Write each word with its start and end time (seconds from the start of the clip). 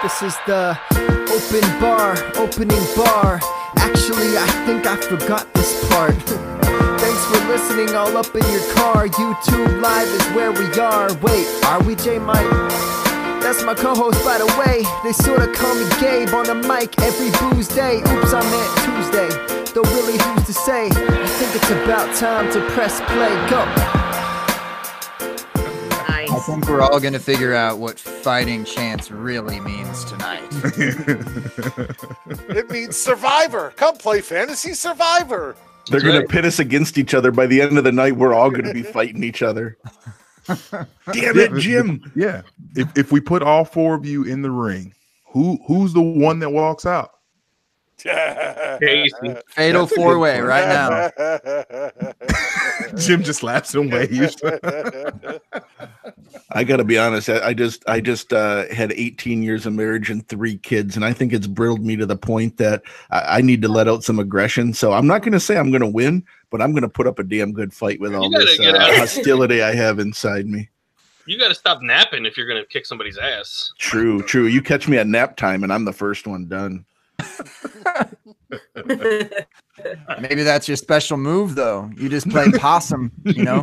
This 0.00 0.22
is 0.22 0.36
the 0.46 0.78
open 1.26 1.80
bar, 1.80 2.14
opening 2.36 2.86
bar. 2.94 3.40
Actually, 3.78 4.38
I 4.38 4.46
think 4.64 4.86
I 4.86 4.96
forgot 4.96 5.52
this 5.54 5.74
part. 5.88 6.14
Thanks 7.02 7.24
for 7.26 7.48
listening 7.48 7.96
all 7.96 8.16
up 8.16 8.32
in 8.32 8.46
your 8.52 8.62
car. 8.74 9.08
YouTube 9.08 9.80
Live 9.82 10.06
is 10.06 10.24
where 10.36 10.52
we 10.52 10.70
are. 10.78 11.12
Wait, 11.14 11.48
are 11.64 11.82
we 11.82 11.96
J 11.96 12.20
Mike? 12.20 12.48
That's 13.42 13.64
my 13.64 13.74
co-host, 13.74 14.24
by 14.24 14.38
the 14.38 14.46
way. 14.62 14.84
They 15.02 15.12
sorta 15.12 15.52
call 15.52 15.74
me 15.74 15.88
Gabe 16.00 16.32
on 16.32 16.46
the 16.46 16.54
mic 16.54 16.94
every 17.02 17.30
booze 17.40 17.66
day. 17.66 17.98
Oops, 17.98 18.32
I 18.32 18.42
meant 18.54 18.70
Tuesday. 18.86 19.28
Though 19.74 19.82
really, 19.82 20.16
who's 20.16 20.46
to 20.46 20.52
say? 20.52 20.90
I 20.90 21.26
think 21.26 21.56
it's 21.56 21.70
about 21.70 22.14
time 22.14 22.52
to 22.52 22.60
press 22.70 23.00
play. 23.00 23.34
Go. 23.50 24.07
I 26.48 26.52
think 26.52 26.66
we're 26.66 26.80
all 26.80 26.98
gonna 26.98 27.18
figure 27.18 27.54
out 27.54 27.78
what 27.78 28.00
fighting 28.00 28.64
chance 28.64 29.10
really 29.10 29.60
means 29.60 30.02
tonight. 30.06 30.48
It 32.48 32.70
means 32.70 32.96
Survivor. 32.96 33.74
Come 33.76 33.98
play 33.98 34.22
Fantasy 34.22 34.72
Survivor. 34.72 35.56
They're 35.90 36.00
gonna 36.00 36.24
pit 36.24 36.46
us 36.46 36.58
against 36.58 36.96
each 36.96 37.12
other. 37.12 37.30
By 37.32 37.46
the 37.48 37.60
end 37.60 37.76
of 37.76 37.84
the 37.84 37.92
night, 37.92 38.16
we're 38.16 38.32
all 38.32 38.50
gonna 38.50 38.72
be 38.72 38.82
fighting 38.82 39.22
each 39.22 39.42
other. 39.42 39.76
Damn 40.46 40.88
it, 41.38 41.54
Jim! 41.58 42.10
Yeah. 42.16 42.40
If 42.74 42.96
if 42.96 43.12
we 43.12 43.20
put 43.20 43.42
all 43.42 43.66
four 43.66 43.94
of 43.94 44.06
you 44.06 44.24
in 44.24 44.40
the 44.40 44.50
ring, 44.50 44.94
who 45.26 45.58
who's 45.66 45.92
the 45.92 46.00
one 46.00 46.38
that 46.38 46.48
walks 46.48 46.86
out? 46.86 47.10
Kacey. 47.98 49.42
Fatal 49.50 49.84
That's 49.84 49.94
four 49.96 50.18
way 50.18 50.36
point. 50.36 50.46
right 50.46 50.68
now. 50.68 52.12
Jim 52.96 53.22
just 53.22 53.42
laughs 53.42 53.74
and 53.74 53.92
waves. 53.92 54.36
I 56.50 56.64
gotta 56.64 56.84
be 56.84 56.98
honest. 56.98 57.28
I, 57.28 57.48
I 57.48 57.54
just 57.54 57.86
I 57.88 58.00
just 58.00 58.32
uh, 58.32 58.66
had 58.72 58.92
18 58.92 59.42
years 59.42 59.66
of 59.66 59.74
marriage 59.74 60.10
and 60.10 60.26
three 60.28 60.56
kids, 60.56 60.96
and 60.96 61.04
I 61.04 61.12
think 61.12 61.32
it's 61.32 61.46
brittled 61.46 61.84
me 61.84 61.96
to 61.96 62.06
the 62.06 62.16
point 62.16 62.56
that 62.56 62.82
I, 63.10 63.38
I 63.38 63.40
need 63.42 63.60
to 63.62 63.68
let 63.68 63.88
out 63.88 64.02
some 64.02 64.18
aggression. 64.18 64.72
So 64.72 64.92
I'm 64.92 65.06
not 65.06 65.22
gonna 65.22 65.40
say 65.40 65.58
I'm 65.58 65.70
gonna 65.70 65.88
win, 65.88 66.24
but 66.50 66.62
I'm 66.62 66.72
gonna 66.72 66.88
put 66.88 67.06
up 67.06 67.18
a 67.18 67.24
damn 67.24 67.52
good 67.52 67.74
fight 67.74 68.00
with 68.00 68.14
all 68.14 68.30
this 68.30 68.58
uh, 68.60 68.96
hostility 68.96 69.62
I 69.62 69.74
have 69.74 69.98
inside 69.98 70.46
me. 70.46 70.70
You 71.28 71.38
got 71.38 71.48
to 71.48 71.54
stop 71.54 71.82
napping 71.82 72.24
if 72.24 72.38
you're 72.38 72.48
going 72.48 72.62
to 72.62 72.66
kick 72.66 72.86
somebody's 72.86 73.18
ass. 73.18 73.74
True, 73.76 74.22
true. 74.22 74.46
You 74.46 74.62
catch 74.62 74.88
me 74.88 74.96
at 74.96 75.06
nap 75.06 75.36
time, 75.36 75.62
and 75.62 75.70
I'm 75.70 75.84
the 75.84 75.92
first 75.92 76.26
one 76.26 76.48
done. 76.48 76.86
Maybe 80.20 80.42
that's 80.42 80.68
your 80.68 80.76
special 80.76 81.16
move, 81.16 81.54
though. 81.54 81.90
You 81.96 82.08
just 82.08 82.28
play 82.30 82.50
possum, 82.52 83.12
you 83.24 83.44
know. 83.44 83.62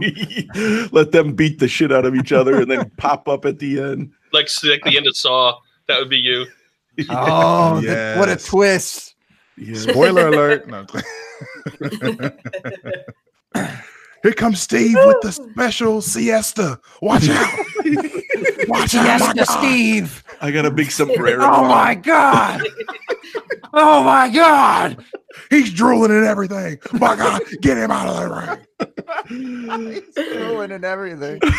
Let 0.91 1.11
them 1.11 1.33
beat 1.33 1.59
the 1.59 1.67
shit 1.67 1.91
out 1.91 2.05
of 2.05 2.15
each 2.15 2.31
other 2.31 2.61
and 2.61 2.69
then 2.69 2.89
pop 2.97 3.27
up 3.27 3.45
at 3.45 3.59
the 3.59 3.81
end. 3.81 4.11
Like, 4.31 4.47
like 4.63 4.83
the 4.83 4.97
end 4.97 5.07
of 5.07 5.17
Saw. 5.17 5.57
That 5.87 5.99
would 5.99 6.09
be 6.09 6.17
you. 6.17 6.45
Oh, 7.09 7.81
th- 7.81 8.17
what 8.17 8.29
a 8.29 8.37
twist! 8.37 9.15
Yeah. 9.57 9.75
Spoiler 9.75 10.29
alert. 10.29 10.65
No. 10.65 10.85
Here 14.23 14.31
comes 14.31 14.61
Steve 14.61 14.95
with 14.95 15.19
the 15.21 15.33
special 15.33 16.01
siesta. 16.01 16.79
Watch 17.01 17.27
out. 17.27 17.59
Watch 18.67 18.95
out. 18.95 19.47
Steve. 19.47 20.23
I 20.41 20.51
got 20.51 20.65
a 20.65 20.71
big 20.71 20.91
sombrero. 20.91 21.43
Oh 21.43 21.67
my 21.67 21.95
god! 21.95 22.61
Oh 23.73 24.03
my 24.03 24.29
god! 24.29 25.03
He's 25.49 25.71
drooling 25.73 26.11
and 26.11 26.25
everything. 26.25 26.79
My 26.93 27.15
God, 27.15 27.41
get 27.61 27.77
him 27.77 27.91
out 27.91 28.07
of 28.07 28.17
the 28.17 28.57
ring. 29.29 30.03
He's 30.15 30.25
throwing 30.33 30.71
and 30.71 30.85
everything. 30.85 31.39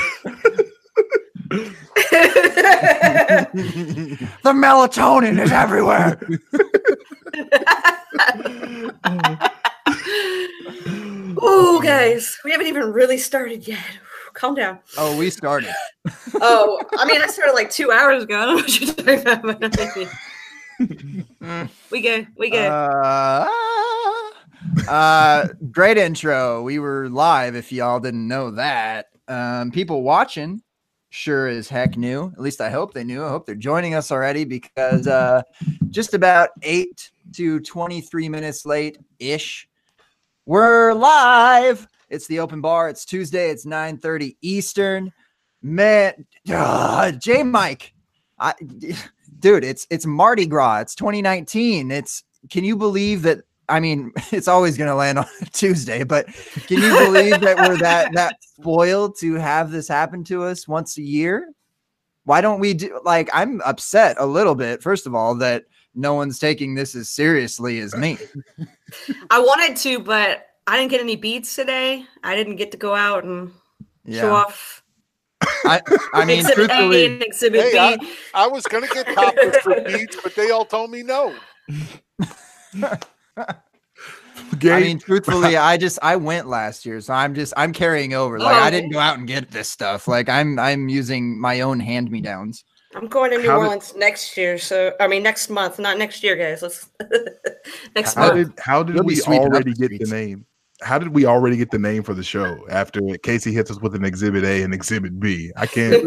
The 4.42 4.52
melatonin 4.52 5.40
is 5.40 5.52
everywhere. 5.52 6.18
Ooh, 11.42 11.82
guys, 11.82 12.38
we 12.44 12.50
haven't 12.50 12.66
even 12.66 12.92
really 12.92 13.18
started 13.18 13.68
yet. 13.68 13.84
Calm 14.36 14.54
down. 14.54 14.78
Oh, 14.98 15.16
we 15.16 15.30
started. 15.30 15.70
Oh, 16.34 16.78
I 16.98 17.06
mean, 17.06 17.22
I 17.22 17.26
started 17.26 17.54
like 17.54 17.70
two 17.70 17.90
hours 17.90 18.22
ago. 18.22 18.38
I 18.40 18.44
don't 18.44 18.56
know 18.56 18.62
what 18.62 18.80
you're 18.80 18.94
talking 18.94 19.20
about. 21.58 21.70
we 21.90 22.02
good. 22.02 22.28
We 22.36 22.50
good. 22.50 22.68
Uh, 22.68 23.48
uh, 24.88 25.48
great 25.70 25.96
intro. 25.96 26.62
We 26.62 26.78
were 26.78 27.08
live. 27.08 27.56
If 27.56 27.72
y'all 27.72 27.98
didn't 27.98 28.28
know 28.28 28.50
that, 28.50 29.06
um, 29.26 29.70
people 29.70 30.02
watching 30.02 30.62
sure 31.08 31.46
as 31.46 31.70
heck 31.70 31.96
knew. 31.96 32.30
At 32.34 32.40
least 32.40 32.60
I 32.60 32.68
hope 32.68 32.92
they 32.92 33.04
knew. 33.04 33.24
I 33.24 33.30
hope 33.30 33.46
they're 33.46 33.54
joining 33.54 33.94
us 33.94 34.12
already 34.12 34.44
because 34.44 35.06
uh, 35.06 35.40
just 35.88 36.12
about 36.12 36.50
eight 36.62 37.10
to 37.36 37.60
twenty-three 37.60 38.28
minutes 38.28 38.66
late 38.66 38.98
ish. 39.18 39.66
We're 40.44 40.92
live. 40.92 41.88
It's 42.08 42.26
the 42.26 42.38
open 42.38 42.60
bar. 42.60 42.88
It's 42.88 43.04
Tuesday. 43.04 43.50
It's 43.50 43.66
nine 43.66 43.98
thirty 43.98 44.36
Eastern. 44.40 45.12
Man, 45.62 46.26
uh, 46.48 47.10
J 47.12 47.42
Mike, 47.42 47.92
I, 48.38 48.54
dude, 49.40 49.64
it's 49.64 49.86
it's 49.90 50.06
Mardi 50.06 50.46
Gras. 50.46 50.80
It's 50.80 50.94
2019. 50.94 51.90
It's 51.90 52.24
can 52.50 52.64
you 52.64 52.76
believe 52.76 53.22
that? 53.22 53.38
I 53.68 53.80
mean, 53.80 54.12
it's 54.32 54.48
always 54.48 54.76
going 54.76 54.88
to 54.88 54.94
land 54.94 55.18
on 55.18 55.26
Tuesday, 55.52 56.04
but 56.04 56.26
can 56.66 56.80
you 56.80 56.90
believe 56.98 57.40
that 57.40 57.56
we're 57.56 57.78
that 57.78 58.12
that 58.14 58.36
spoiled 58.42 59.18
to 59.20 59.34
have 59.34 59.70
this 59.70 59.88
happen 59.88 60.22
to 60.24 60.44
us 60.44 60.68
once 60.68 60.98
a 60.98 61.02
year? 61.02 61.52
Why 62.24 62.40
don't 62.40 62.60
we 62.60 62.74
do 62.74 63.00
like? 63.04 63.28
I'm 63.32 63.60
upset 63.62 64.16
a 64.18 64.26
little 64.26 64.54
bit. 64.54 64.82
First 64.82 65.06
of 65.06 65.14
all, 65.14 65.34
that 65.36 65.64
no 65.94 66.14
one's 66.14 66.38
taking 66.38 66.74
this 66.74 66.94
as 66.94 67.08
seriously 67.08 67.78
as 67.80 67.94
me. 67.96 68.18
I 69.30 69.38
wanted 69.38 69.76
to, 69.78 70.00
but 70.00 70.45
I 70.66 70.76
didn't 70.76 70.90
get 70.90 71.00
any 71.00 71.16
beads 71.16 71.54
today. 71.54 72.04
I 72.24 72.34
didn't 72.34 72.56
get 72.56 72.70
to 72.72 72.76
go 72.76 72.94
out 72.94 73.24
and 73.24 73.52
show 74.10 74.34
off 74.34 74.82
I, 75.64 75.80
I 76.14 76.24
mean, 76.24 76.38
exhibit 76.40 76.64
A 76.64 76.66
truthfully, 76.68 77.06
and 77.06 77.22
exhibit 77.22 77.60
Hey, 77.62 77.96
B. 77.98 78.08
I, 78.34 78.44
I 78.44 78.46
was 78.48 78.64
gonna 78.64 78.86
get 78.88 79.06
toppers 79.14 79.56
for 79.58 79.80
beads, 79.82 80.16
but 80.22 80.34
they 80.34 80.50
all 80.50 80.64
told 80.64 80.90
me 80.90 81.02
no. 81.02 81.34
I 84.62 84.80
mean, 84.80 84.98
truthfully, 84.98 85.56
I 85.56 85.76
just 85.76 85.98
I 86.02 86.16
went 86.16 86.46
last 86.48 86.86
year, 86.86 87.00
so 87.00 87.12
I'm 87.14 87.34
just 87.34 87.52
I'm 87.56 87.72
carrying 87.72 88.14
over. 88.14 88.38
Like 88.38 88.54
I 88.56 88.68
Oh. 88.68 88.70
didn't 88.70 88.90
go 88.90 88.98
out 88.98 89.18
and 89.18 89.26
get 89.26 89.50
this 89.50 89.68
stuff. 89.68 90.08
Like 90.08 90.28
I'm 90.28 90.58
I'm 90.58 90.88
using 90.88 91.38
my 91.40 91.60
own 91.60 91.80
hand 91.80 92.10
me 92.10 92.20
downs. 92.20 92.64
I'm 92.94 93.08
going 93.08 93.30
to 93.32 93.38
New 93.38 93.48
How 93.50 93.58
did- 93.58 93.64
Orleans 93.64 93.94
next 93.96 94.36
year. 94.36 94.58
So 94.58 94.92
I 95.00 95.06
mean 95.08 95.22
next 95.22 95.50
month, 95.50 95.78
not 95.78 95.98
next 95.98 96.22
year, 96.22 96.36
guys. 96.36 96.62
Let's 96.62 96.88
next 97.94 98.14
how 98.14 98.32
month. 98.34 98.54
did 98.56 98.60
how 98.64 98.82
did 98.82 98.96
You'll 98.96 99.04
we 99.04 99.20
already 99.22 99.74
get 99.74 99.90
the 99.90 100.06
name? 100.10 100.46
How 100.82 100.98
did 100.98 101.08
we 101.08 101.24
already 101.24 101.56
get 101.56 101.70
the 101.70 101.78
name 101.78 102.02
for 102.02 102.12
the 102.12 102.22
show 102.22 102.58
after 102.70 103.00
Kacey 103.00 103.50
hits 103.52 103.70
us 103.70 103.80
with 103.80 103.94
an 103.94 104.04
exhibit 104.04 104.44
A 104.44 104.62
and 104.62 104.74
exhibit 104.74 105.18
B? 105.18 105.50
I 105.56 105.66
can't. 105.66 106.06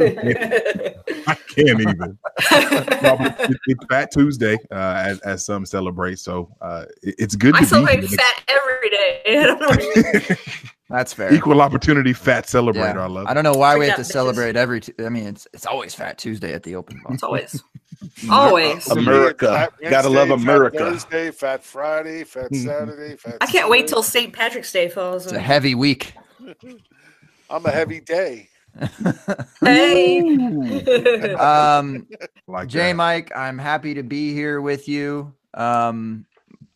I 1.28 1.36
can't 1.56 1.82
even. 1.82 2.18
It's 3.68 3.86
Fat 3.90 4.12
Tuesday, 4.12 4.58
uh, 4.72 5.04
as, 5.06 5.20
as 5.22 5.46
some 5.46 5.66
celebrate. 5.66 6.20
So 6.20 6.56
uh, 6.62 6.86
it- 7.02 7.16
it's 7.18 7.36
good 7.36 7.56
I 7.56 7.60
to 7.60 7.64
be 7.64 7.68
celebrate 7.70 8.04
here. 8.04 8.18
fat 8.18 8.44
every 8.48 8.90
day. 8.90 10.38
I 10.92 10.94
don't 10.94 10.98
know. 10.98 10.98
That's 10.98 11.14
fair. 11.14 11.34
Equal 11.34 11.62
opportunity 11.62 12.14
fat 12.14 12.46
celebrator. 12.46 12.96
Yeah. 12.96 13.04
I 13.04 13.08
love. 13.08 13.28
I 13.28 13.34
don't 13.34 13.44
know 13.44 13.54
why 13.54 13.78
we 13.78 13.86
have 13.88 13.96
to 13.98 14.02
bitches. 14.02 14.06
celebrate 14.12 14.56
every. 14.56 14.82
Tu- 14.82 14.94
I 15.06 15.10
mean, 15.10 15.28
it's 15.28 15.48
it's 15.54 15.66
always 15.66 15.94
Fat 15.96 16.18
Tuesday 16.18 16.54
at 16.54 16.64
the 16.64 16.76
open 16.76 17.00
bar. 17.04 17.14
It's 17.14 17.24
always, 17.24 17.64
always. 18.32 18.88
America. 18.88 19.48
Fat 19.54 19.74
Gotta 19.90 20.10
love 20.10 20.32
America. 20.32 20.78
Fat 20.80 20.86
Thursday, 20.92 21.32
Fat 21.32 21.64
Friday, 21.64 22.24
Fat 22.24 22.52
Mhm. 22.52 22.66
Saturday, 22.66 23.16
Fat. 23.18 23.38
I 23.42 23.46
can't 23.46 23.70
wait 23.70 23.88
till 23.88 24.02
St. 24.04 24.34
Patrick's 24.34 24.72
Day 24.72 24.90
falls. 24.90 25.26
It's 25.26 25.34
a 25.34 25.40
heavy 25.40 25.76
week. 25.76 26.14
I'm 27.50 27.66
a 27.66 27.72
heavy 27.72 28.00
day. 28.00 28.50
Hey. 29.62 30.20
Um, 31.36 32.08
like 32.48 32.68
J 32.68 32.80
that. 32.80 32.96
Mike, 32.96 33.32
I'm 33.36 33.58
happy 33.58 33.94
to 33.96 34.04
be 34.04 34.34
here 34.34 34.62
with 34.62 34.88
you. 34.88 35.34
Um, 35.54 36.26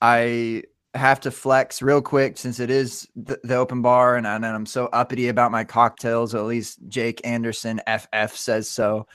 I 0.02 0.64
have 0.96 1.20
to 1.22 1.32
flex 1.32 1.82
real 1.82 2.02
quick 2.02 2.38
since 2.38 2.60
it 2.60 2.70
is 2.70 3.08
the, 3.16 3.40
the 3.44 3.56
open 3.56 3.82
bar, 3.82 4.16
and, 4.16 4.28
and 4.28 4.46
I'm 4.46 4.66
so 4.66 4.88
uppity 4.88 5.28
about 5.28 5.52
my 5.52 5.64
cocktails. 5.64 6.36
At 6.36 6.44
least 6.44 6.80
Jake 6.88 7.22
Anderson 7.24 7.82
FF 7.88 8.36
says 8.36 8.70
so. 8.70 9.08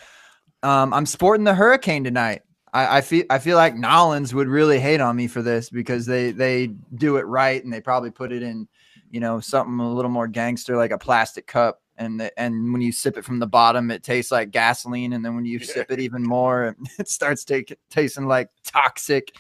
Um, 0.63 0.93
I'm 0.93 1.07
sporting 1.07 1.45
the 1.45 1.55
Hurricane 1.55 2.05
tonight. 2.05 2.43
I, 2.73 2.99
I 2.99 3.01
feel 3.01 3.25
I 3.31 3.39
feel 3.39 3.57
like 3.57 3.75
Nollins 3.75 4.35
would 4.35 4.49
really 4.49 4.81
hate 4.81 5.01
on 5.01 5.17
me 5.17 5.29
for 5.29 5.41
this 5.41 5.71
because 5.71 6.05
they 6.07 6.33
they 6.33 6.69
do 6.95 7.17
it 7.17 7.27
right 7.27 7.63
and 7.63 7.73
they 7.73 7.81
probably 7.81 8.11
put 8.11 8.33
it 8.33 8.43
in, 8.43 8.69
you 9.11 9.21
know, 9.21 9.41
something 9.41 9.79
a 9.79 9.93
little 9.93 10.11
more 10.11 10.29
gangster 10.29 10.77
like 10.77 10.91
a 10.91 10.99
plastic 10.99 11.47
cup. 11.47 11.81
And 11.97 12.21
the, 12.21 12.39
and 12.39 12.73
when 12.73 12.81
you 12.81 12.93
sip 12.93 13.17
it 13.17 13.25
from 13.25 13.41
the 13.41 13.47
bottom, 13.47 13.91
it 13.91 14.05
tastes 14.05 14.31
like 14.31 14.53
gasoline. 14.53 15.15
And 15.15 15.25
then 15.25 15.35
when 15.35 15.45
you 15.45 15.59
sip 15.59 15.91
it 15.91 15.99
even 15.99 16.23
more, 16.23 16.77
it 16.99 17.09
starts 17.09 17.45
take, 17.45 17.77
tasting 17.91 18.27
like 18.27 18.51
toxic, 18.65 19.35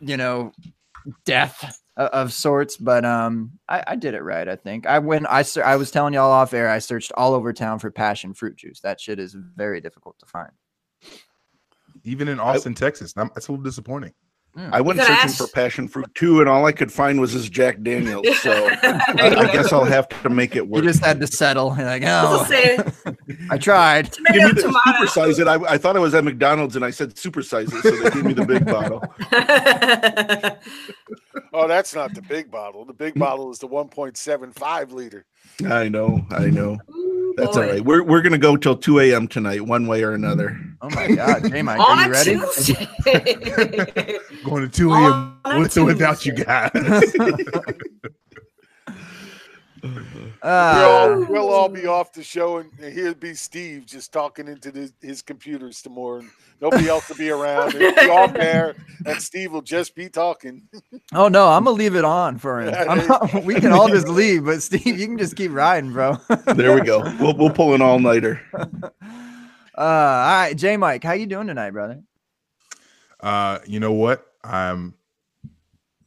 you 0.00 0.18
know, 0.18 0.52
death 1.24 1.80
of 1.96 2.32
sorts. 2.32 2.76
But 2.76 3.04
um, 3.04 3.52
I, 3.68 3.84
I 3.88 3.96
did 3.96 4.14
it 4.14 4.22
right. 4.22 4.48
I 4.48 4.56
think 4.56 4.86
I 4.86 4.98
went. 4.98 5.26
I 5.28 5.44
I 5.64 5.76
was 5.76 5.90
telling 5.90 6.14
y'all 6.14 6.30
off 6.30 6.54
air. 6.54 6.68
I 6.68 6.78
searched 6.78 7.12
all 7.16 7.34
over 7.34 7.52
town 7.52 7.78
for 7.78 7.90
passion 7.90 8.34
fruit 8.34 8.56
juice. 8.56 8.80
That 8.80 9.00
shit 9.00 9.18
is 9.18 9.34
very 9.34 9.80
difficult 9.80 10.18
to 10.18 10.26
find. 10.26 10.50
even 12.04 12.28
in 12.28 12.40
Austin, 12.40 12.74
Texas. 12.74 13.14
I'm, 13.16 13.30
that's 13.34 13.48
a 13.48 13.52
little 13.52 13.64
disappointing. 13.64 14.12
I 14.56 14.80
went 14.80 15.00
searching 15.00 15.14
ask- 15.16 15.38
for 15.38 15.48
passion 15.48 15.88
fruit 15.88 16.14
too, 16.14 16.40
and 16.40 16.48
all 16.48 16.66
I 16.66 16.72
could 16.72 16.92
find 16.92 17.20
was 17.20 17.34
this 17.34 17.48
Jack 17.48 17.82
Daniels. 17.82 18.26
So 18.40 18.52
I, 18.52 19.14
I 19.18 19.52
guess 19.52 19.72
I'll 19.72 19.84
have 19.84 20.08
to 20.22 20.30
make 20.30 20.54
it 20.54 20.68
work. 20.68 20.82
You 20.82 20.88
just 20.88 21.04
had 21.04 21.20
to 21.20 21.26
settle. 21.26 21.74
You're 21.76 21.86
like, 21.86 22.04
I'll 22.04 22.46
oh, 22.48 23.16
I 23.50 23.58
tried. 23.58 24.12
Give 24.32 24.44
me 24.44 24.52
the 24.52 24.62
supersize 24.62 25.40
it. 25.40 25.48
I, 25.48 25.54
I 25.72 25.78
thought 25.78 25.96
I 25.96 26.00
was 26.00 26.14
at 26.14 26.24
McDonald's 26.24 26.76
and 26.76 26.84
I 26.84 26.90
said 26.90 27.14
supersize 27.14 27.72
it, 27.72 27.82
so 27.82 27.90
they 27.90 28.10
gave 28.10 28.24
me 28.24 28.32
the 28.32 28.46
big 28.46 28.64
bottle. 28.64 29.02
Oh, 31.56 31.68
that's 31.68 31.94
not 31.94 32.14
the 32.14 32.22
big 32.22 32.50
bottle. 32.50 32.84
The 32.84 32.92
big 32.92 33.14
bottle 33.14 33.52
is 33.52 33.60
the 33.60 33.68
1.75 33.68 34.90
liter. 34.90 35.24
I 35.64 35.88
know, 35.88 36.26
I 36.30 36.46
know. 36.46 36.78
Ooh, 36.90 37.13
That's 37.36 37.56
all 37.56 37.62
boy. 37.62 37.70
right. 37.70 37.84
We're 37.84 38.02
we're 38.02 38.22
gonna 38.22 38.38
go 38.38 38.56
till 38.56 38.76
two 38.76 38.98
a.m. 39.00 39.28
tonight, 39.28 39.62
one 39.62 39.86
way 39.86 40.02
or 40.02 40.12
another. 40.12 40.58
Oh 40.82 40.90
my 40.90 41.08
God, 41.08 41.50
J 41.50 41.62
Mike, 41.62 41.80
are 41.80 42.06
you 42.06 42.12
ready? 42.12 42.34
Going 44.44 44.62
to 44.62 44.68
2 44.68 44.92
a.m. 44.92 45.38
with 45.58 45.76
or 45.78 45.84
without 45.86 46.26
you 46.26 46.34
Tuesday. 46.34 46.70
guys. 50.44 50.76
We'll, 50.76 50.84
Uh, 50.84 51.14
all, 51.16 51.24
we'll 51.32 51.48
all 51.52 51.68
be 51.68 51.86
off 51.86 52.12
the 52.12 52.22
show, 52.22 52.58
and 52.58 52.70
here'll 52.78 53.14
be 53.14 53.34
Steve 53.34 53.86
just 53.86 54.12
talking 54.12 54.46
into 54.48 54.70
the, 54.70 54.92
his 55.00 55.22
computers 55.22 55.80
tomorrow. 55.82 56.18
And 56.20 56.30
nobody 56.60 56.88
else 56.88 57.08
will 57.08 57.16
be 57.16 57.30
around. 57.30 57.74
It'll 57.74 57.92
be 57.94 58.10
off 58.10 58.32
there, 58.34 58.74
and 59.06 59.20
Steve 59.20 59.52
will 59.52 59.62
just 59.62 59.94
be 59.94 60.08
talking. 60.08 60.62
oh 61.14 61.28
no, 61.28 61.48
I'm 61.48 61.64
gonna 61.64 61.76
leave 61.76 61.96
it 61.96 62.04
on 62.04 62.38
for 62.38 62.60
him. 62.60 62.68
Yeah, 62.74 62.84
I'm- 62.92 63.44
we 63.44 63.54
can 63.56 63.72
all 63.72 63.88
just 63.88 64.08
leave, 64.08 64.44
but 64.44 64.62
Steve, 64.62 64.86
you 64.98 65.06
can 65.06 65.18
just 65.18 65.36
keep 65.36 65.52
riding, 65.52 65.92
bro. 65.92 66.16
There 66.54 66.74
we 66.74 66.82
go. 66.82 67.00
We'll 67.18 67.36
we'll 67.36 67.50
pull 67.50 67.74
an 67.74 67.82
all 67.82 67.98
nighter. 67.98 68.40
Uh, 69.76 69.80
all 69.80 69.86
right, 70.42 70.56
J 70.56 70.76
Mike, 70.76 71.02
how 71.02 71.14
you 71.14 71.26
doing 71.26 71.48
tonight, 71.48 71.72
brother? 71.72 72.00
Uh, 73.18 73.58
you 73.66 73.80
know 73.80 73.90
what? 73.92 74.24
I'm 74.44 74.94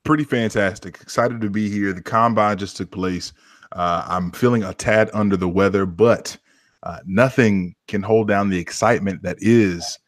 pretty 0.06 0.24
fantastic. 0.24 1.00
Excited 1.02 1.42
to 1.42 1.50
be 1.50 1.70
here. 1.70 1.92
The 1.92 2.02
combine 2.02 2.58
just 2.58 2.78
took 2.78 2.92
place. 2.92 3.34
Uh, 3.78 4.04
I'm 4.08 4.32
feeling 4.32 4.64
a 4.64 4.74
tad 4.74 5.10
under 5.14 5.38
the 5.38 5.48
weather, 5.48 5.86
but 5.86 6.36
uh, 6.84 7.00
nothing 7.06 7.76
can 7.88 8.02
hold 8.02 8.28
down 8.28 8.50
the 8.50 8.58
excitement 8.60 9.22
that 9.24 9.38
is 9.40 10.00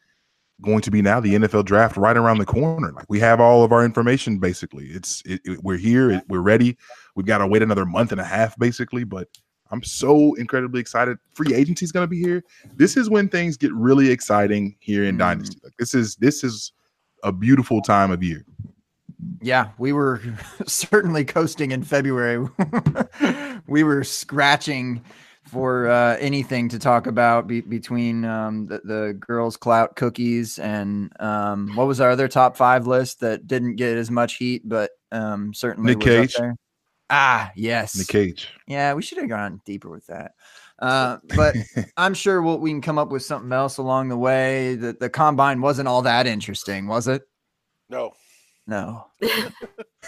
going 0.62 0.82
to 0.82 0.90
be 0.90 1.00
now 1.00 1.20
the 1.20 1.34
NFL 1.36 1.64
draft 1.64 1.96
right 1.96 2.16
around 2.16 2.38
the 2.38 2.44
corner. 2.46 2.92
Like 2.92 3.06
we 3.08 3.20
have 3.20 3.40
all 3.40 3.64
of 3.64 3.72
our 3.72 3.84
information 3.84 4.38
basically. 4.38 4.86
It's 4.88 5.22
it, 5.24 5.40
it- 5.44 5.62
we're 5.64 5.78
here. 5.78 6.10
It, 6.10 6.24
we're 6.28 6.40
ready. 6.40 6.76
We've 7.16 7.26
got 7.26 7.38
to 7.38 7.46
wait 7.46 7.62
another 7.62 7.86
month 7.86 8.12
and 8.12 8.20
a 8.20 8.24
half 8.24 8.58
basically, 8.58 9.04
but 9.04 9.28
I'm 9.70 9.82
so 9.84 10.34
incredibly 10.34 10.80
excited. 10.80 11.16
Free 11.34 11.54
agency 11.54 11.84
is 11.84 11.92
going 11.92 12.02
to 12.04 12.08
be 12.10 12.20
here. 12.20 12.42
This 12.74 12.96
is 12.96 13.08
when 13.08 13.28
things 13.28 13.56
get 13.56 13.72
really 13.72 14.10
exciting 14.10 14.76
here 14.80 15.04
in 15.04 15.14
Mm. 15.14 15.18
Dynasty. 15.20 15.60
Like 15.62 15.74
this 15.78 15.94
is 15.94 16.16
this 16.16 16.42
is 16.44 16.72
a 17.22 17.30
beautiful 17.32 17.80
time 17.80 18.10
of 18.10 18.22
year. 18.22 18.44
Yeah, 19.40 19.70
we 19.78 19.92
were 19.92 20.20
certainly 20.66 21.24
coasting 21.24 21.72
in 21.72 21.82
February. 21.82 22.48
we 23.66 23.82
were 23.82 24.04
scratching 24.04 25.02
for 25.44 25.88
uh, 25.88 26.16
anything 26.18 26.68
to 26.68 26.78
talk 26.78 27.06
about 27.06 27.46
be- 27.46 27.60
between 27.62 28.24
um, 28.24 28.66
the, 28.66 28.80
the 28.84 29.16
girls' 29.18 29.56
clout 29.56 29.96
cookies 29.96 30.58
and 30.58 31.12
um, 31.20 31.74
what 31.74 31.86
was 31.86 32.00
our 32.00 32.10
other 32.10 32.28
top 32.28 32.56
five 32.56 32.86
list 32.86 33.20
that 33.20 33.46
didn't 33.46 33.76
get 33.76 33.96
as 33.96 34.10
much 34.10 34.36
heat, 34.36 34.62
but 34.68 34.90
um, 35.10 35.52
certainly 35.52 35.94
Nick 35.94 36.04
was 36.04 36.06
up 36.06 36.20
Cage. 36.20 36.34
there. 36.36 36.56
Ah, 37.08 37.50
yes. 37.56 37.96
Nick 37.96 38.06
Cage. 38.06 38.48
Yeah, 38.68 38.94
we 38.94 39.02
should 39.02 39.18
have 39.18 39.28
gone 39.28 39.60
deeper 39.64 39.90
with 39.90 40.06
that. 40.06 40.32
Uh, 40.78 41.18
but 41.34 41.56
I'm 41.96 42.14
sure 42.14 42.40
we'll, 42.40 42.58
we 42.58 42.70
can 42.70 42.80
come 42.80 42.98
up 42.98 43.10
with 43.10 43.24
something 43.24 43.52
else 43.52 43.78
along 43.78 44.08
the 44.08 44.16
way. 44.16 44.76
The, 44.76 44.92
the 44.92 45.10
combine 45.10 45.60
wasn't 45.60 45.88
all 45.88 46.02
that 46.02 46.26
interesting, 46.26 46.86
was 46.86 47.08
it? 47.08 47.22
No, 47.88 48.12
No. 48.70 49.04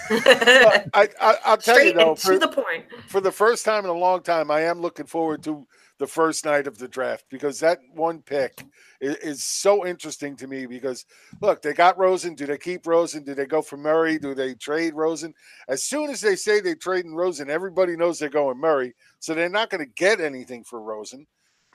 I, 0.08 0.84
I, 0.94 1.36
I'll 1.44 1.56
tell 1.56 1.84
you 1.84 1.92
though, 1.92 2.14
for, 2.14 2.34
to 2.34 2.38
the 2.38 2.46
point. 2.46 2.84
for 3.08 3.20
the 3.20 3.32
first 3.32 3.64
time 3.64 3.82
in 3.82 3.90
a 3.90 3.92
long 3.92 4.22
time, 4.22 4.52
I 4.52 4.60
am 4.60 4.80
looking 4.80 5.06
forward 5.06 5.42
to 5.42 5.66
the 5.98 6.06
first 6.06 6.44
night 6.44 6.68
of 6.68 6.78
the 6.78 6.86
draft 6.86 7.24
because 7.28 7.58
that 7.58 7.80
one 7.92 8.22
pick 8.22 8.64
is, 9.00 9.16
is 9.16 9.44
so 9.44 9.84
interesting 9.84 10.36
to 10.36 10.46
me. 10.46 10.66
Because 10.66 11.06
look, 11.40 11.60
they 11.60 11.74
got 11.74 11.98
Rosen. 11.98 12.36
Do 12.36 12.46
they 12.46 12.56
keep 12.56 12.86
Rosen? 12.86 13.24
Do 13.24 13.34
they 13.34 13.46
go 13.46 13.62
for 13.62 13.76
Murray? 13.76 14.16
Do 14.16 14.32
they 14.32 14.54
trade 14.54 14.94
Rosen? 14.94 15.34
As 15.66 15.82
soon 15.82 16.08
as 16.08 16.20
they 16.20 16.36
say 16.36 16.60
they 16.60 16.76
trade 16.76 17.04
in 17.04 17.16
Rosen, 17.16 17.50
everybody 17.50 17.96
knows 17.96 18.20
they're 18.20 18.28
going 18.28 18.58
Murray, 18.58 18.94
so 19.18 19.34
they're 19.34 19.48
not 19.48 19.70
going 19.70 19.84
to 19.84 19.92
get 19.96 20.20
anything 20.20 20.62
for 20.62 20.80
Rosen. 20.80 21.26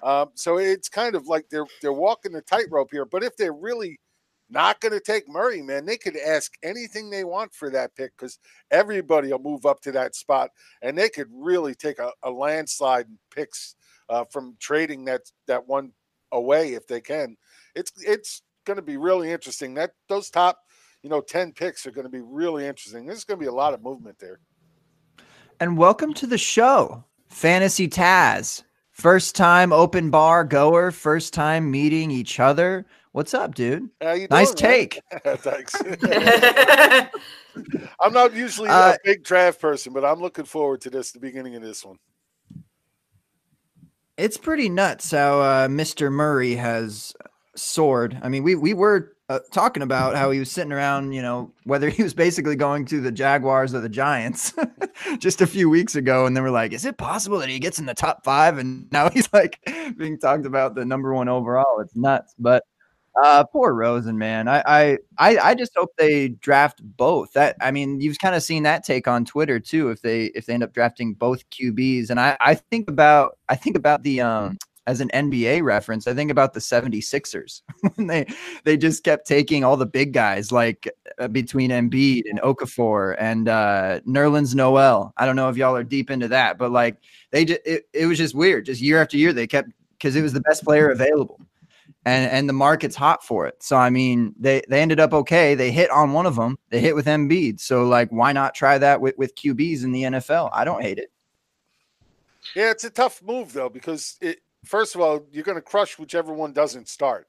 Um, 0.03 0.29
so 0.35 0.57
it's 0.57 0.87
kind 0.87 1.15
of 1.15 1.27
like 1.27 1.49
they're 1.49 1.67
they're 1.81 1.91
walking 1.91 2.31
the 2.31 2.41
tightrope 2.41 2.91
here. 2.91 3.03
But 3.03 3.25
if 3.25 3.35
they're 3.35 3.51
really 3.51 3.99
not 4.49 4.79
going 4.79 4.93
to 4.93 4.99
take 4.99 5.27
Murray, 5.27 5.61
man, 5.61 5.85
they 5.85 5.97
could 5.97 6.17
ask 6.17 6.53
anything 6.63 7.09
they 7.09 7.23
want 7.23 7.53
for 7.53 7.69
that 7.69 7.95
pick 7.95 8.15
because 8.17 8.39
everybody 8.71 9.31
will 9.31 9.39
move 9.39 9.65
up 9.65 9.81
to 9.81 9.91
that 9.93 10.15
spot, 10.15 10.51
and 10.81 10.97
they 10.97 11.09
could 11.09 11.27
really 11.31 11.75
take 11.75 11.99
a, 11.99 12.11
a 12.23 12.31
landslide 12.31 13.07
in 13.07 13.17
picks 13.33 13.75
uh, 14.09 14.23
from 14.25 14.55
trading 14.59 15.05
that 15.05 15.21
that 15.47 15.67
one 15.67 15.91
away 16.31 16.73
if 16.73 16.87
they 16.87 17.01
can. 17.01 17.35
It's 17.75 17.91
it's 17.97 18.41
going 18.65 18.77
to 18.77 18.83
be 18.83 18.97
really 18.97 19.31
interesting. 19.31 19.73
That 19.73 19.91
those 20.07 20.29
top, 20.29 20.59
you 21.03 21.09
know, 21.09 21.21
ten 21.21 21.51
picks 21.51 21.85
are 21.85 21.91
going 21.91 22.05
to 22.05 22.11
be 22.11 22.21
really 22.21 22.65
interesting. 22.65 23.05
There's 23.05 23.23
going 23.23 23.39
to 23.39 23.43
be 23.43 23.49
a 23.49 23.53
lot 23.53 23.73
of 23.73 23.83
movement 23.83 24.19
there. 24.19 24.39
And 25.59 25.77
welcome 25.77 26.13
to 26.15 26.27
the 26.27 26.37
show, 26.37 27.03
Fantasy 27.29 27.87
Taz. 27.87 28.63
First 28.91 29.35
time 29.35 29.71
open 29.71 30.09
bar 30.09 30.43
goer, 30.43 30.91
first 30.91 31.33
time 31.33 31.69
meeting 31.69 32.09
each 32.09 32.39
other. 32.39 32.85
What's 33.11 33.33
up, 33.33 33.55
dude? 33.55 33.89
How 34.01 34.13
you 34.13 34.27
Nice 34.29 34.53
doing, 34.53 34.71
take. 34.71 35.01
Thanks. 35.23 35.75
I'm 37.99 38.13
not 38.13 38.33
usually 38.33 38.69
Uh, 38.69 38.93
a 38.93 38.97
big 39.03 39.23
draft 39.23 39.59
person, 39.59 39.93
but 39.93 40.05
I'm 40.05 40.19
looking 40.19 40.45
forward 40.45 40.81
to 40.81 40.89
this. 40.89 41.11
The 41.11 41.19
beginning 41.19 41.55
of 41.55 41.61
this 41.61 41.83
one. 41.83 41.97
It's 44.17 44.37
pretty 44.37 44.69
nuts 44.69 45.11
how 45.11 45.41
uh, 45.41 45.67
Mr. 45.67 46.11
Murray 46.11 46.55
has 46.55 47.13
soared. 47.55 48.17
I 48.21 48.29
mean, 48.29 48.43
we 48.43 48.55
we 48.55 48.73
were 48.73 49.13
uh, 49.29 49.39
talking 49.51 49.83
about 49.83 50.15
how 50.15 50.31
he 50.31 50.39
was 50.39 50.51
sitting 50.51 50.71
around, 50.71 51.11
you 51.13 51.21
know, 51.21 51.51
whether 51.65 51.89
he 51.89 52.01
was 52.03 52.13
basically 52.13 52.55
going 52.55 52.85
to 52.85 53.01
the 53.01 53.11
Jaguars 53.11 53.73
or 53.73 53.81
the 53.81 53.89
Giants 53.89 54.53
just 55.19 55.41
a 55.41 55.47
few 55.47 55.69
weeks 55.69 55.95
ago, 55.95 56.25
and 56.25 56.35
they 56.35 56.41
were 56.41 56.51
like, 56.51 56.73
"Is 56.73 56.85
it 56.85 56.97
possible 56.97 57.39
that 57.39 57.49
he 57.49 57.59
gets 57.59 57.79
in 57.79 57.85
the 57.85 57.93
top 57.93 58.23
five? 58.23 58.57
And 58.57 58.91
now 58.91 59.09
he's 59.09 59.31
like 59.33 59.59
being 59.97 60.17
talked 60.19 60.45
about 60.45 60.75
the 60.75 60.85
number 60.85 61.13
one 61.13 61.29
overall. 61.29 61.79
It's 61.79 61.95
nuts. 61.95 62.33
But 62.39 62.63
uh, 63.23 63.43
poor 63.45 63.73
Rosen, 63.73 64.17
man. 64.17 64.47
I, 64.47 64.97
I 65.17 65.37
I 65.37 65.55
just 65.55 65.73
hope 65.75 65.89
they 65.97 66.29
draft 66.29 66.81
both. 66.83 67.33
That 67.33 67.55
I 67.61 67.71
mean, 67.71 67.99
you've 67.99 68.19
kind 68.19 68.35
of 68.35 68.43
seen 68.43 68.63
that 68.63 68.83
take 68.83 69.07
on 69.07 69.25
Twitter 69.25 69.59
too. 69.59 69.89
If 69.89 70.01
they 70.01 70.25
if 70.27 70.45
they 70.45 70.53
end 70.53 70.63
up 70.63 70.73
drafting 70.73 71.13
both 71.13 71.49
QBs, 71.49 72.09
and 72.09 72.19
I 72.19 72.37
I 72.39 72.55
think 72.55 72.89
about 72.89 73.37
I 73.49 73.55
think 73.55 73.75
about 73.75 74.03
the 74.03 74.21
um 74.21 74.57
as 74.85 75.01
an 75.01 75.09
NBA 75.13 75.63
reference, 75.63 76.07
I 76.07 76.13
think 76.13 76.31
about 76.31 76.53
the 76.53 76.61
76ers 76.61 77.61
when 77.95 78.07
they 78.07 78.25
they 78.63 78.77
just 78.77 79.03
kept 79.03 79.27
taking 79.27 79.63
all 79.63 79.77
the 79.77 79.85
big 79.85 80.13
guys 80.13 80.51
like 80.51 80.87
uh, 81.19 81.27
between 81.27 81.71
Embiid 81.71 82.23
and 82.29 82.39
Okafor 82.41 83.15
and 83.19 83.49
uh 83.49 83.99
Nerlens 84.07 84.55
Noel. 84.55 85.13
I 85.17 85.25
don't 85.25 85.35
know 85.35 85.49
if 85.49 85.57
y'all 85.57 85.75
are 85.75 85.83
deep 85.83 86.11
into 86.11 86.27
that, 86.29 86.57
but 86.57 86.71
like 86.71 86.97
they 87.31 87.45
just 87.45 87.61
it, 87.65 87.87
it 87.93 88.05
was 88.05 88.17
just 88.17 88.35
weird. 88.35 88.65
Just 88.65 88.81
year 88.81 89.01
after 89.01 89.17
year 89.17 89.33
they 89.33 89.47
kept 89.47 89.69
because 89.97 90.15
it 90.15 90.21
was 90.21 90.33
the 90.33 90.41
best 90.41 90.63
player 90.63 90.89
available. 90.91 91.39
And 92.07 92.31
and 92.31 92.47
the 92.47 92.53
market's 92.53 92.95
hot 92.95 93.21
for 93.21 93.47
it. 93.47 93.61
So 93.61 93.75
I 93.75 93.89
mean, 93.89 94.33
they 94.39 94.61
they 94.69 94.81
ended 94.81 95.01
up 95.01 95.13
okay. 95.13 95.55
They 95.55 95.71
hit 95.71 95.91
on 95.91 96.13
one 96.13 96.25
of 96.25 96.37
them. 96.37 96.57
They 96.69 96.79
hit 96.79 96.95
with 96.95 97.05
Embiid. 97.05 97.59
So 97.59 97.85
like 97.85 98.09
why 98.11 98.31
not 98.31 98.55
try 98.55 98.77
that 98.77 99.01
with 99.01 99.17
with 99.17 99.35
QBs 99.35 99.83
in 99.83 99.91
the 99.91 100.03
NFL? 100.03 100.49
I 100.53 100.63
don't 100.63 100.81
hate 100.81 100.99
it. 100.99 101.11
Yeah, 102.55 102.71
it's 102.71 102.85
a 102.85 102.89
tough 102.89 103.21
move 103.21 103.51
though 103.51 103.69
because 103.69 104.17
it. 104.21 104.39
First 104.63 104.95
of 104.95 105.01
all, 105.01 105.25
you're 105.31 105.43
going 105.43 105.55
to 105.55 105.61
crush 105.61 105.99
whichever 105.99 106.33
one 106.33 106.51
doesn't 106.51 106.89
start. 106.89 107.27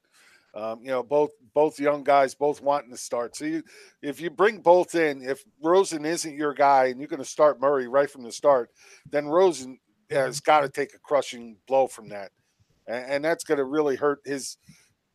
Um, 0.55 0.79
you 0.81 0.87
know, 0.87 1.03
both 1.03 1.31
both 1.53 1.79
young 1.79 2.03
guys, 2.03 2.33
both 2.33 2.61
wanting 2.61 2.91
to 2.91 2.97
start. 2.97 3.35
So 3.35 3.45
you, 3.45 3.63
if 4.01 4.19
you 4.19 4.29
bring 4.29 4.59
both 4.59 4.95
in, 4.95 5.21
if 5.21 5.43
Rosen 5.61 6.05
isn't 6.05 6.35
your 6.35 6.53
guy 6.53 6.85
and 6.85 6.99
you're 6.99 7.07
going 7.07 7.21
to 7.21 7.29
start 7.29 7.61
Murray 7.61 7.87
right 7.87 8.09
from 8.09 8.23
the 8.23 8.31
start, 8.31 8.71
then 9.09 9.27
Rosen 9.27 9.79
has 10.09 10.39
got 10.39 10.61
to 10.61 10.69
take 10.69 10.93
a 10.95 10.99
crushing 10.99 11.57
blow 11.67 11.87
from 11.87 12.09
that, 12.09 12.31
and, 12.89 13.11
and 13.11 13.25
that's 13.25 13.43
going 13.43 13.59
to 13.59 13.63
really 13.63 13.95
hurt 13.95 14.19
his. 14.25 14.57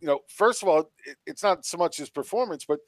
You 0.00 0.08
know, 0.08 0.20
first 0.28 0.62
of 0.62 0.68
all, 0.68 0.90
it, 1.06 1.16
it's 1.26 1.42
not 1.42 1.64
so 1.64 1.78
much 1.78 1.96
his 1.96 2.10
performance, 2.10 2.64
but 2.66 2.78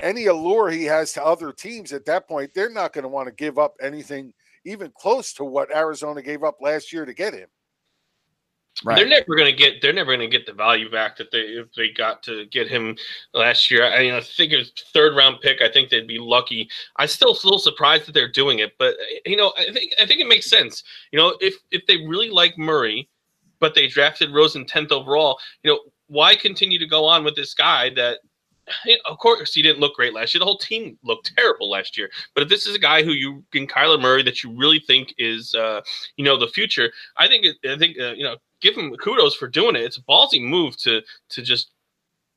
any 0.00 0.26
allure 0.26 0.70
he 0.70 0.84
has 0.84 1.12
to 1.14 1.24
other 1.24 1.52
teams 1.52 1.92
at 1.92 2.04
that 2.06 2.28
point, 2.28 2.50
they're 2.54 2.70
not 2.70 2.92
going 2.92 3.02
to 3.02 3.08
want 3.08 3.28
to 3.28 3.34
give 3.34 3.58
up 3.58 3.74
anything 3.80 4.32
even 4.64 4.92
close 4.96 5.32
to 5.34 5.44
what 5.44 5.74
Arizona 5.74 6.22
gave 6.22 6.42
up 6.42 6.56
last 6.60 6.92
year 6.92 7.04
to 7.04 7.14
get 7.14 7.34
him. 7.34 7.48
They're 8.84 9.08
never 9.08 9.34
going 9.34 9.50
to 9.50 9.56
get. 9.56 9.80
They're 9.80 9.94
never 9.94 10.14
going 10.14 10.30
to 10.30 10.38
get 10.38 10.44
the 10.44 10.52
value 10.52 10.90
back 10.90 11.16
that 11.16 11.30
they 11.30 11.38
if 11.38 11.72
they 11.74 11.88
got 11.88 12.22
to 12.24 12.44
get 12.46 12.68
him 12.68 12.94
last 13.32 13.70
year. 13.70 13.86
I 13.86 14.00
mean, 14.00 14.12
I 14.12 14.20
think 14.20 14.52
it 14.52 14.58
was 14.58 14.72
third 14.92 15.16
round 15.16 15.40
pick. 15.40 15.62
I 15.62 15.70
think 15.70 15.88
they'd 15.88 16.06
be 16.06 16.18
lucky. 16.18 16.68
I'm 16.96 17.08
still 17.08 17.30
a 17.30 17.40
little 17.42 17.58
surprised 17.58 18.04
that 18.06 18.12
they're 18.12 18.30
doing 18.30 18.58
it, 18.58 18.74
but 18.78 18.94
you 19.24 19.38
know, 19.38 19.54
I 19.56 19.72
think 19.72 19.94
I 19.98 20.04
think 20.04 20.20
it 20.20 20.26
makes 20.26 20.50
sense. 20.50 20.84
You 21.10 21.18
know, 21.18 21.36
if 21.40 21.54
if 21.70 21.86
they 21.86 22.06
really 22.06 22.28
like 22.28 22.58
Murray, 22.58 23.08
but 23.60 23.74
they 23.74 23.86
drafted 23.86 24.32
Rosen 24.32 24.66
tenth 24.66 24.92
overall, 24.92 25.38
you 25.62 25.70
know, 25.70 25.80
why 26.08 26.34
continue 26.34 26.78
to 26.78 26.86
go 26.86 27.04
on 27.04 27.24
with 27.24 27.36
this 27.36 27.54
guy 27.54 27.90
that 27.90 28.18
of 29.08 29.18
course 29.18 29.54
he 29.54 29.62
didn't 29.62 29.80
look 29.80 29.94
great 29.94 30.12
last 30.12 30.34
year. 30.34 30.40
The 30.40 30.44
whole 30.44 30.58
team 30.58 30.98
looked 31.04 31.32
terrible 31.36 31.70
last 31.70 31.96
year. 31.96 32.10
But 32.34 32.42
if 32.42 32.48
this 32.48 32.66
is 32.66 32.74
a 32.74 32.80
guy 32.80 33.02
who 33.02 33.12
you 33.12 33.44
in 33.54 33.66
Kyler 33.66 34.00
Murray 34.00 34.22
that 34.24 34.42
you 34.42 34.56
really 34.56 34.80
think 34.80 35.14
is 35.18 35.54
uh, 35.54 35.80
you 36.16 36.24
know 36.24 36.36
the 36.36 36.48
future, 36.48 36.92
I 37.16 37.28
think 37.28 37.46
I 37.68 37.76
think 37.76 37.98
uh, 37.98 38.12
you 38.12 38.24
know 38.24 38.36
give 38.60 38.76
him 38.76 38.94
kudos 38.96 39.36
for 39.36 39.48
doing 39.48 39.76
it. 39.76 39.82
It's 39.82 39.98
a 39.98 40.02
ballsy 40.02 40.42
move 40.42 40.76
to 40.78 41.00
to 41.30 41.42
just 41.42 41.70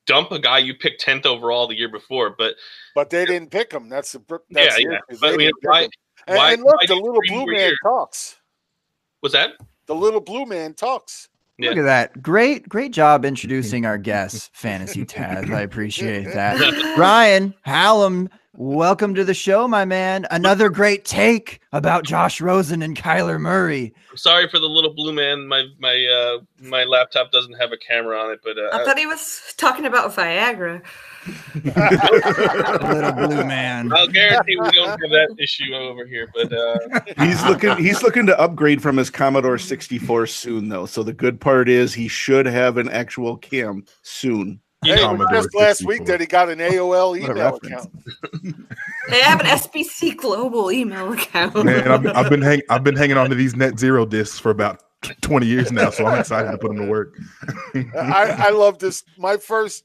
dump 0.06 0.32
a 0.32 0.38
guy 0.38 0.58
you 0.58 0.74
picked 0.74 1.00
tenth 1.00 1.26
overall 1.26 1.66
the 1.66 1.76
year 1.76 1.88
before. 1.88 2.34
But 2.36 2.54
but 2.94 3.10
they 3.10 3.24
didn't 3.24 3.50
pick 3.50 3.72
him. 3.72 3.88
That's 3.88 4.12
the 4.12 4.22
that's 4.50 4.78
yeah, 4.78 4.90
yeah. 5.10 5.16
But 5.20 5.34
I 5.34 5.36
mean, 5.36 5.50
why, 5.62 5.88
and, 6.26 6.36
why, 6.36 6.52
and 6.52 6.62
look, 6.62 6.80
the 6.86 6.94
little 6.94 7.20
blue 7.26 7.46
man 7.46 7.72
talks. 7.82 8.36
Was 9.22 9.32
that 9.32 9.52
the 9.90 9.96
little 9.96 10.20
blue 10.20 10.46
man 10.46 10.72
talks? 10.72 11.28
Yeah. 11.58 11.70
Look 11.70 11.78
at 11.78 11.82
that. 11.82 12.22
Great, 12.22 12.68
great 12.68 12.92
job 12.92 13.24
introducing 13.24 13.84
our 13.84 13.98
guests, 13.98 14.48
Fantasy 14.52 15.04
Taz. 15.04 15.52
I 15.52 15.62
appreciate 15.62 16.32
that. 16.32 16.94
Ryan 16.96 17.52
Hallam, 17.62 18.30
welcome 18.60 19.14
to 19.14 19.24
the 19.24 19.34
show, 19.34 19.66
my 19.66 19.84
man. 19.84 20.26
Another 20.30 20.68
great 20.68 21.04
take 21.04 21.60
about 21.72 22.04
Josh 22.04 22.40
Rosen 22.40 22.82
and 22.82 22.96
Kyler 22.96 23.40
Murray. 23.40 23.94
I'm 24.10 24.16
sorry 24.16 24.48
for 24.48 24.58
the 24.58 24.66
little 24.66 24.92
blue 24.92 25.12
man. 25.12 25.48
My 25.48 25.64
my 25.78 26.06
uh 26.06 26.38
my 26.60 26.84
laptop 26.84 27.32
doesn't 27.32 27.54
have 27.54 27.72
a 27.72 27.76
camera 27.78 28.18
on 28.18 28.32
it, 28.32 28.40
but 28.44 28.58
uh, 28.58 28.68
I 28.72 28.84
thought 28.84 28.98
he 28.98 29.06
was 29.06 29.54
talking 29.56 29.86
about 29.86 30.14
Viagra. 30.14 30.82
little 31.54 33.12
blue 33.12 33.44
man. 33.44 33.92
I'll 33.92 34.08
guarantee 34.08 34.56
we 34.58 34.70
don't 34.70 34.88
have 34.88 34.98
that 34.98 35.34
issue 35.38 35.74
over 35.74 36.06
here. 36.06 36.30
But 36.34 36.52
uh, 36.52 37.00
he's 37.24 37.42
looking 37.44 37.76
he's 37.78 38.02
looking 38.02 38.26
to 38.26 38.38
upgrade 38.38 38.82
from 38.82 38.96
his 38.96 39.10
Commodore 39.10 39.58
64 39.58 40.26
soon, 40.26 40.68
though. 40.68 40.86
So 40.86 41.02
the 41.02 41.12
good 41.12 41.40
part 41.40 41.68
is 41.68 41.94
he 41.94 42.08
should 42.08 42.46
have 42.46 42.76
an 42.76 42.88
actual 42.88 43.36
cam 43.36 43.84
soon. 44.02 44.60
You 44.82 44.94
hey, 44.94 45.02
know, 45.02 45.26
just 45.30 45.54
last 45.54 45.84
week 45.84 46.06
that 46.06 46.20
he 46.20 46.26
got 46.26 46.48
an 46.48 46.58
AOL 46.58 47.18
email 47.18 47.56
account. 47.56 47.90
they 49.10 49.20
have 49.20 49.40
an 49.40 49.46
SBC 49.46 50.16
Global 50.16 50.72
email 50.72 51.12
account. 51.12 51.66
Man, 51.66 51.86
I've, 51.86 52.06
I've 52.06 52.30
been 52.30 52.40
hang, 52.40 52.62
I've 52.70 52.82
been 52.82 52.96
hanging 52.96 53.18
on 53.18 53.28
to 53.28 53.34
these 53.34 53.54
Net 53.54 53.78
Zero 53.78 54.06
discs 54.06 54.38
for 54.38 54.50
about 54.50 54.82
20 55.20 55.46
years 55.46 55.70
now, 55.70 55.90
so 55.90 56.06
I'm 56.06 56.18
excited 56.18 56.50
to 56.50 56.56
put 56.56 56.68
them 56.68 56.78
to 56.78 56.86
work. 56.86 57.14
I, 57.74 58.36
I 58.38 58.50
love 58.50 58.78
this. 58.78 59.04
My 59.18 59.36
first 59.36 59.84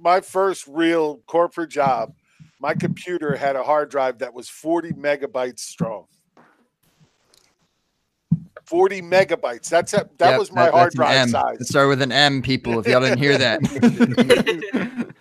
my 0.00 0.20
first 0.20 0.66
real 0.66 1.18
corporate 1.26 1.70
job, 1.70 2.12
my 2.60 2.74
computer 2.74 3.36
had 3.36 3.56
a 3.56 3.62
hard 3.62 3.90
drive 3.90 4.18
that 4.18 4.34
was 4.34 4.48
40 4.48 4.92
megabytes 4.92 5.60
strong. 5.60 6.06
40 8.66 9.02
megabytes. 9.02 9.68
That's 9.68 9.94
a, 9.94 10.08
that 10.18 10.30
yep, 10.30 10.38
was 10.38 10.52
my 10.52 10.66
that, 10.66 10.74
hard 10.74 10.92
drive 10.92 11.16
M. 11.16 11.28
size. 11.28 11.60
It 11.60 11.66
started 11.66 11.88
with 11.88 12.02
an 12.02 12.12
M, 12.12 12.42
people. 12.42 12.78
If 12.80 12.86
y'all 12.86 13.00
didn't 13.00 13.18
hear 13.18 13.38
that. 13.38 13.62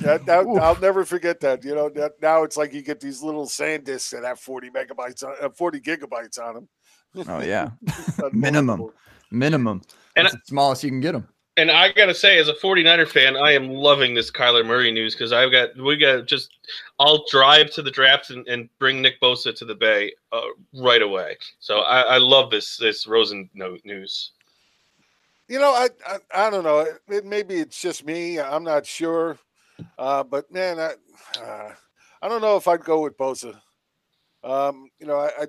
that, 0.00 0.26
that 0.26 0.46
I'll 0.60 0.80
never 0.80 1.04
forget 1.04 1.40
that. 1.40 1.64
You 1.64 1.74
know, 1.74 1.88
that, 1.90 2.20
now 2.22 2.42
it's 2.42 2.56
like 2.56 2.72
you 2.72 2.82
get 2.82 3.00
these 3.00 3.22
little 3.22 3.46
SanDisks 3.46 4.10
that 4.10 4.24
have 4.24 4.40
40 4.40 4.70
megabytes, 4.70 5.22
on, 5.22 5.34
uh, 5.40 5.50
40 5.50 5.80
gigabytes 5.80 6.38
on 6.40 6.54
them. 6.54 6.68
Oh 7.28 7.40
yeah, 7.40 7.70
minimum, 8.32 8.90
minimum. 9.30 9.82
And 10.16 10.26
That's 10.26 10.34
I, 10.34 10.38
the 10.38 10.46
smallest 10.46 10.82
you 10.82 10.90
can 10.90 11.00
get 11.00 11.12
them 11.12 11.28
and 11.56 11.70
I 11.70 11.92
gotta 11.92 12.14
say, 12.14 12.38
as 12.38 12.48
a 12.48 12.54
49er 12.54 13.08
fan, 13.08 13.36
I 13.36 13.52
am 13.52 13.70
loving 13.70 14.14
this 14.14 14.30
Kyler 14.30 14.66
Murray 14.66 14.90
news 14.90 15.14
because 15.14 15.32
I've 15.32 15.52
got 15.52 15.76
we 15.76 15.96
got 15.96 16.26
just 16.26 16.56
I'll 16.98 17.24
drive 17.30 17.70
to 17.72 17.82
the 17.82 17.90
draft 17.90 18.30
and, 18.30 18.46
and 18.48 18.68
bring 18.78 19.00
Nick 19.00 19.20
Bosa 19.20 19.54
to 19.54 19.64
the 19.64 19.74
Bay 19.74 20.12
uh, 20.32 20.40
right 20.74 21.02
away. 21.02 21.36
So 21.60 21.78
I, 21.78 22.00
I, 22.00 22.18
love 22.18 22.50
this 22.50 22.76
this 22.76 23.06
Rosen 23.06 23.48
news. 23.54 24.32
You 25.48 25.60
know, 25.60 25.72
I 25.72 25.88
I, 26.06 26.46
I 26.46 26.50
don't 26.50 26.64
know. 26.64 26.80
It, 26.80 27.00
it, 27.08 27.24
maybe 27.24 27.54
it's 27.54 27.80
just 27.80 28.04
me. 28.04 28.40
I'm 28.40 28.64
not 28.64 28.84
sure, 28.84 29.38
uh, 29.96 30.24
but 30.24 30.50
man, 30.52 30.80
I 30.80 30.94
uh, 31.40 31.72
I 32.20 32.28
don't 32.28 32.42
know 32.42 32.56
if 32.56 32.66
I'd 32.66 32.84
go 32.84 33.02
with 33.02 33.16
Bosa. 33.16 33.60
Um, 34.42 34.90
you 34.98 35.06
know, 35.06 35.18
I 35.18 35.46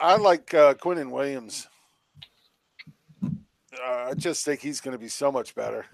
I, 0.00 0.12
I 0.14 0.16
like 0.16 0.54
uh, 0.54 0.74
and 0.82 1.12
Williams 1.12 1.68
uh, 3.82 4.08
I 4.10 4.14
just 4.14 4.44
think 4.44 4.60
he's 4.60 4.80
going 4.80 4.92
to 4.92 4.98
be 4.98 5.08
so 5.08 5.32
much 5.32 5.54
better. 5.54 5.86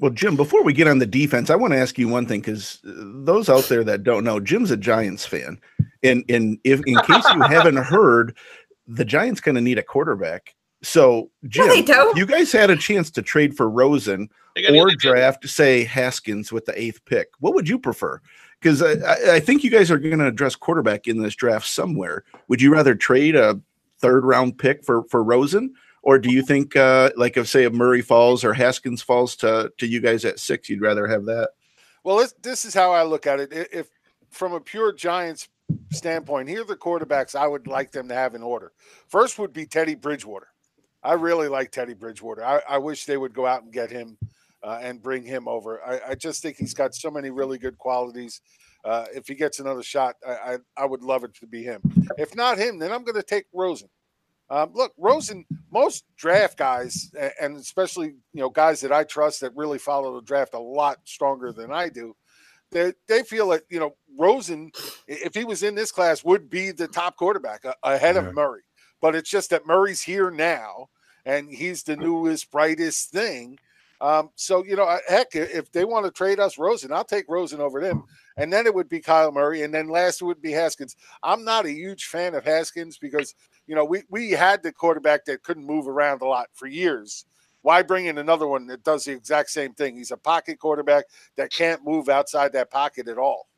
Well, 0.00 0.10
Jim, 0.10 0.36
before 0.36 0.62
we 0.62 0.72
get 0.72 0.88
on 0.88 0.98
the 0.98 1.06
defense, 1.06 1.48
I 1.48 1.56
want 1.56 1.72
to 1.72 1.78
ask 1.78 1.98
you 1.98 2.08
one 2.08 2.26
thing 2.26 2.40
because 2.40 2.80
uh, 2.86 2.92
those 2.96 3.48
out 3.48 3.64
there 3.64 3.82
that 3.84 4.02
don't 4.02 4.24
know, 4.24 4.40
Jim's 4.40 4.70
a 4.70 4.76
Giants 4.76 5.24
fan, 5.24 5.58
and 6.02 6.22
and 6.28 6.58
if 6.64 6.80
in 6.86 6.96
case 6.96 7.24
you 7.34 7.40
haven't 7.42 7.76
heard, 7.82 8.36
the 8.86 9.04
Giants 9.04 9.40
kind 9.40 9.56
of 9.56 9.62
need 9.62 9.78
a 9.78 9.82
quarterback. 9.82 10.54
So, 10.82 11.30
Jim, 11.48 11.68
no, 11.86 12.12
you 12.14 12.26
guys 12.26 12.52
had 12.52 12.68
a 12.68 12.76
chance 12.76 13.10
to 13.12 13.22
trade 13.22 13.56
for 13.56 13.68
Rosen 13.70 14.28
or 14.70 14.94
draft, 14.94 15.48
say 15.48 15.84
Haskins 15.84 16.52
with 16.52 16.66
the 16.66 16.80
eighth 16.80 17.04
pick. 17.06 17.28
What 17.40 17.54
would 17.54 17.68
you 17.68 17.78
prefer? 17.78 18.20
Because 18.60 18.82
I, 18.82 19.36
I 19.36 19.40
think 19.40 19.64
you 19.64 19.70
guys 19.70 19.90
are 19.90 19.98
going 19.98 20.18
to 20.18 20.26
address 20.26 20.54
quarterback 20.54 21.08
in 21.08 21.22
this 21.22 21.34
draft 21.34 21.66
somewhere. 21.66 22.24
Would 22.48 22.60
you 22.60 22.72
rather 22.72 22.94
trade 22.94 23.34
a 23.34 23.60
third 23.98 24.24
round 24.24 24.58
pick 24.58 24.84
for 24.84 25.04
for 25.04 25.24
Rosen, 25.24 25.74
or 26.06 26.20
do 26.20 26.30
you 26.30 26.40
think, 26.40 26.76
uh, 26.76 27.10
like 27.16 27.36
if 27.36 27.48
say 27.48 27.64
if 27.64 27.72
Murray 27.72 28.00
falls 28.00 28.44
or 28.44 28.54
Haskins 28.54 29.02
falls 29.02 29.34
to 29.36 29.72
to 29.76 29.86
you 29.88 30.00
guys 30.00 30.24
at 30.24 30.38
six, 30.38 30.68
you'd 30.68 30.80
rather 30.80 31.08
have 31.08 31.24
that? 31.24 31.50
Well, 32.04 32.24
this, 32.42 32.64
is 32.64 32.72
how 32.72 32.92
I 32.92 33.02
look 33.02 33.26
at 33.26 33.40
it. 33.40 33.52
If 33.52 33.90
from 34.30 34.52
a 34.52 34.60
pure 34.60 34.92
Giants 34.92 35.48
standpoint, 35.90 36.48
here 36.48 36.60
are 36.60 36.64
the 36.64 36.76
quarterbacks 36.76 37.34
I 37.34 37.48
would 37.48 37.66
like 37.66 37.90
them 37.90 38.06
to 38.06 38.14
have 38.14 38.36
in 38.36 38.44
order. 38.44 38.70
First 39.08 39.40
would 39.40 39.52
be 39.52 39.66
Teddy 39.66 39.96
Bridgewater. 39.96 40.46
I 41.02 41.14
really 41.14 41.48
like 41.48 41.72
Teddy 41.72 41.94
Bridgewater. 41.94 42.44
I, 42.44 42.60
I 42.68 42.78
wish 42.78 43.04
they 43.04 43.16
would 43.16 43.34
go 43.34 43.44
out 43.44 43.64
and 43.64 43.72
get 43.72 43.90
him 43.90 44.16
uh, 44.62 44.78
and 44.80 45.02
bring 45.02 45.24
him 45.24 45.48
over. 45.48 45.84
I, 45.84 46.10
I, 46.10 46.14
just 46.14 46.40
think 46.40 46.56
he's 46.56 46.74
got 46.74 46.94
so 46.94 47.10
many 47.10 47.30
really 47.30 47.58
good 47.58 47.78
qualities. 47.78 48.40
Uh, 48.84 49.06
if 49.12 49.26
he 49.26 49.34
gets 49.34 49.58
another 49.58 49.82
shot, 49.82 50.14
I, 50.24 50.32
I, 50.32 50.58
I 50.76 50.84
would 50.84 51.02
love 51.02 51.24
it 51.24 51.34
to 51.34 51.46
be 51.48 51.64
him. 51.64 51.80
If 52.16 52.36
not 52.36 52.58
him, 52.58 52.78
then 52.78 52.92
I'm 52.92 53.02
going 53.02 53.16
to 53.16 53.22
take 53.24 53.46
Rosen. 53.52 53.88
Um, 54.48 54.70
look, 54.74 54.92
Rosen, 54.96 55.44
most 55.72 56.04
draft 56.16 56.56
guys, 56.56 57.10
and 57.40 57.56
especially 57.56 58.14
you 58.32 58.40
know 58.40 58.50
guys 58.50 58.80
that 58.80 58.92
I 58.92 59.04
trust 59.04 59.40
that 59.40 59.56
really 59.56 59.78
follow 59.78 60.14
the 60.14 60.24
draft 60.24 60.54
a 60.54 60.58
lot 60.58 60.98
stronger 61.04 61.52
than 61.52 61.72
I 61.72 61.88
do, 61.88 62.14
they 62.70 62.92
they 63.08 63.22
feel 63.22 63.48
that 63.48 63.62
you 63.68 63.80
know 63.80 63.96
Rosen, 64.16 64.70
if 65.08 65.34
he 65.34 65.44
was 65.44 65.62
in 65.62 65.74
this 65.74 65.90
class, 65.90 66.24
would 66.24 66.48
be 66.48 66.70
the 66.70 66.86
top 66.86 67.16
quarterback 67.16 67.64
ahead 67.82 68.14
yeah. 68.14 68.22
of 68.22 68.34
Murray. 68.34 68.62
But 69.00 69.14
it's 69.16 69.30
just 69.30 69.50
that 69.50 69.66
Murray's 69.66 70.02
here 70.02 70.30
now, 70.30 70.88
and 71.24 71.50
he's 71.50 71.82
the 71.82 71.96
newest, 71.96 72.50
brightest 72.50 73.10
thing. 73.10 73.58
Um, 74.00 74.30
so 74.36 74.64
you 74.64 74.76
know, 74.76 74.98
heck, 75.08 75.34
if 75.34 75.72
they 75.72 75.84
want 75.84 76.06
to 76.06 76.12
trade 76.12 76.38
us 76.38 76.56
Rosen, 76.56 76.92
I'll 76.92 77.04
take 77.04 77.26
Rosen 77.28 77.60
over 77.60 77.80
them 77.80 78.04
and 78.36 78.52
then 78.52 78.66
it 78.66 78.74
would 78.74 78.88
be 78.88 79.00
Kyle 79.00 79.32
Murray, 79.32 79.62
and 79.62 79.72
then 79.72 79.88
last 79.88 80.22
would 80.22 80.42
be 80.42 80.52
Haskins. 80.52 80.96
I'm 81.22 81.44
not 81.44 81.66
a 81.66 81.70
huge 81.70 82.04
fan 82.04 82.34
of 82.34 82.44
Haskins 82.44 82.98
because 82.98 83.34
you 83.66 83.74
know 83.74 83.84
we 83.84 84.02
we 84.10 84.30
had 84.30 84.62
the 84.62 84.72
quarterback 84.72 85.24
that 85.26 85.42
couldn't 85.42 85.64
move 85.66 85.88
around 85.88 86.22
a 86.22 86.26
lot 86.26 86.48
for 86.54 86.66
years. 86.66 87.24
Why 87.62 87.82
bring 87.82 88.06
in 88.06 88.18
another 88.18 88.46
one 88.46 88.66
that 88.68 88.84
does 88.84 89.04
the 89.04 89.12
exact 89.12 89.50
same 89.50 89.74
thing? 89.74 89.96
He's 89.96 90.12
a 90.12 90.16
pocket 90.16 90.60
quarterback 90.60 91.06
that 91.36 91.50
can't 91.50 91.84
move 91.84 92.08
outside 92.08 92.52
that 92.52 92.70
pocket 92.70 93.08
at 93.08 93.18
all. 93.18 93.48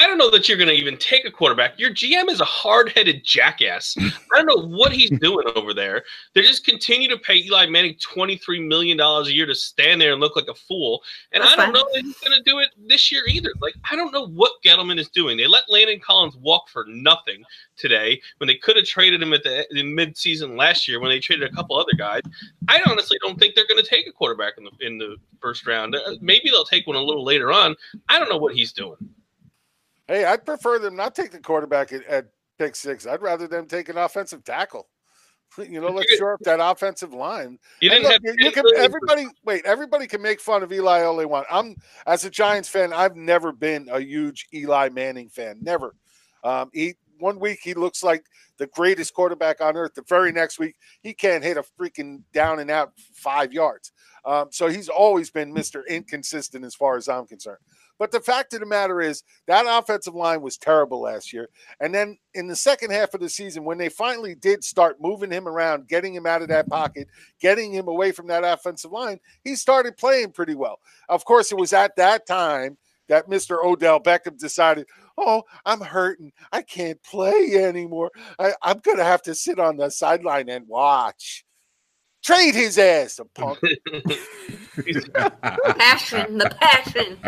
I 0.00 0.06
don't 0.06 0.16
know 0.16 0.30
that 0.30 0.48
you're 0.48 0.56
going 0.56 0.70
to 0.70 0.74
even 0.74 0.96
take 0.96 1.26
a 1.26 1.30
quarterback. 1.30 1.78
Your 1.78 1.90
GM 1.90 2.30
is 2.30 2.40
a 2.40 2.44
hard-headed 2.46 3.22
jackass. 3.22 3.94
I 3.98 4.10
don't 4.38 4.46
know 4.46 4.66
what 4.74 4.92
he's 4.92 5.10
doing 5.20 5.46
over 5.54 5.74
there. 5.74 6.04
They 6.34 6.40
just 6.40 6.64
continue 6.64 7.06
to 7.10 7.18
pay 7.18 7.36
Eli 7.36 7.66
Manning 7.66 7.96
twenty-three 8.00 8.60
million 8.60 8.96
dollars 8.96 9.28
a 9.28 9.34
year 9.34 9.44
to 9.44 9.54
stand 9.54 10.00
there 10.00 10.12
and 10.12 10.20
look 10.20 10.36
like 10.36 10.48
a 10.48 10.54
fool. 10.54 11.02
And 11.32 11.42
That's 11.42 11.52
I 11.52 11.56
don't 11.56 11.66
fine. 11.66 11.74
know 11.74 11.86
that 11.92 12.02
he's 12.02 12.16
going 12.18 12.36
to 12.36 12.42
do 12.50 12.60
it 12.60 12.70
this 12.88 13.12
year 13.12 13.24
either. 13.28 13.50
Like 13.60 13.74
I 13.90 13.94
don't 13.94 14.10
know 14.10 14.26
what 14.28 14.52
Gettleman 14.64 14.98
is 14.98 15.10
doing. 15.10 15.36
They 15.36 15.46
let 15.46 15.64
Landon 15.68 16.00
Collins 16.00 16.34
walk 16.36 16.70
for 16.70 16.86
nothing 16.88 17.44
today 17.76 18.22
when 18.38 18.48
they 18.48 18.56
could 18.56 18.76
have 18.76 18.86
traded 18.86 19.22
him 19.22 19.34
at 19.34 19.42
the, 19.42 19.66
the 19.70 19.82
mid-season 19.82 20.56
last 20.56 20.88
year 20.88 20.98
when 21.00 21.10
they 21.10 21.20
traded 21.20 21.50
a 21.50 21.54
couple 21.54 21.76
other 21.76 21.92
guys. 21.98 22.22
I 22.68 22.80
honestly 22.86 23.18
don't 23.20 23.38
think 23.38 23.54
they're 23.54 23.66
going 23.68 23.82
to 23.82 23.88
take 23.88 24.06
a 24.06 24.12
quarterback 24.12 24.54
in 24.56 24.64
the 24.64 24.70
in 24.80 24.96
the 24.96 25.16
first 25.42 25.66
round. 25.66 25.94
Uh, 25.94 26.12
maybe 26.22 26.48
they'll 26.48 26.64
take 26.64 26.86
one 26.86 26.96
a 26.96 27.02
little 27.02 27.24
later 27.24 27.52
on. 27.52 27.76
I 28.08 28.18
don't 28.18 28.30
know 28.30 28.38
what 28.38 28.54
he's 28.54 28.72
doing. 28.72 28.96
Hey, 30.10 30.24
I'd 30.24 30.44
prefer 30.44 30.80
them 30.80 30.96
not 30.96 31.14
take 31.14 31.30
the 31.30 31.38
quarterback 31.38 31.92
at, 31.92 32.04
at 32.06 32.26
pick 32.58 32.74
six. 32.74 33.06
I'd 33.06 33.22
rather 33.22 33.46
them 33.46 33.66
take 33.66 33.88
an 33.88 33.96
offensive 33.96 34.44
tackle. 34.44 34.88
You 35.58 35.80
know, 35.80 35.88
let's 35.88 36.14
shore 36.14 36.34
up 36.34 36.40
that 36.42 36.60
offensive 36.62 37.12
line. 37.12 37.58
You 37.80 37.90
didn't 37.90 38.04
look, 38.04 38.12
have 38.12 38.20
you, 38.22 38.34
you 38.38 38.52
can, 38.52 38.62
everybody 38.76 39.26
wait. 39.44 39.64
Everybody 39.64 40.06
can 40.06 40.22
make 40.22 40.40
fun 40.40 40.62
of 40.62 40.72
Eli 40.72 41.02
all 41.02 41.16
they 41.16 41.26
want. 41.26 41.48
I'm 41.50 41.74
as 42.06 42.24
a 42.24 42.30
Giants 42.30 42.68
fan. 42.68 42.92
I've 42.92 43.16
never 43.16 43.50
been 43.50 43.88
a 43.90 43.98
huge 43.98 44.46
Eli 44.54 44.90
Manning 44.90 45.28
fan. 45.28 45.58
Never. 45.60 45.96
Um, 46.44 46.70
he 46.72 46.94
one 47.18 47.40
week 47.40 47.58
he 47.64 47.74
looks 47.74 48.04
like 48.04 48.24
the 48.60 48.66
greatest 48.68 49.14
quarterback 49.14 49.60
on 49.62 49.76
earth. 49.76 49.94
The 49.94 50.02
very 50.06 50.30
next 50.30 50.58
week, 50.58 50.76
he 51.02 51.14
can't 51.14 51.42
hit 51.42 51.56
a 51.56 51.64
freaking 51.80 52.20
down 52.32 52.60
and 52.60 52.70
out 52.70 52.92
five 53.14 53.52
yards. 53.52 53.90
Um, 54.24 54.48
so 54.50 54.68
he's 54.68 54.90
always 54.90 55.30
been 55.30 55.52
Mr. 55.52 55.82
Inconsistent 55.88 56.64
as 56.64 56.74
far 56.74 56.96
as 56.96 57.08
I'm 57.08 57.26
concerned. 57.26 57.58
But 57.98 58.12
the 58.12 58.20
fact 58.20 58.52
of 58.54 58.60
the 58.60 58.66
matter 58.66 59.00
is 59.00 59.24
that 59.46 59.66
offensive 59.66 60.14
line 60.14 60.42
was 60.42 60.58
terrible 60.58 61.00
last 61.00 61.32
year. 61.32 61.48
And 61.80 61.94
then 61.94 62.18
in 62.34 62.48
the 62.48 62.56
second 62.56 62.92
half 62.92 63.14
of 63.14 63.20
the 63.20 63.28
season, 63.28 63.64
when 63.64 63.78
they 63.78 63.88
finally 63.88 64.34
did 64.34 64.62
start 64.62 65.00
moving 65.00 65.30
him 65.30 65.48
around, 65.48 65.88
getting 65.88 66.14
him 66.14 66.26
out 66.26 66.42
of 66.42 66.48
that 66.48 66.68
pocket, 66.68 67.08
getting 67.40 67.72
him 67.72 67.88
away 67.88 68.12
from 68.12 68.26
that 68.28 68.44
offensive 68.44 68.92
line, 68.92 69.20
he 69.42 69.56
started 69.56 69.96
playing 69.96 70.32
pretty 70.32 70.54
well. 70.54 70.80
Of 71.08 71.24
course, 71.24 71.50
it 71.50 71.58
was 71.58 71.72
at 71.72 71.96
that 71.96 72.26
time 72.26 72.76
that 73.10 73.28
Mr. 73.28 73.62
Odell 73.62 74.00
Beckham 74.00 74.38
decided, 74.38 74.86
oh, 75.18 75.42
I'm 75.66 75.80
hurting. 75.80 76.32
I 76.52 76.62
can't 76.62 77.02
play 77.02 77.56
anymore. 77.56 78.10
I, 78.38 78.54
am 78.64 78.78
going 78.78 78.98
to 78.98 79.04
have 79.04 79.22
to 79.22 79.34
sit 79.34 79.58
on 79.58 79.76
the 79.76 79.90
sideline 79.90 80.48
and 80.48 80.66
watch. 80.66 81.44
Trade 82.22 82.54
his 82.54 82.78
ass, 82.78 83.18
a 83.18 83.24
punk. 83.24 83.58
passion, 85.78 86.38
the 86.38 86.54
passion. 86.60 87.18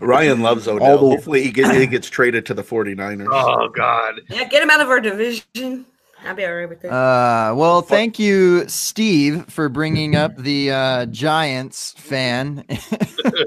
Ryan 0.00 0.42
loves 0.42 0.68
Odell. 0.68 0.98
Hopefully 0.98 1.42
he 1.42 1.50
gets, 1.50 1.70
he 1.74 1.86
gets 1.86 2.10
traded 2.10 2.44
to 2.46 2.54
the 2.54 2.64
49ers. 2.64 3.28
Oh, 3.30 3.68
God. 3.68 4.20
Yeah, 4.28 4.44
get 4.44 4.62
him 4.62 4.70
out 4.70 4.80
of 4.80 4.88
our 4.88 5.00
division. 5.00 5.86
I'll 6.24 6.34
be 6.34 6.44
all 6.44 6.54
right 6.54 6.68
with 6.68 6.80
that. 6.82 6.92
Uh, 6.92 7.54
well, 7.54 7.82
thank 7.82 8.18
you, 8.18 8.68
Steve, 8.68 9.46
for 9.48 9.68
bringing 9.68 10.16
up 10.16 10.36
the 10.36 10.70
uh, 10.70 11.06
Giants 11.06 11.92
fan 11.98 12.64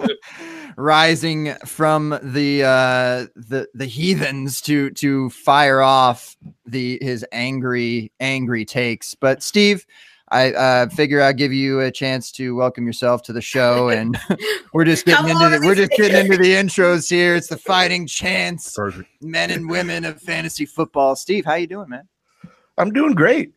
rising 0.78 1.56
from 1.66 2.18
the 2.22 2.64
uh, 2.64 3.28
the 3.36 3.68
the 3.74 3.86
heathens 3.86 4.62
to 4.62 4.92
to 4.92 5.30
fire 5.32 5.82
off 5.82 6.38
the 6.66 7.00
his 7.02 7.26
angry 7.32 8.12
angry 8.20 8.66
takes. 8.66 9.16
But 9.16 9.44
Steve, 9.44 9.86
I 10.30 10.54
uh, 10.54 10.90
figure 10.90 11.22
I'll 11.22 11.34
give 11.34 11.52
you 11.52 11.82
a 11.82 11.92
chance 11.92 12.32
to 12.34 12.56
welcome 12.56 12.86
yourself 12.86 13.24
to 13.24 13.34
the 13.34 13.42
show, 13.42 13.90
and 13.90 14.18
we're 14.74 14.86
just 14.86 15.06
getting 15.06 15.30
into 15.30 15.50
the, 15.50 15.66
we're 15.66 15.76
just 15.76 15.92
getting 15.92 16.26
into 16.26 16.38
the 16.38 16.54
intros 16.54 17.10
here. 17.10 17.36
It's 17.36 17.48
the 17.48 17.58
fighting 17.58 18.06
chance, 18.08 18.74
Perfect. 18.76 19.10
men 19.22 19.52
and 19.52 19.70
women 19.70 20.06
of 20.06 20.22
fantasy 20.22 20.66
football. 20.66 21.16
Steve, 21.16 21.46
how 21.46 21.56
you 21.56 21.68
doing, 21.68 21.90
man? 21.90 22.08
I'm 22.80 22.92
doing 22.92 23.14
great. 23.14 23.54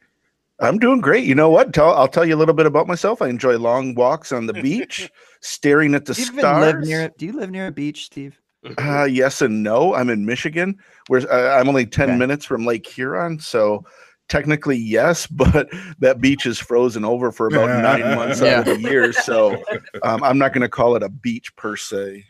I'm 0.61 0.79
doing 0.79 1.01
great. 1.01 1.25
You 1.25 1.35
know 1.35 1.49
what? 1.49 1.73
Tell, 1.73 1.93
I'll 1.95 2.09
tell 2.09 2.25
you 2.25 2.35
a 2.35 2.39
little 2.39 2.55
bit 2.55 2.67
about 2.67 2.87
myself. 2.87 3.23
I 3.23 3.29
enjoy 3.29 3.57
long 3.59 3.95
walks 3.95 4.31
on 4.33 4.47
the 4.47 4.53
beach, 4.53 5.11
staring 5.41 5.95
at 5.95 6.05
the 6.05 6.15
do 6.15 6.23
stars. 6.23 6.61
Live 6.61 6.79
near, 6.81 7.11
do 7.17 7.27
you 7.27 7.33
live 7.33 7.51
near 7.51 7.67
a 7.69 7.73
beach, 7.73 8.05
Steve? 8.05 8.41
Uh, 8.79 9.05
yes 9.05 9.43
and 9.43 9.63
no. 9.63 9.95
I'm 9.95 10.09
in 10.09 10.25
Michigan, 10.25 10.79
where 11.09 11.21
uh, 11.33 11.59
I'm 11.59 11.69
only 11.69 11.87
10 11.87 12.11
Okay. 12.11 12.19
minutes 12.19 12.45
from 12.45 12.65
Lake 12.65 12.87
Huron. 12.87 13.41
So 13.41 13.85
technically, 14.29 14.77
yes, 14.77 15.27
but 15.31 15.69
that 15.99 16.21
beach 16.21 16.47
is 16.47 16.59
frozen 16.59 17.05
over 17.05 17.33
for 17.33 17.49
about 17.49 17.71
nine 17.83 18.15
months 18.15 18.41
out 18.41 18.61
of 18.61 18.65
the 18.67 18.81
year. 18.89 19.13
So 19.13 19.65
um, 20.05 20.23
I'm 20.23 20.39
not 20.39 20.53
going 20.53 20.63
to 20.63 20.69
call 20.69 20.95
it 20.95 21.03
a 21.03 21.09
beach 21.09 21.55
per 21.57 21.77
se. 21.77 22.25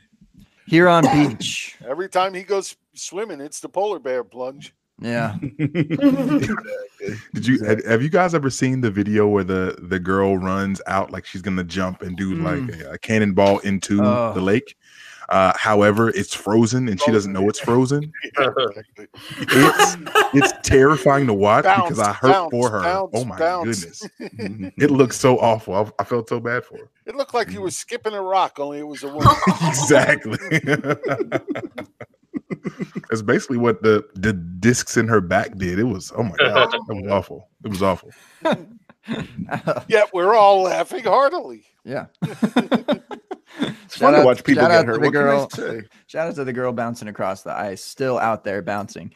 Here 0.66 0.88
on 0.88 1.02
beach. 1.02 1.76
Every 1.86 2.08
time 2.08 2.32
he 2.32 2.44
goes 2.44 2.76
swimming, 2.94 3.40
it's 3.40 3.60
the 3.60 3.68
polar 3.68 3.98
bear 3.98 4.24
plunge. 4.24 4.74
Yeah. 5.02 5.36
Did 7.34 7.46
you 7.46 7.64
have, 7.64 7.84
have 7.84 8.02
you 8.02 8.08
guys 8.08 8.34
ever 8.34 8.48
seen 8.50 8.80
the 8.80 8.90
video 8.90 9.26
where 9.26 9.44
the 9.44 9.76
the 9.80 9.98
girl 9.98 10.38
runs 10.38 10.80
out 10.86 11.10
like 11.10 11.26
she's 11.26 11.42
gonna 11.42 11.64
jump 11.64 12.02
and 12.02 12.16
do 12.16 12.34
like 12.36 12.80
a, 12.80 12.92
a 12.92 12.98
cannonball 12.98 13.58
into 13.60 14.00
Oh. 14.02 14.32
the 14.34 14.40
lake? 14.40 14.76
Uh, 15.28 15.52
however, 15.56 16.10
it's 16.10 16.34
frozen 16.34 16.88
and 16.88 17.00
she 17.00 17.10
doesn't 17.10 17.32
know 17.32 17.48
it's 17.48 17.58
frozen. 17.60 18.12
It's 19.54 19.96
it's 20.34 20.52
terrifying 20.68 21.26
to 21.26 21.34
watch 21.34 21.64
because 21.64 21.98
I 21.98 22.12
hurt 22.12 22.32
bounce, 22.32 22.50
for 22.50 22.70
her. 22.70 22.82
bounce, 22.82 23.10
oh 23.14 23.24
my 23.24 23.38
bounce. 23.38 24.06
goodness, 24.18 24.72
it 24.78 24.90
looks 24.90 25.18
so 25.18 25.38
awful. 25.38 25.74
I, 25.74 25.90
I 26.00 26.04
felt 26.04 26.28
so 26.28 26.38
bad 26.40 26.64
for 26.64 26.78
her. 26.78 26.90
It 27.06 27.14
looked 27.16 27.34
like 27.34 27.50
you 27.50 27.60
were 27.62 27.70
skipping 27.70 28.12
a 28.14 28.20
rock, 28.22 28.58
only 28.60 28.78
it 28.78 28.86
was 28.86 29.02
a 29.02 29.08
woman. 29.08 29.28
exactly. 29.68 30.38
That's 33.10 33.22
basically 33.22 33.58
what 33.58 33.82
the 33.82 34.04
the 34.14 34.32
discs 34.32 34.96
in 34.96 35.08
her 35.08 35.20
back 35.20 35.56
did. 35.56 35.78
It 35.78 35.84
was 35.84 36.12
oh 36.16 36.22
my 36.22 36.36
god, 36.36 36.72
it 36.88 37.02
was 37.02 37.10
awful. 37.10 37.48
It 37.64 37.68
was 37.68 37.82
awful. 37.82 38.10
Yet 39.88 40.12
we're 40.12 40.34
all 40.34 40.62
laughing 40.62 41.04
heartily. 41.04 41.64
yeah. 41.84 42.06
It's 43.84 43.98
fun 43.98 44.14
to 44.14 44.24
watch 44.24 44.42
people 44.44 44.62
shout 44.62 44.70
get 44.70 44.78
out 44.78 44.80
to 44.82 44.86
hurt. 44.86 44.94
the 44.94 45.00
What 45.00 45.12
girl. 45.12 45.46
can 45.48 45.88
Shout 46.06 46.28
out 46.28 46.34
to 46.36 46.44
the 46.44 46.52
girl 46.54 46.72
bouncing 46.72 47.08
across 47.08 47.42
the 47.42 47.52
ice, 47.52 47.84
still 47.84 48.18
out 48.18 48.44
there 48.44 48.62
bouncing. 48.62 49.12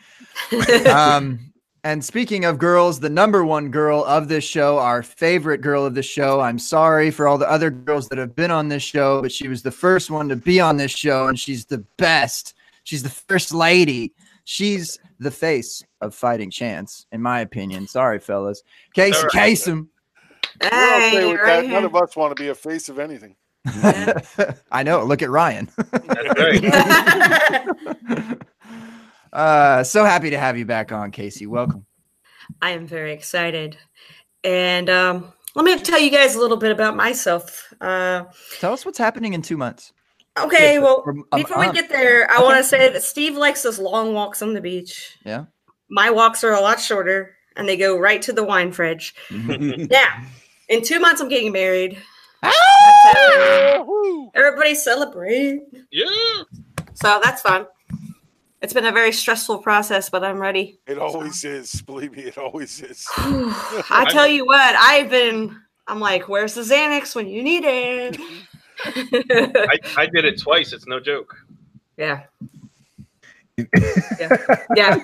um, 0.90 1.53
and 1.85 2.05
speaking 2.05 2.44
of 2.44 2.59
girls, 2.59 3.01
the 3.01 3.09
number 3.09 3.47
one 3.47 3.71
girl 3.71 4.05
of 4.05 4.29
this 4.29 4.44
show, 4.44 4.77
our 4.79 5.03
favorite 5.03 5.62
girl 5.62 5.87
of 5.87 5.94
the 5.94 6.03
show. 6.03 6.40
I'm 6.40 6.59
sorry 6.59 7.11
for 7.11 7.27
all 7.27 7.38
the 7.38 7.51
other 7.51 7.71
girls 7.71 8.09
that 8.09 8.18
have 8.18 8.35
been 8.37 8.51
on 8.51 8.68
this 8.68 8.83
show, 8.83 9.23
but 9.23 9.33
she 9.33 9.49
was 9.49 9.62
the 9.62 9.71
first 9.71 10.11
one 10.11 10.29
to 10.29 10.37
be 10.37 10.61
on 10.61 10.77
this 10.77 10.90
show, 10.90 11.29
and 11.29 11.40
she's 11.40 11.64
the 11.64 11.79
best. 11.97 12.53
She's 12.87 13.03
the 13.03 13.11
first 13.11 13.53
lady. 13.53 14.14
She's 14.44 15.01
the 15.18 15.33
face 15.33 15.83
of 16.01 16.14
Fighting 16.14 16.53
Chance, 16.53 17.07
in 17.11 17.20
my 17.20 17.40
opinion. 17.40 17.88
Sorry, 17.88 18.20
fellas. 18.20 18.62
Kacey 18.94 19.16
All 19.16 19.22
right. 19.22 19.33
Kasem. 19.33 19.88
We're 20.62 20.68
okay 20.68 21.11
Hey, 21.11 21.35
right. 21.35 21.68
None 21.68 21.85
of 21.85 21.96
us 21.96 22.14
want 22.14 22.37
to 22.37 22.40
be 22.40 22.49
a 22.49 22.55
face 22.55 22.88
of 22.88 23.01
anything. 23.01 23.35
I 24.70 24.85
know. 24.85 25.03
Look 25.03 25.22
at 25.22 25.31
Ryan. 25.31 25.68
Uh, 29.33 29.85
so 29.85 30.03
happy 30.03 30.31
to 30.31 30.38
have 30.38 30.57
you 30.57 30.64
back 30.64 30.92
on, 30.92 31.12
Kacey. 31.12 31.46
Welcome. 31.46 31.85
I 32.62 32.70
am 32.70 32.87
very 32.87 33.12
excited. 33.12 33.77
And 34.44 34.88
um, 34.88 35.31
let 35.55 35.66
me 35.66 35.79
tell 35.79 36.01
you 36.01 36.11
guys 36.11 36.37
a 36.37 36.38
little 36.38 36.57
bit 36.57 36.72
about 36.72 36.96
myself. 36.96 37.70
Uh, 37.79 38.25
Tell 38.61 38.72
us 38.72 38.87
what's 38.87 38.96
happening 38.96 39.35
in 39.35 39.42
two 39.42 39.59
months. 39.59 39.92
Okay, 40.38 40.79
well, 40.79 41.03
Or 41.07 41.14
a 41.33 41.37
before 41.37 41.59
we 41.59 41.66
month. 41.66 41.77
get 41.77 41.88
there, 41.88 42.31
I 42.31 42.42
want 42.42 42.57
to 42.59 42.64
say 42.64 42.90
that 42.92 43.03
Steve 43.03 43.37
likes 43.37 43.62
those 43.62 43.79
long 43.79 44.14
walks 44.14 44.42
on 44.42 44.55
the 44.55 44.61
beach. 44.61 45.16
Yeah. 45.25 45.44
My 45.88 46.11
walks 46.11 46.42
are 46.44 46.53
a 46.53 46.61
lot 46.61 46.81
shorter 46.81 47.35
and 47.57 47.68
they 47.68 47.77
go 47.77 47.99
right 47.99 48.20
to 48.22 48.33
the 48.33 48.44
wine 48.44 48.72
fridge. 48.72 49.14
now, 49.31 50.22
in 50.68 50.83
two 50.83 51.01
months, 51.01 51.20
I'm 51.20 51.29
getting 51.29 51.53
married. 51.53 51.99
That's 52.42 52.57
Everybody 54.35 54.75
celebrate. 54.75 55.62
yeah. 55.90 56.05
So 56.94 57.20
that's 57.22 57.42
fun. 57.42 57.66
It's 58.62 58.72
been 58.72 58.87
a 58.87 58.92
very 58.92 59.12
stressful 59.12 59.59
process, 59.59 60.09
but 60.11 60.25
I'm 60.25 60.38
ready. 60.38 60.81
It 60.87 60.99
always 60.99 61.44
is. 61.44 61.83
Believe 61.83 62.16
me, 62.16 62.22
it 62.25 62.38
always 62.38 62.81
is. 62.83 63.07
I 63.16 64.07
tell 64.11 64.27
you 64.27 64.46
what, 64.46 64.75
I've 64.77 65.11
been. 65.11 65.57
I'm 65.87 66.01
like, 66.01 66.29
where's 66.29 66.55
the 66.55 66.62
Xanax 66.62 67.14
when 67.14 67.29
you 67.29 67.42
need 67.42 67.64
it? 67.64 68.18
I, 68.85 69.79
I 69.97 70.07
did 70.07 70.25
it 70.25 70.41
twice. 70.41 70.73
It's 70.73 70.87
no 70.87 71.01
joke. 71.01 71.35
yeah. 71.97 72.25
yeah. 73.59 74.67
Yeah. 74.77 74.99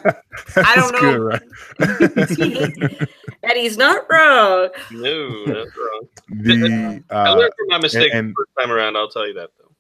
I 0.57 0.75
don't 0.77 0.93
know. 0.93 1.01
good, 1.01 1.23
right? 1.23 3.09
and 3.43 3.53
he's 3.55 3.79
not 3.79 4.05
wrong. 4.11 4.69
No, 4.91 5.47
that's 5.47 5.71
wrong. 5.77 6.09
The 6.29 7.03
I 7.11 7.31
uh, 7.31 7.35
learned 7.35 7.53
from 7.59 7.69
my 7.69 7.79
mistake 7.79 8.11
and- 8.13 8.31
the 8.31 8.35
first 8.37 8.51
time 8.61 8.71
around. 8.71 8.97
I'll 8.99 9.09
tell 9.09 9.27
you 9.27 9.33
that 9.35 9.51
though. 9.59 9.71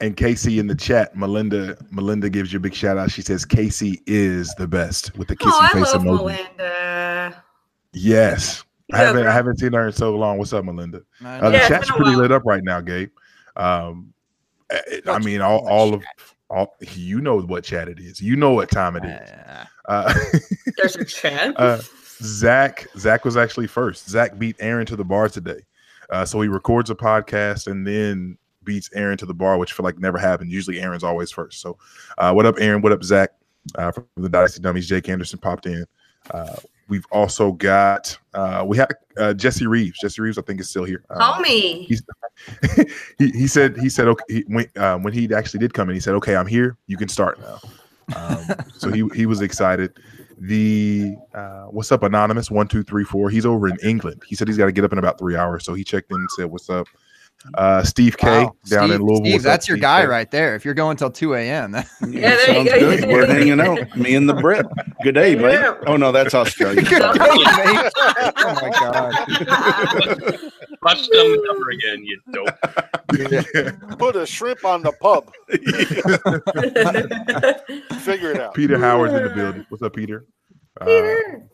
and 0.00 0.16
Kacey 0.16 0.58
in 0.58 0.66
the 0.66 0.74
chat, 0.74 1.14
Melinda 1.16 1.76
Melinda 1.92 2.28
gives 2.28 2.52
you 2.52 2.56
a 2.56 2.60
big 2.60 2.74
shout 2.74 2.98
out. 2.98 3.12
She 3.12 3.22
says 3.22 3.44
Kacey 3.44 4.00
is 4.08 4.52
the 4.56 4.66
best 4.66 5.16
with 5.16 5.28
the 5.28 5.36
kissing 5.36 5.52
Oh, 5.54 5.60
I 5.62 5.72
face 5.72 5.94
love 5.94 6.02
emoji. 6.02 6.06
Melinda. 6.58 7.44
Yes. 7.92 8.64
I 8.92 8.98
haven't 8.98 9.26
I 9.26 9.32
haven't 9.32 9.58
seen 9.58 9.72
her 9.74 9.86
in 9.86 9.92
so 9.92 10.16
long. 10.16 10.38
What's 10.38 10.52
up, 10.52 10.64
Melinda? 10.64 11.02
Uh, 11.24 11.50
the 11.50 11.56
Yeah, 11.56 11.58
it's 11.58 11.68
chat's 11.68 11.86
been 11.90 11.94
a 11.94 11.96
pretty 12.04 12.16
lit 12.16 12.32
up 12.32 12.42
right 12.44 12.62
now, 12.64 12.80
Gabe. 12.80 13.10
Um, 13.56 14.12
I- 14.70 15.00
I 15.06 15.18
mean, 15.18 15.40
all, 15.40 15.66
all 15.68 15.94
of 15.94 16.02
all 16.50 16.76
you 16.92 17.20
know 17.20 17.40
what 17.40 17.64
chat 17.64 17.88
it 17.88 17.98
is. 17.98 18.20
You 18.20 18.36
know 18.36 18.52
what 18.52 18.70
time 18.70 18.96
it 18.96 19.04
is. 19.04 19.30
Uh, 19.86 20.14
There's 20.76 20.96
a 20.96 21.04
chat. 21.04 21.54
uh, 21.58 21.80
Zach 22.22 22.86
Zach 22.96 23.24
was 23.24 23.36
actually 23.36 23.66
first. 23.66 24.08
Zach 24.08 24.38
beat 24.38 24.56
Aaron 24.60 24.86
to 24.86 24.96
the 24.96 25.04
bar 25.04 25.28
today. 25.28 25.60
Uh, 26.10 26.24
so 26.24 26.40
he 26.40 26.48
records 26.48 26.88
a 26.90 26.94
podcast 26.94 27.66
and 27.66 27.86
then 27.86 28.38
beats 28.64 28.88
Aaron 28.94 29.18
to 29.18 29.26
the 29.26 29.34
bar, 29.34 29.58
which 29.58 29.72
I 29.72 29.76
feel 29.76 29.84
like 29.84 29.98
never 29.98 30.16
happened. 30.18 30.50
Usually 30.50 30.80
Aaron's 30.80 31.04
always 31.04 31.30
first. 31.30 31.60
So 31.60 31.76
uh, 32.16 32.32
what 32.32 32.46
up, 32.46 32.56
Aaron? 32.58 32.80
What 32.80 32.92
up, 32.92 33.04
Zach? 33.04 33.30
Uh, 33.76 33.92
from 33.92 34.06
the 34.16 34.28
Dynasty 34.30 34.60
Dummies, 34.60 34.88
Jake 34.88 35.08
Anderson 35.10 35.38
popped 35.38 35.66
in. 35.66 35.84
Uh, 36.30 36.56
we've 36.88 37.06
also 37.10 37.52
got 37.52 38.16
uh, 38.34 38.64
we 38.66 38.76
have 38.76 38.90
uh, 39.16 39.34
Jesse 39.34 39.66
Reeves. 39.66 39.98
Jesse 40.00 40.20
Reeves, 40.20 40.38
I 40.38 40.42
think, 40.42 40.60
is 40.60 40.68
still 40.68 40.84
here. 40.84 41.04
Uh, 41.10 41.34
Homie. 41.34 41.86
he, 43.18 43.30
he 43.30 43.46
said 43.46 43.76
he 43.76 43.88
said 43.88 44.06
okay 44.08 44.24
he, 44.28 44.44
when 44.46 44.66
uh, 44.76 44.96
when 44.98 45.12
he 45.12 45.32
actually 45.34 45.58
did 45.58 45.74
come 45.74 45.88
in 45.88 45.94
he 45.94 46.00
said 46.00 46.14
okay 46.14 46.36
I'm 46.36 46.46
here 46.46 46.76
you 46.86 46.96
can 46.96 47.08
start 47.08 47.40
now 47.40 47.58
um, 48.14 48.46
so 48.76 48.92
he 48.92 49.08
he 49.14 49.26
was 49.26 49.40
excited 49.40 49.98
the 50.38 51.16
uh, 51.34 51.64
what's 51.64 51.90
up 51.90 52.04
anonymous 52.04 52.48
one 52.48 52.68
two 52.68 52.84
three 52.84 53.04
four 53.04 53.28
he's 53.28 53.44
over 53.44 53.66
in 53.66 53.76
England 53.82 54.22
he 54.26 54.36
said 54.36 54.46
he's 54.46 54.56
got 54.56 54.66
to 54.66 54.72
get 54.72 54.84
up 54.84 54.92
in 54.92 54.98
about 54.98 55.18
three 55.18 55.34
hours 55.34 55.64
so 55.64 55.74
he 55.74 55.82
checked 55.82 56.12
in 56.12 56.16
and 56.16 56.30
said 56.36 56.44
what's 56.44 56.70
up 56.70 56.86
Uh, 57.54 57.82
Steve 57.84 58.16
K 58.18 58.26
Wow. 58.44 58.52
down 58.68 58.90
in 58.90 59.00
Louisville. 59.00 59.24
Steve, 59.24 59.32
What's 59.34 59.44
up, 59.46 59.50
that's 59.52 59.68
your 59.68 59.76
Steve 59.76 59.82
guy 59.82 60.00
K? 60.02 60.06
right 60.08 60.28
there. 60.30 60.54
If 60.56 60.64
you're 60.64 60.74
going 60.74 60.96
till 60.96 61.10
2 61.10 61.34
a.m. 61.34 61.72
Yeah, 61.74 61.84
there 62.00 62.10
you 62.10 62.36
Sounds 62.46 62.68
go. 62.70 62.78
good. 62.80 63.08
We're 63.08 63.26
hanging 63.26 63.60
out. 63.60 63.96
Me 63.96 64.14
and 64.16 64.28
the 64.28 64.34
Brit. 64.34 64.66
Good 65.04 65.14
day, 65.14 65.36
mate. 65.36 65.52
Yeah. 65.52 65.74
Oh 65.86 65.96
no, 65.96 66.10
that's 66.12 66.34
Australia. 66.34 66.82
Good 66.82 66.90
day, 66.90 66.98
mate. 66.98 67.92
oh 67.96 68.54
my 68.60 68.70
god. 68.74 69.14
Watch 70.82 71.08
them 71.08 71.36
number 71.46 71.70
again, 71.70 72.04
you 72.04 72.20
dope. 72.32 72.48
Put 73.98 74.16
a 74.16 74.26
shrimp 74.26 74.64
on 74.64 74.82
the 74.82 74.92
pub. 75.00 75.30
Figure 78.00 78.32
it 78.32 78.40
out. 78.40 78.54
Peter 78.54 78.78
Howard's 78.78 79.14
in 79.14 79.22
the 79.24 79.30
building. 79.30 79.66
What's 79.68 79.82
up, 79.82 79.94
Peter? 79.94 80.24
Uh, 80.80 80.84
Peter. 80.86 81.48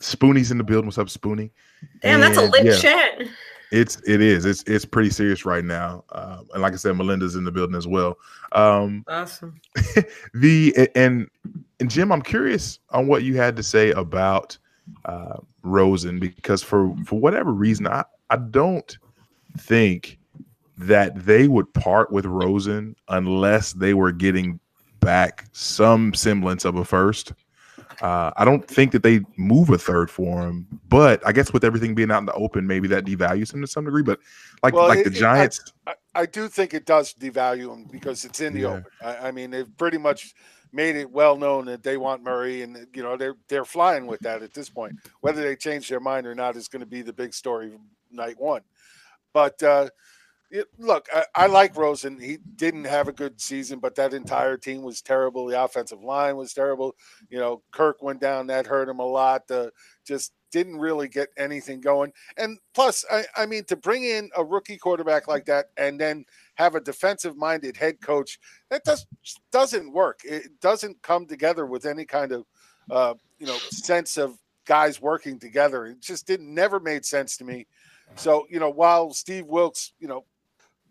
Spoonie's 0.00 0.50
in 0.50 0.58
the 0.58 0.64
building. 0.64 0.86
What's 0.86 0.98
up, 0.98 1.08
Spoonie? 1.08 1.50
Damn, 2.02 2.20
that's 2.20 2.36
a 2.38 2.42
And, 2.42 2.52
lit 2.52 2.64
yeah, 2.66 2.76
chat. 2.78 3.22
It's 3.70 4.00
it 4.06 4.20
is. 4.20 4.44
It's 4.44 4.62
it's 4.66 4.84
pretty 4.84 5.10
serious 5.10 5.44
right 5.44 5.64
now. 5.64 6.04
Um, 6.12 6.48
and 6.54 6.62
like 6.62 6.72
I 6.72 6.76
said, 6.76 6.96
Melinda's 6.96 7.36
in 7.36 7.44
the 7.44 7.52
building 7.52 7.76
as 7.76 7.86
well. 7.86 8.18
Um, 8.52 9.04
Awesome. 9.08 9.60
the 10.34 10.88
and 10.94 11.28
and 11.80 11.90
Jim, 11.90 12.10
I'm 12.10 12.22
curious 12.22 12.78
on 12.90 13.06
what 13.06 13.24
you 13.24 13.36
had 13.36 13.56
to 13.56 13.62
say 13.62 13.90
about 13.92 14.56
uh, 15.04 15.38
Rosen 15.62 16.18
because 16.18 16.62
for 16.62 16.94
for 17.04 17.18
whatever 17.20 17.52
reason, 17.52 17.86
I 17.86 18.04
I 18.30 18.36
don't 18.36 18.96
think 19.58 20.18
that 20.78 21.26
they 21.26 21.48
would 21.48 21.72
part 21.74 22.12
with 22.12 22.24
Rosen 22.24 22.94
unless 23.08 23.72
they 23.72 23.94
were 23.94 24.12
getting 24.12 24.60
back 25.00 25.46
some 25.52 26.14
semblance 26.14 26.64
of 26.64 26.76
a 26.76 26.84
first. 26.84 27.32
Uh, 28.00 28.30
I 28.36 28.44
don't 28.44 28.66
think 28.66 28.92
that 28.92 29.02
they 29.02 29.20
move 29.36 29.70
a 29.70 29.78
third 29.78 30.10
for 30.10 30.40
him, 30.42 30.66
but 30.88 31.24
I 31.26 31.32
guess 31.32 31.52
with 31.52 31.64
everything 31.64 31.94
being 31.94 32.10
out 32.10 32.18
in 32.18 32.26
the 32.26 32.32
open, 32.34 32.66
maybe 32.66 32.86
that 32.88 33.04
devalues 33.04 33.52
him 33.52 33.60
to 33.60 33.66
some 33.66 33.84
degree. 33.84 34.02
But 34.02 34.20
like 34.62 34.74
Well, 34.74 34.86
like 34.88 35.00
it- 35.00 35.04
the 35.04 35.10
Giants, 35.10 35.72
I, 35.86 35.94
I 36.14 36.26
do 36.26 36.48
think 36.48 36.74
it 36.74 36.86
does 36.86 37.12
devalue 37.14 37.72
him 37.72 37.88
because 37.90 38.24
it's 38.24 38.40
in 38.40 38.54
the 38.54 38.60
Yeah. 38.60 38.68
open. 38.68 38.84
I, 39.02 39.16
I 39.16 39.30
mean, 39.32 39.50
they've 39.50 39.76
pretty 39.76 39.98
much 39.98 40.34
made 40.72 40.96
it 40.96 41.10
well 41.10 41.36
known 41.36 41.64
that 41.64 41.82
they 41.82 41.96
want 41.96 42.22
Murray, 42.22 42.62
and 42.62 42.86
you 42.94 43.02
know 43.02 43.16
they're 43.16 43.36
they're 43.48 43.64
flying 43.64 44.06
with 44.06 44.20
that 44.20 44.42
at 44.42 44.52
this 44.54 44.68
point. 44.68 44.94
Whether 45.20 45.42
they 45.42 45.56
change 45.56 45.88
their 45.88 46.00
mind 46.00 46.26
or 46.26 46.34
not 46.34 46.56
is 46.56 46.68
going 46.68 46.80
to 46.80 46.86
be 46.86 47.02
the 47.02 47.12
big 47.12 47.34
story 47.34 47.72
night 48.10 48.38
one. 48.38 48.62
But 49.32 49.62
uh, 49.62 49.88
it, 50.50 50.66
look, 50.78 51.08
I, 51.12 51.24
I 51.34 51.46
like 51.46 51.76
Rosen. 51.76 52.18
He 52.18 52.38
didn't 52.56 52.84
have 52.84 53.08
a 53.08 53.12
good 53.12 53.40
season, 53.40 53.78
but 53.78 53.94
that 53.96 54.14
entire 54.14 54.56
team 54.56 54.82
was 54.82 55.02
terrible. 55.02 55.46
The 55.46 55.62
offensive 55.62 56.02
line 56.02 56.36
was 56.36 56.54
terrible. 56.54 56.94
You 57.28 57.38
know, 57.38 57.62
Kirk 57.70 58.02
went 58.02 58.20
down. 58.20 58.46
That 58.46 58.66
hurt 58.66 58.88
him 58.88 58.98
a 58.98 59.06
lot. 59.06 59.42
Just 60.06 60.32
didn't 60.50 60.78
really 60.78 61.08
get 61.08 61.28
anything 61.36 61.80
going. 61.80 62.12
And 62.38 62.58
plus, 62.74 63.04
I, 63.10 63.24
I 63.36 63.46
mean, 63.46 63.64
to 63.64 63.76
bring 63.76 64.04
in 64.04 64.30
a 64.36 64.44
rookie 64.44 64.78
quarterback 64.78 65.28
like 65.28 65.44
that 65.44 65.66
and 65.76 66.00
then 66.00 66.24
have 66.54 66.74
a 66.74 66.80
defensive 66.80 67.36
minded 67.36 67.76
head 67.76 68.00
coach, 68.00 68.38
that 68.70 68.82
does, 68.84 69.06
doesn't 69.52 69.92
work. 69.92 70.20
It 70.24 70.60
doesn't 70.60 71.02
come 71.02 71.26
together 71.26 71.66
with 71.66 71.84
any 71.84 72.06
kind 72.06 72.32
of, 72.32 72.46
uh, 72.90 73.14
you 73.38 73.46
know, 73.46 73.58
sense 73.70 74.16
of 74.16 74.38
guys 74.64 75.02
working 75.02 75.38
together. 75.38 75.86
It 75.86 76.00
just 76.00 76.26
didn't, 76.26 76.52
never 76.52 76.80
made 76.80 77.04
sense 77.04 77.36
to 77.36 77.44
me. 77.44 77.66
So, 78.16 78.46
you 78.48 78.58
know, 78.58 78.70
while 78.70 79.12
Steve 79.12 79.44
Wilks, 79.44 79.92
you 79.98 80.08
know, 80.08 80.24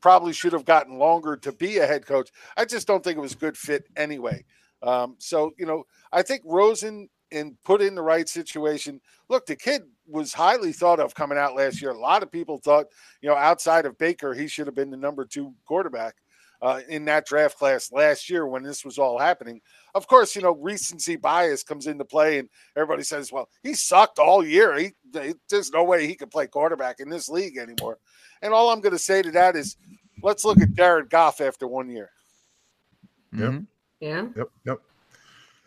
probably 0.08 0.32
should 0.32 0.54
have 0.54 0.64
gotten 0.64 0.98
longer 0.98 1.36
to 1.36 1.52
be 1.52 1.80
a 1.80 1.86
head 1.86 2.06
coach, 2.06 2.30
I 2.56 2.64
just 2.64 2.88
don't 2.88 3.04
think 3.04 3.18
it 3.18 3.20
was 3.20 3.34
a 3.34 3.38
good 3.38 3.58
fit 3.58 3.84
anyway. 3.98 4.46
Um, 4.82 5.18
so, 5.18 5.52
you 5.58 5.66
know, 5.66 5.84
I 6.14 6.22
think 6.22 6.44
Rosen 6.46 7.10
and 7.34 7.58
put 7.66 7.82
in 7.82 7.94
the 7.94 8.02
right 8.02 8.30
situation. 8.30 9.02
Look, 9.28 9.46
the 9.48 9.58
kid 9.58 9.82
was 10.08 10.32
highly 10.32 10.72
thought 10.72 11.02
of 11.02 11.14
coming 11.14 11.38
out 11.38 11.58
last 11.58 11.82
year. 11.82 11.92
A 11.92 12.00
lot 12.00 12.24
of 12.24 12.32
people 12.32 12.58
thought, 12.58 12.86
you 13.20 13.28
know, 13.28 13.36
outside 13.36 13.86
of 13.86 13.98
Baker, 13.98 14.34
he 14.34 14.48
should 14.48 14.66
have 14.66 14.76
been 14.76 14.92
the 14.92 14.96
number 14.96 15.26
two 15.26 15.54
quarterback 15.66 16.16
uh, 16.62 16.80
in 16.88 17.04
that 17.04 17.26
draft 17.26 17.58
class 17.58 17.92
last 17.92 18.30
year 18.30 18.48
when 18.48 18.64
this 18.64 18.86
was 18.86 18.98
all 18.98 19.20
happening. 19.20 19.60
Of 19.94 20.08
course, 20.08 20.38
you 20.38 20.42
know, 20.42 20.56
recency 20.56 21.18
bias 21.18 21.64
comes 21.64 21.86
into 21.86 22.06
play, 22.06 22.40
and 22.40 22.48
everybody 22.78 23.04
says, 23.04 23.30
well, 23.30 23.50
he 23.62 23.74
sucked 23.74 24.20
all 24.20 24.46
year. 24.46 24.78
He, 24.78 24.94
there's 25.50 25.72
no 25.72 25.84
way 25.84 26.08
he 26.08 26.16
could 26.16 26.32
play 26.32 26.48
quarterback 26.48 27.02
in 27.02 27.10
this 27.10 27.28
league 27.28 27.58
anymore. 27.58 27.98
And 28.42 28.54
all 28.54 28.70
I'm 28.70 28.82
going 28.82 28.94
to 28.94 29.00
say 29.00 29.22
to 29.22 29.32
that 29.32 29.56
is, 29.56 29.78
let's 30.24 30.46
look 30.46 30.60
at 30.62 30.74
Jared 30.74 31.10
Goff 31.10 31.42
after 31.42 31.68
one 31.68 31.90
year. 31.90 32.10
Yep. 33.34 33.52
Mhm. 33.52 33.66
Yeah. 34.00 34.26
Yep, 34.36 34.50
yep. 34.66 34.78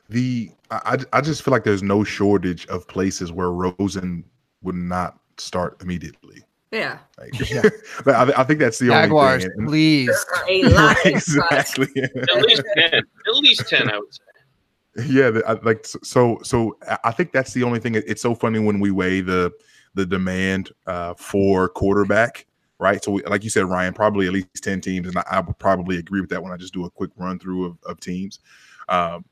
The 0.08 0.50
I 0.70 0.80
I 1.12 1.18
I 1.18 1.20
just 1.20 1.42
feel 1.42 1.52
like 1.52 1.64
there's 1.64 1.82
no 1.82 2.04
shortage 2.04 2.66
of 2.66 2.86
places 2.88 3.32
where 3.32 3.50
Rosen 3.52 4.24
would 4.62 4.74
not 4.74 5.18
start 5.38 5.80
immediately. 5.82 6.42
Yeah. 6.70 6.98
Like, 7.18 7.50
Yeah. 7.50 7.62
but 8.04 8.14
I, 8.14 8.40
I 8.40 8.44
think 8.44 8.60
that's 8.60 8.78
the 8.78 8.86
Jaguars, 8.88 9.44
only 9.44 9.48
thing. 9.48 9.58
And- 9.58 9.68
please. 9.68 10.26
There 10.46 10.64
are 10.64 10.66
a 10.66 10.74
lot 10.74 11.06
of 11.06 11.22
spots. 11.22 11.78
exactly. 11.78 12.02
At 12.04 12.42
least 12.42 12.62
ten. 12.76 12.94
At 12.94 13.34
least 13.34 13.68
ten, 13.68 13.90
I 13.90 13.98
would 13.98 14.14
say. 14.14 15.06
yeah, 15.06 15.40
I- 15.46 15.52
like 15.64 15.84
so. 15.84 16.38
So 16.42 16.76
I- 16.88 16.98
I 17.04 17.10
think 17.12 17.32
that's 17.32 17.52
the 17.52 17.62
only 17.64 17.80
thing. 17.80 17.94
It's 17.96 18.22
so 18.22 18.34
funny 18.34 18.58
when 18.58 18.78
we 18.80 18.90
weigh 18.90 19.20
the 19.20 19.52
the 19.94 20.06
demand 20.06 20.70
uh, 20.86 21.14
for 21.14 21.68
quarterback, 21.68 22.46
right? 22.80 23.04
So, 23.04 23.12
we, 23.12 23.22
like 23.24 23.44
you 23.44 23.50
said, 23.50 23.66
Ryan, 23.66 23.94
probably 23.94 24.26
at 24.26 24.32
least 24.32 24.48
ten 24.62 24.80
teams, 24.80 25.06
and 25.06 25.16
I, 25.18 25.24
I 25.30 25.40
would 25.40 25.58
probably 25.58 25.98
agree 25.98 26.20
with 26.20 26.30
that 26.30 26.42
when 26.42 26.52
I 26.52 26.56
just 26.56 26.74
do 26.74 26.86
a 26.86 26.90
quick 26.90 27.10
run 27.16 27.38
through 27.38 27.66
of, 27.66 27.78
of 27.84 28.00
teams, 28.00 28.40
um, 28.88 29.24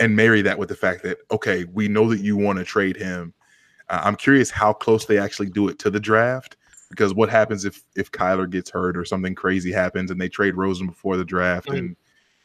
and 0.00 0.16
marry 0.16 0.42
that 0.42 0.58
with 0.58 0.68
the 0.68 0.74
fact 0.74 1.02
that 1.04 1.18
okay, 1.30 1.64
we 1.72 1.86
know 1.86 2.08
that 2.08 2.20
you 2.20 2.36
want 2.36 2.58
to 2.58 2.64
trade 2.64 2.96
him. 2.96 3.32
Uh, 3.88 4.00
I'm 4.02 4.16
curious 4.16 4.50
how 4.50 4.72
close 4.72 5.04
they 5.04 5.18
actually 5.18 5.50
do 5.50 5.68
it 5.68 5.78
to 5.80 5.90
the 5.90 6.00
draft. 6.00 6.56
Because 6.90 7.12
what 7.12 7.28
happens 7.28 7.66
if 7.66 7.82
if 7.96 8.10
Kyler 8.10 8.48
gets 8.48 8.70
hurt 8.70 8.96
or 8.96 9.04
something 9.04 9.34
crazy 9.34 9.70
happens 9.70 10.10
and 10.10 10.18
they 10.18 10.28
trade 10.28 10.56
Rosen 10.56 10.86
before 10.86 11.18
the 11.18 11.24
draft 11.24 11.68
and 11.68 11.94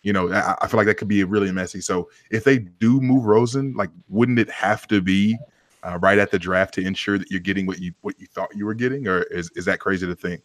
you 0.02 0.12
know 0.12 0.34
I, 0.34 0.56
I 0.62 0.68
feel 0.68 0.78
like 0.78 0.88
that 0.88 0.96
could 0.96 1.08
be 1.08 1.24
really 1.24 1.50
messy. 1.50 1.80
So 1.80 2.10
if 2.30 2.44
they 2.44 2.58
do 2.58 3.00
move 3.00 3.24
Rosen, 3.24 3.74
like 3.74 3.90
wouldn't 4.10 4.40
it 4.40 4.50
have 4.50 4.86
to 4.90 5.02
be 5.02 5.38
uh, 5.84 6.00
right 6.02 6.18
at 6.18 6.32
the 6.32 6.40
draft 6.40 6.74
to 6.76 6.86
ensure 6.86 7.18
that 7.18 7.30
you're 7.30 7.40
getting 7.40 7.66
what 7.66 7.80
you 7.80 7.94
what 8.02 8.20
you 8.20 8.28
thought 8.28 8.56
you 8.56 8.66
were 8.66 8.74
getting, 8.74 9.08
or 9.08 9.24
is 9.24 9.52
is 9.56 9.66
that 9.66 9.80
crazy 9.80 10.08
to 10.08 10.16
think? 10.16 10.42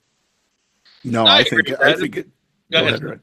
No, 1.04 1.24
I 1.24 1.38
I 1.38 1.44
think 1.44 1.68
with 1.68 1.80
I 1.80 1.94
think 1.94 2.16
it, 2.16 2.28
Go 2.70 2.80
Go 2.80 2.86
ahead. 2.86 3.04
ahead, 3.04 3.20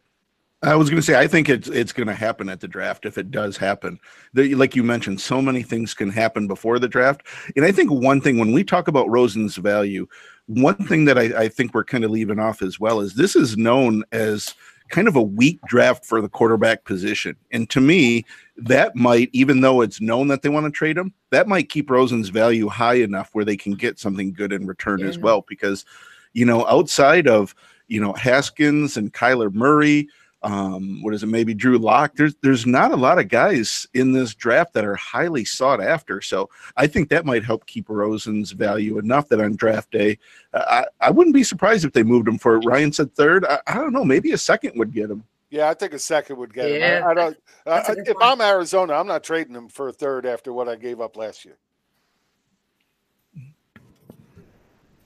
I 0.63 0.75
was 0.75 0.89
going 0.89 0.99
to 0.99 1.05
say 1.05 1.19
I 1.19 1.27
think 1.27 1.49
it's 1.49 1.67
it's 1.67 1.93
going 1.93 2.07
to 2.07 2.15
happen 2.15 2.49
at 2.49 2.59
the 2.59 2.67
draft 2.67 3.05
if 3.05 3.17
it 3.17 3.29
does 3.29 3.57
happen. 3.57 3.99
The, 4.33 4.55
like 4.55 4.75
you 4.75 4.83
mentioned, 4.83 5.21
so 5.21 5.41
many 5.41 5.61
things 5.61 5.93
can 5.93 6.09
happen 6.09 6.47
before 6.47 6.79
the 6.79 6.87
draft, 6.87 7.27
and 7.55 7.63
I 7.63 7.71
think 7.71 7.91
one 7.91 8.21
thing 8.21 8.39
when 8.39 8.51
we 8.51 8.63
talk 8.63 8.87
about 8.87 9.09
Rosen's 9.09 9.57
value, 9.57 10.07
one 10.47 10.75
thing 10.75 11.05
that 11.05 11.19
I, 11.19 11.43
I 11.43 11.47
think 11.49 11.73
we're 11.73 11.83
kind 11.83 12.03
of 12.03 12.11
leaving 12.11 12.39
off 12.39 12.61
as 12.61 12.79
well 12.79 13.01
is 13.01 13.13
this 13.13 13.35
is 13.35 13.57
known 13.57 14.03
as 14.11 14.55
kind 14.89 15.07
of 15.07 15.15
a 15.15 15.21
weak 15.21 15.59
draft 15.67 16.05
for 16.05 16.21
the 16.21 16.29
quarterback 16.29 16.83
position, 16.83 17.35
and 17.51 17.69
to 17.69 17.81
me, 17.81 18.25
that 18.57 18.95
might 18.95 19.29
even 19.33 19.61
though 19.61 19.81
it's 19.81 19.99
known 19.99 20.27
that 20.29 20.41
they 20.41 20.49
want 20.49 20.65
to 20.65 20.71
trade 20.71 20.97
him, 20.97 21.13
that 21.31 21.47
might 21.47 21.69
keep 21.69 21.89
Rosen's 21.89 22.29
value 22.29 22.69
high 22.69 22.95
enough 22.95 23.29
where 23.33 23.45
they 23.45 23.57
can 23.57 23.73
get 23.73 23.99
something 23.99 24.31
good 24.31 24.53
in 24.53 24.67
return 24.67 25.03
as 25.03 25.17
well, 25.17 25.45
because 25.47 25.85
you 26.33 26.45
know 26.45 26.65
outside 26.67 27.27
of 27.27 27.55
you 27.87 27.99
know 27.99 28.13
Haskins 28.13 28.97
and 28.97 29.13
Kyler 29.13 29.53
Murray 29.53 30.07
um, 30.45 31.01
what 31.01 31.15
is 31.15 31.23
it? 31.23 31.27
Maybe 31.27 31.55
Drew 31.55 31.79
Lock. 31.79 32.15
There's 32.15 32.35
there's 32.43 32.67
not 32.67 32.91
a 32.91 32.95
lot 32.95 33.17
of 33.17 33.29
guys 33.29 33.87
in 33.95 34.11
this 34.11 34.35
draft 34.35 34.73
that 34.73 34.85
are 34.85 34.95
highly 34.95 35.43
sought 35.43 35.81
after. 35.81 36.21
So 36.21 36.51
I 36.77 36.85
think 36.85 37.09
that 37.09 37.25
might 37.25 37.43
help 37.43 37.65
keep 37.65 37.89
Rosen's 37.89 38.51
value 38.51 38.99
enough 38.99 39.27
that 39.29 39.41
on 39.41 39.55
draft 39.55 39.89
day, 39.89 40.19
uh, 40.53 40.85
I 41.01 41.07
I 41.07 41.09
wouldn't 41.09 41.33
be 41.33 41.43
surprised 41.43 41.83
if 41.83 41.93
they 41.93 42.03
moved 42.03 42.27
him 42.27 42.37
for. 42.37 42.59
Ryan 42.59 42.91
said 42.91 43.15
third. 43.15 43.43
I, 43.45 43.59
I 43.65 43.73
don't 43.73 43.91
know. 43.91 44.05
Maybe 44.05 44.33
a 44.33 44.37
second 44.37 44.77
would 44.77 44.93
get 44.93 45.09
him. 45.09 45.23
Yeah, 45.49 45.69
I 45.69 45.73
think 45.73 45.93
a 45.93 45.99
second 45.99 46.37
would 46.37 46.53
get 46.53 46.69
him. 46.69 46.79
Yeah, 46.79 47.01
I, 47.03 47.09
I 47.09 47.13
don't. 47.15 47.37
Uh, 47.65 47.75
that's 47.75 47.89
a 47.89 47.95
good 47.95 48.09
if. 48.09 48.17
I'm 48.21 48.39
Arizona, 48.39 48.93
I'm 48.93 49.07
not 49.07 49.23
trading 49.23 49.55
him 49.55 49.67
for 49.67 49.87
a 49.87 49.93
third 49.93 50.27
after 50.27 50.53
what 50.53 50.69
I 50.69 50.75
gave 50.75 51.01
up 51.01 51.17
last 51.17 51.43
year. 51.43 51.57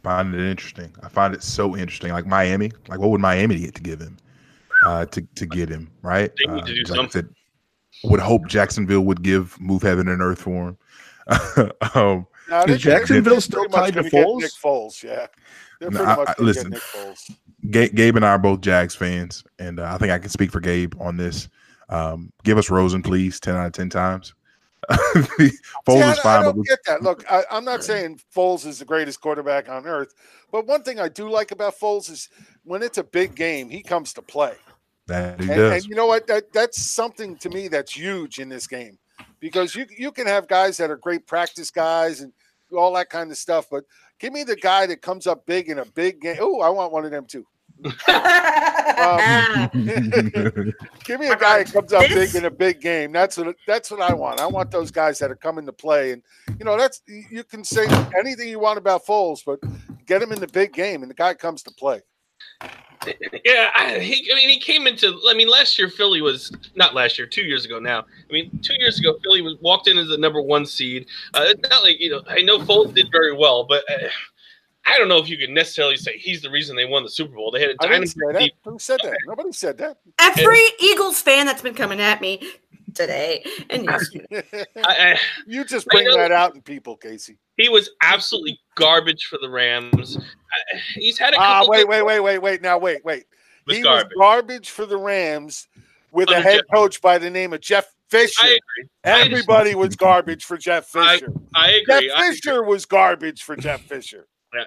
Find 0.04 0.34
it 0.34 0.50
interesting. 0.50 0.94
I 1.02 1.08
find 1.08 1.34
it 1.34 1.44
so 1.44 1.78
interesting. 1.78 2.12
Like 2.12 2.26
Miami, 2.26 2.72
like 2.90 3.00
what 3.00 3.10
would 3.12 3.22
Miami 3.22 3.60
get 3.60 3.76
to 3.76 3.82
give 3.82 4.02
him 4.02 4.18
uh, 4.86 5.06
to 5.06 5.22
to 5.36 5.46
get 5.46 5.70
him 5.70 5.90
right? 6.02 6.32
They 6.38 6.54
need 6.54 6.66
to 6.66 6.74
do 6.74 6.82
Uh, 6.82 6.84
like 6.84 6.92
I 6.92 6.96
something. 6.96 7.12
said, 7.12 7.30
would 8.10 8.20
hope 8.20 8.48
Jacksonville 8.48 9.02
would 9.02 9.22
give 9.24 9.60
move 9.60 9.82
heaven 9.82 10.08
and 10.08 10.22
earth 10.22 10.42
for 10.42 10.70
him. 10.70 10.78
um, 11.96 12.26
Now, 12.50 12.62
Is 12.62 12.66
they- 12.66 12.72
they- 12.74 12.78
Jacksonville 12.78 13.42
still 13.42 13.66
pretty 13.70 13.78
much 13.78 13.94
tied 13.94 14.04
to 14.04 14.10
Foles? 14.10 14.42
Nick 14.42 14.52
Foles, 14.52 15.04
yeah. 15.04 15.28
They're 15.80 15.92
No, 15.92 16.04
I- 16.04 16.24
I- 16.32 16.36
listen. 16.40 16.72
Nick 16.72 16.82
Foles. 16.82 17.32
Gabe, 17.72 17.94
Gabe 17.94 18.16
and 18.16 18.26
I 18.26 18.30
are 18.30 18.40
both 18.40 18.62
Jags 18.62 18.96
fans, 18.96 19.44
and 19.60 19.80
uh, 19.80 19.92
I 19.94 19.98
think 19.98 20.12
I 20.12 20.18
can 20.20 20.30
speak 20.30 20.50
for 20.52 20.60
Gabe 20.62 20.94
on 21.00 21.18
this. 21.18 21.50
Um, 21.90 22.32
give 22.44 22.58
us 22.58 22.70
Rosen, 22.70 23.02
please, 23.04 23.40
ten 23.40 23.56
out 23.56 23.66
of 23.68 23.74
ten 23.74 23.90
times. 23.90 24.34
Foles 24.90 25.22
See, 25.42 26.02
I, 26.02 26.12
is 26.12 26.20
I 26.20 26.24
fine, 26.24 26.46
but 26.46 26.56
don't 26.56 26.66
get 26.68 26.80
that. 26.86 27.04
Look, 27.04 27.30
I, 27.32 27.44
I'm 27.52 27.66
not 27.66 27.84
saying 27.84 28.20
Foles 28.34 28.66
is 28.66 28.80
the 28.80 28.86
greatest 28.86 29.20
quarterback 29.22 29.68
on 29.70 29.86
earth, 29.86 30.14
but 30.52 30.66
one 30.68 30.84
thing 30.84 31.00
I 31.00 31.10
do 31.10 31.30
like 31.30 31.52
about 31.52 31.78
Foles 31.78 32.10
is 32.10 32.30
when 32.64 32.82
it's 32.82 32.98
a 32.98 33.04
big 33.04 33.36
game, 33.36 33.70
he 33.70 33.82
comes 33.84 34.14
to 34.14 34.22
play. 34.22 34.54
That 35.10 35.40
he 35.42 35.48
And, 35.50 35.58
does. 35.58 35.74
and 35.74 35.86
you 35.90 35.96
know 35.96 36.06
what? 36.08 36.26
That 36.28 36.52
that's 36.54 36.82
something 36.82 37.36
to 37.38 37.50
me 37.50 37.68
that's 37.68 37.92
huge 37.96 38.40
in 38.40 38.48
this 38.50 38.66
game, 38.68 38.98
because 39.40 39.76
you 39.76 39.86
you 39.96 40.12
can 40.12 40.26
have 40.28 40.48
guys 40.48 40.78
that 40.78 40.90
are 40.90 40.98
great 40.98 41.28
practice 41.28 41.70
guys, 41.70 42.22
and 42.22 42.32
all 42.72 42.94
that 42.94 43.10
kind 43.10 43.30
of 43.32 43.38
stuff. 43.38 43.68
But 43.70 43.84
give 44.20 44.32
me 44.34 44.44
the 44.44 44.56
guy 44.56 44.86
that 44.86 45.02
comes 45.02 45.28
up 45.28 45.46
big 45.46 45.70
in 45.70 45.80
a 45.80 45.86
big 45.86 46.22
game. 46.22 46.38
Oh, 46.40 46.62
I 46.62 46.70
want 46.70 46.92
one 46.92 47.06
of 47.06 47.12
them 47.12 47.26
too. 47.26 47.46
Um, 49.00 49.70
give 51.06 51.20
me 51.20 51.28
a 51.28 51.36
guy 51.38 51.64
that 51.64 51.70
comes 51.72 51.94
up 51.94 52.08
big 52.10 52.36
in 52.36 52.46
a 52.46 52.52
big 52.52 52.82
game. 52.82 53.12
That's 53.12 53.38
what 53.38 53.56
that's 53.66 53.90
what 53.90 54.02
I 54.02 54.14
want. 54.14 54.40
I 54.40 54.46
want 54.48 54.72
those 54.72 54.92
guys 54.92 55.20
that 55.20 55.32
are 55.32 55.36
coming 55.36 55.66
to 55.66 55.74
play, 55.74 56.12
and 56.12 56.22
you 56.58 56.66
know 56.66 56.78
that's 56.78 57.02
you 57.08 57.44
can 57.44 57.64
say 57.64 57.86
anything 58.18 58.50
you 58.50 58.60
want 58.60 58.78
about 58.78 59.06
Foles, 59.06 59.42
but 59.46 59.60
get 60.06 60.22
him 60.22 60.32
in 60.32 60.40
the 60.40 60.48
big 60.48 60.74
game, 60.74 61.02
and 61.02 61.10
the 61.10 61.16
guy 61.16 61.34
comes 61.34 61.64
to 61.64 61.72
play. 61.72 62.02
Yeah, 63.46 63.70
I, 63.76 64.00
he, 64.00 64.30
I 64.32 64.36
mean, 64.36 64.50
he 64.50 64.60
came 64.60 64.88
into. 64.88 65.20
I 65.28 65.34
mean, 65.34 65.48
last 65.48 65.80
year 65.80 65.90
Philly 65.90 66.22
was 66.22 66.52
not 66.76 66.94
last 66.94 67.18
year, 67.18 67.28
two 67.28 67.44
years 67.44 67.66
ago 67.66 67.80
now. 67.80 68.00
I 68.00 68.34
mean, 68.34 68.60
two 68.62 68.76
years 68.80 69.00
ago 69.00 69.16
Philly 69.24 69.42
was 69.42 69.56
walked 69.62 69.88
in 69.88 69.98
as 69.98 70.10
the 70.10 70.18
number 70.18 70.42
one 70.42 70.66
seed. 70.66 71.08
Uh, 71.34 71.46
it's 71.48 71.70
not 71.70 71.84
like 71.84 72.00
you 72.00 72.10
know. 72.10 72.22
I 72.28 72.42
know 72.42 72.60
Foles 72.60 72.94
did 72.94 73.12
very 73.12 73.36
well, 73.36 73.64
but. 73.64 73.84
Uh, 73.90 74.08
I 74.86 74.98
don't 74.98 75.08
know 75.08 75.20
if 75.20 75.30
you 75.30 75.38
could 75.38 75.52
necessarily 75.52 75.98
say 75.98 76.18
he's 76.18 76.42
the 76.42 76.50
reason 76.50 76.76
they 76.76 76.86
won 76.86 77.04
the 77.04 77.10
Super 77.10 77.36
Bowl. 77.36 77.52
They 77.52 77.62
had 77.62 77.70
a 77.70 77.76
dynasty. 77.76 78.22
Who 78.64 78.80
said 78.80 79.00
that? 79.04 79.18
Nobody 79.28 79.52
said 79.52 79.78
that. 79.78 79.98
Every 80.20 80.46
and, 80.46 80.74
Eagles 80.80 81.22
fan 81.22 81.46
that's 81.46 81.62
been 81.62 81.76
coming 81.76 82.00
at 82.00 82.22
me 82.22 82.42
today 82.96 83.44
and 83.70 83.84
yesterday. 83.86 84.44
I, 84.84 85.12
I, 85.12 85.20
you 85.46 85.64
just 85.64 85.86
bring 85.88 86.06
that 86.06 86.32
out 86.32 86.56
in 86.56 86.62
people, 86.62 86.98
Kacey. 86.98 87.38
He 87.60 87.68
was 87.68 87.90
absolutely 88.02 88.58
garbage 88.76 89.26
for 89.26 89.38
the 89.42 89.50
Rams. 89.50 90.18
He's 90.96 91.18
had 91.18 91.34
a 91.34 91.38
ah, 91.38 91.66
wait, 91.68 91.88
wait, 91.88 92.04
wait, 92.04 92.22
wait, 92.22 92.40
wait. 92.40 92.62
Now, 92.62 92.78
wait, 92.78 93.04
wait. 93.04 93.26
Was 93.68 93.76
he 93.76 93.84
garbage. 93.84 94.12
was 94.16 94.18
garbage 94.18 94.70
for 94.70 94.86
the 94.86 94.98
Rams 94.98 95.68
with 96.12 96.30
Under 96.30 96.40
a 96.40 96.42
head 96.42 96.62
Jeff. 96.62 96.74
coach 96.74 97.02
by 97.02 97.18
the 97.18 97.30
name 97.30 97.52
of 97.52 97.60
Jeff 97.60 97.94
Fisher. 98.08 98.42
I 98.42 98.58
agree. 98.58 98.90
Everybody 99.04 99.76
was 99.76 99.98
garbage 99.98 100.46
for 100.46 100.58
Jeff 100.58 100.86
Fisher. 100.88 101.34
I, 101.54 101.66
I 101.66 101.72
agree. 101.72 102.08
Jeff 102.08 102.20
Fisher 102.20 102.64
was 102.64 102.86
garbage 102.86 103.44
for 103.44 103.58
Jeff 103.58 103.82
Fisher. 103.82 104.26
Yeah. 104.56 104.64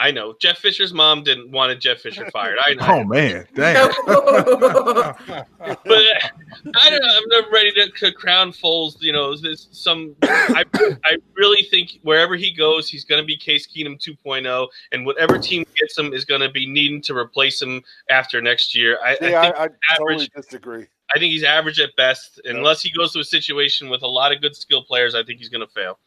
I 0.00 0.10
know 0.10 0.34
Jeff 0.40 0.58
Fisher's 0.58 0.94
mom 0.94 1.22
didn't 1.22 1.50
want 1.50 1.78
Jeff 1.78 1.98
Fisher 1.98 2.28
fired. 2.30 2.58
I 2.64 2.72
know. 2.72 2.86
Oh 2.88 3.04
man, 3.04 3.46
damn. 3.54 3.88
but 4.06 5.16
I 5.58 6.90
don't 6.90 7.02
know. 7.02 7.18
I'm 7.18 7.28
not 7.28 7.52
ready 7.52 7.70
to, 7.72 7.90
to 7.90 8.12
crown 8.12 8.50
Foles. 8.50 8.96
You 9.00 9.12
know, 9.12 9.36
this 9.36 9.68
some. 9.72 10.16
I 10.22 10.64
I 11.04 11.16
really 11.36 11.64
think 11.64 11.98
wherever 12.02 12.34
he 12.34 12.50
goes, 12.50 12.88
he's 12.88 13.04
going 13.04 13.22
to 13.22 13.26
be 13.26 13.36
Case 13.36 13.66
Keenum 13.66 14.00
2.0, 14.00 14.68
and 14.92 15.04
whatever 15.04 15.38
team 15.38 15.66
gets 15.76 15.98
him 15.98 16.14
is 16.14 16.24
going 16.24 16.40
to 16.40 16.50
be 16.50 16.66
needing 16.66 17.02
to 17.02 17.14
replace 17.14 17.60
him 17.60 17.82
after 18.08 18.40
next 18.40 18.74
year. 18.74 18.98
I, 19.04 19.10
yeah, 19.10 19.16
I, 19.16 19.18
think 19.18 19.34
I, 19.34 19.48
I 19.48 19.52
average, 19.52 19.78
totally 19.98 20.30
disagree. 20.34 20.86
I 21.14 21.18
think 21.18 21.32
he's 21.32 21.44
average 21.44 21.78
at 21.78 21.94
best. 21.96 22.40
Unless 22.46 22.80
he 22.80 22.90
goes 22.90 23.12
to 23.12 23.20
a 23.20 23.24
situation 23.24 23.90
with 23.90 24.02
a 24.02 24.08
lot 24.08 24.32
of 24.32 24.40
good 24.40 24.56
skill 24.56 24.82
players, 24.82 25.14
I 25.14 25.22
think 25.24 25.40
he's 25.40 25.50
going 25.50 25.66
to 25.66 25.72
fail. 25.72 25.98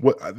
What 0.00 0.20
uh, 0.22 0.32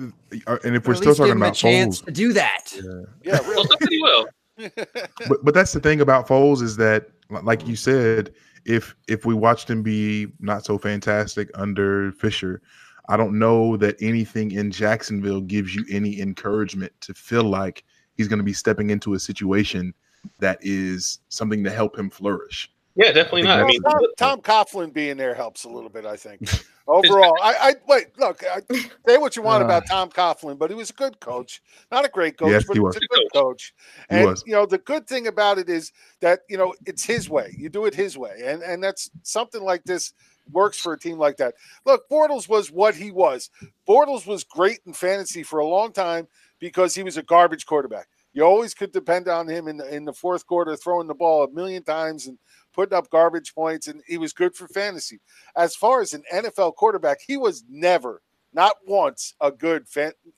and 0.64 0.76
if 0.76 0.88
we're 0.88 0.96
still 0.96 1.16
talking 1.16 1.34
about 1.34 1.54
Foles, 1.54 2.04
to 2.06 2.12
do 2.12 2.34
that, 2.34 2.66
yeah, 2.76 2.82
yeah 3.24 3.40
well, 3.42 3.66
somebody 3.66 4.02
will. 4.02 4.28
but 5.28 5.44
but 5.44 5.54
that's 5.54 5.74
the 5.74 5.80
thing 5.80 6.02
about 6.02 6.28
Foles 6.28 6.62
is 6.62 6.78
that, 6.78 7.10
like 7.30 7.68
you 7.68 7.76
said, 7.76 8.34
if 8.66 8.96
if 9.08 9.26
we 9.26 9.34
watched 9.34 9.70
him 9.70 9.82
be 9.84 10.28
not 10.40 10.66
so 10.66 10.78
fantastic 10.78 11.50
under 11.56 12.12
Fisher, 12.14 12.62
I 13.10 13.18
don't 13.18 13.38
know 13.38 13.78
that 13.78 14.02
anything 14.02 14.52
in 14.52 14.72
Jacksonville 14.72 15.42
gives 15.42 15.76
you 15.76 15.86
any 15.90 16.20
encouragement 16.20 16.94
to 17.02 17.14
feel 17.14 17.44
like 17.44 17.84
he's 18.16 18.28
going 18.28 18.40
to 18.40 18.44
be 18.44 18.54
stepping 18.54 18.90
into 18.90 19.14
a 19.14 19.20
situation 19.20 19.94
that 20.40 20.60
is 20.62 21.20
something 21.30 21.64
to 21.64 21.72
help 21.72 21.98
him 21.98 22.10
flourish. 22.10 22.72
Yeah, 22.96 23.12
definitely 23.12 23.44
not. 23.44 23.62
I 23.62 23.66
mean, 23.66 23.82
Tom, 23.82 24.02
Tom 24.18 24.42
Coughlin 24.42 24.92
being 24.92 25.18
there 25.18 25.34
helps 25.34 25.64
a 25.64 25.70
little 25.70 25.90
bit, 25.90 26.06
I 26.06 26.16
think. 26.16 26.42
Overall, 26.88 27.38
I, 27.42 27.54
I 27.62 27.76
wait. 27.88 28.08
Look, 28.18 28.44
I, 28.44 28.62
say 29.08 29.18
what 29.18 29.36
you 29.36 29.42
want 29.42 29.62
uh, 29.62 29.66
about 29.66 29.88
Tom 29.88 30.10
Coughlin, 30.10 30.58
but 30.58 30.70
he 30.70 30.76
was 30.76 30.90
a 30.90 30.94
good 30.94 31.20
coach, 31.20 31.62
not 31.92 32.06
a 32.06 32.10
great 32.10 32.38
coach, 32.38 32.52
yes, 32.52 32.66
but 32.66 32.74
he 32.74 32.80
was. 32.82 32.98
a 32.98 33.00
good 33.00 33.28
coach. 33.34 33.74
And 34.10 34.38
you 34.46 34.54
know, 34.54 34.66
the 34.66 34.80
good 34.80 35.08
thing 35.08 35.28
about 35.28 35.58
it 35.58 35.70
is 35.70 35.94
that 36.20 36.42
you 36.50 36.58
know 36.58 36.74
it's 36.86 37.06
his 37.06 37.30
way. 37.30 37.56
You 37.58 37.70
do 37.70 37.86
it 37.86 37.96
his 37.96 38.18
way, 38.18 38.42
and 38.44 38.62
and 38.62 38.84
that's 38.84 39.10
something 39.24 39.64
like 39.64 39.84
this 39.84 40.14
works 40.52 40.80
for 40.80 40.94
a 40.94 41.00
team 41.00 41.18
like 41.18 41.38
that. 41.38 41.54
Look, 41.86 42.10
Bortles 42.10 42.50
was 42.50 42.72
what 42.72 42.96
he 42.96 43.12
was. 43.12 43.50
Bortles 43.88 44.26
was 44.26 44.44
great 44.44 44.80
in 44.86 44.94
fantasy 44.94 45.44
for 45.44 45.60
a 45.60 45.68
long 45.68 45.94
time 45.94 46.28
because 46.60 46.94
he 46.94 47.04
was 47.04 47.16
a 47.16 47.24
garbage 47.24 47.66
quarterback. 47.66 48.08
You 48.34 48.44
always 48.44 48.74
could 48.74 48.92
depend 48.92 49.28
on 49.28 49.48
him 49.48 49.68
in 49.68 49.78
the 49.78 49.94
in 49.94 50.06
the 50.06 50.14
fourth 50.14 50.46
quarter, 50.48 50.76
throwing 50.76 51.08
the 51.08 51.14
ball 51.14 51.44
a 51.44 51.52
million 51.52 51.84
times 51.84 52.28
and 52.28 52.38
putting 52.74 52.98
up 52.98 53.10
garbage 53.10 53.54
points, 53.54 53.88
and 53.88 54.02
he 54.08 54.18
was 54.18 54.34
good 54.34 54.56
for 54.56 54.68
fantasy. 54.68 55.20
As 55.56 55.76
far 55.76 56.02
as 56.02 56.14
an 56.14 56.24
NFL 56.34 56.76
quarterback, 56.76 57.20
he 57.26 57.38
was 57.38 57.64
never, 57.70 58.22
not 58.54 58.76
once, 58.88 59.34
a 59.42 59.52
good 59.52 59.86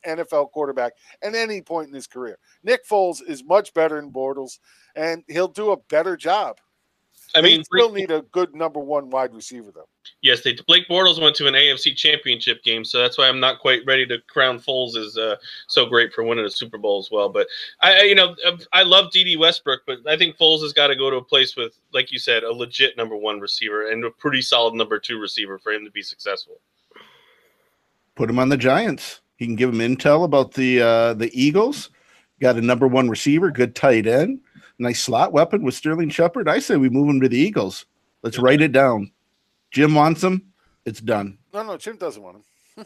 NFL 0.06 0.52
quarterback 0.52 0.94
at 1.22 1.36
any 1.36 1.62
point 1.62 1.90
in 1.90 1.94
his 1.94 2.08
career. 2.08 2.38
Nick 2.64 2.88
Foles 2.88 3.22
is 3.28 3.44
much 3.44 3.74
better 3.74 3.96
than 3.96 4.12
Bortles, 4.12 4.60
and 4.96 5.24
he'll 5.28 5.48
do 5.48 5.72
a 5.72 5.78
better 5.90 6.16
job. 6.18 6.58
I 7.36 7.42
mean, 7.42 7.60
they 7.60 7.64
still 7.64 7.92
need 7.92 8.12
a 8.12 8.22
good 8.32 8.54
number 8.54 8.80
one 8.80 9.10
wide 9.10 9.34
receiver, 9.34 9.72
though. 9.74 9.88
Yes, 10.22 10.42
they 10.42 10.56
Blake 10.68 10.88
Bortles 10.88 11.22
went 11.22 11.36
to 11.38 11.48
an 11.48 11.56
AFC 11.56 11.96
Championship 11.96 12.64
game, 12.64 12.86
so 12.86 13.00
that's 13.00 13.18
why 13.18 13.28
I'm 13.28 13.40
not 13.40 13.60
quite 13.60 13.82
ready 13.88 14.06
to 14.06 14.20
crown 14.28 14.60
Foles 14.60 14.96
as 14.96 15.18
uh, 15.18 15.38
so 15.68 15.86
great 15.86 16.14
for 16.14 16.24
winning 16.24 16.46
a 16.46 16.50
Super 16.50 16.78
Bowl 16.78 17.00
as 17.00 17.10
well. 17.12 17.30
But 17.30 17.48
I, 17.82 18.04
you 18.04 18.16
know, 18.16 18.36
I 18.72 18.84
love 18.84 19.12
Dede 19.12 19.40
Westbrook, 19.40 19.82
but 19.88 20.00
I 20.08 20.16
think 20.16 20.38
Foles 20.38 20.62
has 20.62 20.74
got 20.74 20.88
to 20.88 20.96
go 20.96 21.10
to 21.10 21.18
a 21.18 21.24
place 21.24 21.56
with, 21.56 21.80
like 21.92 22.12
you 22.12 22.20
said, 22.20 22.44
a 22.44 22.54
legit 22.54 22.98
number 22.98 23.16
one 23.16 23.40
receiver 23.40 23.90
and 23.90 24.04
a 24.06 24.12
pretty 24.12 24.42
solid 24.42 24.76
number 24.76 25.00
two 25.00 25.20
receiver 25.20 25.58
for 25.58 25.72
him 25.72 25.86
to 25.86 25.92
be 25.92 26.04
successful. 26.04 26.60
Put 28.16 28.30
him 28.30 28.38
on 28.38 28.50
the 28.50 28.58
Giants. 28.58 29.22
He 29.38 29.46
can 29.48 29.56
give 29.56 29.74
him 29.74 29.80
intel 29.80 30.24
about 30.24 30.54
the 30.54 30.82
uh, 30.82 31.14
the 31.16 31.32
Eagles. 31.34 31.90
Got 32.40 32.58
a 32.58 32.62
number 32.62 32.88
one 32.88 33.10
receiver, 33.10 33.50
good 33.50 33.76
tight 33.76 34.06
end 34.06 34.42
nice 34.80 35.02
slot 35.02 35.34
weapon 35.34 35.64
with 35.64 35.76
Sterling 35.76 36.10
Shepard. 36.10 36.48
I 36.48 36.60
say 36.60 36.78
we 36.78 36.90
move 36.90 37.10
him 37.10 37.22
to 37.22 37.30
the 37.30 37.38
Eagles. 37.38 37.86
Let's 38.22 38.40
write 38.40 38.62
it 38.62 38.72
down. 38.72 39.12
Jim 39.72 39.96
wants 39.96 40.24
him. 40.24 40.54
It's 40.86 41.02
done. 41.02 41.38
No, 41.54 41.64
no, 41.64 41.78
Jim 41.78 41.98
doesn't 41.98 42.22
want 42.22 42.38
him. 42.38 42.44
I'm 42.76 42.86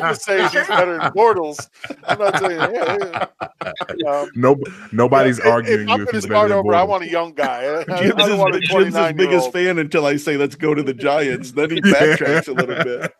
just 0.00 0.22
saying 0.22 0.48
he's 0.50 0.66
better 0.68 0.98
than 0.98 1.12
Bortles. 1.12 1.68
I'm 2.04 2.18
not 2.18 2.38
saying. 2.38 2.58
Yeah, 2.58 3.26
yeah. 3.96 4.10
Um, 4.10 4.30
no, 4.34 4.56
nobody's 4.92 5.38
yeah, 5.38 5.50
arguing 5.50 5.80
if, 5.80 5.82
if 5.82 5.88
you. 5.88 5.94
I'm 5.94 6.04
going 6.04 6.14
to 6.14 6.22
start 6.22 6.50
over. 6.50 6.74
I 6.74 6.82
want 6.82 7.04
a 7.04 7.10
young 7.10 7.34
guy. 7.34 7.84
Jim's, 7.84 8.14
I 8.16 8.30
his, 8.30 8.38
want 8.38 8.54
a 8.54 8.60
Jim's 8.60 8.96
his 8.96 9.12
biggest 9.12 9.52
fan 9.52 9.78
until 9.78 10.06
I 10.06 10.16
say 10.16 10.38
let's 10.38 10.54
go 10.54 10.74
to 10.74 10.82
the 10.82 10.94
Giants. 10.94 11.52
Then 11.52 11.70
he 11.70 11.80
backtracks 11.82 12.48
a 12.48 12.52
little 12.52 12.82
bit. 12.82 13.12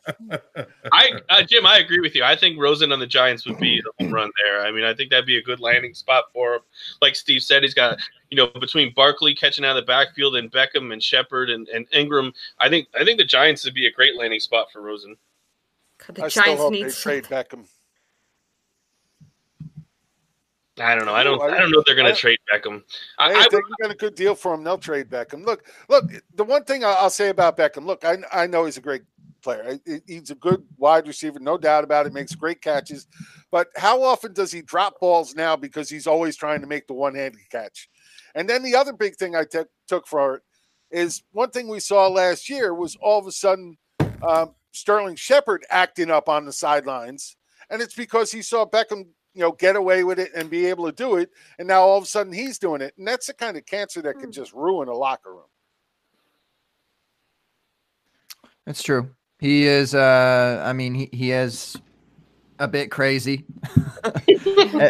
I, 0.93 1.13
uh, 1.29 1.43
Jim, 1.43 1.67
I 1.67 1.79
agree 1.79 2.01
with 2.01 2.15
you. 2.15 2.25
I 2.25 2.37
think 2.37 2.59
Rosen 2.59 2.93
on 2.93 2.99
the 2.99 3.07
Giants 3.07 3.47
would 3.47 3.59
be 3.59 3.83
the 3.83 3.93
home 4.05 4.15
run 4.15 4.31
there. 4.45 4.63
I 4.63 4.73
mean, 4.73 4.85
I 4.85 4.95
think 4.95 5.11
that'd 5.11 5.27
be 5.27 5.37
a 5.37 5.43
good 5.43 5.61
landing 5.61 5.93
spot 5.93 6.25
for 6.33 6.55
him. 6.55 6.63
Like 7.03 7.15
Steve 7.15 7.43
said, 7.43 7.63
he's 7.63 7.75
got 7.75 7.99
you 8.31 8.37
know, 8.37 8.49
between 8.61 8.93
Barkley 8.95 9.35
catching 9.35 9.65
out 9.65 9.77
of 9.77 9.83
the 9.83 9.87
backfield 9.87 10.37
and 10.37 10.51
Beckham 10.51 10.93
and 10.93 11.03
Shepard 11.03 11.51
and, 11.51 11.69
and 11.69 11.87
Ingram, 11.93 12.33
I 12.59 12.69
think 12.69 12.89
I 12.99 13.05
think 13.05 13.19
the 13.19 13.25
Giants 13.25 13.65
would 13.65 13.75
be 13.75 13.87
a 13.87 13.93
great 13.93 14.17
landing 14.17 14.41
spot 14.41 14.69
for 14.73 14.83
Rosen. 14.83 15.17
God, 16.07 16.17
the 16.17 16.25
I 16.25 16.29
Giants 16.29 16.71
need 16.71 16.91
to 16.91 16.93
trade 16.93 17.25
Beckham. 17.25 17.67
I 20.79 20.95
don't 20.95 21.07
know. 21.07 21.15
I 21.15 21.25
don't. 21.25 21.41
I 21.41 21.59
don't 21.59 21.71
know 21.71 21.79
if 21.79 21.87
they're 21.87 21.97
going 21.97 22.13
to 22.13 22.21
trade 22.21 22.39
Beckham. 22.53 22.83
I, 23.19 23.33
I, 23.33 23.49
think 23.49 23.65
you 23.67 23.75
got 23.81 23.91
a 23.91 23.97
good 23.97 24.15
deal 24.15 24.35
for 24.35 24.53
him. 24.53 24.63
They'll 24.63 24.77
trade 24.77 25.09
Beckham. 25.09 25.45
Look, 25.45 25.65
look. 25.89 26.05
The 26.35 26.45
one 26.45 26.65
thing 26.65 26.85
I'll 26.85 27.09
say 27.09 27.31
about 27.31 27.57
Beckham. 27.57 27.87
Look, 27.87 28.05
I 28.05 28.19
I 28.31 28.47
know 28.47 28.67
he's 28.67 28.77
a 28.77 28.83
great 28.83 29.03
player. 29.43 29.79
He's 30.07 30.31
a 30.31 30.35
good 30.35 30.63
wide 30.77 31.07
receiver, 31.07 31.39
no 31.39 31.57
doubt 31.57 31.85
about 31.85 32.05
it. 32.07 32.13
Makes 32.13 32.35
great 32.35 32.61
catches, 32.61 33.07
but 33.51 33.69
how 33.77 34.03
often 34.03 34.35
does 34.35 34.53
he 34.53 34.61
drop 34.61 35.01
balls 35.01 35.35
now 35.35 35.57
because 35.57 35.89
he's 35.89 36.07
always 36.07 36.37
trying 36.37 36.61
to 36.61 36.67
make 36.67 36.87
the 36.87 36.95
one-handed 36.95 37.41
catch? 37.51 37.89
And 38.37 38.49
then 38.49 38.63
the 38.63 38.77
other 38.77 38.93
big 38.93 39.17
thing 39.17 39.35
I 39.35 39.45
t- 39.45 39.61
took 39.89 40.07
for 40.07 40.37
it 40.37 40.43
is 40.91 41.25
one 41.33 41.51
thing 41.51 41.69
we 41.69 41.81
saw 41.81 42.07
last 42.07 42.49
year 42.49 42.75
was 42.75 42.95
all 43.01 43.19
of 43.19 43.27
a 43.27 43.33
sudden 43.33 43.77
um, 44.23 44.55
Sterling 44.73 45.17
Shepard 45.17 45.65
acting 45.71 46.11
up 46.11 46.29
on 46.29 46.45
the 46.45 46.53
sidelines, 46.53 47.37
and 47.71 47.81
it's 47.81 47.95
because 47.95 48.31
he 48.31 48.43
saw 48.43 48.67
Beckham, 48.67 49.07
you 49.35 49.41
know, 49.41 49.53
get 49.53 49.75
away 49.75 50.05
with 50.05 50.19
it 50.19 50.31
and 50.35 50.51
be 50.51 50.67
able 50.67 50.85
to 50.85 50.93
do 50.93 51.17
it, 51.17 51.31
and 51.59 51.67
now 51.67 51.81
all 51.81 51.97
of 51.97 52.05
a 52.05 52.07
sudden 52.07 52.33
he's 52.33 52.59
doing 52.59 52.83
it, 52.83 52.93
and 52.99 53.09
that's 53.09 53.27
the 53.27 53.35
kind 53.35 53.57
of 53.57 53.65
cancer 53.65 54.03
that 54.03 54.19
can 54.19 54.27
hmm. 54.27 54.33
just 54.33 54.53
ruin 54.53 54.89
a 54.89 54.95
locker 54.95 55.33
room. 55.33 55.49
That's 58.67 58.83
true. 58.83 59.11
He 59.39 59.65
is. 59.67 59.95
Uh, 59.95 60.63
I 60.65 60.73
mean, 60.73 60.95
he 60.95 61.09
he 61.13 61.29
has 61.31 61.77
a 62.59 62.69
bit 62.69 62.91
crazy. 62.91 63.45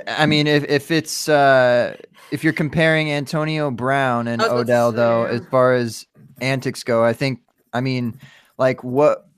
I 0.06 0.26
mean, 0.26 0.46
if 0.46 0.64
if 0.64 0.90
it's 0.90 1.28
uh, 1.28 1.96
if 2.30 2.44
you're 2.44 2.52
comparing 2.52 3.10
Antonio 3.10 3.70
Brown 3.70 4.28
and 4.28 4.42
Odell, 4.42 4.92
though, 4.92 5.24
as 5.24 5.42
far 5.46 5.74
as 5.74 6.06
antics 6.40 6.82
go, 6.82 7.04
I 7.04 7.12
think, 7.12 7.40
I 7.72 7.80
mean, 7.80 8.18
like 8.58 8.82
what, 8.84 9.28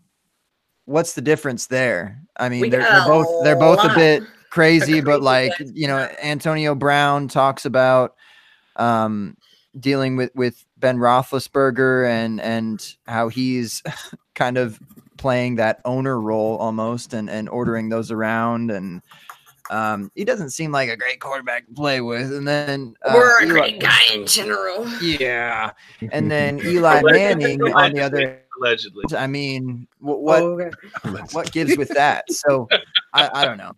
what's 0.84 1.14
the 1.14 1.20
difference 1.20 1.66
there? 1.66 2.20
I 2.36 2.48
mean, 2.48 2.70
they're, 2.70 2.82
they're 2.82 3.06
both 3.06 3.44
they're 3.44 3.58
both 3.58 3.84
a 3.84 3.94
bit 3.94 4.22
crazy, 4.50 5.00
but 5.00 5.22
like 5.22 5.52
you 5.58 5.86
know, 5.86 6.08
Antonio 6.22 6.74
Brown 6.74 7.28
talks 7.28 7.64
about 7.64 8.14
um, 8.76 9.36
dealing 9.78 10.16
with 10.16 10.34
with 10.34 10.64
Ben 10.76 10.98
Roethlisberger 10.98 12.08
and 12.08 12.40
and 12.40 12.96
how 13.06 13.28
he's 13.28 13.82
kind 14.34 14.56
of 14.56 14.80
playing 15.18 15.56
that 15.56 15.80
owner 15.84 16.20
role 16.20 16.56
almost 16.56 17.12
and 17.12 17.28
and 17.28 17.48
ordering 17.48 17.88
those 17.88 18.10
around 18.10 18.70
and 18.70 19.02
um, 19.70 20.10
he 20.14 20.24
doesn't 20.24 20.50
seem 20.50 20.72
like 20.72 20.88
a 20.88 20.96
great 20.96 21.20
quarterback 21.20 21.66
to 21.66 21.74
play 21.74 22.00
with. 22.00 22.32
And 22.32 22.48
then 22.48 22.94
uh, 23.04 23.14
or 23.14 23.38
a 23.38 23.42
Eli, 23.44 23.52
great 23.52 23.80
guy 23.80 24.00
in 24.12 24.26
general. 24.26 24.88
Yeah. 25.02 25.72
And 26.10 26.30
then 26.30 26.60
Eli 26.60 27.02
Manning 27.02 27.60
on 27.74 27.92
the 27.92 28.00
other 28.00 28.42
allegedly. 28.58 29.04
I 29.16 29.26
mean, 29.26 29.86
what 29.98 30.42
oh, 30.42 30.60
okay. 30.60 30.70
what 31.32 31.52
gives 31.52 31.76
with 31.76 31.90
that? 31.90 32.30
So 32.32 32.68
I, 33.14 33.30
I 33.32 33.44
don't 33.44 33.58
know. 33.58 33.72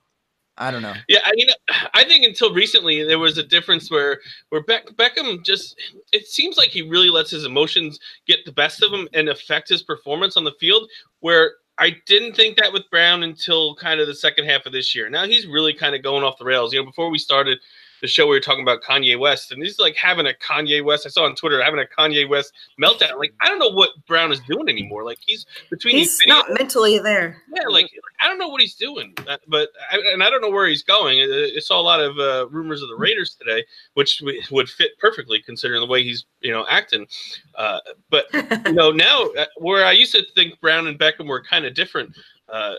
I 0.61 0.70
don't 0.70 0.83
know. 0.83 0.92
Yeah, 1.09 1.20
I 1.25 1.33
mean, 1.35 1.49
I 1.94 2.05
think 2.05 2.23
until 2.23 2.53
recently 2.53 3.03
there 3.03 3.18
was 3.18 3.38
a 3.38 3.42
difference 3.42 3.90
where 3.90 4.20
where 4.51 4.62
Beck, 4.62 4.88
Beckham 4.90 5.42
just 5.42 5.75
it 6.12 6.27
seems 6.27 6.59
like 6.59 6.68
he 6.68 6.83
really 6.83 7.09
lets 7.09 7.31
his 7.31 7.46
emotions 7.46 7.99
get 8.27 8.44
the 8.44 8.53
best 8.53 8.83
of 8.83 8.92
him 8.92 9.09
and 9.14 9.31
affect 9.31 9.70
his 9.70 9.83
performance 9.83 10.37
on 10.37 10.44
the 10.44 10.53
field. 10.61 10.88
Where 11.20 11.55
I 11.79 11.96
didn't 12.05 12.37
think 12.37 12.59
that 12.59 12.75
with 12.75 12.90
Brown 12.90 13.23
until 13.23 13.75
kind 13.77 14.01
of 14.01 14.07
the 14.07 14.14
second 14.14 14.44
half 14.44 14.66
of 14.66 14.73
this 14.73 14.94
year. 14.94 15.09
Now 15.09 15.25
he's 15.25 15.46
really 15.46 15.73
kind 15.73 15.94
of 15.94 16.03
going 16.03 16.25
off 16.25 16.37
the 16.38 16.44
rails. 16.44 16.75
You 16.75 16.81
know, 16.81 16.87
before 16.87 17.09
we 17.09 17.18
started 17.18 17.59
the 18.01 18.09
show 18.09 18.27
we 18.27 18.37
were 18.37 18.41
talking 18.41 18.63
about 18.63 18.83
Kanye 18.83 19.19
West, 19.19 19.53
and 19.53 19.63
he's 19.63 19.79
like 19.79 19.97
having 19.97 20.27
a 20.27 20.33
Kanye 20.33 20.85
West. 20.85 21.07
I 21.07 21.11
saw 21.11 21.25
on 21.25 21.35
Twitter 21.35 21.63
having 21.63 21.81
a 21.81 21.85
Kanye 21.85 22.29
West 22.29 22.53
meltdown. 22.81 23.19
Like 23.19 23.35
I 23.41 23.49
don't 23.49 23.59
know 23.59 23.69
what 23.69 23.91
Brown 24.07 24.33
is 24.33 24.41
doing 24.41 24.69
anymore. 24.69 25.05
Like 25.05 25.19
he's 25.27 25.47
between 25.71 25.97
he's 25.97 26.19
not 26.27 26.47
mentally 26.51 26.99
there. 26.99 27.43
Yeah, 27.55 27.69
like 27.69 27.91
I 28.21 28.29
don't 28.29 28.39
know 28.39 28.49
what 28.49 28.61
he's 28.61 28.75
doing, 28.75 29.15
uh, 29.29 29.37
but 29.49 29.71
I, 29.91 29.99
and 30.13 30.23
I 30.23 30.31
don't 30.31 30.41
know 30.41 30.51
where 30.51 30.67
he's 30.67 30.83
going. 30.83 31.21
I, 31.21 31.53
I 31.57 31.61
saw 31.61 31.81
a 31.81 31.83
lot 31.83 32.01
of 32.01 32.19
uh, 32.19 32.49
rumors 32.49 32.83
of 32.83 32.89
the 32.89 32.97
Raiders 32.97 33.35
today, 33.35 33.65
which 33.95 34.23
would 34.51 34.69
fit 34.69 34.99
perfectly 34.99 35.41
considering 35.43 35.81
the 35.81 35.87
way 35.87 36.03
he's 36.03 36.25
you 36.41 36.53
know 36.53 36.67
acting. 36.69 37.07
Uh, 37.55 37.81
but 38.09 38.27
you 38.67 38.73
know 38.73 38.91
now 38.91 39.25
uh, 39.39 39.47
where 39.57 39.85
I 39.85 39.93
used 39.93 40.13
to 40.13 40.25
think 40.35 40.61
Brown 40.61 40.87
and 40.87 40.99
Beckham 40.99 41.27
were 41.27 41.43
kind 41.43 41.65
of 41.65 41.75
different. 41.75 42.17
Uh, 42.49 42.75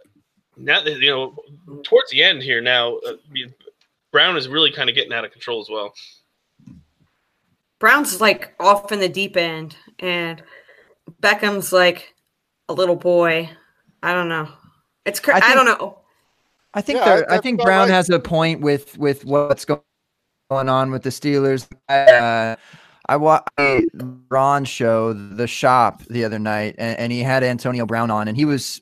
now 0.58 0.84
that 0.84 1.00
you 1.00 1.10
know 1.10 1.36
towards 1.84 2.12
the 2.12 2.22
end 2.22 2.42
here 2.44 2.62
now 2.62 2.98
uh, 2.98 3.14
Brown 4.12 4.38
is 4.38 4.48
really 4.48 4.72
kind 4.72 4.90
of 4.90 4.96
getting 4.96 5.14
out 5.14 5.26
of 5.26 5.32
control 5.32 5.62
as 5.62 5.70
well. 5.70 5.94
Brown's 7.80 8.22
like 8.22 8.54
off 8.60 8.92
in 8.92 9.00
the 9.00 9.10
deep 9.10 9.38
end, 9.38 9.76
and 10.00 10.44
Beckham's 11.22 11.74
like 11.74 12.14
a 12.70 12.74
little 12.74 12.96
boy. 12.96 13.50
I 14.04 14.14
don't 14.14 14.30
know. 14.30 14.48
It's 15.06 15.20
cr- 15.20 15.32
I, 15.32 15.40
think, 15.40 15.52
I 15.52 15.56
don't 15.56 15.66
know. 15.66 15.98
I 16.74 16.82
think 16.82 17.00
yeah, 17.00 17.24
I, 17.30 17.36
I 17.36 17.38
think 17.40 17.62
Brown 17.62 17.90
has 17.90 18.10
a 18.10 18.20
point 18.20 18.62
with 18.62 18.98
with 18.98 19.26
what's 19.26 19.66
going 19.66 19.82
on 20.50 20.92
with 20.92 21.04
the 21.04 21.10
Steelers. 21.10 21.68
Uh, 21.90 22.56
I 23.08 23.18
watched 23.18 23.50
Ron 24.30 24.64
show 24.66 25.14
the 25.14 25.48
shop 25.48 26.04
the 26.10 26.24
other 26.24 26.40
night, 26.40 26.76
and, 26.78 26.98
and 27.00 27.12
he 27.12 27.24
had 27.24 27.44
Antonio 27.44 27.86
Brown 27.86 28.12
on, 28.12 28.28
and 28.28 28.38
he 28.38 28.46
was 28.46 28.82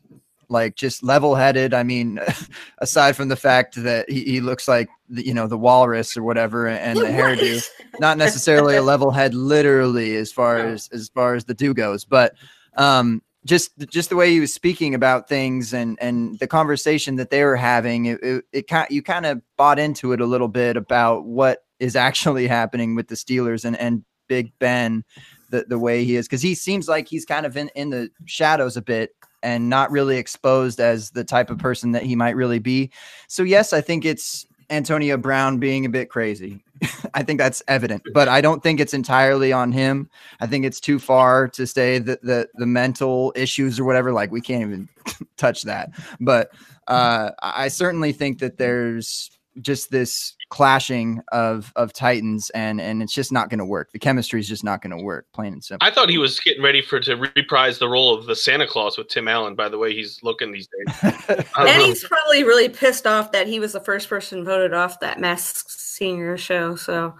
like 0.49 0.75
just 0.75 1.03
level 1.03 1.35
headed. 1.35 1.73
I 1.73 1.83
mean, 1.83 2.19
aside 2.79 3.15
from 3.15 3.29
the 3.29 3.35
fact 3.35 3.75
that 3.83 4.09
he, 4.09 4.23
he 4.23 4.41
looks 4.41 4.67
like 4.67 4.89
the, 5.09 5.25
you 5.25 5.33
know 5.33 5.47
the 5.47 5.57
walrus 5.57 6.17
or 6.17 6.23
whatever, 6.23 6.67
and 6.67 6.97
the 6.97 7.05
hairdo, 7.05 7.67
not 7.99 8.17
necessarily 8.17 8.75
a 8.75 8.81
level 8.81 9.11
head, 9.11 9.33
literally 9.33 10.15
as 10.15 10.31
far 10.31 10.57
as 10.57 10.89
as 10.91 11.09
far 11.09 11.35
as 11.35 11.45
the 11.45 11.53
do 11.53 11.73
goes, 11.73 12.05
but 12.05 12.35
um, 12.77 13.21
just 13.45 13.71
just 13.89 14.09
the 14.09 14.15
way 14.15 14.31
he 14.31 14.39
was 14.39 14.53
speaking 14.53 14.93
about 14.93 15.29
things 15.29 15.73
and 15.73 15.97
and 16.01 16.37
the 16.39 16.47
conversation 16.47 17.15
that 17.15 17.29
they 17.29 17.43
were 17.43 17.55
having, 17.55 18.05
it 18.05 18.23
it, 18.23 18.45
it 18.51 18.67
kind 18.67 18.87
you 18.89 19.01
kind 19.01 19.25
of 19.25 19.41
bought 19.57 19.79
into 19.79 20.11
it 20.13 20.21
a 20.21 20.25
little 20.25 20.47
bit 20.47 20.77
about 20.77 21.25
what 21.25 21.59
is 21.79 21.95
actually 21.95 22.47
happening 22.59 22.95
with 22.95 23.07
the 23.07 23.15
Steelers 23.15 23.65
and 23.65 23.77
and 23.77 24.03
Big 24.27 24.51
Ben 24.59 25.03
the, 25.49 25.65
the 25.67 25.79
way 25.79 26.03
he 26.03 26.15
is. 26.15 26.27
Because 26.27 26.41
he 26.41 26.55
seems 26.55 26.87
like 26.87 27.07
he's 27.07 27.25
kind 27.25 27.45
of 27.45 27.57
in, 27.57 27.69
in 27.75 27.89
the 27.89 28.09
shadows 28.25 28.77
a 28.77 28.81
bit 28.81 29.11
and 29.43 29.69
not 29.69 29.91
really 29.91 30.17
exposed 30.17 30.79
as 30.79 31.11
the 31.11 31.23
type 31.23 31.49
of 31.49 31.57
person 31.57 31.91
that 31.93 32.03
he 32.03 32.15
might 32.15 32.35
really 32.35 32.59
be. 32.59 32.91
So 33.27 33.43
yes, 33.43 33.73
I 33.73 33.81
think 33.81 34.05
it's 34.05 34.45
Antonio 34.69 35.17
Brown 35.17 35.57
being 35.57 35.85
a 35.85 35.89
bit 35.89 36.09
crazy. 36.09 36.63
I 37.13 37.23
think 37.23 37.39
that's 37.39 37.61
evident, 37.67 38.03
but 38.13 38.27
I 38.27 38.41
don't 38.41 38.61
think 38.61 38.79
it's 38.79 38.93
entirely 38.93 39.51
on 39.51 39.71
him. 39.71 40.09
I 40.39 40.47
think 40.47 40.65
it's 40.65 40.79
too 40.79 40.99
far 40.99 41.47
to 41.49 41.65
say 41.65 41.99
that 41.99 42.21
the 42.21 42.47
the 42.55 42.65
mental 42.65 43.33
issues 43.35 43.79
or 43.79 43.85
whatever. 43.85 44.11
Like 44.11 44.31
we 44.31 44.41
can't 44.41 44.61
even 44.61 44.89
touch 45.37 45.63
that. 45.63 45.91
But 46.19 46.51
uh, 46.87 47.31
I 47.41 47.67
certainly 47.67 48.13
think 48.13 48.39
that 48.39 48.57
there's 48.57 49.31
just 49.61 49.91
this 49.91 50.35
clashing 50.49 51.21
of 51.31 51.71
of 51.75 51.93
titans 51.93 52.49
and 52.51 52.81
and 52.81 53.03
it's 53.03 53.13
just 53.13 53.31
not 53.31 53.49
going 53.49 53.59
to 53.59 53.65
work. 53.65 53.91
The 53.91 53.99
chemistry 53.99 54.39
is 54.39 54.47
just 54.47 54.63
not 54.63 54.81
going 54.81 54.97
to 54.97 55.03
work 55.03 55.27
plain 55.33 55.53
and 55.53 55.63
simple. 55.63 55.87
I 55.87 55.91
thought 55.91 56.09
he 56.09 56.17
was 56.17 56.39
getting 56.39 56.63
ready 56.63 56.81
for 56.81 56.99
to 57.01 57.15
reprise 57.15 57.77
the 57.77 57.87
role 57.87 58.15
of 58.15 58.25
the 58.25 58.35
santa 58.35 58.67
claus 58.67 58.97
with 58.97 59.09
tim 59.09 59.27
allen 59.27 59.55
by 59.55 59.69
the 59.69 59.77
way 59.77 59.93
he's 59.93 60.19
looking 60.23 60.51
these 60.51 60.67
days. 60.67 61.13
And 61.57 61.81
he's 61.81 62.03
probably 62.03 62.43
really 62.43 62.69
pissed 62.69 63.05
off 63.05 63.31
that 63.31 63.47
he 63.47 63.59
was 63.59 63.73
the 63.73 63.79
first 63.79 64.09
person 64.09 64.43
voted 64.43 64.73
off 64.73 64.99
that 65.01 65.19
masked 65.19 65.69
singer 65.69 66.37
show 66.37 66.75
so 66.75 67.15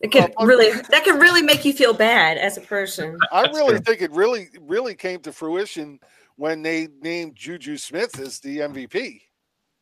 it 0.00 0.10
can 0.10 0.32
really 0.40 0.70
that 0.90 1.04
can 1.04 1.18
really 1.18 1.42
make 1.42 1.64
you 1.64 1.72
feel 1.72 1.92
bad 1.92 2.38
as 2.38 2.56
a 2.56 2.62
person. 2.62 3.18
I 3.32 3.42
really 3.42 3.78
think 3.80 4.00
it 4.00 4.10
really 4.12 4.48
really 4.60 4.94
came 4.94 5.20
to 5.20 5.32
fruition 5.32 6.00
when 6.36 6.62
they 6.62 6.88
named 7.02 7.34
juju 7.34 7.76
smith 7.76 8.18
as 8.20 8.38
the 8.40 8.58
mvp 8.58 9.20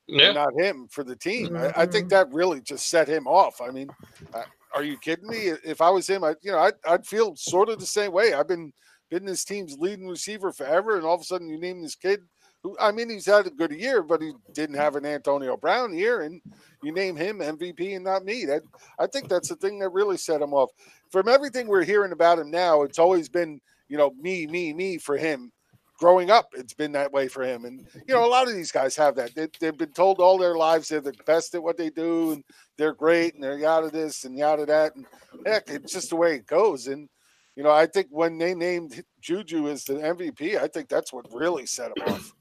yeah. 0.09 0.33
not 0.33 0.55
him 0.55 0.87
for 0.89 1.05
the 1.05 1.17
team. 1.17 1.49
Mm-hmm. 1.49 1.79
I, 1.79 1.83
I, 1.83 1.87
think 1.87 2.07
mm-hmm. 2.07 2.29
that 2.29 2.33
really 2.33 2.61
just 2.61 2.89
set 2.89 3.09
him 3.09 3.27
off. 3.27 3.61
I 3.61 3.71
mean, 3.71 3.89
uh, 4.33 4.43
are 4.75 4.85
you 4.85 4.99
kidding 4.99 5.29
me? 5.29 5.53
If 5.65 5.81
I 5.81 5.91
was 5.91 6.09
him, 6.09 6.25
I 6.25 6.35
you 6.43 6.53
know 6.53 6.59
I'd, 6.59 6.75
I'd 6.87 7.07
feel 7.07 7.35
sort 7.37 7.69
of 7.69 7.79
the 7.79 7.87
same 7.87 8.13
way. 8.13 8.35
I've 8.35 8.49
been 8.49 8.73
been 9.11 9.25
this 9.25 9.45
team's 9.45 9.79
leading 9.79 10.09
receiver 10.09 10.53
forever, 10.53 10.97
and 10.97 11.05
all 11.05 11.15
of 11.15 11.21
a 11.21 11.25
sudden 11.25 11.49
you 11.49 11.59
name 11.59 11.83
this 11.83 11.95
kid 11.95 12.21
who 12.63 12.77
I 12.81 12.93
mean 12.93 13.09
he's 13.09 13.27
had 13.27 13.47
a 13.47 13.51
good 13.51 13.73
year, 13.73 14.03
but 14.03 14.21
he 14.21 14.33
didn't 14.53 14.77
have 14.77 14.97
an 14.97 15.07
Antonio 15.07 15.57
Brown 15.57 15.95
year, 15.95 16.23
and 16.23 16.41
you 16.83 16.93
name 16.93 17.17
him 17.17 17.39
MVP 17.39 17.95
and 17.95 18.05
not 18.05 18.25
me. 18.25 18.45
That 18.45 18.63
I 18.99 19.07
think 19.07 19.29
that's 19.29 19.49
the 19.49 19.57
thing 19.57 19.79
that 19.81 19.91
really 19.91 20.17
set 20.17 20.43
him 20.43 20.53
off. 20.53 20.71
From 21.11 21.29
everything 21.29 21.69
we're 21.69 21.85
hearing 21.85 22.13
about 22.13 22.39
him 22.39 22.51
now, 22.51 22.83
it's 22.83 22.99
always 22.99 23.29
been 23.29 23.61
you 23.89 23.97
know 23.97 24.13
me, 24.21 24.47
me, 24.47 24.73
me 24.73 24.99
for 24.99 25.17
him 25.17 25.53
growing 25.99 26.31
up, 26.31 26.53
it's 26.55 26.75
been 26.75 26.93
that 26.93 27.13
way 27.13 27.29
for 27.29 27.43
him. 27.43 27.65
And 27.65 27.87
you 28.07 28.15
know, 28.15 28.25
a 28.25 28.29
lot 28.29 28.49
of 28.49 28.55
these 28.55 28.73
guys 28.73 28.97
have 28.97 29.17
that. 29.17 29.35
They, 29.35 29.67
have 29.67 29.79
been 29.79 29.93
told 29.93 30.21
all 30.21 30.39
their 30.39 30.57
lives 30.57 30.89
they're 30.89 31.01
the 31.01 31.15
best 31.27 31.55
at 31.55 31.63
what 31.63 31.77
they 31.77 31.91
do, 31.91 32.33
and 32.33 32.45
they're 32.77 32.95
great, 32.95 33.35
and 33.35 33.43
they're 33.43 33.59
yada 33.59 33.91
this 33.91 34.25
and 34.25 34.37
yada 34.37 34.67
that. 34.67 34.95
And 34.97 35.07
heck, 35.45 35.69
it's 35.69 35.93
just 35.93 36.11
the 36.11 36.17
way 36.17 36.35
it 36.35 36.47
goes. 36.47 36.87
And 36.87 37.09
you 37.57 37.63
know, 37.63 37.71
I 37.71 37.87
think 37.87 38.09
when 38.11 38.39
they 38.39 38.55
named 38.55 39.03
Juju 39.21 39.69
as 39.69 39.85
the 39.85 39.95
MVP, 39.95 40.61
I 40.61 40.69
think 40.69 40.89
that's 40.89 41.13
what 41.13 41.27
really 41.33 41.67
set 41.67 41.93
him 41.97 42.15
off. 42.15 42.33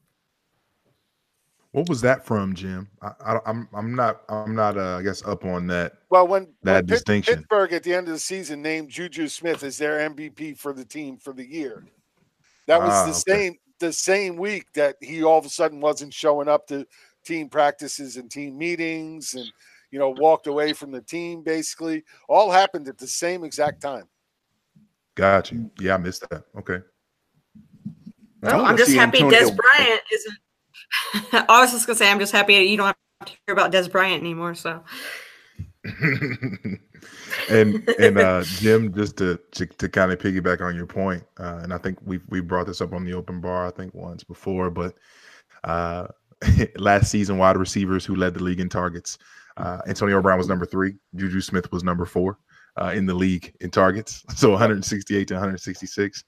What 1.71 1.89
was 1.89 1.99
that 2.01 2.25
from, 2.25 2.55
Jim? 2.55 2.87
I, 3.01 3.33
am 3.33 3.41
I'm, 3.45 3.69
I'm 3.73 3.95
not 3.95 4.21
I'm 4.29 4.55
not 4.55 4.77
uh, 4.77 4.97
I 4.97 5.01
guess 5.01 5.25
up 5.25 5.43
on 5.43 5.67
that. 5.67 5.97
Well, 6.09 6.25
when 6.25 6.53
that 6.63 6.75
when 6.75 6.85
distinction, 6.85 7.35
Pittsburgh 7.35 7.73
at 7.73 7.83
the 7.83 7.93
end 7.93 8.07
of 8.07 8.13
the 8.13 8.19
season 8.19 8.61
named 8.61 8.89
Juju 8.89 9.27
Smith 9.27 9.61
as 9.61 9.77
their 9.77 10.09
MVP 10.09 10.57
for 10.57 10.71
the 10.71 10.85
team 10.85 11.17
for 11.17 11.33
the 11.33 11.45
year. 11.45 11.85
That 12.67 12.81
was 12.81 12.91
ah, 12.91 13.05
the 13.05 13.11
okay. 13.11 13.43
same 13.43 13.57
the 13.79 13.93
same 13.93 14.37
week 14.37 14.65
that 14.73 14.95
he 15.01 15.23
all 15.23 15.37
of 15.37 15.45
a 15.45 15.49
sudden 15.49 15.81
wasn't 15.81 16.13
showing 16.13 16.47
up 16.47 16.67
to 16.67 16.85
team 17.25 17.49
practices 17.49 18.17
and 18.17 18.31
team 18.31 18.57
meetings 18.57 19.33
and 19.33 19.45
you 19.91 19.99
know 19.99 20.09
walked 20.09 20.47
away 20.47 20.73
from 20.73 20.91
the 20.91 21.01
team 21.01 21.43
basically. 21.43 22.03
All 22.29 22.51
happened 22.51 22.87
at 22.87 22.97
the 22.97 23.07
same 23.07 23.43
exact 23.43 23.81
time. 23.81 24.05
Got 25.15 25.51
you. 25.51 25.69
Yeah 25.79 25.95
i 25.95 25.97
missed 25.97 26.27
that. 26.29 26.43
Okay. 26.57 26.79
Well, 28.41 28.65
i'm 28.65 28.77
just 28.77 28.93
happy 28.93 29.21
Antonio. 29.21 29.39
dez 29.39 29.55
bryant 29.55 30.01
isn't 30.13 31.45
i 31.49 31.61
was 31.61 31.71
just 31.71 31.87
gonna 31.87 31.97
say 31.97 32.11
i'm 32.11 32.19
just 32.19 32.31
happy 32.31 32.53
you 32.53 32.77
don't 32.77 32.85
have 32.85 32.95
to 33.25 33.33
hear 33.47 33.53
about 33.53 33.71
dez 33.71 33.91
bryant 33.91 34.21
anymore 34.21 34.53
so 34.53 34.83
and 37.49 37.87
and 37.99 38.17
uh, 38.17 38.43
Jim, 38.43 38.93
just 38.93 39.17
to, 39.17 39.39
to, 39.51 39.65
to 39.65 39.89
kind 39.89 40.11
of 40.11 40.19
piggyback 40.19 40.61
on 40.61 40.75
your 40.75 40.85
point, 40.85 41.23
uh, 41.39 41.59
and 41.63 41.73
I 41.73 41.77
think 41.77 41.99
we 42.03 42.19
we 42.29 42.41
brought 42.41 42.67
this 42.67 42.81
up 42.81 42.93
on 42.93 43.05
the 43.05 43.13
open 43.13 43.41
bar, 43.41 43.65
I 43.65 43.71
think 43.71 43.93
once 43.93 44.23
before, 44.23 44.69
but 44.69 44.95
uh, 45.63 46.07
last 46.77 47.11
season, 47.11 47.37
wide 47.37 47.57
receivers 47.57 48.05
who 48.05 48.15
led 48.15 48.33
the 48.33 48.43
league 48.43 48.59
in 48.59 48.69
targets, 48.69 49.17
uh, 49.57 49.81
Antonio 49.87 50.21
Brown 50.21 50.37
was 50.37 50.47
number 50.47 50.65
three, 50.65 50.95
Juju 51.15 51.41
Smith 51.41 51.71
was 51.71 51.83
number 51.83 52.05
four 52.05 52.37
uh, 52.81 52.91
in 52.95 53.05
the 53.05 53.13
league 53.13 53.53
in 53.61 53.71
targets, 53.71 54.23
so 54.35 54.51
168 54.51 55.27
to 55.27 55.33
166, 55.33 56.23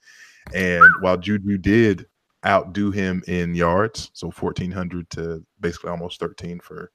and 0.54 0.84
while 1.02 1.18
Juju 1.18 1.58
did 1.58 2.06
outdo 2.46 2.92
him 2.92 3.24
in 3.28 3.56
yards, 3.56 4.12
so 4.14 4.32
1400 4.32 5.10
to 5.12 5.46
basically 5.60 5.90
almost 5.90 6.20
13 6.20 6.60
for 6.60 6.92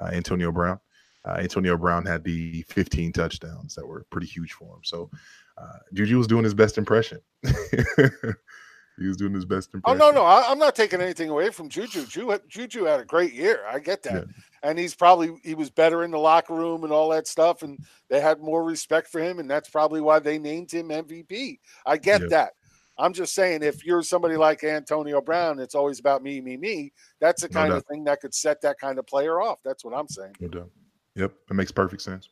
uh, 0.00 0.06
Antonio 0.12 0.52
Brown 0.52 0.78
uh, 1.24 1.36
Antonio 1.38 1.76
Brown 1.76 2.04
had 2.04 2.24
the 2.24 2.62
15 2.62 3.12
touchdowns 3.12 3.74
that 3.74 3.86
were 3.86 4.04
pretty 4.10 4.26
huge 4.26 4.52
for 4.52 4.76
him. 4.76 4.80
So 4.82 5.10
uh, 5.58 5.78
Juju 5.92 6.18
was 6.18 6.26
doing 6.26 6.44
his 6.44 6.54
best 6.54 6.78
impression. 6.78 7.20
he 7.42 9.06
was 9.06 9.16
doing 9.16 9.34
his 9.34 9.44
best 9.44 9.72
impression. 9.74 10.00
Oh 10.00 10.10
no, 10.10 10.14
no, 10.14 10.24
I, 10.24 10.50
am 10.50 10.58
not 10.58 10.74
taking 10.74 11.00
anything 11.00 11.28
away 11.28 11.50
from 11.50 11.68
Juju. 11.68 12.06
Juju. 12.06 12.38
Juju 12.48 12.84
had 12.84 13.00
a 13.00 13.04
great 13.04 13.32
year. 13.32 13.64
I 13.68 13.78
get 13.78 14.02
that, 14.04 14.26
yeah. 14.26 14.68
and 14.68 14.78
he's 14.78 14.94
probably 14.94 15.36
he 15.42 15.54
was 15.54 15.70
better 15.70 16.04
in 16.04 16.10
the 16.10 16.18
locker 16.18 16.54
room 16.54 16.84
and 16.84 16.92
all 16.92 17.08
that 17.10 17.26
stuff, 17.26 17.62
and 17.62 17.78
they 18.08 18.20
had 18.20 18.40
more 18.40 18.64
respect 18.64 19.08
for 19.08 19.20
him, 19.20 19.38
and 19.38 19.50
that's 19.50 19.68
probably 19.68 20.00
why 20.00 20.18
they 20.18 20.38
named 20.38 20.72
him 20.72 20.88
MVP. 20.88 21.58
I 21.86 21.96
get 21.96 22.22
yeah. 22.22 22.28
that, 22.28 22.52
I'm 22.98 23.12
just 23.12 23.34
saying, 23.34 23.62
if 23.62 23.84
you're 23.84 24.02
somebody 24.02 24.36
like 24.36 24.62
Antonio 24.64 25.20
Brown, 25.20 25.58
it's 25.58 25.74
always 25.74 25.98
about 25.98 26.22
me, 26.22 26.40
me, 26.40 26.56
me. 26.56 26.92
That's 27.20 27.42
the 27.42 27.48
kind 27.48 27.70
doubt. 27.70 27.78
of 27.78 27.86
thing 27.86 28.04
that 28.04 28.20
could 28.20 28.34
set 28.34 28.60
that 28.62 28.78
kind 28.78 28.98
of 28.98 29.06
player 29.06 29.40
off. 29.40 29.60
That's 29.64 29.84
what 29.84 29.94
I'm 29.94 30.08
saying. 30.08 30.34
No 30.40 30.48
doubt. 30.48 30.70
Yep, 31.16 31.32
it 31.50 31.54
makes 31.54 31.72
perfect 31.72 32.02
sense. 32.02 32.28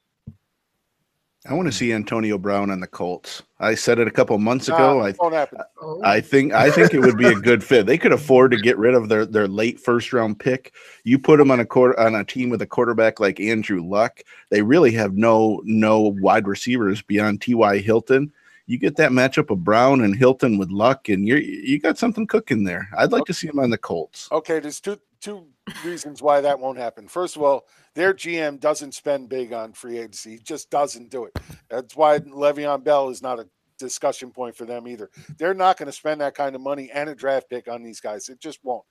I 1.49 1.55
want 1.55 1.68
to 1.68 1.72
see 1.72 1.91
Antonio 1.95 2.37
Brown 2.37 2.70
on 2.70 2.81
the 2.81 2.87
Colts. 2.87 3.43
I 3.59 3.74
said 3.74 3.99
it 3.99 4.07
a 4.07 4.11
couple 4.11 4.37
months 4.37 4.68
ago. 4.68 4.99
Nah, 4.99 5.07
I 5.07 5.14
won't 5.18 5.35
happen. 5.35 5.61
I 6.05 6.20
think 6.20 6.53
I 6.53 6.70
think 6.70 6.93
it 6.93 7.01
would 7.01 7.16
be 7.16 7.28
a 7.28 7.35
good 7.35 7.64
fit. 7.64 7.87
They 7.87 7.97
could 7.97 8.12
afford 8.12 8.51
to 8.51 8.59
get 8.59 8.76
rid 8.76 8.95
of 8.95 9.09
their 9.09 9.24
their 9.24 9.49
late 9.49 9.81
first 9.81 10.12
round 10.12 10.39
pick. 10.39 10.74
You 11.05 11.18
put 11.18 11.39
them 11.39 11.51
on 11.51 11.59
a 11.59 11.64
quarter 11.64 11.99
on 11.99 12.14
a 12.14 12.24
team 12.24 12.51
with 12.51 12.61
a 12.61 12.66
quarterback 12.66 13.20
like 13.20 13.41
Andrew 13.41 13.83
Luck. 13.83 14.22
They 14.51 14.61
really 14.61 14.93
have 14.93 15.14
no 15.14 15.62
no 15.64 16.14
wide 16.20 16.47
receivers 16.47 17.01
beyond 17.01 17.41
T.Y. 17.41 17.78
Hilton. 17.78 18.33
You 18.66 18.76
get 18.76 18.97
that 18.97 19.11
matchup 19.11 19.49
of 19.49 19.64
Brown 19.64 20.03
and 20.03 20.14
Hilton 20.14 20.59
with 20.59 20.70
Luck, 20.70 21.09
and 21.09 21.26
you 21.26 21.37
you 21.37 21.78
got 21.81 21.97
something 21.97 22.26
cooking 22.26 22.64
there. 22.64 22.91
I'd 22.99 23.12
like 23.12 23.24
to 23.24 23.35
see 23.35 23.49
him 23.49 23.59
on 23.59 23.70
the 23.70 23.78
Colts. 23.78 24.28
Okay, 24.31 24.61
there's 24.61 24.78
two 24.78 25.01
two 25.22 25.47
reasons 25.85 26.23
why 26.23 26.41
that 26.41 26.59
won't 26.59 26.79
happen. 26.79 27.09
First 27.09 27.37
of 27.37 27.43
all, 27.43 27.66
their 27.95 28.14
GM 28.14 28.61
doesn't 28.61 28.95
spend 28.95 29.29
big 29.29 29.53
on 29.53 29.73
free 29.73 29.99
agency. 29.99 30.33
He 30.33 30.39
just 30.39 30.71
doesn't 30.71 31.11
do 31.11 31.25
it. 31.25 31.39
That's 31.68 31.97
why 31.97 32.18
Le'Veon 32.18 32.85
Bell 32.85 33.11
is 33.11 33.23
not 33.23 33.39
a 33.39 33.49
discussion 33.79 34.31
point 34.31 34.57
for 34.57 34.64
them 34.64 34.87
either. 34.87 35.11
They're 35.39 35.55
not 35.55 35.77
going 35.77 35.87
to 35.87 35.93
spend 35.93 36.21
that 36.21 36.35
kind 36.35 36.55
of 36.55 36.61
money 36.61 36.91
and 36.93 37.09
a 37.11 37.14
draft 37.14 37.49
pick 37.49 37.68
on 37.68 37.83
these 37.83 38.01
guys. 38.01 38.29
It 38.29 38.41
just 38.41 38.61
won't. 38.62 38.85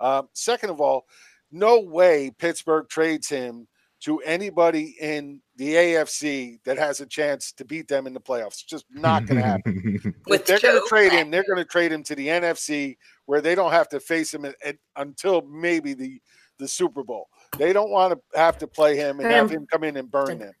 Um, 0.00 0.28
second 0.32 0.70
of 0.70 0.80
all, 0.80 1.06
no 1.50 1.80
way 1.80 2.30
Pittsburgh 2.38 2.88
trades 2.88 3.28
him 3.28 3.68
to 4.00 4.20
anybody 4.20 4.96
in 5.00 5.40
the 5.56 5.72
AFC 5.74 6.62
that 6.64 6.76
has 6.78 7.00
a 7.00 7.06
chance 7.06 7.52
to 7.52 7.64
beat 7.64 7.88
them 7.88 8.06
in 8.06 8.12
the 8.12 8.20
playoffs. 8.20 8.46
It's 8.54 8.62
just 8.64 8.84
not 8.90 9.26
going 9.26 9.40
to 9.40 9.46
happen. 9.46 10.14
if 10.26 10.44
they're 10.44 10.58
going 10.58 10.80
to 10.82 10.86
trade 10.88 11.12
him, 11.12 11.30
they're 11.30 11.44
going 11.44 11.56
to 11.58 11.64
trade 11.64 11.90
him 11.92 12.02
to 12.04 12.14
the 12.14 12.26
NFC 12.28 12.96
where 13.24 13.40
they 13.40 13.54
don't 13.54 13.72
have 13.72 13.88
to 13.90 14.00
face 14.00 14.32
him 14.34 14.44
at, 14.44 14.54
at- 14.64 14.76
until 14.96 15.42
maybe 15.42 15.94
the 15.94 16.20
the 16.58 16.66
Super 16.68 17.02
Bowl. 17.02 17.28
They 17.58 17.72
don't 17.74 17.90
want 17.90 18.14
to 18.14 18.38
have 18.38 18.56
to 18.58 18.66
play 18.66 18.96
him 18.96 19.20
and 19.20 19.30
have 19.30 19.50
him 19.50 19.66
come 19.70 19.84
in 19.84 19.96
and 19.98 20.10
burn 20.10 20.38
them. 20.38 20.52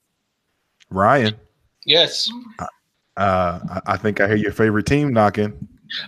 Ryan, 0.90 1.34
Yes. 1.86 2.30
uh, 2.58 2.66
I, 3.16 3.80
I 3.86 3.96
think 3.96 4.20
I 4.20 4.26
hear 4.28 4.36
your 4.36 4.52
favorite 4.52 4.84
team 4.86 5.12
knocking. 5.12 5.56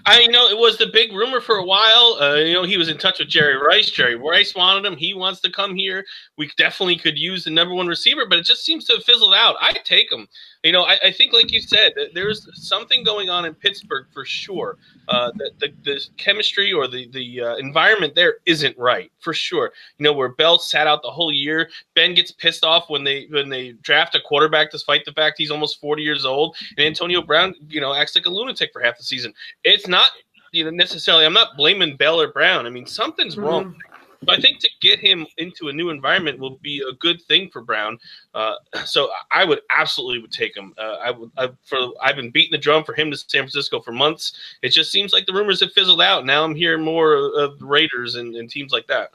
I 0.07 0.26
know 0.26 0.49
it 0.49 0.59
was 0.59 0.79
the 0.79 0.87
big 0.87 1.12
rumor 1.12 1.41
for 1.41 1.57
a 1.57 1.64
while. 1.64 2.18
Uh, 2.20 2.37
you 2.37 2.55
know 2.55 2.64
he 2.64 2.79
was 2.79 2.89
in 2.89 2.99
touch 2.99 3.18
with 3.18 3.29
Jerry 3.29 3.57
Rice. 3.57 3.91
Jerry 3.91 4.16
Rice 4.16 4.55
wanted 4.55 4.85
him. 4.85 4.97
He 4.97 5.14
wants 5.14 5.41
to 5.41 5.51
come 5.51 5.74
here. 5.74 6.05
We 6.37 6.51
definitely 6.57 6.97
could 6.97 7.18
use 7.18 7.45
the 7.45 7.51
number 7.51 7.74
one 7.74 7.87
receiver, 7.87 8.26
but 8.29 8.39
it 8.39 8.45
just 8.45 8.64
seems 8.64 8.85
to 8.87 8.95
have 8.95 9.05
fizzled 9.05 9.35
out. 9.35 9.57
I 9.61 9.72
take 9.85 10.11
him. 10.12 10.29
You 10.64 10.72
know, 10.72 10.83
I, 10.83 10.99
I 11.05 11.12
think, 11.12 11.33
like 11.33 11.53
you 11.53 11.61
said, 11.61 11.93
there's 12.14 12.49
something 12.53 13.05
going 13.05 13.31
on 13.31 13.45
in 13.45 13.55
Pittsburgh 13.55 14.07
for 14.12 14.24
sure. 14.24 14.76
Uh, 15.07 15.31
the, 15.37 15.51
the 15.61 15.72
the 15.85 16.01
chemistry 16.16 16.72
or 16.72 16.89
the 16.89 17.09
the 17.12 17.41
uh, 17.41 17.57
environment 17.57 18.14
there 18.14 18.39
isn't 18.45 18.76
right 18.76 19.11
for 19.20 19.33
sure. 19.33 19.72
You 19.99 20.05
know, 20.05 20.12
where 20.12 20.31
Bell 20.31 20.59
sat 20.59 20.87
out 20.87 21.03
the 21.03 21.11
whole 21.11 21.33
year. 21.33 21.70
Ben 21.95 22.14
gets 22.14 22.33
pissed 22.33 22.64
off 22.64 22.91
when 22.91 23.05
they 23.05 23.26
when 23.31 23.49
they 23.49 23.72
draft 23.83 24.16
a 24.16 24.20
quarterback 24.20 24.70
despite 24.70 25.05
the 25.05 25.12
fact 25.12 25.37
he's 25.39 25.51
almost 25.51 25.81
40 25.81 26.03
years 26.03 26.24
old, 26.24 26.57
and 26.76 26.87
Antonio 26.87 27.22
Brown, 27.22 27.55
you 27.68 27.81
know, 27.81 27.95
acts 27.95 28.14
like 28.16 28.26
a 28.26 28.31
lunatic 28.31 28.70
for 28.72 28.83
half 28.83 28.99
the 28.99 29.05
season 29.05 29.33
it's 29.69 29.89
not 29.89 30.11
you 30.53 30.64
know 30.64 30.71
necessarily 30.71 31.27
i'm 31.27 31.33
not 31.33 31.57
blaming 31.57 31.97
bell 31.97 32.21
or 32.21 32.33
brown. 32.33 32.66
I 32.66 32.71
mean 32.71 32.87
something's 32.87 33.37
wrong. 33.37 33.77
But 34.23 34.39
i 34.39 34.41
think 34.41 34.59
to 34.61 34.69
get 34.81 34.99
him 34.99 35.27
into 35.37 35.69
a 35.69 35.73
new 35.73 35.91
environment 35.91 36.41
will 36.41 36.59
be 36.59 36.83
a 36.89 36.93
good 36.95 37.23
thing 37.23 37.51
for 37.51 37.62
brown. 37.62 37.99
Uh, 38.35 38.55
so 38.85 39.11
i 39.31 39.45
would 39.45 39.61
absolutely 39.77 40.21
would 40.21 40.33
take 40.33 40.57
him. 40.57 40.75
Uh, 40.79 40.97
i 41.03 41.11
would 41.11 41.31
I, 41.37 41.51
for 41.64 41.79
i've 42.03 42.16
been 42.16 42.31
beating 42.31 42.53
the 42.53 42.59
drum 42.59 42.85
for 42.85 42.95
him 42.95 43.11
to 43.11 43.16
san 43.16 43.43
francisco 43.43 43.81
for 43.81 43.93
months. 43.93 44.33
It 44.62 44.71
just 44.71 44.91
seems 44.91 45.12
like 45.12 45.27
the 45.27 45.35
rumors 45.35 45.61
have 45.61 45.73
fizzled 45.73 46.03
out. 46.03 46.27
Now 46.27 46.45
i'm 46.45 46.55
hearing 46.55 46.85
more 46.85 47.14
of 47.14 47.59
the 47.59 47.66
raiders 47.66 48.16
and, 48.16 48.35
and 48.35 48.51
teams 48.51 48.73
like 48.73 48.87
that 48.89 49.11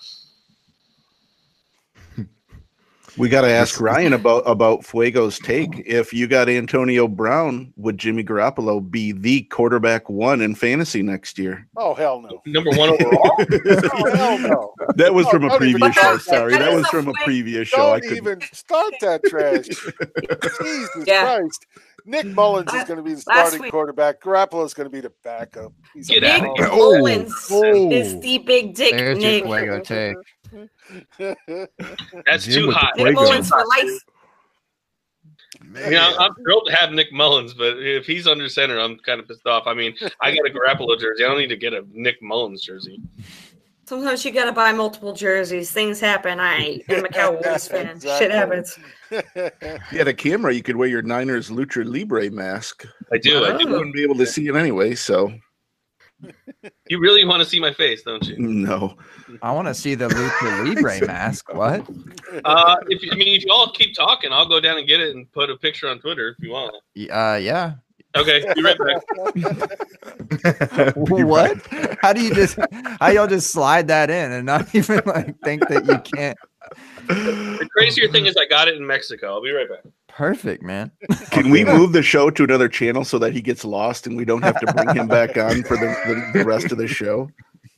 We 3.18 3.30
got 3.30 3.42
to 3.42 3.50
ask 3.50 3.80
Ryan 3.80 4.14
about 4.14 4.44
about 4.48 4.82
Fuego's 4.82 5.38
take. 5.40 5.84
If 5.86 6.14
you 6.14 6.28
got 6.28 6.50
Antonio 6.50 7.08
Brown, 7.08 7.72
would 7.78 7.98
Jimmy 7.98 8.24
Garoppolo 8.24 8.90
be 8.90 9.12
the 9.12 9.42
quarterback 9.44 10.10
one 10.10 10.42
in 10.42 10.56
fantasy 10.56 11.04
next 11.04 11.38
year? 11.38 11.68
Oh 11.78 11.94
hell 11.94 12.22
no! 12.22 12.42
number 12.48 12.72
one 12.72 12.90
overall 12.90 13.36
Oh 13.94 14.16
hell 14.16 14.40
no! 14.40 14.74
That 14.96 15.14
was 15.14 15.28
Oh, 15.28 15.32
from 15.32 15.44
a 15.46 15.58
previous 15.58 15.94
show. 15.96 16.14
that. 16.14 16.22
Sorry, 16.22 16.54
That 16.54 16.60
that 16.60 16.70
is 16.74 16.78
was 16.78 16.88
from 16.88 17.08
a 17.08 17.14
previous 17.24 17.68
show. 17.68 17.94
I 17.94 18.00
Don't 18.00 18.10
could 18.10 18.18
even 18.18 18.42
start 18.52 18.94
that 19.02 19.24
trash. 19.26 19.68
Jesus 19.68 20.90
Yeah. 21.06 21.38
Christ! 21.38 21.66
Nick 22.06 22.26
Mullens 22.26 22.74
is 22.74 22.84
going 22.84 22.98
to 22.98 23.04
be 23.04 23.14
the 23.14 23.22
starting 23.22 23.62
week- 23.62 23.72
quarterback. 23.72 24.20
Garoppolo 24.22 24.66
is 24.66 24.74
going 24.74 24.86
to 24.90 24.92
be 24.92 25.00
the 25.00 25.14
backup. 25.24 25.72
He's 25.94 26.10
a 26.10 26.14
Get 26.20 26.24
out 26.26 26.46
of 26.50 26.58
here. 26.58 26.68
Oh, 26.70 26.98
Mullens 26.98 27.48
oh. 27.52 27.92
is 27.92 28.20
the 28.20 28.40
big 28.40 28.76
dick 28.76 28.92
There's 28.92 29.18
your 29.24 29.32
Nick. 29.32 29.46
Fuego 29.46 29.80
take. 29.80 30.18
Mm-hmm. 30.54 31.64
that's 32.26 32.46
Jim 32.46 32.54
too 32.54 32.68
with 32.68 32.76
the 32.76 32.80
hot 32.80 32.94
Fuego. 32.96 33.10
Nick 33.12 33.16
Mullens 33.20 33.50
for 33.50 33.66
life. 33.66 34.00
You 35.86 35.92
know, 35.92 36.16
I'm 36.20 36.34
thrilled 36.36 36.68
to 36.68 36.76
have 36.76 36.92
Nick 36.92 37.12
Mullens, 37.14 37.54
but 37.54 37.78
if 37.80 38.06
he's 38.06 38.28
under 38.28 38.50
center, 38.50 38.80
I'm 38.80 38.98
kind 39.00 39.20
of 39.20 39.28
pissed 39.28 39.46
off. 39.48 39.64
I 39.66 39.74
mean, 39.74 39.96
I 40.22 40.32
got 40.36 40.46
a 40.46 40.50
Garoppolo 40.50 41.00
jersey. 41.00 41.24
I 41.24 41.28
don't 41.28 41.38
need 41.38 41.48
to 41.48 41.56
get 41.58 41.74
a 41.74 41.86
Nick 41.92 42.22
Mullens 42.22 42.62
jersey. 42.62 43.00
Sometimes 43.86 44.24
you 44.24 44.32
gotta 44.32 44.52
buy 44.54 44.72
multiple 44.72 45.14
jerseys. 45.14 45.72
Things 45.72 46.00
happen. 46.00 46.40
I 46.40 46.82
am 46.90 47.06
a 47.06 47.10
Cowboys 47.10 47.68
fan. 47.70 47.88
Exactly. 47.88 48.26
Shit 48.28 48.32
happens. 48.32 48.80
If 49.12 49.92
you 49.92 49.98
had 49.98 50.08
a 50.08 50.14
camera, 50.14 50.54
you 50.54 50.64
could 50.64 50.76
wear 50.76 50.88
your 50.88 51.02
Niners 51.02 51.50
Lucha 51.50 51.86
Libre 51.86 52.30
mask. 52.32 52.86
I 53.12 53.18
do. 53.18 53.44
I 53.46 53.58
You 53.58 53.66
do. 53.66 53.72
wouldn't 53.74 53.94
be 53.94 54.04
able 54.04 54.16
to 54.16 54.26
see 54.26 54.48
it 54.48 54.56
anyway. 54.56 54.96
So 54.96 55.34
You 56.90 57.00
really 57.00 57.26
want 57.26 57.42
to 57.42 57.46
see 57.50 57.60
my 57.60 57.74
face, 57.74 58.04
don't 58.04 58.26
you? 58.28 58.38
no. 58.38 58.96
I 59.42 59.52
want 59.52 59.68
to 59.68 59.74
see 59.74 59.96
the 59.96 60.08
Lucha 60.10 60.66
Libre 60.76 61.06
mask. 61.08 61.54
What? 61.54 61.82
Uh, 62.46 62.76
if 62.88 63.02
I 63.12 63.16
mean, 63.16 63.36
if 63.36 63.44
you 63.46 63.52
all 63.52 63.72
keep 63.72 63.96
talking, 63.96 64.32
I'll 64.32 64.48
go 64.48 64.60
down 64.62 64.78
and 64.78 64.88
get 64.88 65.00
it 65.02 65.16
and 65.16 65.30
put 65.32 65.50
a 65.50 65.58
picture 65.58 65.88
on 65.90 66.00
Twitter 66.00 66.30
if 66.30 66.44
you 66.46 66.52
want. 66.52 66.76
Y- 66.96 67.08
Uh, 67.12 67.36
yeah. 67.38 67.74
Okay, 68.16 68.46
be 68.54 68.62
right 68.62 68.78
back. 68.78 69.02
what? 70.96 71.58
How 72.02 72.14
do 72.14 72.22
you 72.22 72.34
just? 72.34 72.58
How 73.00 73.10
y'all 73.10 73.28
just 73.28 73.52
slide 73.52 73.88
that 73.88 74.10
in 74.10 74.32
and 74.32 74.46
not 74.46 74.74
even 74.76 75.02
like 75.06 75.38
think 75.42 75.68
that 75.70 75.86
you 75.86 75.98
can't? 76.16 76.38
The 77.08 77.68
crazier 77.76 78.08
thing 78.10 78.26
is, 78.28 78.36
I 78.38 78.46
got 78.46 78.68
it 78.68 78.76
in 78.76 78.86
Mexico. 78.86 79.34
I'll 79.34 79.42
be 79.42 79.52
right 79.52 79.68
back. 79.70 79.84
Perfect, 80.16 80.62
man. 80.62 80.92
Can 81.32 81.50
we 81.50 81.66
move 81.66 81.92
the 81.92 82.04
show 82.04 82.30
to 82.30 82.44
another 82.44 82.70
channel 82.70 83.04
so 83.04 83.18
that 83.20 83.34
he 83.34 83.42
gets 83.42 83.66
lost 83.66 84.06
and 84.06 84.16
we 84.16 84.26
don't 84.26 84.44
have 84.44 84.60
to 84.60 84.74
bring 84.74 84.96
him 84.96 85.08
back 85.08 85.38
on 85.38 85.64
for 85.64 85.76
the, 85.76 85.88
the, 86.34 86.40
the 86.40 86.46
rest 86.46 86.72
of 86.72 86.78
the 86.78 86.88
show? 86.88 87.32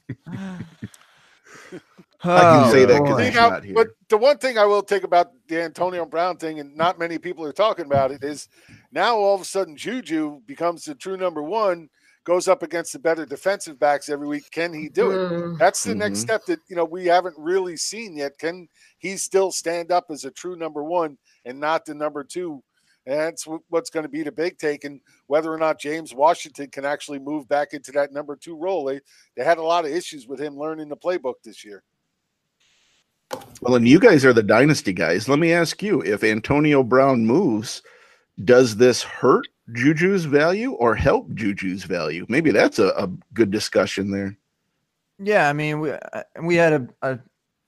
Oh, 0.09 0.25
I 2.23 2.63
can 2.63 2.71
say 2.71 2.83
oh, 2.83 2.85
that 2.87 2.99
'cause 2.99 3.09
boy. 3.17 3.25
he's 3.25 3.35
not 3.35 3.63
here. 3.63 3.73
but 3.73 3.87
the 4.09 4.17
one 4.17 4.37
thing 4.37 4.57
I 4.57 4.65
will 4.65 4.83
take 4.83 5.03
about 5.03 5.31
the 5.47 5.61
Antonio 5.61 6.05
Brown 6.05 6.35
thing, 6.35 6.59
and 6.59 6.75
not 6.75 6.99
many 6.99 7.17
people 7.17 7.45
are 7.45 7.53
talking 7.53 7.85
about 7.85 8.11
it, 8.11 8.21
is 8.23 8.49
now 8.91 9.15
all 9.15 9.35
of 9.35 9.41
a 9.41 9.45
sudden 9.45 9.77
Juju 9.77 10.41
becomes 10.45 10.83
the 10.83 10.95
true 10.95 11.15
number 11.15 11.41
one, 11.41 11.89
goes 12.25 12.47
up 12.47 12.63
against 12.63 12.91
the 12.91 12.99
better 12.99 13.25
defensive 13.25 13.79
backs 13.79 14.09
every 14.09 14.27
week. 14.27 14.49
Can 14.51 14.73
he 14.73 14.89
do 14.89 15.11
it? 15.11 15.31
Mm. 15.31 15.59
That's 15.59 15.83
the 15.83 15.95
next 15.95 16.19
Mhm. 16.19 16.21
step 16.23 16.45
that 16.45 16.59
you 16.67 16.75
know 16.75 16.83
we 16.83 17.05
haven't 17.05 17.35
really 17.37 17.77
seen 17.77 18.17
yet. 18.17 18.37
Can 18.37 18.67
he 18.97 19.15
still 19.15 19.51
stand 19.51 19.91
up 19.91 20.07
as 20.09 20.25
a 20.25 20.31
true 20.31 20.55
number 20.55 20.83
one 20.83 21.17
and 21.45 21.59
not 21.59 21.85
the 21.85 21.93
number 21.93 22.23
two? 22.23 22.61
And 23.07 23.19
that's 23.19 23.45
what's 23.69 23.91
going 23.91 24.01
to 24.01 24.09
be 24.09 24.23
the 24.23 24.31
big 24.31 24.57
take, 24.57 24.83
and 24.83 24.99
whether 25.27 25.53
or 25.53 25.59
not 25.59 25.79
James 25.79 26.15
Washington 26.15 26.71
can 26.71 26.85
actually 26.85 27.19
move 27.19 27.47
back 27.47 27.73
into 27.73 27.91
that 27.91 28.11
number 28.11 28.35
two 28.35 28.55
role. 28.57 28.85
They 28.85 28.99
they 29.37 29.43
had 29.43 29.59
a 29.59 29.63
lot 29.63 29.85
of 29.85 29.91
issues 29.91 30.27
with 30.27 30.39
him 30.39 30.57
learning 30.57 30.89
the 30.89 30.97
playbook 30.97 31.35
this 31.43 31.63
year. 31.63 31.83
Well, 33.61 33.75
and 33.75 33.87
you 33.87 33.99
guys 33.99 34.25
are 34.25 34.33
the 34.33 34.43
dynasty 34.43 34.93
guys. 34.93 35.29
Let 35.29 35.39
me 35.39 35.53
ask 35.53 35.83
you 35.83 36.01
if 36.01 36.23
Antonio 36.23 36.83
Brown 36.83 37.25
moves, 37.25 37.81
does 38.43 38.75
this 38.77 39.03
hurt 39.03 39.47
Juju's 39.73 40.25
value 40.25 40.71
or 40.73 40.95
help 40.95 41.29
Juju's 41.31 41.83
value? 41.83 42.25
Maybe 42.29 42.51
that's 42.51 42.79
a, 42.79 42.89
a 42.89 43.09
good 43.33 43.51
discussion 43.51 44.11
there. 44.11 44.37
Yeah, 45.19 45.49
I 45.49 45.53
mean, 45.53 45.79
we 45.79 45.91
uh, 45.91 46.23
we 46.41 46.55
had 46.55 46.73
a, 46.73 46.87
a 47.01 47.19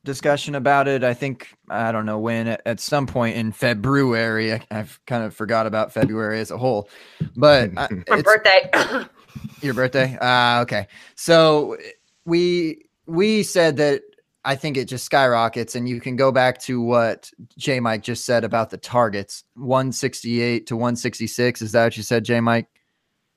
discussion 0.04 0.56
about 0.56 0.88
it. 0.88 1.04
I 1.04 1.14
think 1.14 1.56
I 1.70 1.92
don't 1.92 2.06
know 2.06 2.20
when 2.20 2.48
at, 2.48 2.62
at 2.66 2.80
some 2.80 3.08
point 3.08 3.38
in 3.38 3.52
February. 3.52 4.54
I, 4.54 4.62
I've 4.70 5.00
kind 5.06 5.24
of 5.24 5.34
forgot 5.36 5.66
about 5.66 5.94
February 5.94 6.40
as 6.40 6.52
a 6.52 6.58
whole, 6.58 6.90
but 7.36 7.72
I, 7.78 7.88
My 8.10 8.22
birthday. 8.22 8.70
Your 9.62 9.74
birthday? 9.74 10.18
Ah, 10.22 10.62
okay. 10.62 10.88
So 11.16 11.78
we 12.26 12.86
we 13.06 13.44
said 13.44 13.78
that 13.78 14.02
I 14.48 14.56
think 14.56 14.78
it 14.78 14.86
just 14.86 15.04
skyrockets, 15.04 15.76
and 15.76 15.90
you 15.90 16.00
can 16.00 16.16
go 16.16 16.32
back 16.32 16.58
to 16.62 16.82
what 16.82 17.30
J 17.58 17.82
Mike 17.82 18.02
just 18.02 18.24
said 18.24 18.46
about 18.46 18.70
the 18.70 18.78
targets, 18.78 19.44
168 19.56 20.66
to 20.68 20.76
166. 20.78 21.62
Is 21.62 21.74
that 21.74 21.84
what 21.84 21.98
you 21.98 22.04
said, 22.04 22.24
J 22.24 22.40
Mike? 22.40 22.68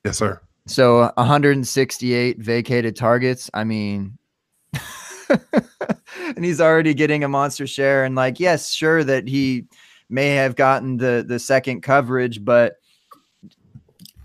yes, 0.04 0.18
sir. 0.18 0.40
So 0.66 1.11
168 1.16 2.38
vacated 2.38 2.94
targets. 2.94 3.50
I 3.52 3.64
mean, 3.64 4.18
and 5.28 6.44
he's 6.44 6.61
already 6.61 6.94
getting 6.94 7.24
a 7.24 7.28
monster 7.28 7.66
share. 7.66 8.04
And 8.04 8.14
like, 8.14 8.38
yes, 8.38 8.72
sure 8.72 9.02
that 9.02 9.26
he 9.26 9.64
may 10.08 10.28
have 10.36 10.54
gotten 10.54 10.98
the 10.98 11.24
the 11.26 11.40
second 11.40 11.80
coverage, 11.80 12.44
but 12.44 12.76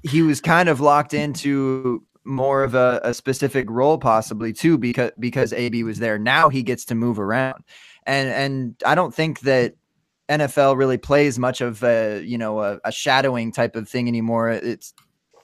he 0.03 0.21
was 0.21 0.39
kind 0.39 0.69
of 0.69 0.81
locked 0.81 1.15
into 1.15 2.03
more 2.25 2.63
of 2.63 2.75
a, 2.75 2.99
a 3.03 3.13
specific 3.13 3.69
role 3.69 3.97
possibly 3.97 4.51
too 4.51 4.77
because 4.77 5.11
because 5.19 5.53
AB 5.53 5.83
was 5.83 5.99
there. 5.99 6.17
Now 6.17 6.49
he 6.49 6.63
gets 6.63 6.85
to 6.85 6.95
move 6.95 7.19
around, 7.19 7.63
and 8.05 8.29
and 8.29 8.75
I 8.85 8.95
don't 8.95 9.13
think 9.13 9.41
that 9.41 9.75
NFL 10.29 10.77
really 10.77 10.97
plays 10.97 11.37
much 11.37 11.61
of 11.61 11.83
a 11.83 12.21
you 12.23 12.37
know 12.37 12.61
a, 12.61 12.79
a 12.83 12.91
shadowing 12.91 13.51
type 13.51 13.75
of 13.75 13.87
thing 13.87 14.07
anymore. 14.07 14.49
It's 14.49 14.93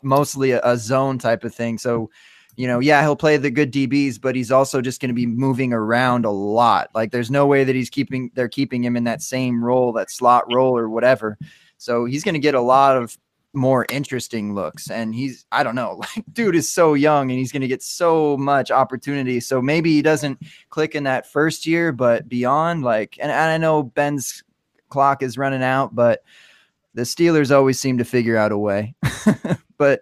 mostly 0.02 0.52
a, 0.52 0.62
a 0.64 0.78
zone 0.78 1.20
type 1.20 1.44
of 1.44 1.54
thing. 1.54 1.78
So 1.78 2.10
you 2.58 2.68
know, 2.68 2.80
yeah, 2.80 3.02
he'll 3.02 3.16
play 3.16 3.38
the 3.38 3.50
good 3.50 3.72
DBs, 3.72 4.20
but 4.20 4.36
he's 4.36 4.52
also 4.52 4.82
just 4.82 5.00
going 5.00 5.10
to 5.10 5.16
be 5.16 5.26
moving 5.26 5.72
around 5.72 6.26
a 6.26 6.32
lot. 6.32 6.90
Like 6.94 7.12
there's 7.12 7.32
no 7.32 7.46
way 7.46 7.64
that 7.64 7.76
he's 7.76 7.90
keeping 7.90 8.32
they're 8.34 8.50
keeping 8.50 8.84
him 8.84 8.98
in 8.98 9.06
that 9.06 9.22
same 9.22 9.64
role, 9.64 9.94
that 9.94 10.12
slot 10.12 10.44
role 10.54 10.78
or 10.78 10.90
whatever. 10.90 11.38
So 11.78 12.06
he's 12.06 12.24
going 12.24 12.34
to 12.34 12.40
get 12.40 12.54
a 12.54 12.62
lot 12.62 12.98
of 12.98 13.18
more 13.54 13.86
interesting 13.90 14.56
looks 14.56 14.90
and 14.90 15.14
he's 15.14 15.46
I 15.52 15.64
don't 15.64 15.76
know, 15.76 15.96
like 16.16 16.26
dude 16.32 16.56
is 16.56 16.72
so 16.72 16.94
young 16.94 17.30
and 17.30 17.40
he's 17.40 17.52
going 17.52 17.62
to 17.62 17.68
get 17.68 17.84
so 17.84 18.38
much 18.38 18.72
opportunity. 18.72 19.40
So 19.40 19.62
maybe 19.62 19.92
he 19.92 20.02
doesn't 20.02 20.42
click 20.70 20.96
in 20.96 21.04
that 21.04 21.32
first 21.32 21.66
year, 21.66 21.92
but 21.92 22.30
beyond 22.30 22.84
like 22.84 23.18
and, 23.20 23.32
and 23.32 23.52
I 23.52 23.58
know 23.58 23.84
Ben's 23.84 24.44
clock 24.90 25.24
is 25.24 25.38
running 25.38 25.64
out, 25.64 25.96
but 25.96 26.24
the 26.94 27.04
Steelers 27.04 27.56
always 27.56 27.80
seem 27.80 27.98
to 27.98 28.06
figure 28.06 28.38
out 28.38 28.52
a 28.52 28.58
way. 28.58 28.96
but 29.78 30.02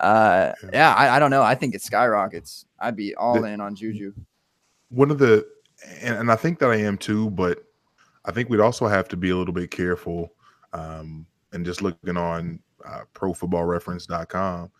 uh, 0.00 0.52
yeah, 0.72 0.94
I, 0.94 1.16
I, 1.16 1.18
don't 1.18 1.30
know. 1.30 1.42
I 1.42 1.54
think 1.54 1.74
it 1.74 1.82
skyrockets. 1.82 2.64
I'd 2.80 2.96
be 2.96 3.14
all 3.14 3.40
the, 3.40 3.48
in 3.48 3.60
on 3.60 3.74
Juju. 3.74 4.14
One 4.88 5.10
of 5.10 5.18
the, 5.18 5.46
and, 6.00 6.16
and, 6.16 6.32
I 6.32 6.36
think 6.36 6.58
that 6.60 6.70
I 6.70 6.76
am 6.76 6.96
too, 6.96 7.30
but 7.30 7.64
I 8.24 8.32
think 8.32 8.48
we'd 8.48 8.60
also 8.60 8.86
have 8.86 9.08
to 9.08 9.16
be 9.16 9.30
a 9.30 9.36
little 9.36 9.52
bit 9.52 9.70
careful. 9.70 10.32
Um, 10.72 11.26
and 11.52 11.66
just 11.66 11.82
looking 11.82 12.16
on 12.16 12.60
uh, 12.86 13.02
profootballreference.com. 13.14 14.70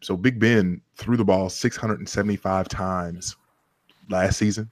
So 0.00 0.16
Big 0.16 0.38
Ben 0.38 0.80
threw 0.96 1.16
the 1.16 1.24
ball 1.24 1.48
675 1.48 2.68
times 2.68 3.36
last 4.10 4.38
season. 4.38 4.70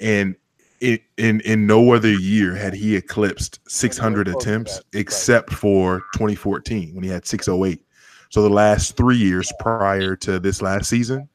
And 0.00 0.36
in, 0.80 0.98
in 1.16 1.40
in 1.40 1.66
no 1.66 1.92
other 1.92 2.12
year 2.12 2.54
had 2.54 2.72
he 2.72 2.94
eclipsed 2.94 3.58
600 3.68 4.28
attempts 4.28 4.80
except 4.92 5.52
for 5.52 6.00
2014 6.14 6.94
when 6.94 7.02
he 7.02 7.10
had 7.10 7.26
608. 7.26 7.84
So 8.30 8.42
the 8.42 8.50
last 8.50 8.96
three 8.96 9.16
years 9.16 9.52
prior 9.58 10.14
to 10.16 10.38
this 10.38 10.62
last 10.62 10.88
season, 10.88 11.28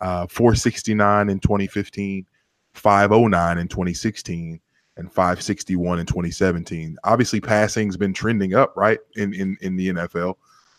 uh, 0.00 0.26
469 0.26 1.28
in 1.28 1.38
2015, 1.40 2.26
509 2.72 3.58
in 3.58 3.68
2016, 3.68 4.60
and 4.98 5.10
561 5.10 6.00
in 6.00 6.06
2017. 6.06 6.98
Obviously, 7.04 7.40
passing's 7.40 7.96
been 7.96 8.12
trending 8.12 8.54
up, 8.54 8.76
right, 8.76 8.98
in 9.16 9.32
in, 9.32 9.56
in 9.60 9.76
the 9.76 9.88
NFL. 9.88 10.34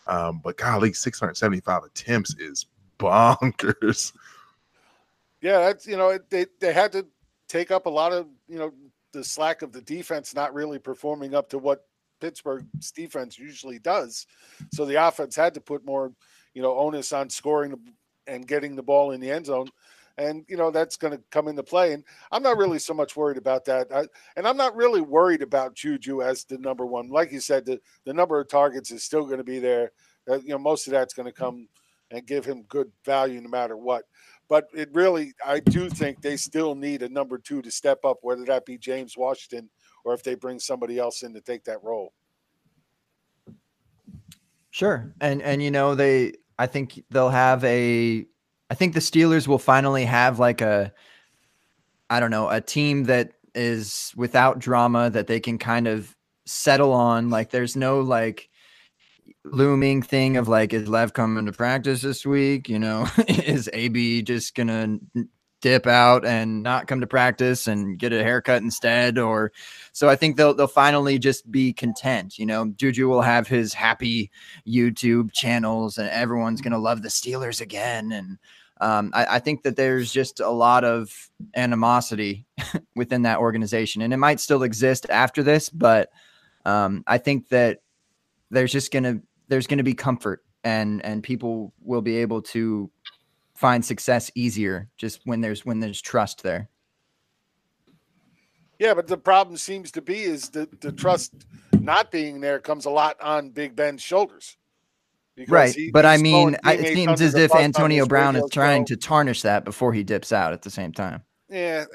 Um, 0.07 0.41
but 0.43 0.57
golly, 0.57 0.93
675 0.93 1.83
attempts 1.83 2.35
is 2.37 2.67
bonkers. 2.99 4.13
Yeah, 5.41 5.59
that's 5.59 5.87
you 5.87 5.97
know 5.97 6.19
they 6.29 6.45
they 6.59 6.73
had 6.73 6.91
to 6.91 7.07
take 7.47 7.71
up 7.71 7.85
a 7.85 7.89
lot 7.89 8.11
of 8.11 8.27
you 8.47 8.59
know 8.59 8.73
the 9.13 9.23
slack 9.23 9.61
of 9.61 9.71
the 9.71 9.81
defense 9.81 10.35
not 10.35 10.53
really 10.53 10.77
performing 10.77 11.33
up 11.33 11.49
to 11.49 11.57
what 11.57 11.85
Pittsburgh's 12.19 12.91
defense 12.91 13.39
usually 13.39 13.79
does. 13.79 14.27
So 14.73 14.85
the 14.85 15.07
offense 15.07 15.35
had 15.35 15.53
to 15.55 15.61
put 15.61 15.85
more, 15.85 16.11
you 16.53 16.61
know, 16.61 16.77
onus 16.77 17.13
on 17.13 17.29
scoring 17.29 17.73
and 18.27 18.47
getting 18.47 18.75
the 18.75 18.83
ball 18.83 19.11
in 19.11 19.21
the 19.21 19.31
end 19.31 19.47
zone. 19.47 19.69
And, 20.19 20.43
you 20.47 20.57
know, 20.57 20.69
that's 20.69 20.97
going 20.97 21.17
to 21.17 21.23
come 21.31 21.47
into 21.47 21.63
play. 21.63 21.93
And 21.93 22.03
I'm 22.31 22.43
not 22.43 22.57
really 22.57 22.77
so 22.77 22.93
much 22.93 23.15
worried 23.15 23.37
about 23.37 23.63
that. 23.65 23.87
I, 23.91 24.05
and 24.35 24.45
I'm 24.45 24.57
not 24.57 24.75
really 24.75 25.01
worried 25.01 25.41
about 25.41 25.75
Juju 25.75 26.21
as 26.21 26.43
the 26.43 26.57
number 26.57 26.85
one. 26.85 27.07
Like 27.09 27.31
you 27.31 27.39
said, 27.39 27.65
the, 27.65 27.79
the 28.03 28.13
number 28.13 28.39
of 28.39 28.49
targets 28.49 28.91
is 28.91 29.03
still 29.03 29.23
going 29.25 29.37
to 29.37 29.45
be 29.45 29.59
there. 29.59 29.91
Uh, 30.29 30.39
you 30.39 30.49
know, 30.49 30.59
most 30.59 30.87
of 30.87 30.91
that's 30.91 31.13
going 31.13 31.25
to 31.25 31.31
come 31.31 31.69
and 32.11 32.27
give 32.27 32.43
him 32.43 32.63
good 32.63 32.91
value 33.05 33.39
no 33.39 33.49
matter 33.49 33.77
what. 33.77 34.03
But 34.49 34.67
it 34.73 34.89
really, 34.93 35.33
I 35.45 35.59
do 35.61 35.89
think 35.89 36.21
they 36.21 36.35
still 36.35 36.75
need 36.75 37.01
a 37.01 37.09
number 37.09 37.37
two 37.37 37.61
to 37.61 37.71
step 37.71 38.03
up, 38.03 38.17
whether 38.21 38.43
that 38.45 38.65
be 38.65 38.77
James 38.77 39.15
Washington 39.15 39.69
or 40.03 40.13
if 40.13 40.23
they 40.23 40.35
bring 40.35 40.59
somebody 40.59 40.99
else 40.99 41.23
in 41.23 41.33
to 41.33 41.41
take 41.41 41.63
that 41.65 41.83
role. 41.83 42.13
Sure. 44.71 45.13
And 45.21 45.41
and 45.41 45.63
you 45.63 45.71
know, 45.71 45.95
they 45.95 46.33
I 46.57 46.67
think 46.67 47.03
they'll 47.09 47.29
have 47.29 47.63
a 47.63 48.25
I 48.69 48.75
think 48.75 48.93
the 48.93 48.99
Steelers 48.99 49.47
will 49.47 49.59
finally 49.59 50.05
have 50.05 50.39
like 50.39 50.61
a 50.61 50.93
I 52.09 52.19
don't 52.19 52.31
know, 52.31 52.49
a 52.49 52.59
team 52.59 53.03
that 53.03 53.33
is 53.53 54.13
without 54.15 54.59
drama 54.59 55.09
that 55.11 55.27
they 55.27 55.39
can 55.39 55.57
kind 55.57 55.87
of 55.87 56.15
settle 56.45 56.91
on. 56.91 57.29
Like 57.29 57.51
there's 57.51 57.75
no 57.75 58.01
like 58.01 58.49
looming 59.45 60.01
thing 60.01 60.37
of 60.37 60.47
like 60.47 60.73
is 60.73 60.87
Lev 60.87 61.13
coming 61.13 61.45
to 61.45 61.51
practice 61.51 62.01
this 62.01 62.25
week? 62.25 62.69
You 62.69 62.79
know, 62.79 63.07
is 63.27 63.69
AB 63.73 64.23
just 64.23 64.55
gonna 64.55 64.99
dip 65.61 65.87
out 65.87 66.25
and 66.25 66.63
not 66.63 66.87
come 66.87 67.01
to 67.01 67.07
practice 67.07 67.67
and 67.67 67.99
get 67.99 68.13
a 68.13 68.23
haircut 68.23 68.61
instead 68.61 69.17
or 69.17 69.51
so 69.91 70.07
I 70.07 70.15
think 70.15 70.37
they'll 70.37 70.53
they'll 70.53 70.67
finally 70.67 71.19
just 71.19 71.51
be 71.51 71.73
content. 71.73 72.39
You 72.39 72.45
know, 72.45 72.73
Juju 72.77 73.07
will 73.07 73.21
have 73.21 73.47
his 73.47 73.73
happy 73.73 74.31
YouTube 74.67 75.31
channels 75.33 75.97
and 75.97 76.09
everyone's 76.09 76.61
gonna 76.61 76.79
love 76.79 77.01
the 77.01 77.09
Steelers 77.09 77.61
again. 77.61 78.11
And 78.11 78.37
um, 78.79 79.11
I, 79.13 79.25
I 79.35 79.39
think 79.39 79.63
that 79.63 79.75
there's 79.75 80.11
just 80.11 80.39
a 80.39 80.49
lot 80.49 80.83
of 80.83 81.29
animosity 81.55 82.45
within 82.95 83.23
that 83.23 83.39
organization. 83.39 84.01
And 84.01 84.13
it 84.13 84.17
might 84.17 84.39
still 84.39 84.63
exist 84.63 85.05
after 85.09 85.43
this, 85.43 85.69
but 85.69 86.09
um, 86.65 87.03
I 87.07 87.17
think 87.17 87.49
that 87.49 87.81
there's 88.49 88.71
just 88.71 88.91
gonna 88.91 89.19
there's 89.47 89.67
gonna 89.67 89.83
be 89.83 89.93
comfort 89.93 90.43
and 90.63 91.03
and 91.05 91.23
people 91.23 91.73
will 91.81 92.01
be 92.01 92.17
able 92.17 92.41
to 92.41 92.89
find 93.53 93.83
success 93.83 94.31
easier 94.35 94.89
just 94.97 95.21
when 95.25 95.41
there's 95.41 95.65
when 95.65 95.79
there's 95.79 96.01
trust 96.01 96.43
there. 96.43 96.69
Yeah, 98.79 98.93
but 98.93 99.07
the 99.07 99.17
problem 99.17 99.57
seems 99.57 99.91
to 99.91 100.01
be 100.01 100.21
is 100.21 100.49
that 100.51 100.79
the 100.79 100.93
trust 100.93 101.33
not 101.77 102.11
being 102.11 102.39
there 102.39 102.59
comes 102.59 102.85
a 102.85 102.89
lot 102.89 103.19
on 103.19 103.49
Big 103.49 103.75
Ben's 103.75 104.01
shoulders. 104.01 104.55
Right, 105.47 105.73
he, 105.73 105.91
but 105.91 106.05
I 106.05 106.17
mean, 106.17 106.57
it 106.65 106.93
seems 106.93 107.21
as 107.21 107.35
if 107.35 107.53
Antonio 107.53 108.05
Brown 108.05 108.35
is 108.35 108.49
trying 108.51 108.85
to 108.85 108.97
tarnish 108.97 109.41
that 109.43 109.63
before 109.63 109.93
he 109.93 110.03
dips 110.03 110.31
out 110.31 110.53
at 110.53 110.61
the 110.61 110.69
same 110.69 110.91
time. 110.91 111.23
Yeah, 111.49 111.85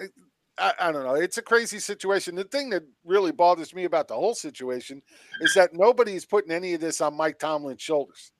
I, 0.58 0.72
I, 0.80 0.92
don't 0.92 1.04
know. 1.04 1.14
It's 1.14 1.38
a 1.38 1.42
crazy 1.42 1.78
situation. 1.78 2.34
The 2.34 2.44
thing 2.44 2.70
that 2.70 2.84
really 3.04 3.32
bothers 3.32 3.74
me 3.74 3.84
about 3.84 4.08
the 4.08 4.14
whole 4.14 4.34
situation 4.34 5.02
is 5.40 5.54
that 5.54 5.74
nobody's 5.74 6.24
putting 6.24 6.52
any 6.52 6.74
of 6.74 6.80
this 6.80 7.00
on 7.00 7.16
Mike 7.16 7.38
Tomlin's 7.38 7.82
shoulders. 7.82 8.32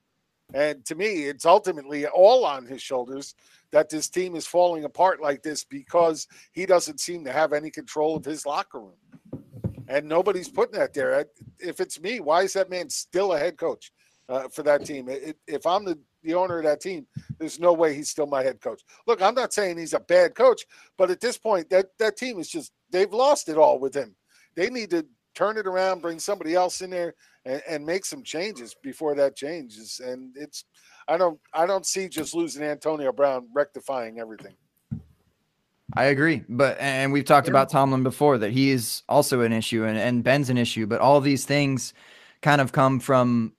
And 0.53 0.85
to 0.85 0.95
me, 0.95 1.23
it's 1.23 1.45
ultimately 1.45 2.05
all 2.05 2.45
on 2.45 2.65
his 2.65 2.81
shoulders 2.81 3.35
that 3.71 3.89
this 3.89 4.09
team 4.09 4.35
is 4.35 4.45
falling 4.45 4.83
apart 4.83 5.21
like 5.21 5.41
this 5.41 5.63
because 5.63 6.27
he 6.51 6.65
doesn't 6.65 6.99
seem 6.99 7.25
to 7.25 7.31
have 7.31 7.51
any 7.51 7.71
control 7.71 8.15
of 8.15 8.23
his 8.23 8.45
locker 8.45 8.79
room. 8.79 9.43
And 9.87 10.07
nobody's 10.07 10.49
putting 10.49 10.79
that 10.79 10.93
there. 10.93 11.25
If 11.59 11.79
it's 11.79 11.99
me, 11.99 12.19
why 12.19 12.43
is 12.43 12.53
that 12.53 12.69
man 12.69 12.89
still 12.89 13.33
a 13.33 13.39
head 13.39 13.57
coach 13.57 13.91
uh, 14.29 14.47
for 14.49 14.63
that 14.63 14.85
team? 14.85 15.09
It, 15.09 15.37
if 15.47 15.65
I'm 15.65 15.85
the, 15.85 15.99
the 16.23 16.33
owner 16.33 16.57
of 16.59 16.63
that 16.65 16.81
team, 16.81 17.07
there's 17.39 17.59
no 17.59 17.73
way 17.73 17.93
he's 17.93 18.09
still 18.09 18.27
my 18.27 18.43
head 18.43 18.61
coach. 18.61 18.81
Look, 19.07 19.21
I'm 19.21 19.35
not 19.35 19.53
saying 19.53 19.77
he's 19.77 19.93
a 19.93 19.99
bad 19.99 20.35
coach, 20.35 20.65
but 20.97 21.11
at 21.11 21.21
this 21.21 21.37
point, 21.37 21.69
that, 21.69 21.87
that 21.99 22.17
team 22.17 22.39
is 22.39 22.49
just, 22.49 22.71
they've 22.91 23.13
lost 23.13 23.49
it 23.49 23.57
all 23.57 23.79
with 23.79 23.93
him. 23.93 24.15
They 24.55 24.69
need 24.69 24.89
to 24.91 25.05
turn 25.35 25.57
it 25.57 25.67
around, 25.67 26.01
bring 26.01 26.17
somebody 26.17 26.55
else 26.55 26.81
in 26.81 26.89
there, 26.89 27.13
and, 27.45 27.61
and 27.67 27.85
make 27.85 28.05
some 28.05 28.23
changes 28.23 28.75
before 28.81 29.15
that 29.15 29.35
changes. 29.35 30.01
And 30.03 30.35
it's 30.35 30.65
I 31.07 31.17
don't 31.17 31.39
I 31.53 31.65
don't 31.65 31.85
see 31.85 32.07
just 32.07 32.33
losing 32.33 32.63
Antonio 32.63 33.11
Brown 33.11 33.47
rectifying 33.53 34.19
everything. 34.19 34.55
I 35.93 36.05
agree, 36.05 36.43
but 36.49 36.79
and 36.79 37.13
we've 37.13 37.25
talked 37.25 37.47
yeah. 37.47 37.51
about 37.51 37.69
Tomlin 37.69 38.01
before 38.01 38.37
that 38.39 38.51
he 38.51 38.71
is 38.71 39.03
also 39.07 39.41
an 39.41 39.53
issue 39.53 39.85
and, 39.85 39.97
and 39.97 40.23
Ben's 40.23 40.49
an 40.49 40.57
issue, 40.57 40.87
but 40.87 40.99
all 40.99 41.21
these 41.21 41.45
things 41.45 41.93
kind 42.41 42.59
of 42.59 42.71
come 42.71 42.99
from 42.99 43.53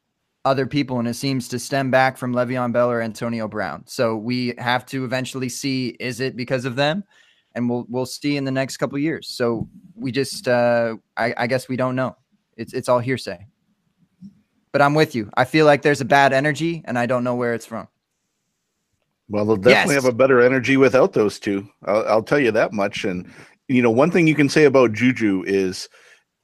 other 0.47 0.67
people, 0.67 0.99
and 0.99 1.07
it 1.07 1.15
seems 1.15 1.49
to 1.49 1.59
stem 1.59 1.91
back 1.91 2.17
from 2.17 2.33
Le'Veon 2.33 2.73
Bell 2.73 2.91
or 2.91 3.03
Antonio 3.03 3.49
Brown. 3.49 3.83
So 3.87 4.17
we 4.17 4.55
have 4.57 4.87
to 4.87 5.05
eventually 5.05 5.51
see 5.51 5.89
is 6.01 6.21
it 6.21 6.37
because 6.37 6.65
of 6.65 6.77
them, 6.77 7.05
and 7.55 7.69
we'll 7.69 7.85
we'll 7.89 8.07
see 8.07 8.39
in 8.39 8.45
the 8.45 8.51
next 8.51 8.79
couple 8.79 8.99
years. 8.99 9.29
So 9.29 9.69
we 9.95 10.11
just 10.13 10.49
uh, 10.49 10.97
I, 11.17 11.35
I 11.37 11.47
guess 11.47 11.69
we 11.69 11.77
don't 11.77 11.97
know. 11.97 12.17
It's 12.57 12.73
it's 12.73 12.89
all 12.89 13.01
hearsay 13.01 13.47
but 14.77 14.83
I'm 14.83 14.93
with 14.93 15.15
you. 15.15 15.31
I 15.39 15.47
feel 15.47 15.65
like 15.65 15.81
there's 15.81 16.03
a 16.03 16.05
bad 16.05 16.35
energy, 16.35 16.83
and 16.85 16.99
I 16.99 17.07
don't 17.07 17.25
know 17.25 17.35
where 17.35 17.55
it's 17.55 17.65
from. 17.65 17.89
Well, 19.27 19.47
they'll 19.47 19.57
definitely 19.57 19.95
yes. 19.95 20.05
have 20.05 20.13
a 20.13 20.15
better 20.15 20.43
energy 20.43 20.77
without 20.77 21.15
those 21.15 21.39
two. 21.39 21.67
I'll, 21.87 22.07
I'll, 22.07 22.23
tell 22.23 22.39
you 22.39 22.51
that 22.51 22.75
much. 22.75 23.07
And 23.07 23.27
you 23.69 23.81
know, 23.81 23.91
one 23.91 24.11
thing 24.11 24.27
you 24.27 24.35
can 24.35 24.51
say 24.51 24.65
about 24.65 24.93
Juju 24.93 25.45
is 25.47 25.89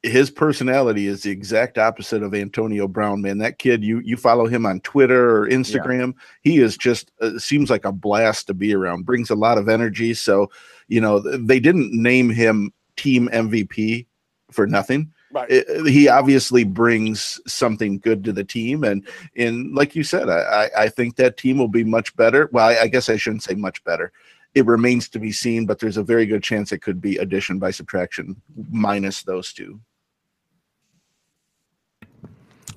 his 0.02 0.30
personality 0.30 1.06
is 1.06 1.22
the 1.22 1.30
exact 1.30 1.78
opposite 1.78 2.22
of 2.22 2.34
Antonio 2.34 2.88
Brown. 2.88 3.22
Man, 3.22 3.38
that 3.38 3.58
kid, 3.58 3.84
you 3.84 4.00
you 4.00 4.16
follow 4.16 4.46
him 4.46 4.66
on 4.66 4.80
Twitter 4.80 5.36
or 5.36 5.48
Instagram. 5.48 6.14
Yeah. 6.16 6.22
He 6.42 6.58
is 6.58 6.76
just 6.76 7.12
uh, 7.20 7.38
seems 7.38 7.70
like 7.70 7.84
a 7.84 7.92
blast 7.92 8.46
to 8.48 8.54
be 8.54 8.74
around. 8.74 9.06
Brings 9.06 9.30
a 9.30 9.34
lot 9.36 9.58
of 9.58 9.68
energy. 9.68 10.14
So 10.14 10.50
you 10.88 11.00
know, 11.00 11.20
they 11.20 11.60
didn't 11.60 11.92
name 11.92 12.30
him 12.30 12.72
team 12.96 13.28
MVP 13.32 14.06
for 14.50 14.66
nothing 14.66 15.12
Right. 15.32 15.50
It- 15.50 15.86
he 15.86 16.08
obviously 16.08 16.62
brings 16.64 17.40
something 17.46 17.98
good 17.98 18.22
to 18.24 18.32
the 18.32 18.44
team, 18.44 18.84
and 18.84 19.06
and 19.34 19.74
like 19.74 19.96
you 19.96 20.02
said, 20.04 20.28
I 20.28 20.40
I- 20.76 20.82
I 20.84 20.88
think 20.90 21.16
that 21.16 21.38
team 21.38 21.56
will 21.56 21.68
be 21.68 21.84
much 21.84 22.14
better. 22.16 22.50
Well, 22.52 22.66
I, 22.68 22.82
I 22.82 22.86
guess 22.88 23.08
I 23.08 23.16
shouldn't 23.16 23.42
say 23.42 23.54
much 23.54 23.82
better. 23.84 24.12
It 24.54 24.66
remains 24.66 25.08
to 25.08 25.18
be 25.18 25.32
seen, 25.32 25.64
but 25.64 25.78
there's 25.78 25.96
a 25.96 26.02
very 26.02 26.26
good 26.26 26.42
chance 26.42 26.70
it 26.70 26.82
could 26.82 27.00
be 27.00 27.16
addition 27.16 27.58
by 27.58 27.70
subtraction 27.70 28.36
minus 28.70 29.22
those 29.22 29.54
two. 29.54 29.80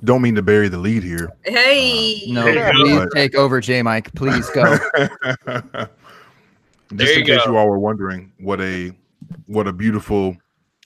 Don't 0.04 0.22
mean 0.22 0.36
to 0.36 0.42
bury 0.42 0.68
the 0.70 0.78
lead 0.78 1.04
here. 1.04 1.30
Hey. 1.46 2.24
No, 2.28 2.44
There 2.44 2.74
you 2.76 2.84
please 2.84 3.00
go. 3.00 3.10
take 3.14 3.36
over, 3.36 3.60
J 3.62 3.82
Mike. 3.82 4.14
Please 4.16 4.50
go. 4.52 4.78
There 5.46 5.88
Just 6.94 7.14
in 7.14 7.20
you 7.20 7.26
case 7.26 7.44
go. 7.46 7.52
you 7.52 7.58
all 7.58 7.68
were 7.68 7.80
wondering 7.80 8.32
what 8.40 8.62
a 8.62 8.92
what 9.48 9.68
a 9.68 9.74
beautiful 9.74 10.38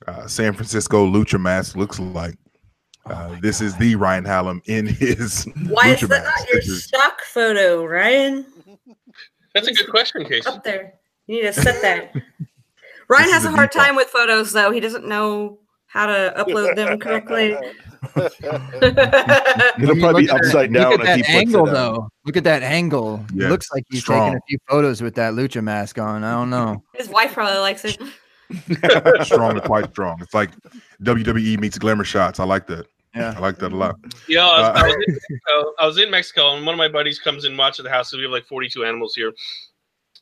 uh, 0.07 0.27
San 0.27 0.53
Francisco 0.53 1.05
lucha 1.05 1.39
mask 1.39 1.75
looks 1.75 1.99
like. 1.99 2.35
Uh, 3.05 3.35
this 3.41 3.59
is 3.59 3.75
the 3.77 3.95
Ryan 3.95 4.23
Hallam 4.23 4.61
in 4.65 4.85
his 4.85 5.45
Why 5.67 5.89
is 5.89 6.01
that 6.01 6.09
mask. 6.09 6.25
not 6.53 6.53
your 6.53 6.61
stock 6.75 7.21
photo, 7.21 7.85
Ryan? 7.85 8.45
That's 9.53 9.67
a 9.67 9.73
good 9.73 9.89
question, 9.89 10.23
Kacey. 10.23 10.47
Up 10.47 10.63
there. 10.63 10.93
You 11.27 11.37
need 11.37 11.41
to 11.43 11.53
set 11.53 11.81
that. 11.81 12.13
Ryan 13.09 13.25
This 13.25 13.33
has 13.33 13.45
is 13.45 13.51
a 13.51 13.55
hard 13.55 13.71
time 13.71 13.95
with 13.95 14.07
photos, 14.07 14.53
though. 14.53 14.71
He 14.71 14.79
doesn't 14.79 15.05
know 15.07 15.59
how 15.89 16.05
to 16.05 16.33
upload 16.37 16.75
them 16.75 16.99
correctly. 16.99 17.57
It'll 19.81 19.95
probably 19.99 20.23
be 20.23 20.29
upside 20.29 20.71
down 20.71 20.91
Look 20.91 21.01
at 21.01 21.05
that 21.17 21.29
angle, 21.29 21.67
it 21.67 21.71
though. 21.71 22.09
Look 22.25 22.37
at 22.37 22.43
that 22.45 22.63
angle. 22.63 23.25
Yeah, 23.33 23.47
It 23.47 23.49
looks 23.49 23.71
like 23.73 23.83
he's 23.89 24.01
strong. 24.01 24.29
taking 24.29 24.37
a 24.37 24.41
few 24.47 24.57
photos 24.69 25.01
with 25.01 25.15
that 25.15 25.33
lucha 25.33 25.61
mask 25.63 25.97
on. 25.99 26.23
I 26.23 26.31
don't 26.31 26.49
know. 26.49 26.83
His 26.95 27.09
wife 27.09 27.33
probably 27.33 27.59
likes 27.59 27.83
it. 27.85 27.97
strong 29.25 29.51
and 29.51 29.63
quite 29.63 29.89
strong. 29.91 30.17
It's 30.21 30.33
like 30.33 30.51
WWE 31.03 31.59
meets 31.59 31.77
glamour 31.77 32.03
shots. 32.03 32.39
I 32.39 32.45
like 32.45 32.67
that. 32.67 32.87
Yeah. 33.15 33.33
I 33.35 33.39
like 33.39 33.57
that 33.57 33.71
a 33.73 33.75
lot. 33.75 33.95
Yeah, 34.27 34.45
I 34.45 34.61
was, 34.61 34.77
Uh, 34.77 34.81
I, 34.81 34.87
was 34.87 34.93
in 34.93 35.01
Mexico, 35.11 35.73
I 35.79 35.85
was 35.87 35.97
in 35.97 36.11
Mexico, 36.11 36.55
and 36.55 36.65
one 36.65 36.73
of 36.73 36.77
my 36.77 36.87
buddies 36.87 37.19
comes 37.19 37.43
and 37.45 37.57
watches 37.57 37.83
the 37.83 37.89
house. 37.89 38.11
So 38.11 38.17
we 38.17 38.23
have 38.23 38.31
like 38.31 38.45
42 38.45 38.85
animals 38.85 39.15
here, 39.15 39.33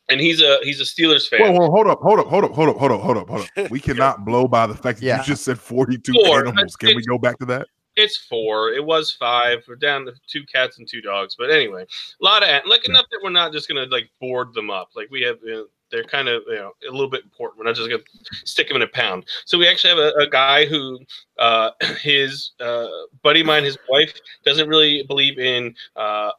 and 0.09 0.19
he's 0.21 0.41
a 0.41 0.59
he's 0.63 0.79
a 0.79 0.83
Steelers 0.83 1.27
fan. 1.27 1.41
Whoa, 1.41 1.51
whoa, 1.51 1.69
hold 1.69 1.87
up, 1.87 1.99
hold 2.01 2.19
up, 2.19 2.27
hold 2.27 2.43
up, 2.45 2.51
hold 2.51 2.69
up, 2.69 2.77
hold 2.77 2.91
up, 2.91 3.01
hold 3.01 3.17
up, 3.17 3.27
hold 3.29 3.49
up. 3.57 3.71
We 3.71 3.79
cannot 3.87 4.25
blow 4.25 4.47
by 4.47 4.67
the 4.67 4.75
fact 4.75 4.99
that 4.99 5.05
Yeah. 5.05 5.19
you 5.19 5.23
just 5.25 5.43
said 5.43 5.59
42 5.59 6.13
Four. 6.25 6.39
animals. 6.39 6.75
Can 6.75 6.95
we 6.95 7.03
go 7.05 7.17
back 7.17 7.37
to 7.39 7.45
that? 7.45 7.67
It's 7.95 8.15
four. 8.15 8.69
It 8.73 8.85
was 8.85 9.11
five. 9.11 9.63
We're 9.67 9.75
down 9.75 10.05
to 10.05 10.13
two 10.27 10.43
cats 10.45 10.77
and 10.77 10.87
two 10.87 11.01
dogs. 11.01 11.35
But 11.37 11.49
anyway, 11.49 11.81
a 11.83 12.23
lot 12.23 12.43
of 12.43 12.49
ant- 12.49 12.67
like 12.67 12.85
Yeah. 12.87 12.91
enough 12.93 13.05
that 13.11 13.19
we're 13.23 13.31
not 13.31 13.51
just 13.51 13.67
gonna 13.67 13.85
like 13.89 14.09
board 14.21 14.53
them 14.53 14.69
up. 14.69 14.89
Like 14.95 15.09
we 15.09 15.21
have, 15.23 15.37
you 15.43 15.51
know, 15.51 15.65
they're 15.89 16.03
kind 16.03 16.27
of 16.27 16.43
you 16.47 16.55
know 16.57 16.73
a 16.87 16.91
little 16.91 17.09
bit 17.09 17.23
important. 17.23 17.57
We're 17.57 17.65
not 17.65 17.75
just 17.75 17.89
gonna 17.89 18.03
stick 18.45 18.67
them 18.67 18.75
in 18.75 18.83
a 18.83 18.87
pound. 18.87 19.25
So 19.45 19.57
we 19.57 19.67
actually 19.67 19.89
have 19.95 19.99
a, 19.99 20.11
a 20.19 20.29
guy 20.29 20.65
who 20.65 20.99
uh, 21.39 21.71
his 22.01 22.51
uh, 22.59 22.87
buddy 23.23 23.39
of 23.41 23.47
mine, 23.47 23.63
his 23.63 23.77
wife 23.89 24.13
doesn't 24.45 24.69
really 24.69 25.01
believe 25.03 25.39
in 25.39 25.73
uh, 25.95 26.31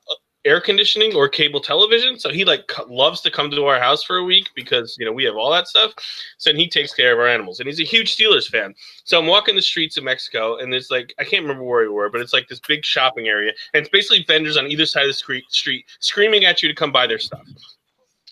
air 0.49 0.61
conditioning 0.61 1.15
or 1.15 1.29
cable 1.29 1.61
television. 1.61 2.19
So 2.19 2.31
he 2.31 2.45
like 2.45 2.71
loves 2.89 3.21
to 3.21 3.31
come 3.31 3.51
to 3.51 3.67
our 3.67 3.79
house 3.79 4.03
for 4.03 4.17
a 4.17 4.25
week 4.25 4.51
because 4.55 4.97
you 4.99 5.05
know 5.05 5.13
we 5.13 5.25
have 5.25 5.37
all 5.37 5.51
that 5.53 5.69
stuff. 5.69 5.93
So 6.39 6.55
he 6.55 6.69
takes 6.69 6.95
care 6.95 7.13
of 7.13 7.19
our 7.19 7.29
animals, 7.29 7.61
and 7.61 7.69
he's 7.69 7.81
a 7.81 7.85
huge 7.85 8.17
Steelers 8.17 8.49
fan. 8.49 8.75
So 9.05 9.19
I'm 9.19 9.27
walking 9.27 9.55
the 9.57 9.63
streets 9.63 9.97
of 9.97 10.05
Mexico, 10.05 10.57
and 10.57 10.73
there's 10.73 10.91
like 10.91 11.15
I 11.19 11.25
can't 11.25 11.43
remember 11.43 11.65
where 11.65 11.83
we 11.83 11.89
were, 11.89 12.11
but 12.11 12.21
it's 12.21 12.33
like 12.33 12.49
this 12.49 12.61
big 12.67 12.85
shopping 12.85 13.29
area, 13.29 13.53
and 13.75 13.83
it's 13.83 13.91
basically 13.91 14.25
vendors 14.27 14.57
on 14.57 14.67
either 14.67 14.87
side 14.87 15.03
of 15.03 15.11
the 15.11 15.15
street, 15.15 15.45
street 15.51 15.85
screaming 16.01 16.45
at 16.45 16.63
you 16.63 16.69
to 16.69 16.75
come 16.75 16.91
buy 16.91 17.07
their 17.07 17.19
stuff. 17.19 17.47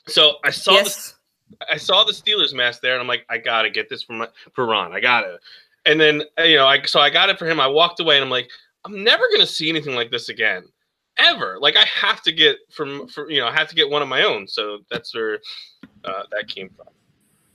So 0.08 0.36
I 0.44 0.50
saw 0.50 0.72
the 0.72 0.78
Yes. 0.78 1.16
I 1.70 1.76
saw 1.76 2.04
the 2.04 2.12
Steelers 2.12 2.54
mask 2.54 2.80
there, 2.80 2.92
and 2.92 3.00
I'm 3.00 3.06
like, 3.06 3.24
I 3.28 3.38
gotta 3.38 3.70
get 3.70 3.88
this 3.88 4.02
for 4.02 4.14
my 4.14 4.28
for 4.52 4.66
Ron. 4.66 4.92
I 4.92 5.00
gotta. 5.00 5.38
And 5.84 6.00
then 6.00 6.22
you 6.38 6.56
know, 6.56 6.66
I 6.66 6.82
so 6.82 7.00
I 7.00 7.10
got 7.10 7.30
it 7.30 7.38
for 7.38 7.46
him. 7.46 7.60
I 7.60 7.66
walked 7.66 8.00
away, 8.00 8.16
and 8.16 8.24
I'm 8.24 8.30
like, 8.30 8.50
I'm 8.84 9.02
never 9.04 9.24
gonna 9.32 9.46
see 9.46 9.68
anything 9.68 9.94
like 9.94 10.10
this 10.10 10.28
again, 10.28 10.64
ever. 11.18 11.58
Like 11.60 11.76
I 11.76 11.84
have 11.84 12.22
to 12.22 12.32
get 12.32 12.56
from 12.70 13.08
for 13.08 13.30
you 13.30 13.40
know, 13.40 13.48
I 13.48 13.52
have 13.52 13.68
to 13.68 13.74
get 13.74 13.88
one 13.90 14.02
of 14.02 14.08
my 14.08 14.22
own. 14.22 14.46
So 14.48 14.78
that's 14.90 15.14
where 15.14 15.40
uh, 16.04 16.22
that 16.30 16.48
came 16.48 16.70
from. 16.76 16.86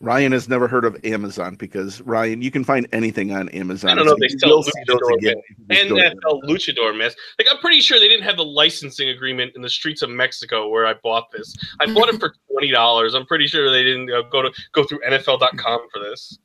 Ryan 0.01 0.31
has 0.31 0.49
never 0.49 0.67
heard 0.67 0.83
of 0.83 0.97
Amazon 1.05 1.55
because 1.55 2.01
Ryan, 2.01 2.41
you 2.41 2.49
can 2.49 2.63
find 2.63 2.87
anything 2.91 3.31
on 3.31 3.49
Amazon. 3.49 3.91
I 3.91 3.95
don't 3.95 4.05
know 4.05 4.11
So 4.11 4.17
if 4.19 4.31
they 4.31 4.37
sell 4.39 4.49
will 4.49 4.63
see 4.63 4.71
those 4.87 4.97
Luchador 4.97 5.17
again. 5.17 5.35
Just 5.69 5.89
go 5.89 5.95
to 5.95 6.15
NFL 6.15 6.41
Luchador 6.49 6.97
mask. 6.97 7.17
Like 7.37 7.47
I'm 7.51 7.59
pretty 7.59 7.81
sure 7.81 7.99
they 7.99 8.07
didn't 8.07 8.25
have 8.25 8.37
the 8.37 8.43
licensing 8.43 9.09
agreement 9.09 9.51
in 9.55 9.61
the 9.61 9.69
streets 9.69 10.01
of 10.01 10.09
Mexico 10.09 10.69
where 10.69 10.87
I 10.87 10.95
bought 11.03 11.31
this. 11.31 11.55
I 11.79 11.93
bought 11.93 12.09
it 12.09 12.19
for 12.19 12.33
twenty 12.51 12.71
dollars. 12.71 13.13
I'm 13.13 13.27
pretty 13.27 13.45
sure 13.45 13.71
they 13.71 13.83
didn't 13.83 14.11
uh, 14.11 14.23
go 14.23 14.41
to 14.41 14.51
go 14.71 14.83
through 14.83 15.01
NFL.com 15.07 15.87
for 15.93 15.99
this. 15.99 16.39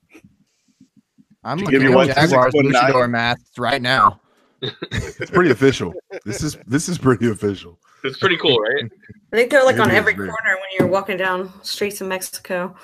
I'm 1.43 1.59
Did 1.59 1.61
you 1.61 1.67
looking 1.67 1.71
give 1.71 1.83
your 1.83 1.93
at 1.93 2.09
wife 2.09 2.14
Jaguars 2.14 2.55
luchador 2.55 3.11
masks 3.11 3.59
right 3.59 3.81
now. 3.81 4.21
It's 4.90 5.30
pretty 5.30 5.50
official. 5.50 5.92
This 6.24 6.42
is 6.42 6.57
this 6.66 6.88
is 6.88 6.98
pretty 6.98 7.28
official. 7.30 7.78
It's 8.04 8.18
pretty 8.18 8.36
cool, 8.36 8.59
right? 8.59 8.84
I 9.32 9.36
think 9.36 9.50
they're 9.50 9.64
like 9.64 9.76
It 9.76 9.80
on 9.80 9.90
every 9.90 10.14
very- 10.14 10.28
corner 10.28 10.54
when 10.57 10.64
you're 10.78 10.88
walking 10.88 11.16
down 11.16 11.52
streets 11.64 12.00
in 12.00 12.09
Mexico. 12.09 12.74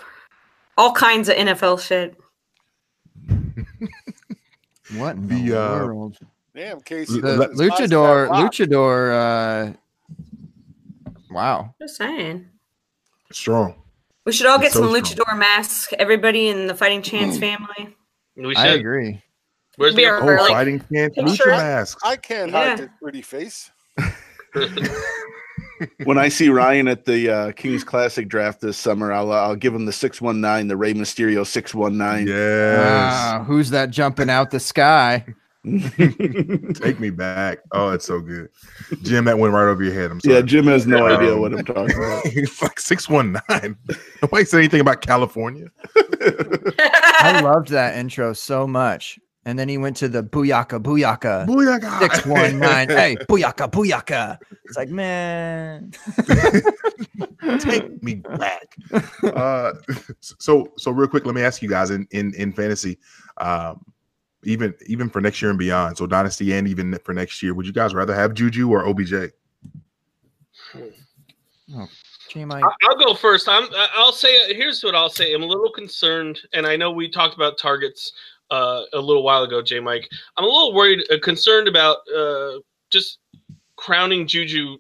All 0.79 0.93
kinds 0.93 1.29
of 1.29 1.37
NFL 1.37 1.81
shit. 1.81 2.17
What 4.97 5.17
in 5.17 5.27
the, 5.29 5.49
The, 5.51 5.59
uh, 5.63 5.87
world? 5.87 6.19
Damn, 6.55 6.81
Kacey. 6.81 7.23
The 7.23 7.37
let- 7.37 7.51
luchador, 7.53 8.29
luchador. 8.29 9.73
Uh, 9.73 11.13
wow. 11.31 11.75
Just 11.81 11.97
saying. 11.97 12.47
Strong. 13.31 13.77
We 14.27 14.33
should 14.33 14.47
all 14.47 14.57
It's 14.57 14.65
get 14.65 14.73
so 14.73 14.81
some 14.93 15.05
strong. 15.05 15.35
luchador 15.35 15.39
masks. 15.39 15.95
Everybody 15.99 16.49
in 16.49 16.67
the 16.67 16.75
Fighting 16.75 17.01
Chance 17.03 17.39
family. 17.39 17.97
We 18.37 18.55
I 18.55 18.71
should. 18.73 18.81
agree. 18.81 19.23
Where's 19.77 19.95
Be 19.95 20.03
the 20.03 20.09
our- 20.11 20.23
Oh, 20.23 20.27
Or 20.27 20.37
like 20.39 20.51
fighting 20.51 20.81
chance 20.93 21.15
picture- 21.15 21.45
lucha 21.45 21.57
masks. 21.57 22.03
I 22.05 22.17
can't 22.17 22.51
Yeah. 22.51 22.69
hide 22.71 22.79
this 22.79 22.89
pretty 23.01 23.23
face. 23.23 23.71
when 26.05 26.19
I 26.19 26.29
see 26.29 26.49
Ryan 26.49 26.89
at 26.89 27.05
the 27.05 27.31
uh, 27.31 27.53
Kings 27.53 27.85
Classic 27.85 28.29
draft 28.29 28.61
this 28.61 28.77
summer, 28.77 29.13
I'll 29.13 29.33
I'll 29.33 29.57
give 29.57 29.75
him 29.75 29.87
the 29.87 29.93
six 29.93 30.21
one 30.21 30.41
nine, 30.41 30.69
the 30.69 30.77
Rey 30.77 30.95
Mysterio 30.95 31.47
six 31.47 31.75
one 31.75 31.97
nine. 31.99 32.27
Yes. 32.27 33.15
Ah, 33.17 33.45
who's 33.47 33.71
that 33.71 33.91
jumping 33.91 34.31
out 34.31 34.51
the 34.51 34.61
sky? 34.61 35.25
Take 35.65 36.99
me 36.99 37.11
back. 37.11 37.61
Oh, 37.71 37.91
it's 37.91 38.05
so 38.07 38.21
good. 38.21 38.49
Jim, 39.03 39.25
that 39.27 39.39
went 39.39 39.55
right 39.55 39.69
over 39.69 39.83
your 39.85 39.95
head. 39.95 40.11
I'm 40.11 40.19
sorry. 40.21 40.35
Yeah, 40.37 40.43
Jim 40.43 40.67
has 40.67 40.89
no 40.89 41.07
Um, 41.07 41.21
idea 41.21 41.37
what 41.37 41.53
I'm 41.55 41.65
talking 41.65 41.97
about. 41.97 42.23
It's 42.27 42.61
like 42.61 42.81
619. 42.81 43.77
Nobody 44.23 44.45
said 44.45 44.59
anything 44.59 44.81
about 44.81 45.03
California. 45.03 45.69
I 45.97 47.41
loved 47.45 47.69
that 47.69 47.97
intro 47.97 48.33
so 48.33 48.67
much. 48.67 49.21
And 49.45 49.59
then 49.59 49.69
he 49.69 49.77
went 49.77 49.97
to 49.97 50.09
the 50.09 50.23
booyaka 50.23 50.81
booyaka 50.81 51.47
Booyaka. 51.49 51.99
six 51.99 52.25
one 52.25 52.61
nine. 52.61 52.89
Hey, 52.91 53.17
booyaka 53.29 53.69
booyaka. 53.71 54.39
It's 54.65 54.77
like 54.77 54.89
man. 54.89 55.93
Take 57.59 58.01
me 58.05 58.15
back. 58.15 58.77
Uh, 59.25 59.73
so, 60.21 60.69
so 60.79 60.91
real 60.93 61.09
quick, 61.09 61.27
let 61.27 61.35
me 61.35 61.43
ask 61.43 61.61
you 61.61 61.69
guys 61.69 61.91
in 61.91 62.07
in 62.13 62.33
in 62.35 62.53
fantasy, 62.53 62.99
um, 63.39 63.85
even 64.45 64.75
even 64.87 65.09
for 65.11 65.21
next 65.21 65.43
year 65.43 65.51
and 65.51 65.59
beyond. 65.59 65.97
So 65.99 66.07
dynasty 66.07 66.53
and 66.53 66.69
even 66.69 66.97
for 67.05 67.13
next 67.13 67.43
year, 67.43 67.53
would 67.53 67.67
you 67.67 67.73
guys 67.73 67.95
rather 67.95 68.15
have 68.15 68.35
Juju 68.35 68.71
or 68.71 68.87
OBJ? 68.87 69.33
J 72.29 72.45
Mike. 72.45 72.65
I- 72.65 72.75
I'll 72.89 72.97
go 72.99 73.15
first. 73.15 73.49
I'm. 73.49 73.69
I'll 73.95 74.13
say. 74.13 74.55
Here's 74.55 74.83
what 74.83 74.95
I'll 74.95 75.11
say. 75.11 75.35
I'm 75.35 75.43
a 75.43 75.47
little 75.47 75.73
concerned, 75.73 76.39
and 76.53 76.67
I 76.67 76.77
know 76.77 76.91
we 76.93 77.11
talked 77.11 77.35
about 77.35 77.59
targets 77.59 78.13
uh, 78.53 78.85
a 78.93 79.01
little 79.01 79.23
while 79.23 79.43
ago, 79.43 79.63
J. 79.63 79.81
Mike. 79.81 80.09
I'm 80.37 80.45
a 80.45 80.47
little 80.47 80.75
worried, 80.75 81.01
uh, 81.11 81.19
concerned 81.23 81.67
about 81.67 81.99
uh, 82.15 82.59
just 82.91 83.19
crowning 83.77 84.27
Juju 84.27 84.77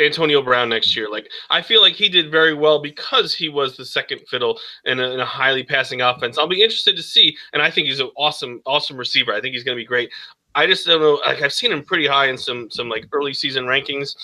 Antonio 0.00 0.42
Brown 0.42 0.70
next 0.70 0.96
year. 0.96 1.10
Like 1.10 1.28
I 1.50 1.62
feel 1.62 1.82
like 1.82 1.94
he 1.94 2.08
did 2.08 2.30
very 2.30 2.54
well 2.54 2.80
because 2.80 3.34
he 3.34 3.48
was 3.48 3.76
the 3.76 3.84
second 3.84 4.20
fiddle 4.28 4.58
in 4.84 4.98
a, 4.98 5.10
in 5.10 5.20
a 5.20 5.24
highly 5.24 5.62
passing 5.62 6.00
offense. 6.00 6.38
I'll 6.38 6.48
be 6.48 6.62
interested 6.62 6.96
to 6.96 7.02
see, 7.02 7.36
and 7.52 7.62
I 7.62 7.70
think 7.70 7.86
he's 7.86 8.00
an 8.00 8.10
awesome, 8.16 8.62
awesome 8.66 8.96
receiver. 8.96 9.32
I 9.32 9.40
think 9.40 9.54
he's 9.54 9.64
going 9.64 9.76
to 9.76 9.82
be 9.82 9.86
great. 9.86 10.10
I 10.54 10.66
just 10.66 10.86
don't 10.86 11.00
know. 11.00 11.20
Like 11.26 11.42
I've 11.42 11.52
seen 11.52 11.72
him 11.72 11.84
pretty 11.84 12.06
high 12.06 12.28
in 12.28 12.38
some 12.38 12.70
some 12.70 12.88
like 12.88 13.06
early 13.12 13.34
season 13.34 13.64
rankings, 13.64 14.16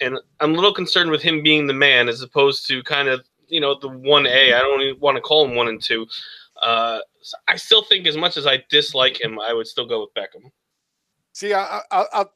and 0.00 0.18
I'm 0.40 0.52
a 0.52 0.54
little 0.54 0.72
concerned 0.72 1.10
with 1.10 1.20
him 1.20 1.42
being 1.42 1.66
the 1.66 1.74
man 1.74 2.08
as 2.08 2.22
opposed 2.22 2.66
to 2.68 2.82
kind 2.84 3.08
of 3.08 3.22
you 3.48 3.60
know 3.60 3.78
the 3.78 3.88
one 3.88 4.26
A. 4.26 4.54
I 4.54 4.60
don't 4.60 4.80
even 4.80 5.00
want 5.00 5.16
to 5.16 5.20
call 5.20 5.44
him 5.44 5.54
one 5.54 5.68
and 5.68 5.82
two. 5.82 6.06
Uh, 6.62 7.00
I 7.48 7.56
still 7.56 7.82
think 7.82 8.06
as 8.06 8.16
much 8.16 8.36
as 8.36 8.46
I 8.46 8.62
dislike 8.68 9.20
him, 9.20 9.38
I 9.40 9.52
would 9.52 9.66
still 9.66 9.86
go 9.86 10.00
with 10.00 10.14
Beckham. 10.14 10.50
See, 11.32 11.52
I, 11.52 11.80
I, 11.90 12.04
I'll 12.12 12.32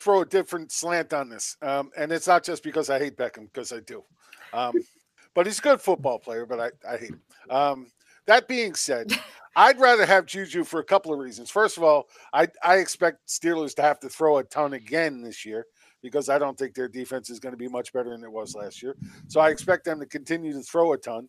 throw 0.00 0.20
a 0.20 0.26
different 0.26 0.72
slant 0.72 1.12
on 1.12 1.28
this, 1.28 1.56
um, 1.62 1.90
and 1.96 2.12
it's 2.12 2.26
not 2.26 2.44
just 2.44 2.62
because 2.62 2.90
I 2.90 2.98
hate 2.98 3.16
Beckham, 3.16 3.52
because 3.52 3.72
I 3.72 3.80
do. 3.80 4.04
Um, 4.52 4.74
but 5.34 5.46
he's 5.46 5.58
a 5.58 5.62
good 5.62 5.80
football 5.80 6.18
player, 6.18 6.46
but 6.46 6.60
I, 6.60 6.70
I 6.88 6.96
hate 6.96 7.10
him. 7.10 7.22
Um, 7.50 7.86
that 8.26 8.48
being 8.48 8.74
said, 8.74 9.12
I'd 9.56 9.78
rather 9.78 10.04
have 10.04 10.26
Juju 10.26 10.64
for 10.64 10.80
a 10.80 10.84
couple 10.84 11.12
of 11.12 11.20
reasons. 11.20 11.50
First 11.50 11.76
of 11.76 11.84
all, 11.84 12.08
I, 12.32 12.48
I 12.62 12.76
expect 12.76 13.28
Steelers 13.28 13.74
to 13.76 13.82
have 13.82 14.00
to 14.00 14.08
throw 14.08 14.38
a 14.38 14.44
ton 14.44 14.72
again 14.72 15.22
this 15.22 15.44
year 15.44 15.66
because 16.02 16.28
I 16.28 16.38
don't 16.38 16.58
think 16.58 16.74
their 16.74 16.88
defense 16.88 17.30
is 17.30 17.38
going 17.38 17.52
to 17.52 17.58
be 17.58 17.68
much 17.68 17.92
better 17.92 18.10
than 18.10 18.24
it 18.24 18.32
was 18.32 18.54
last 18.54 18.82
year. 18.82 18.96
So 19.28 19.40
I 19.40 19.50
expect 19.50 19.84
them 19.84 20.00
to 20.00 20.06
continue 20.06 20.52
to 20.52 20.62
throw 20.62 20.92
a 20.92 20.98
ton. 20.98 21.28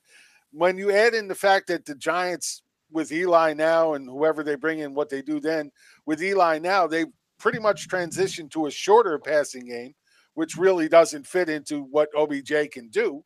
When 0.52 0.78
you 0.78 0.92
add 0.92 1.14
in 1.14 1.28
the 1.28 1.36
fact 1.36 1.68
that 1.68 1.86
the 1.86 1.96
Giants 1.96 2.64
with 2.92 3.12
Eli 3.12 3.54
now 3.54 3.94
and 3.94 4.10
whoever 4.10 4.44
they 4.44 4.56
bring 4.56 4.80
in, 4.80 4.94
what 4.94 5.10
they 5.10 5.22
do 5.22 5.40
then 5.40 5.72
with 6.06 6.22
Eli 6.22 6.60
now, 6.60 6.88
they 6.88 7.06
pretty 7.40 7.60
much 7.60 7.88
transitioned 7.88 8.52
to 8.52 8.68
a 8.68 8.72
shorter 8.72 9.20
passing 9.20 9.66
game, 9.66 9.94
which 10.34 10.58
really 10.58 10.88
doesn't 10.88 11.28
fit 11.28 11.50
into 11.50 11.84
what 11.84 12.10
OBJ 12.16 12.72
can 12.72 12.90
do. 12.90 13.24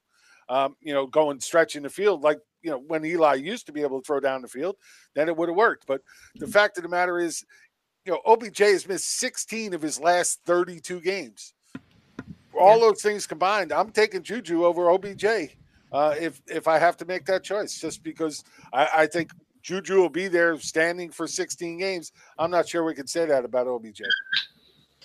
Um, 0.47 0.75
you 0.81 0.93
know, 0.93 1.05
going 1.05 1.39
stretching 1.39 1.83
the 1.83 1.89
field 1.89 2.23
like 2.23 2.39
you 2.63 2.71
know 2.71 2.79
when 2.87 3.05
Eli 3.05 3.35
used 3.35 3.67
to 3.67 3.71
be 3.71 3.83
able 3.83 4.01
to 4.01 4.05
throw 4.05 4.19
down 4.19 4.41
the 4.41 4.47
field, 4.47 4.77
then 5.13 5.27
it 5.27 5.37
would 5.37 5.49
have 5.49 5.55
worked. 5.55 5.85
But 5.85 6.01
the 6.35 6.47
fact 6.47 6.77
of 6.77 6.83
the 6.83 6.89
matter 6.89 7.19
is, 7.19 7.45
you 8.03 8.11
know, 8.11 8.19
OBJ 8.25 8.57
has 8.57 8.87
missed 8.87 9.19
16 9.19 9.75
of 9.75 9.81
his 9.81 9.99
last 9.99 10.39
32 10.47 11.01
games. 11.01 11.53
All 12.59 12.79
those 12.79 13.01
things 13.01 13.27
combined, 13.27 13.71
I'm 13.71 13.91
taking 13.91 14.23
Juju 14.23 14.65
over 14.65 14.89
OBJ 14.89 15.55
uh, 15.91 16.15
if 16.19 16.41
if 16.47 16.67
I 16.67 16.77
have 16.77 16.97
to 16.97 17.05
make 17.05 17.25
that 17.25 17.43
choice, 17.43 17.79
just 17.79 18.03
because 18.03 18.43
I, 18.73 18.89
I 18.97 19.07
think 19.07 19.31
Juju 19.61 19.97
will 19.97 20.09
be 20.09 20.27
there 20.27 20.59
standing 20.59 21.11
for 21.11 21.27
16 21.27 21.77
games. 21.77 22.11
I'm 22.37 22.51
not 22.51 22.67
sure 22.67 22.83
we 22.83 22.93
can 22.93 23.07
say 23.07 23.25
that 23.25 23.45
about 23.45 23.67
OBJ. 23.67 24.01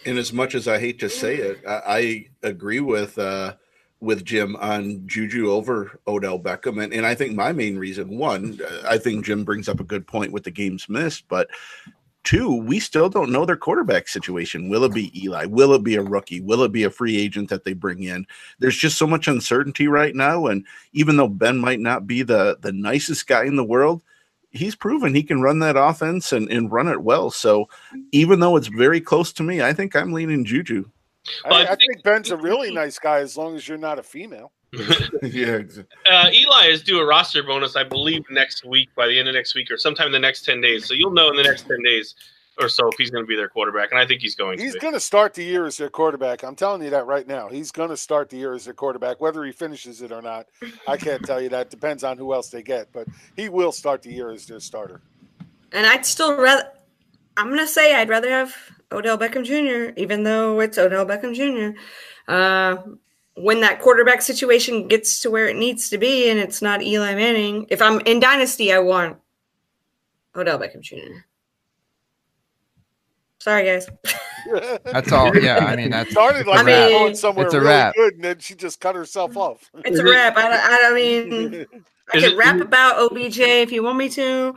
And 0.07 0.19
as 0.19 0.33
much 0.33 0.55
as 0.55 0.69
I 0.69 0.79
hate 0.79 0.99
to 1.01 1.09
say 1.09 1.37
it, 1.37 1.61
I, 1.67 1.83
I 1.87 2.27
agree 2.43 2.81
with 2.81 3.19
uh, 3.19 3.55
with 4.01 4.25
Jim 4.25 4.55
on 4.57 5.03
Juju 5.07 5.51
over 5.51 5.99
Odell 6.07 6.39
Beckham, 6.39 6.83
and, 6.83 6.93
and 6.93 7.07
I 7.07 7.15
think 7.15 7.35
my 7.35 7.53
main 7.53 7.79
reason 7.79 8.19
one, 8.19 8.61
I 8.87 8.99
think 8.99 9.25
Jim 9.25 9.45
brings 9.45 9.69
up 9.69 9.81
a 9.81 9.85
good 9.85 10.07
point 10.07 10.33
with 10.33 10.45
the 10.45 10.51
games 10.51 10.89
missed, 10.91 11.25
but 11.29 11.49
two, 12.23 12.55
we 12.55 12.81
still 12.81 13.09
don't 13.09 13.31
know 13.31 13.47
their 13.47 13.57
quarterback 13.57 14.09
situation. 14.09 14.69
Will 14.69 14.85
it 14.85 14.93
be 14.93 15.13
Eli? 15.23 15.47
Will 15.47 15.73
it 15.75 15.85
be 15.85 15.95
a 15.95 16.03
rookie? 16.03 16.41
Will 16.41 16.63
it 16.63 16.73
be 16.73 16.85
a 16.85 16.91
free 16.91 17.17
agent 17.17 17.49
that 17.51 17.65
they 17.65 17.73
bring 17.73 18.03
in? 18.03 18.27
There's 18.59 18.77
just 18.77 18.99
so 18.99 19.07
much 19.07 19.29
uncertainty 19.29 19.89
right 19.89 20.15
now, 20.15 20.47
and 20.47 20.67
even 20.93 21.17
though 21.17 21.29
Ben 21.29 21.59
might 21.59 21.81
not 21.81 22.07
be 22.07 22.23
the 22.23 22.59
the 22.61 22.73
nicest 22.73 23.27
guy 23.27 23.45
in 23.45 23.57
the 23.57 23.65
world, 23.65 24.03
he's 24.55 24.75
proven 24.75 25.15
he 25.15 25.23
can 25.23 25.43
run 25.43 25.59
that 25.59 25.77
offense 25.77 26.33
and, 26.33 26.51
and 26.51 26.73
run 26.73 26.89
it 26.89 27.03
well. 27.03 27.31
So 27.31 27.69
even 28.13 28.41
though 28.41 28.57
it's 28.57 28.69
very 28.69 29.01
close 29.01 29.33
to 29.35 29.43
me, 29.43 29.61
I 29.61 29.73
think 29.73 29.95
I'm 29.95 30.13
leaning 30.13 30.45
Juju. 30.45 30.87
I, 31.45 31.67
I, 31.67 31.75
think 31.75 32.03
Ben's 32.03 32.31
a 32.31 32.37
really 32.37 32.73
nice 32.73 32.99
guy 32.99 33.21
as 33.21 33.37
long 33.37 33.57
as 33.57 33.67
you're 33.67 33.79
not 33.79 33.99
a 33.99 34.03
female. 34.03 34.53
yeah. 35.23 35.61
Uh, 36.11 36.31
Eli 36.33 36.67
is 36.67 36.83
due 36.83 37.01
a 37.01 37.07
roster 37.07 37.43
bonus, 37.43 37.77
I 37.77 37.85
believe, 37.85 38.25
next 38.31 38.65
week 38.65 38.91
by 38.95 39.07
the 39.07 39.19
end 39.19 39.29
of 39.29 39.35
next 39.35 39.55
week 39.55 39.71
or 39.71 39.79
sometime 39.79 40.07
in 40.07 40.13
the 40.13 40.19
next 40.19 40.45
ten 40.45 40.61
days. 40.61 40.87
So 40.87 40.95
you'll 40.95 41.13
know 41.13 41.31
in 41.31 41.37
the 41.37 41.43
next 41.43 41.67
ten 41.67 41.83
days 41.83 42.15
or 42.61 42.69
so 42.69 42.89
if 42.89 42.95
he's 42.97 43.11
going 43.11 43.25
to 43.25 43.29
be 43.29 43.37
their 43.37 43.49
quarterback, 43.49 43.91
and 43.91 44.01
I 44.01 44.07
think 44.07 44.21
he's 44.21 44.35
going. 44.35 44.59
He's 44.59 44.77
going 44.77 44.95
to 44.95 45.01
start 45.01 45.35
the 45.35 45.45
year 45.45 45.67
as 45.67 45.77
their 45.77 45.91
quarterback. 45.91 46.43
I'm 46.43 46.55
telling 46.55 46.83
you 46.83 46.91
that 46.91 47.07
right 47.07 47.27
now. 47.27 47.49
He's 47.49 47.71
going 47.71 47.91
to 47.91 47.97
start 47.97 48.31
the 48.31 48.37
year 48.37 48.55
as 48.55 48.65
their 48.65 48.75
quarterback, 48.75 49.21
whether 49.21 49.45
he 49.45 49.53
finishes 49.53 50.03
it 50.03 50.13
or 50.13 50.23
not. 50.23 50.47
I 50.87 50.97
can't 50.97 51.25
tell 51.25 51.41
you 51.41 51.49
that. 51.51 51.71
Depends 51.71 52.05
on 52.05 52.19
who 52.19 52.33
else 52.33 52.51
they 52.51 52.63
get, 52.63 52.93
but 52.93 53.09
he 53.37 53.49
will 53.49 53.73
start 53.73 54.03
the 54.03 54.13
year 54.13 54.31
as 54.31 54.47
their 54.47 54.61
starter. 54.61 55.01
And 55.73 55.87
I'd 55.87 56.07
still 56.07 56.37
rather. 56.37 56.69
I'm 57.37 57.49
going 57.49 57.59
to 57.59 57.67
say 57.67 57.97
I'd 57.97 58.09
rather 58.09 58.31
have 58.31 58.55
Odell 58.93 59.19
Beckham 59.19 59.45
Jr., 59.45 59.93
even 60.01 60.23
though 60.23 60.61
it's 60.61 60.79
Odell 60.79 61.05
Beckham 61.05 61.35
Jr. 61.35 61.79
Uh, 62.29 62.77
when 63.37 63.61
that 63.61 63.81
quarterback 63.81 64.23
situation 64.23 64.87
gets 64.87 65.19
to 65.21 65.31
where 65.31 65.49
it 65.49 65.57
needs 65.57 65.89
to 65.91 65.99
be 65.99 66.31
and 66.31 66.39
it's 66.39 66.63
not 66.63 66.83
Eli 66.83 67.15
Manning, 67.15 67.67
if 67.69 67.83
I'm 67.83 68.01
in 68.01 68.21
Dynasty, 68.21 68.73
I 68.73 68.79
want 68.79 69.17
Odell 70.37 70.59
Beckham 70.59 70.81
Jr. 70.81 71.25
Sorry, 73.45 73.67
guys. 73.67 73.87
that's 74.85 75.13
all. 75.13 75.37
Yeah, 75.37 75.59
I 75.59 75.77
mean 75.77 75.91
that's 75.91 76.11
started 76.13 76.47
like 76.47 76.61
I 76.61 76.63
mean, 76.63 76.91
going 76.99 77.15
somewhere 77.15 77.45
it's 77.45 77.53
a 77.53 77.61
really 77.61 77.73
wrap. 77.73 77.95
good, 77.95 78.15
and 78.15 78.25
then 78.25 78.39
she 78.39 78.55
just 78.55 78.81
cut 78.81 78.95
herself 78.95 79.37
off. 79.37 79.71
It's 79.85 79.99
a 79.99 80.03
wrap. 80.03 80.39
I, 80.39 80.49
I, 80.49 80.89
I 80.91 80.95
mean, 80.95 81.67
I 82.15 82.21
can 82.21 82.39
rap 82.39 82.59
about 82.59 82.97
OBJ 82.97 83.41
if 83.41 83.71
you 83.71 83.83
want 83.83 83.99
me 83.99 84.09
to. 84.09 84.55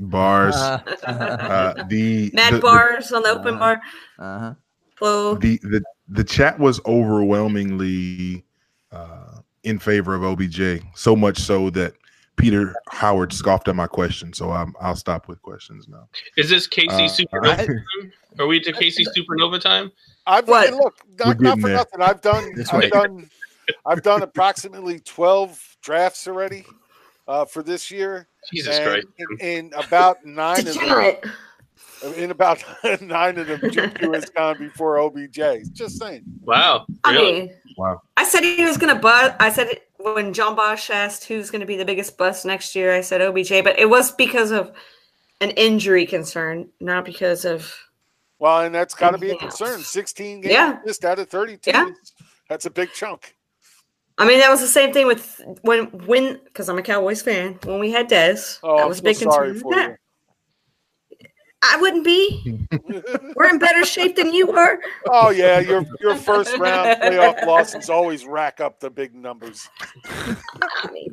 Bars. 0.00 0.56
Uh, 0.56 0.80
uh, 1.04 1.84
the 1.84 2.32
mad 2.34 2.54
the, 2.54 2.58
bars 2.58 3.10
the, 3.10 3.16
on 3.18 3.22
the 3.22 3.28
open 3.28 3.54
uh, 3.54 3.58
bar. 3.58 3.82
Uh-huh. 4.18 4.54
Flow. 4.96 5.36
The 5.36 5.60
the 5.62 5.84
the 6.08 6.24
chat 6.24 6.58
was 6.58 6.80
overwhelmingly 6.86 8.44
uh, 8.90 9.42
in 9.62 9.78
favor 9.78 10.16
of 10.16 10.24
OBJ, 10.24 10.82
so 10.96 11.14
much 11.14 11.38
so 11.38 11.70
that 11.70 11.94
Peter 12.36 12.74
Howard 12.90 13.32
scoffed 13.32 13.68
at 13.68 13.76
my 13.76 13.86
question, 13.86 14.32
so 14.32 14.50
I'm, 14.50 14.74
I'll 14.80 14.96
stop 14.96 15.28
with 15.28 15.40
questions 15.42 15.88
now. 15.88 16.08
Is 16.36 16.50
this 16.50 16.66
Kacey 16.66 16.88
uh, 16.88 17.08
Supernova 17.08 17.66
time? 17.66 18.12
Are 18.38 18.46
we 18.46 18.60
to 18.60 18.72
Kacey 18.72 19.04
Supernova 19.16 19.60
time? 19.60 19.92
I've 20.26 20.48
what? 20.48 20.72
look 20.72 20.96
not, 21.18 21.40
not 21.40 21.60
for 21.60 21.68
there. 21.68 21.76
nothing. 21.76 22.00
I've 22.00 22.20
done 22.20 22.52
I've 22.72 22.90
done 22.90 23.30
I've 23.86 24.02
done 24.02 24.22
approximately 24.22 25.00
twelve 25.00 25.76
drafts 25.82 26.26
already 26.26 26.64
uh, 27.28 27.44
for 27.44 27.62
this 27.62 27.90
year. 27.90 28.26
Jesus 28.52 28.76
and, 28.78 28.88
Christ! 28.88 29.06
In, 29.18 29.46
in 29.46 29.72
about 29.74 30.24
nine 30.24 30.66
of 30.66 30.74
them, 30.74 31.16
in 32.12 32.30
about 32.30 32.62
nine 33.00 33.38
of 33.38 33.46
them, 33.46 33.60
Juju 33.70 34.12
has 34.12 34.30
gone 34.30 34.58
before 34.58 34.98
OBJ. 34.98 35.72
Just 35.72 35.98
saying. 35.98 36.22
Wow. 36.42 36.86
Really? 37.06 37.28
I 37.28 37.32
mean, 37.32 37.54
wow. 37.76 38.00
I 38.16 38.24
said 38.24 38.42
he 38.42 38.64
was 38.64 38.76
going 38.76 38.94
to 38.94 39.00
bust. 39.00 39.34
I 39.40 39.50
said 39.50 39.80
when 39.98 40.32
John 40.32 40.54
Bosch 40.54 40.90
asked 40.90 41.24
who's 41.24 41.50
going 41.50 41.60
to 41.60 41.66
be 41.66 41.76
the 41.76 41.84
biggest 41.84 42.18
bust 42.18 42.44
next 42.44 42.74
year, 42.74 42.94
I 42.94 43.00
said 43.00 43.20
OBJ, 43.20 43.64
but 43.64 43.78
it 43.78 43.88
was 43.88 44.12
because 44.12 44.50
of 44.50 44.72
an 45.40 45.50
injury 45.50 46.06
concern, 46.06 46.68
not 46.80 47.04
because 47.04 47.44
of. 47.44 47.74
Well, 48.38 48.60
and 48.60 48.74
that's 48.74 48.94
got 48.94 49.12
to 49.12 49.18
be 49.18 49.30
a 49.30 49.36
concern. 49.36 49.74
Else. 49.74 49.88
16 49.88 50.42
games 50.42 50.52
yeah. 50.52 50.78
missed 50.84 51.04
out 51.04 51.18
of 51.18 51.28
32. 51.28 51.70
Yeah. 51.70 51.88
That's 52.48 52.66
a 52.66 52.70
big 52.70 52.92
chunk. 52.92 53.34
I 54.18 54.26
mean, 54.26 54.38
that 54.38 54.50
was 54.50 54.60
the 54.60 54.68
same 54.68 54.92
thing 54.92 55.06
with 55.06 55.40
when 55.62 55.86
when 56.06 56.40
because 56.44 56.68
I'm 56.68 56.78
a 56.78 56.82
Cowboys 56.82 57.22
fan. 57.22 57.58
When 57.64 57.80
we 57.80 57.90
had 57.90 58.08
Dez, 58.08 58.60
oh, 58.62 58.76
that 58.76 58.88
was 58.88 59.00
a 59.00 59.02
big 59.02 59.18
concern. 59.18 59.60
Yeah. 61.64 61.76
I 61.76 61.80
wouldn't 61.80 62.04
be. 62.04 62.66
We're 63.34 63.50
in 63.50 63.58
better 63.58 63.84
shape 63.84 64.16
than 64.16 64.32
you 64.32 64.52
are. 64.52 64.78
Oh 65.08 65.30
yeah, 65.30 65.60
your 65.60 65.84
your 66.00 66.16
first 66.28 66.56
round 66.58 67.00
playoff 67.00 67.44
losses 67.46 67.90
always 67.90 68.26
rack 68.26 68.60
up 68.60 68.80
the 68.80 68.90
big 68.90 69.14
numbers. 69.14 69.68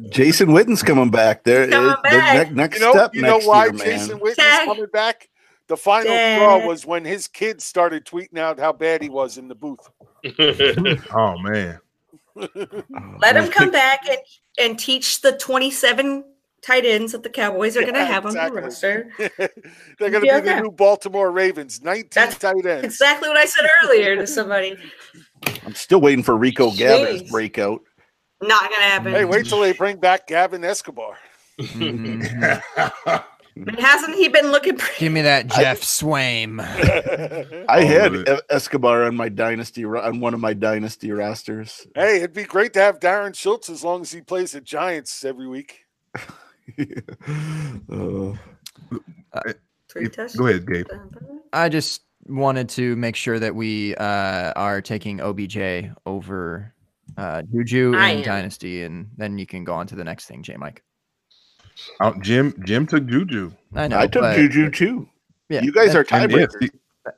Jason 0.10 0.52
Witten's 0.52 0.84
coming 0.84 1.10
back. 1.10 1.44
There, 1.44 1.68
coming 1.68 1.90
uh, 1.90 2.02
back. 2.02 2.50
The 2.50 2.56
next 2.56 2.80
you 2.80 2.86
know, 2.86 2.92
step. 2.94 3.16
You 3.16 3.22
know 3.22 3.40
why 3.40 3.66
year, 3.66 3.74
Jason 3.74 4.20
Witten's 4.20 4.66
coming 4.66 4.88
back? 4.92 5.30
The 5.68 5.78
final 5.78 6.12
straw 6.12 6.68
was 6.68 6.86
when 6.86 7.06
his 7.06 7.28
kids 7.28 7.64
started 7.64 8.06
tweeting 8.06 8.38
out 8.38 8.60
how 8.60 8.74
bad 8.74 9.02
he 9.02 9.10
was 9.10 9.38
in 9.38 9.48
the 9.48 9.56
booth. 9.56 9.90
oh 11.14 11.38
man. 11.38 11.80
Let 12.36 13.36
him 13.38 13.46
oh, 13.46 13.50
come 13.52 13.72
back 13.72 14.08
and, 14.08 14.18
and 14.60 14.80
teach 14.80 15.22
the 15.22 15.34
27 15.34 16.24
tight 16.62 16.86
ends 16.86 17.12
that 17.12 17.24
the 17.24 17.30
Cowboys 17.30 17.76
are 17.76 17.82
going 17.82 17.96
to 17.96 18.06
have 18.06 18.26
exactly. 18.26 18.50
on 18.50 18.56
the 18.56 18.62
roster. 18.62 19.12
They're 19.38 20.10
going 20.10 20.14
to 20.14 20.22
be 20.22 20.32
okay. 20.32 20.42
the 20.42 20.62
new 20.62 20.72
Baltimore 20.72 21.32
Ravens, 21.32 21.82
19 21.82 22.10
That's 22.14 22.38
tight 22.38 22.66
ends. 22.66 22.86
Exactly 22.86 23.30
what 23.30 23.38
I 23.38 23.46
said 23.46 23.66
earlier 23.84 24.16
to 24.16 24.28
somebody. 24.28 24.78
I'm 25.66 25.76
still 25.76 26.02
waiting 26.02 26.24
for 26.24 26.38
Rico 26.38 26.72
Gavin's 26.72 27.30
breakout. 27.30 27.82
Not 28.42 28.62
going 28.62 28.74
to 28.74 28.82
happen. 28.82 29.12
Hey, 29.12 29.26
wait 29.26 29.46
till 29.46 29.60
they 29.60 29.74
bring 29.74 29.98
back 29.98 30.28
Gavin 30.28 30.64
Escobar. 30.64 31.18
Mm-hmm. 31.60 32.62
hasn't 33.78 34.16
he 34.16 34.28
been 34.30 34.52
looking? 34.52 34.78
Pretty- 34.78 35.00
Give 35.00 35.14
me 35.14 35.22
that 35.22 35.48
Jeff 35.48 35.78
I, 35.78 35.82
Swaim. 35.82 37.66
I 37.70 37.84
had 37.84 38.42
Escobar 38.50 39.04
on 39.04 39.16
my 39.16 39.30
dynasty 39.30 39.86
on 39.86 40.20
one 40.20 40.34
of 40.34 40.40
my 40.40 40.54
dynasty 40.54 41.12
rosters. 41.12 41.86
Hey, 41.94 42.18
it'd 42.18 42.34
be 42.34 42.44
great 42.46 42.74
to 42.74 42.80
have 42.80 43.00
Dalton 43.00 43.34
Schultz 43.34 43.70
as 43.70 43.84
long 43.84 44.02
as 44.02 44.12
he 44.12 44.22
plays 44.22 44.54
the 44.54 44.62
Giants 44.62 45.24
every 45.24 45.48
week. 45.48 45.86
uh, 49.34 49.54
Three 49.90 50.08
Go 50.38 50.48
ahead, 50.48 50.68
Gabe. 50.68 50.88
I 51.54 51.70
just 51.70 52.04
wanted 52.28 52.70
to 52.70 52.96
make 52.96 53.16
sure 53.16 53.40
that 53.40 53.56
we 53.56 53.96
uh, 53.96 54.54
are 54.56 54.82
taking 54.82 55.20
OBJ 55.20 55.92
over 56.06 56.74
uh, 57.18 57.42
Juju 57.44 57.94
in 57.94 58.22
Dynasty, 58.24 58.84
and 58.84 59.10
then 59.18 59.38
you 59.38 59.46
can 59.46 59.64
go 59.64 59.74
on 59.74 59.88
to 59.88 59.96
the 59.96 60.04
next 60.04 60.26
thing, 60.26 60.44
J 60.44 60.56
Mike. 60.58 60.84
Oh, 62.00 62.14
Jim, 62.22 62.54
Jim 62.66 62.86
took 62.86 63.06
Juju. 63.06 63.52
I 63.74 63.88
know. 63.88 64.00
I 64.00 64.08
took 64.08 64.22
but, 64.22 64.36
Juju 64.36 64.70
too. 64.70 65.10
Yeah, 65.50 65.62
you 65.62 65.72
guys 65.72 65.96
are 65.96 66.04
tiebreakers. 66.04 66.70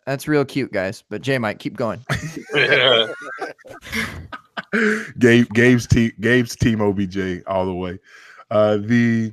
That's 0.06 0.28
real 0.28 0.46
cute, 0.46 0.72
guys. 0.72 1.04
But 1.10 1.22
J 1.22 1.38
Mike, 1.38 1.60
keep 1.60 1.76
going. 1.76 2.04
Gabe, 5.20 5.48
Gabe's 5.54 5.86
team, 5.88 6.12
Gabe's 6.20 6.56
team 6.56 6.82
OBJ 6.82 7.44
all 7.46 7.66
the 7.66 7.74
way. 7.74 8.00
Uh, 8.50 8.78
the 8.78 9.32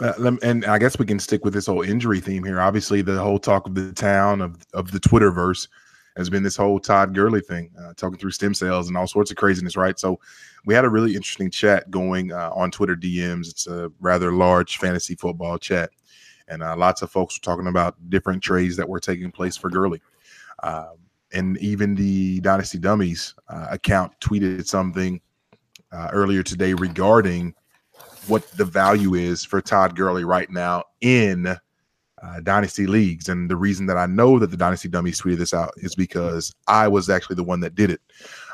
uh, 0.00 0.36
and 0.42 0.64
I 0.64 0.78
guess 0.78 0.98
we 0.98 1.06
can 1.06 1.18
stick 1.18 1.44
with 1.44 1.54
this 1.54 1.66
whole 1.66 1.82
injury 1.82 2.20
theme 2.20 2.44
here. 2.44 2.60
Obviously, 2.60 3.02
the 3.02 3.18
whole 3.18 3.38
talk 3.38 3.66
of 3.66 3.74
the 3.74 3.92
town 3.92 4.40
of 4.40 4.58
of 4.74 4.92
the 4.92 5.00
Twitterverse 5.00 5.68
has 6.16 6.30
been 6.30 6.42
this 6.42 6.56
whole 6.56 6.80
Todd 6.80 7.14
Gurley 7.14 7.40
thing, 7.40 7.70
uh, 7.78 7.92
talking 7.94 8.18
through 8.18 8.30
stem 8.30 8.54
cells 8.54 8.88
and 8.88 8.96
all 8.96 9.06
sorts 9.06 9.30
of 9.30 9.36
craziness, 9.36 9.76
right? 9.76 9.98
So 9.98 10.18
we 10.64 10.74
had 10.74 10.84
a 10.84 10.88
really 10.88 11.14
interesting 11.14 11.50
chat 11.50 11.90
going 11.90 12.32
uh, 12.32 12.50
on 12.54 12.70
Twitter 12.70 12.96
DMs. 12.96 13.48
It's 13.48 13.66
a 13.66 13.90
rather 14.00 14.32
large 14.32 14.78
fantasy 14.78 15.14
football 15.14 15.58
chat, 15.58 15.90
and 16.48 16.62
uh, 16.62 16.76
lots 16.76 17.02
of 17.02 17.10
folks 17.10 17.38
were 17.38 17.44
talking 17.44 17.68
about 17.68 17.96
different 18.10 18.42
trades 18.42 18.76
that 18.76 18.88
were 18.88 19.00
taking 19.00 19.30
place 19.30 19.56
for 19.56 19.70
Gurley. 19.70 20.00
Um, 20.62 20.96
and 21.32 21.58
even 21.58 21.94
the 21.94 22.40
Dynasty 22.40 22.78
Dummies 22.78 23.34
uh, 23.48 23.68
account 23.70 24.12
tweeted 24.20 24.66
something 24.66 25.20
uh, 25.92 26.08
earlier 26.12 26.42
today 26.42 26.72
regarding 26.74 27.54
what 28.28 28.48
the 28.52 28.64
value 28.64 29.14
is 29.14 29.44
for 29.44 29.60
Todd 29.60 29.96
Gurley 29.96 30.24
right 30.24 30.50
now 30.50 30.84
in 31.00 31.56
uh, 32.22 32.40
dynasty 32.40 32.86
leagues. 32.86 33.28
And 33.28 33.50
the 33.50 33.56
reason 33.56 33.86
that 33.86 33.96
I 33.96 34.06
know 34.06 34.38
that 34.38 34.50
the 34.50 34.56
dynasty 34.56 34.88
dummies 34.88 35.20
tweeted 35.20 35.38
this 35.38 35.54
out 35.54 35.72
is 35.76 35.94
because 35.94 36.54
I 36.66 36.88
was 36.88 37.10
actually 37.10 37.36
the 37.36 37.44
one 37.44 37.60
that 37.60 37.74
did 37.74 37.90
it. 37.90 38.00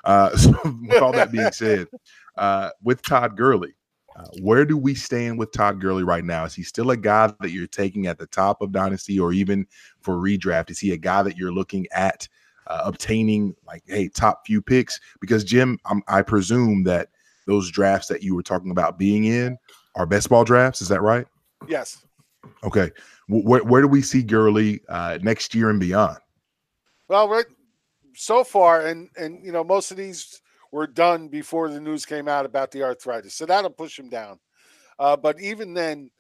Uh, 0.05 0.37
so 0.37 0.51
with 0.65 1.03
all 1.03 1.13
that 1.13 1.33
being 1.33 1.53
said, 1.53 1.89
uh, 2.37 2.71
with 2.83 3.03
Todd 3.03 3.37
Gurley, 3.37 3.75
uh, 4.17 4.27
where 4.43 4.65
do 4.65 4.77
we 4.77 4.95
stand 4.95 5.39
with 5.39 5.53
Todd 5.53 5.81
Gurley 5.81 6.03
right 6.03 6.25
now? 6.25 6.45
Is 6.45 6.55
he 6.55 6.63
still 6.63 6.91
a 6.91 6.97
guy 6.97 7.33
that 7.41 7.51
you're 7.51 7.67
taking 7.67 8.07
at 8.07 8.19
the 8.19 8.27
top 8.27 8.61
of 8.61 8.73
dynasty, 8.73 9.19
or 9.19 9.33
even 9.33 9.67
for 10.01 10.17
redraft? 10.17 10.71
Is 10.71 10.79
he 10.79 10.93
a 10.93 10.99
guy 10.99 11.23
that 11.23 11.39
you're 11.39 11.53
looking 11.53 11.87
at 11.93 12.29
uh, 12.67 12.83
obtaining, 12.85 13.55
like, 13.67 13.83
hey, 13.87 14.09
top 14.09 14.43
few 14.47 14.61
picks? 14.61 15.01
Because 15.21 15.45
Jim, 15.45 15.79
I'm, 15.87 16.03
I 16.09 16.21
presume 16.21 16.85
that 16.85 17.09
those 17.47 17.71
drafts 17.71 18.09
that 18.09 18.23
you 18.23 18.35
were 18.35 18.43
talking 18.43 18.71
about 18.71 18.99
being 18.99 19.25
in 19.25 19.57
are 19.95 20.07
best 20.07 20.29
ball 20.29 20.45
drafts. 20.45 20.83
Is 20.83 20.89
that 20.89 21.03
right? 21.03 21.27
Yes. 21.69 22.05
Okay. 22.65 22.91
Where, 23.29 23.63
where 23.63 23.83
do 23.83 23.89
we 23.89 24.03
see 24.03 24.23
Gurley 24.23 24.81
uh, 24.89 25.19
next 25.23 25.55
year 25.55 25.71
and 25.71 25.81
beyond? 25.81 26.19
Well, 27.09 27.29
right 27.29 27.47
so 28.15 28.45
far, 28.45 28.87
and 28.87 29.09
and 29.17 29.45
you 29.45 29.53
know 29.53 29.65
most 29.65 29.91
of 29.91 29.97
these 29.97 30.41
were 30.71 30.87
done 30.87 31.29
before 31.29 31.69
the 31.69 31.81
news 31.81 32.07
came 32.07 32.29
out 32.29 32.47
about 32.47 32.71
the 32.71 32.83
arthritis, 32.83 33.35
so 33.35 33.47
that'll 33.47 33.71
push 33.71 33.99
him 33.99 34.09
down. 34.09 34.39
Uh, 34.99 35.17
but 35.17 35.41
even 35.41 35.75
then, 35.75 36.11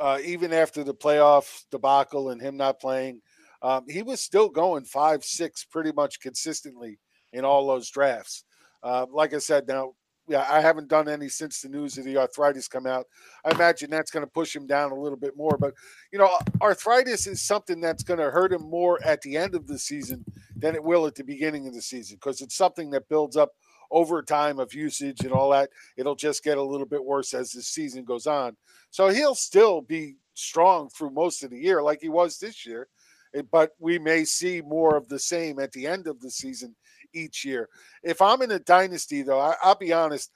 uh, 0.00 0.18
even 0.24 0.52
after 0.52 0.84
the 0.84 0.94
playoff 0.94 1.64
debacle 1.70 2.30
and 2.30 2.40
him 2.40 2.56
not 2.56 2.80
playing, 2.80 3.20
um, 3.62 3.84
he 3.88 4.02
was 4.02 4.20
still 4.20 4.48
going 4.48 4.84
five 4.84 5.24
six 5.24 5.64
pretty 5.64 5.92
much 5.92 6.20
consistently 6.20 6.98
in 7.32 7.44
all 7.44 7.66
those 7.66 7.90
drafts. 7.90 8.44
Uh, 8.82 9.06
like 9.10 9.34
I 9.34 9.38
said, 9.38 9.66
now 9.66 9.92
yeah, 10.28 10.46
I 10.48 10.60
haven't 10.60 10.88
done 10.88 11.08
any 11.08 11.28
since 11.28 11.62
the 11.62 11.68
news 11.68 11.96
of 11.98 12.04
the 12.04 12.16
arthritis 12.18 12.68
come 12.68 12.86
out. 12.86 13.06
I 13.44 13.54
imagine 13.54 13.90
that's 13.90 14.10
going 14.10 14.24
to 14.24 14.30
push 14.30 14.54
him 14.54 14.66
down 14.66 14.92
a 14.92 15.00
little 15.00 15.18
bit 15.18 15.36
more. 15.36 15.56
But 15.58 15.74
you 16.12 16.18
know, 16.18 16.30
arthritis 16.60 17.26
is 17.26 17.42
something 17.42 17.80
that's 17.80 18.02
going 18.02 18.20
to 18.20 18.30
hurt 18.30 18.52
him 18.52 18.68
more 18.68 18.98
at 19.04 19.22
the 19.22 19.36
end 19.36 19.54
of 19.54 19.66
the 19.66 19.78
season 19.78 20.24
than 20.56 20.74
it 20.74 20.84
will 20.84 21.06
at 21.06 21.14
the 21.14 21.24
beginning 21.24 21.66
of 21.66 21.74
the 21.74 21.82
season 21.82 22.16
because 22.16 22.40
it's 22.40 22.56
something 22.56 22.90
that 22.90 23.08
builds 23.08 23.36
up 23.36 23.52
over 23.90 24.22
time 24.22 24.58
of 24.58 24.74
usage 24.74 25.20
and 25.20 25.32
all 25.32 25.50
that. 25.50 25.70
It'll 25.96 26.14
just 26.14 26.44
get 26.44 26.58
a 26.58 26.62
little 26.62 26.86
bit 26.86 27.04
worse 27.04 27.32
as 27.32 27.50
the 27.50 27.62
season 27.62 28.04
goes 28.04 28.26
on. 28.26 28.56
So 28.90 29.08
he'll 29.08 29.34
still 29.34 29.80
be 29.80 30.16
strong 30.34 30.88
through 30.90 31.10
most 31.10 31.42
of 31.42 31.50
the 31.50 31.58
year, 31.58 31.82
like 31.82 32.00
he 32.00 32.08
was 32.08 32.38
this 32.38 32.66
year. 32.66 32.88
Eh, 33.34 33.42
but 33.50 33.72
we 33.78 33.98
may 33.98 34.24
see 34.24 34.60
more 34.60 34.96
of 34.96 35.08
the 35.08 35.18
same 35.18 35.58
at 35.58 35.72
the 35.72 35.86
end 35.86 36.06
of 36.06 36.20
the 36.20 36.30
season 36.30 36.74
each 37.14 37.44
year. 37.44 37.68
If 38.02 38.20
I'm 38.20 38.42
in 38.42 38.50
a 38.50 38.58
dynasty, 38.58 39.22
though, 39.22 39.40
I, 39.40 39.54
will 39.64 39.74
be 39.74 39.92
honest, 39.92 40.30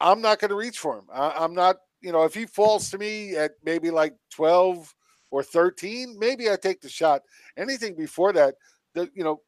I'm 0.00 0.20
not 0.20 0.40
going 0.40 0.50
to 0.50 0.56
reach 0.56 0.78
for 0.78 0.98
him. 0.98 1.06
I, 1.12 1.44
am 1.44 1.54
not, 1.54 1.76
you 2.00 2.12
know, 2.12 2.24
if 2.24 2.34
he 2.34 2.46
falls 2.46 2.90
to 2.90 2.98
me 2.98 3.36
at 3.36 3.52
maybe 3.64 3.90
like 3.90 4.14
12 4.30 4.94
or 5.30 5.42
13, 5.42 6.18
maybe 6.18 6.50
I 6.50 6.56
take 6.56 6.80
the 6.80 6.88
shot. 6.88 7.22
Anything 7.56 7.96
before 7.96 8.32
that, 8.34 8.54
the, 8.94 9.10
you 9.14 9.24
know, 9.24 9.40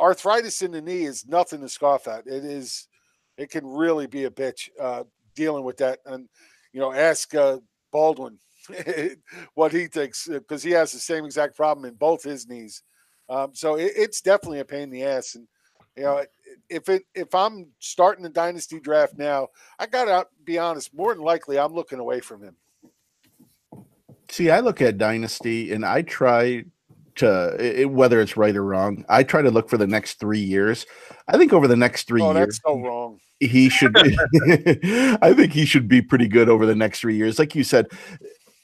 arthritis 0.00 0.62
in 0.62 0.72
the 0.72 0.82
knee 0.82 1.04
is 1.04 1.26
nothing 1.26 1.60
to 1.60 1.68
scoff 1.68 2.08
at. 2.08 2.26
It 2.26 2.44
is, 2.44 2.88
it 3.36 3.50
can 3.50 3.66
really 3.66 4.06
be 4.06 4.24
a 4.24 4.30
bitch 4.30 4.68
uh, 4.80 5.04
dealing 5.34 5.64
with 5.64 5.78
that. 5.78 6.00
And, 6.06 6.28
you 6.72 6.80
know, 6.80 6.92
ask 6.92 7.34
uh, 7.34 7.58
Baldwin 7.92 8.38
what 9.54 9.72
he 9.72 9.86
thinks 9.86 10.28
because 10.28 10.62
he 10.62 10.70
has 10.72 10.92
the 10.92 10.98
same 10.98 11.24
exact 11.24 11.56
problem 11.56 11.84
in 11.84 11.94
both 11.94 12.22
his 12.22 12.48
knees. 12.48 12.82
Um, 13.28 13.54
so 13.54 13.76
it, 13.76 13.92
it's 13.96 14.20
definitely 14.20 14.60
a 14.60 14.64
pain 14.64 14.82
in 14.82 14.90
the 14.90 15.04
ass. 15.04 15.34
And 15.34 15.46
you 15.96 16.04
know, 16.04 16.24
if 16.68 16.88
it 16.88 17.04
if 17.14 17.34
I'm 17.34 17.68
starting 17.78 18.22
the 18.22 18.30
dynasty 18.30 18.80
draft 18.80 19.16
now, 19.16 19.48
I 19.78 19.86
gotta 19.86 20.26
be 20.44 20.58
honest. 20.58 20.94
More 20.94 21.14
than 21.14 21.22
likely, 21.22 21.58
I'm 21.58 21.72
looking 21.72 21.98
away 21.98 22.20
from 22.20 22.42
him. 22.42 22.56
See, 24.28 24.50
I 24.50 24.60
look 24.60 24.82
at 24.82 24.98
dynasty 24.98 25.72
and 25.72 25.84
I 25.84 26.02
try 26.02 26.64
to 27.16 27.56
it, 27.58 27.90
whether 27.90 28.20
it's 28.20 28.36
right 28.36 28.54
or 28.54 28.64
wrong. 28.64 29.04
I 29.08 29.22
try 29.22 29.42
to 29.42 29.50
look 29.50 29.68
for 29.68 29.78
the 29.78 29.86
next 29.86 30.20
three 30.20 30.40
years. 30.40 30.86
I 31.28 31.38
think 31.38 31.52
over 31.52 31.68
the 31.68 31.76
next 31.76 32.06
three 32.06 32.22
oh, 32.22 32.32
years, 32.32 32.46
that's 32.46 32.60
so 32.64 32.80
wrong. 32.80 33.20
He 33.40 33.68
should. 33.68 33.92
Be, 33.94 34.16
I 35.22 35.32
think 35.34 35.52
he 35.52 35.64
should 35.64 35.88
be 35.88 36.02
pretty 36.02 36.28
good 36.28 36.48
over 36.48 36.66
the 36.66 36.74
next 36.74 37.00
three 37.00 37.16
years. 37.16 37.38
Like 37.38 37.54
you 37.54 37.64
said, 37.64 37.86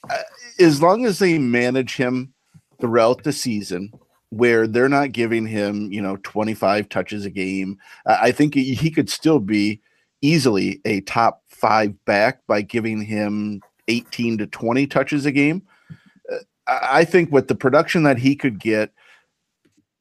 uh, 0.09 0.17
as 0.59 0.81
long 0.81 1.05
as 1.05 1.19
they 1.19 1.37
manage 1.37 1.95
him 1.95 2.33
throughout 2.79 3.23
the 3.23 3.33
season, 3.33 3.91
where 4.33 4.65
they're 4.65 4.89
not 4.89 5.11
giving 5.11 5.45
him, 5.45 5.91
you 5.91 6.01
know, 6.01 6.17
25 6.23 6.89
touches 6.89 7.25
a 7.25 7.29
game. 7.29 7.77
I 8.05 8.31
think 8.31 8.55
he 8.55 8.89
could 8.89 9.09
still 9.09 9.39
be 9.39 9.79
easily 10.21 10.81
a 10.85 11.01
top 11.01 11.43
five 11.47 12.03
back 12.05 12.45
by 12.47 12.61
giving 12.61 13.01
him 13.01 13.61
18 13.87 14.39
to 14.39 14.47
20 14.47 14.87
touches 14.87 15.25
a 15.27 15.31
game. 15.31 15.61
Uh, 16.31 16.37
I 16.67 17.05
think 17.05 17.31
with 17.31 17.47
the 17.47 17.55
production 17.55 18.03
that 18.03 18.17
he 18.17 18.35
could 18.35 18.59
get, 18.59 18.91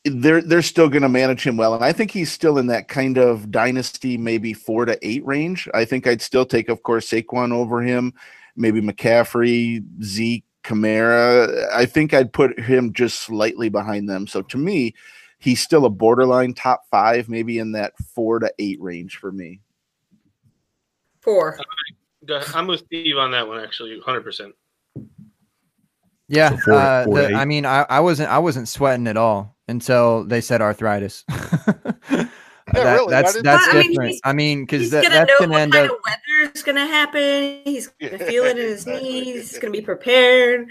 they're 0.05 0.43
they're 0.43 0.62
still 0.62 0.89
going 0.89 1.03
to 1.03 1.09
manage 1.09 1.47
him 1.47 1.57
well, 1.57 1.74
and 1.74 1.85
I 1.85 1.93
think 1.93 2.11
he's 2.11 2.33
still 2.33 2.59
in 2.59 2.66
that 2.66 2.89
kind 2.89 3.18
of 3.18 3.53
dynasty, 3.53 4.16
maybe 4.16 4.53
four 4.53 4.85
to 4.85 4.99
eight 5.07 5.24
range. 5.24 5.68
I 5.74 5.85
think 5.85 6.09
I'd 6.09 6.20
still 6.20 6.45
take, 6.45 6.68
of 6.68 6.83
course, 6.83 7.09
Saquon 7.09 7.53
over 7.53 7.83
him, 7.83 8.12
maybe 8.57 8.80
McCaffrey, 8.80 9.85
Zeke, 10.03 10.45
Kamara. 10.63 11.71
I 11.73 11.87
think 11.87 12.15
I'd 12.15 12.33
put 12.33 12.59
him 12.59 12.93
just 12.93 13.21
slightly 13.21 13.69
behind 13.69 14.09
them. 14.09 14.27
So 14.27 14.43
to 14.43 14.59
me, 14.59 14.95
he's 15.39 15.61
still 15.61 15.85
a 15.85 15.91
borderline 15.91 16.55
top 16.55 16.85
five, 16.91 17.29
maybe 17.29 17.59
in 17.59 17.73
that 17.73 17.95
four 18.15 18.39
to 18.39 18.53
eight 18.59 18.81
range 18.81 19.17
for 19.17 19.33
me. 19.33 19.61
Four. 21.21 21.59
I'm 22.55 22.67
with 22.67 22.81
Steve 22.81 23.17
on 23.17 23.33
that 23.33 23.47
one, 23.47 23.63
actually, 23.63 24.01
100%. 24.01 24.53
Yeah, 26.29 26.51
so 26.51 26.57
four, 26.65 26.75
uh, 26.75 27.05
four 27.05 27.15
the, 27.15 27.35
I 27.35 27.45
mean, 27.45 27.67
I, 27.67 27.85
I 27.89 28.01
wasn't, 28.01 28.31
I 28.31 28.39
wasn't 28.39 28.69
sweating 28.69 29.07
at 29.09 29.17
all 29.17 29.57
until 29.69 30.25
they 30.25 30.41
said 30.41 30.63
arthritis. 30.63 31.25
Yeah, 32.75 32.85
that, 32.85 32.95
really. 32.95 33.11
That's 33.11 33.43
that's 33.43 33.68
I 33.68 33.83
different. 33.83 33.99
Mean, 33.99 34.20
I 34.25 34.33
mean, 34.33 34.62
because 34.62 34.91
that, 34.91 35.05
that's 35.11 35.33
gonna 35.39 35.59
end 35.59 35.75
up. 35.75 35.91
weather's 36.05 36.62
gonna 36.62 36.87
happen. 36.87 37.61
He's 37.64 37.89
gonna 38.01 38.18
feel 38.18 38.45
it 38.45 38.59
in 38.59 38.68
his 38.68 38.87
knees. 38.87 39.51
He's 39.51 39.59
gonna 39.59 39.73
be 39.73 39.83
prepared. 39.83 40.68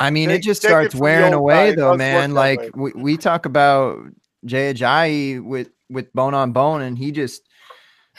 I 0.00 0.10
mean, 0.10 0.30
it 0.30 0.42
just 0.42 0.62
starts 0.62 0.94
it 0.94 1.00
wearing 1.00 1.32
away, 1.32 1.74
though, 1.74 1.96
man. 1.96 2.32
Like 2.32 2.70
we, 2.76 2.92
we 2.92 3.16
talk 3.16 3.46
about 3.46 3.98
Jay 4.44 4.72
Ajayi 4.72 5.42
with 5.42 5.70
with 5.90 6.12
bone 6.12 6.34
on 6.34 6.52
bone, 6.52 6.82
and 6.82 6.96
he 6.96 7.10
just 7.10 7.42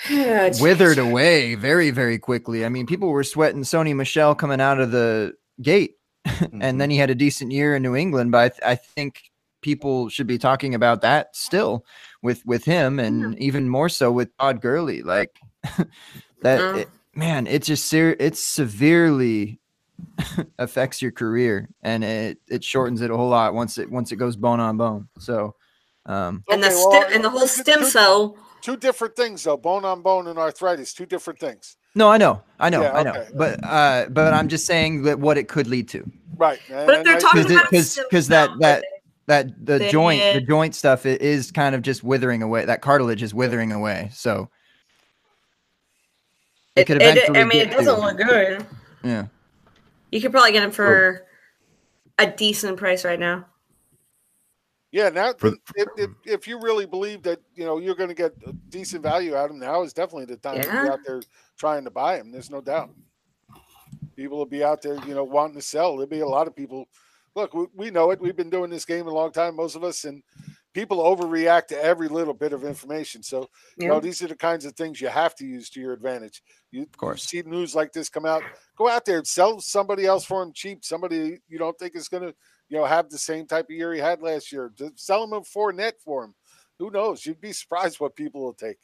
withered 0.09 0.97
away 0.97 1.55
very, 1.55 1.91
very 1.91 2.19
quickly. 2.19 2.65
I 2.65 2.69
mean, 2.69 2.85
people 2.85 3.09
were 3.09 3.23
sweating 3.23 3.63
Sony 3.63 3.95
Michel 3.95 4.35
coming 4.35 4.61
out 4.61 4.79
of 4.79 4.91
the 4.91 5.33
gate, 5.61 5.95
and 6.25 6.61
then 6.61 6.77
mm-hmm. 6.77 6.91
he 6.91 6.97
had 6.97 7.09
a 7.09 7.15
decent 7.15 7.51
year 7.51 7.75
in 7.75 7.83
New 7.83 7.95
England. 7.95 8.31
But 8.31 8.39
I, 8.39 8.49
th- 8.49 8.61
I 8.63 8.75
think 8.75 9.31
people 9.61 10.09
should 10.09 10.27
be 10.27 10.37
talking 10.37 10.73
about 10.75 11.01
that 11.01 11.35
still 11.35 11.85
with 12.21 12.45
with 12.45 12.65
him 12.65 12.99
and 12.99 13.33
yeah. 13.33 13.39
even 13.39 13.69
more 13.69 13.89
so 13.89 14.11
with 14.11 14.35
Todd 14.37 14.61
Gurley 14.61 15.01
like 15.01 15.39
that 16.41 16.61
uh, 16.61 16.77
it, 16.77 16.89
man 17.15 17.47
it 17.47 17.63
just 17.63 17.85
ser- 17.85 18.15
it 18.19 18.35
severely 18.35 19.59
affects 20.59 21.01
your 21.01 21.11
career 21.11 21.69
and 21.81 22.03
it 22.03 22.37
it 22.47 22.63
shortens 22.63 23.01
it 23.01 23.11
a 23.11 23.17
whole 23.17 23.29
lot 23.29 23.53
once 23.53 23.77
it 23.77 23.89
once 23.89 24.11
it 24.11 24.17
goes 24.17 24.35
bone 24.35 24.59
on 24.59 24.77
bone. 24.77 25.07
So 25.19 25.55
um 26.05 26.43
and 26.49 26.63
the 26.63 26.69
well, 26.69 27.07
and 27.13 27.23
the 27.23 27.29
whole 27.29 27.47
stem 27.47 27.83
cell 27.83 28.37
two 28.61 28.77
different 28.77 29.15
things 29.15 29.43
though 29.43 29.57
bone 29.57 29.85
on 29.85 30.01
bone 30.01 30.27
and 30.27 30.37
arthritis 30.37 30.93
two 30.93 31.05
different 31.05 31.39
things. 31.39 31.77
No 31.95 32.09
i 32.09 32.17
know 32.17 32.41
i 32.59 32.69
know 32.69 32.81
yeah, 32.81 32.93
i 32.93 33.03
know 33.03 33.25
but 33.33 33.63
uh 33.63 34.05
but 34.09 34.33
i'm 34.33 34.47
just 34.47 34.65
saying 34.65 35.03
that 35.03 35.19
what 35.19 35.37
it 35.37 35.47
could 35.47 35.67
lead 35.67 35.87
to. 35.89 36.09
Right 36.35 36.59
but 36.69 36.99
if 36.99 37.03
they're 37.03 37.19
talking 37.19 37.51
about 37.51 37.69
because 37.71 38.27
that 38.27 38.49
that 38.59 38.83
that 39.29 39.63
the 39.63 39.87
joint 39.89 40.21
the 40.33 40.41
joint 40.41 40.73
stuff 40.73 41.05
is 41.05 41.51
kind 41.51 41.75
of 41.75 41.83
just 41.83 42.03
withering 42.03 42.41
away 42.41 42.65
that 42.65 42.81
cartilage 42.81 43.21
is 43.21 43.33
withering 43.33 43.71
away 43.71 44.09
so. 44.11 44.49
It, 46.75 46.81
it 46.81 46.85
could 46.85 46.95
eventually 47.01 47.39
it, 47.39 47.41
i 47.41 47.45
mean 47.45 47.61
it 47.61 47.71
doesn't 47.71 47.93
to, 47.93 48.01
look 48.01 48.17
good. 48.17 48.65
Yeah. 49.03 49.27
You 50.11 50.19
could 50.19 50.31
probably 50.31 50.51
get 50.51 50.61
them 50.61 50.71
for 50.71 51.27
oh. 52.17 52.23
a 52.23 52.31
decent 52.31 52.77
price 52.77 53.05
right 53.05 53.19
now. 53.19 53.45
Yeah 54.91 55.09
now 55.09 55.33
for, 55.33 55.49
if, 55.75 55.87
if, 55.97 56.09
if, 56.25 56.47
you 56.47 56.59
really 56.59 56.87
believe 56.87 57.21
that 57.23 57.39
you 57.53 57.65
know 57.65 57.77
you're 57.77 57.95
going 57.95 58.09
to 58.09 58.15
get 58.15 58.33
a 58.47 58.53
decent 58.69 59.03
value 59.03 59.35
out 59.35 59.45
of 59.45 59.51
them 59.51 59.59
now 59.59 59.83
is 59.83 59.93
definitely 59.93 60.25
the 60.25 60.37
time 60.37 60.57
yeah. 60.57 60.63
to 60.63 60.71
be 60.71 60.89
out 60.89 60.99
there 61.05 61.21
trying 61.55 61.83
to 61.83 61.91
buy 61.91 62.17
them 62.17 62.31
there's 62.31 62.49
no 62.49 62.61
doubt. 62.61 62.89
People 64.15 64.39
will 64.39 64.47
be 64.47 64.63
out 64.63 64.81
there 64.81 64.95
you 65.05 65.13
know 65.13 65.23
wanting 65.23 65.55
to 65.55 65.61
sell. 65.61 65.91
There'll 65.91 66.07
be 66.07 66.21
a 66.21 66.27
lot 66.27 66.47
of 66.47 66.55
people 66.55 66.87
look, 67.35 67.53
we, 67.53 67.65
we 67.75 67.91
know 67.91 68.11
it. 68.11 68.21
We've 68.21 68.35
been 68.35 68.49
doing 68.49 68.69
this 68.69 68.85
game 68.85 69.07
a 69.07 69.13
long 69.13 69.31
time, 69.31 69.55
most 69.55 69.75
of 69.75 69.83
us, 69.83 70.03
and 70.03 70.23
people 70.73 70.99
overreact 70.99 71.67
to 71.67 71.83
every 71.83 72.07
little 72.07 72.33
bit 72.33 72.53
of 72.53 72.63
information. 72.63 73.23
So, 73.23 73.49
yeah. 73.77 73.83
you 73.83 73.87
know, 73.89 73.99
these 73.99 74.21
are 74.21 74.27
the 74.27 74.35
kinds 74.35 74.65
of 74.65 74.73
things 74.73 75.01
you 75.01 75.07
have 75.07 75.35
to 75.35 75.45
use 75.45 75.69
to 75.71 75.79
your 75.79 75.93
advantage. 75.93 76.41
You, 76.71 76.83
of 76.83 76.97
course, 76.97 77.31
you 77.33 77.41
see 77.41 77.49
news 77.49 77.75
like 77.75 77.91
this 77.91 78.09
come 78.09 78.25
out, 78.25 78.43
go 78.77 78.87
out 78.87 79.05
there 79.05 79.17
and 79.17 79.27
sell 79.27 79.59
somebody 79.59 80.05
else 80.05 80.25
for 80.25 80.43
him 80.43 80.53
cheap. 80.53 80.83
Somebody 80.83 81.39
you 81.47 81.57
don't 81.57 81.77
think 81.77 81.95
is 81.95 82.07
going 82.07 82.23
to, 82.23 82.35
you 82.69 82.77
know, 82.77 82.85
have 82.85 83.09
the 83.09 83.17
same 83.17 83.45
type 83.45 83.65
of 83.65 83.75
year 83.75 83.93
he 83.93 83.99
had 83.99 84.21
last 84.21 84.51
year. 84.51 84.71
Sell 84.95 85.23
him 85.23 85.43
for 85.43 85.73
net 85.73 85.95
for 86.03 86.25
him. 86.25 86.35
Who 86.77 86.91
knows? 86.91 87.25
You'd 87.25 87.41
be 87.41 87.51
surprised 87.51 87.99
what 87.99 88.15
people 88.15 88.41
will 88.41 88.53
take. 88.53 88.77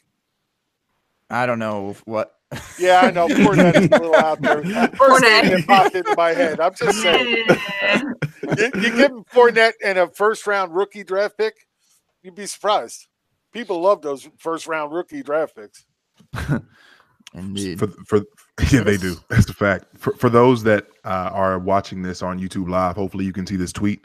I 1.30 1.46
don't 1.46 1.60
know 1.60 1.96
what 2.06 2.36
Yeah, 2.80 3.02
I 3.02 3.12
know. 3.12 3.28
Fournette 3.28 3.76
is 3.76 3.86
a 3.86 3.89
little 3.89 4.16
out 4.16 4.41
there. 4.41 4.64
First 4.96 5.24
name 5.24 5.46
that 5.46 5.64
popped 5.68 5.96
into 5.96 6.16
my 6.16 6.34
head. 6.34 6.60
I'm 6.60 6.74
just 6.76 7.02
saying. 7.02 7.46
you, 8.58 8.82
you 8.82 8.96
give 8.96 9.12
him 9.12 9.24
Fournette 9.26 9.74
and 9.84 9.98
a 9.98 10.08
first 10.08 10.46
round 10.48 10.76
rookie 10.76 11.04
draft 11.04 11.38
pick, 11.38 11.56
you'd 12.24 12.36
be 12.36 12.46
surprised. 12.46 13.08
People 13.52 13.82
love 13.82 14.02
those 14.02 14.28
first 14.38 14.68
round 14.68 14.93
rookie 14.93 15.24
draft 15.24 15.56
picks. 15.56 15.86
Indeed. 17.34 17.80
For, 17.80 17.88
for 18.06 18.22
yeah, 18.72 18.82
they 18.82 18.98
do. 18.98 19.16
That's 19.30 19.50
a 19.50 19.54
fact. 19.54 19.86
For, 19.98 20.16
for 20.16 20.30
those 20.30 20.64
that 20.64 20.88
uh, 21.04 21.30
are 21.34 21.60
watching 21.60 22.02
this 22.02 22.22
on 22.22 22.39
YouTube 22.39 22.70
Live, 22.70 22.96
hopefully 22.96 23.26
you 23.26 23.34
can 23.34 23.46
see 23.46 23.58
this 23.58 23.74
tweet 23.74 24.02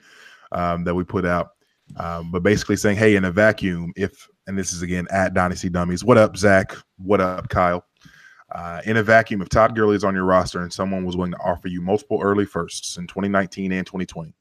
um, 0.53 0.85
that 0.85 0.95
we 0.95 1.05
put 1.05 1.25
out. 1.25 1.51
Um, 1.97 2.31
but 2.31 2.43
basically 2.43 2.77
saying, 2.77 2.97
hey, 2.97 3.17
in 3.17 3.25
a 3.25 3.33
vacuum, 3.33 3.93
if 3.97 4.29
and 4.47 4.59
this 4.59 4.73
is 4.73 4.83
again 4.83 5.07
at 5.11 5.33
Dynasty 5.33 5.69
Dummies. 5.69 6.05
What 6.05 6.19
up, 6.19 6.37
Zach? 6.37 6.75
What 6.99 7.21
up, 7.21 7.49
Kyle? 7.49 7.85
Uh, 8.53 8.81
in 8.85 8.97
a 8.97 9.03
vacuum, 9.03 9.41
if 9.43 9.49
Todd 9.49 9.77
Gurley 9.77 9.97
is 9.97 10.05
on 10.05 10.15
your 10.15 10.25
roster 10.25 10.61
and 10.61 10.73
someone 10.73 11.05
was 11.05 11.17
willing 11.17 11.33
to 11.33 11.39
offer 11.39 11.69
you 11.69 11.81
multiple 11.81 12.21
early 12.23 12.45
firsts 12.45 12.97
in 12.97 13.07
2019 13.07 13.73
and 13.73 13.87
2020, 13.87 14.35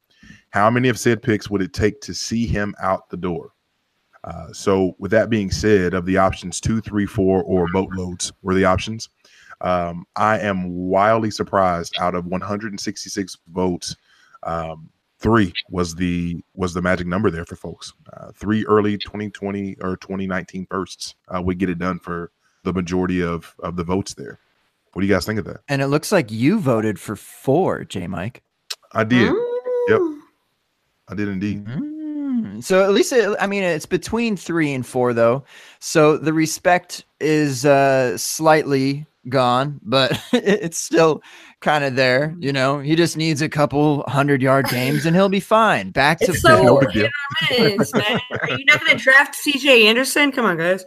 how 0.49 0.70
many 0.70 0.89
of 0.89 0.97
said 0.97 1.22
picks 1.22 1.49
would 1.49 1.62
it 1.62 1.74
take 1.74 2.01
to 2.01 2.14
see 2.14 2.47
him 2.47 2.74
out 2.82 3.10
the 3.10 3.18
door? 3.18 3.53
Uh, 4.24 4.51
so, 4.51 4.95
with 4.99 5.12
that 5.12 5.30
being 5.30 5.51
said, 5.51 5.93
of 5.93 6.05
the 6.05 6.18
options 6.18 6.60
two, 6.60 6.82
three, 6.82 7.05
four, 7.05 7.43
or 7.43 7.68
boatloads 7.72 8.34
were 8.41 8.53
the 8.53 8.66
options. 8.66 9.10
Um, 9.62 10.05
I 10.16 10.39
am 10.39 10.70
wildly 10.70 11.32
surprised. 11.32 11.95
Out 11.99 12.16
of 12.16 12.26
166 12.26 13.38
votes, 13.49 13.95
um, 14.43 14.89
three 15.20 15.53
was 15.70 15.95
the 15.95 16.43
was 16.53 16.74
the 16.74 16.82
magic 16.82 17.07
number 17.07 17.30
there 17.30 17.45
for 17.45 17.55
folks. 17.55 17.93
Uh, 18.14 18.32
three 18.34 18.66
early 18.66 18.97
2020 18.97 19.78
or 19.82 19.97
2019 19.97 20.68
firsts 20.70 21.16
uh, 21.28 21.41
would 21.41 21.57
get 21.57 21.70
it 21.70 21.80
done 21.80 21.99
for 21.99 22.32
the 22.64 22.74
majority 22.74 23.22
of 23.24 23.55
of 23.60 23.76
the 23.76 23.84
votes 23.84 24.14
there. 24.14 24.39
What 24.93 25.01
do 25.01 25.07
you 25.07 25.14
guys 25.14 25.26
think 25.26 25.39
of 25.39 25.45
that? 25.45 25.62
And 25.68 25.82
it 25.82 25.88
looks 25.88 26.12
like 26.12 26.32
you 26.32 26.60
voted 26.60 26.99
for 26.99 27.16
four, 27.16 27.84
J 27.84 28.07
Mike. 28.07 28.41
I 28.93 29.03
did. 29.03 29.34
Yep. 29.88 30.01
I 31.10 31.16
did 31.16 31.28
indeed. 31.28 31.66
Mm. 31.66 32.64
So 32.64 32.84
at 32.84 32.91
least 32.91 33.12
it, 33.14 33.36
I 33.39 33.47
mean 33.47 33.64
it's 33.64 33.86
between 33.86 34.36
three 34.36 34.74
and 34.74 34.86
four 34.86 35.14
though. 35.14 35.43
So 35.80 36.18
the 36.18 36.34
respect 36.34 37.05
is 37.20 37.66
uh 37.66 38.18
slightly 38.18 39.05
gone, 39.28 39.80
but 39.84 40.20
it's 40.34 40.78
still 40.78 41.22
kind 41.62 41.84
of 41.84 41.95
there. 41.95 42.36
You 42.39 42.53
know, 42.53 42.80
he 42.80 42.95
just 42.95 43.18
needs 43.18 43.41
a 43.41 43.49
couple 43.49 44.03
hundred 44.07 44.41
yard 44.41 44.68
games 44.70 45.05
and 45.05 45.16
he'll 45.16 45.30
be 45.30 45.39
fine. 45.39 45.91
Back 45.91 46.20
to 46.20 46.32
It's 46.32 46.41
so 46.41 46.57
full. 46.57 46.82
man. 46.82 48.20
Are 48.41 48.49
you 48.49 48.66
not 48.66 48.80
going 48.80 48.97
to 48.97 49.03
draft 49.03 49.36
CJ 49.45 49.86
Anderson? 49.86 50.32
Come 50.32 50.45
on, 50.45 50.57
guys. 50.57 50.86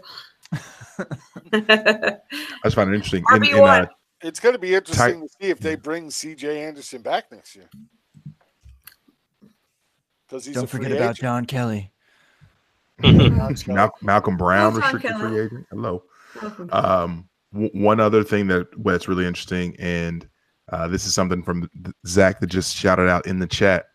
I 1.53 2.19
just 2.65 2.77
find 2.77 2.91
it 2.91 2.95
interesting. 2.95 3.25
In, 3.31 3.37
in, 3.45 3.51
RB1. 3.51 3.83
uh, 3.83 3.87
It's 4.23 4.41
going 4.41 4.55
to 4.55 4.59
be 4.59 4.75
interesting 4.75 5.21
to 5.23 5.29
see 5.29 5.51
if 5.51 5.59
they 5.59 5.75
bring 5.75 6.11
C.J. 6.11 6.63
Anderson 6.65 7.03
back 7.03 7.31
next 7.31 7.55
year. 7.57 7.69
Because 10.27 10.45
he's 10.47 10.55
Don't 10.55 10.65
a 10.65 10.67
free 10.67 10.79
forget 10.85 10.93
about 10.97 11.05
agent. 11.11 11.19
John 11.19 11.45
Kelly. 11.47 11.93
Mal- 13.67 13.93
Malcolm 14.03 14.37
Brown, 14.37 14.75
restricted 14.75 15.11
Keller. 15.13 15.29
free 15.29 15.41
agent. 15.41 15.67
Hello. 15.71 16.03
Um, 16.71 17.29
w- 17.53 17.71
one 17.75 18.01
other 18.01 18.25
thing 18.25 18.47
that 18.49 18.69
that's 18.85 19.09
really 19.09 19.27
interesting, 19.27 19.77
and 19.79 20.27
uh, 20.71 20.89
this 20.89 21.05
is 21.07 21.13
something 21.15 21.43
from 21.43 21.69
Zach 22.07 22.41
that 22.41 22.47
just 22.47 22.75
shouted 22.75 23.09
out 23.09 23.27
in 23.27 23.39
the 23.39 23.47
chat, 23.47 23.87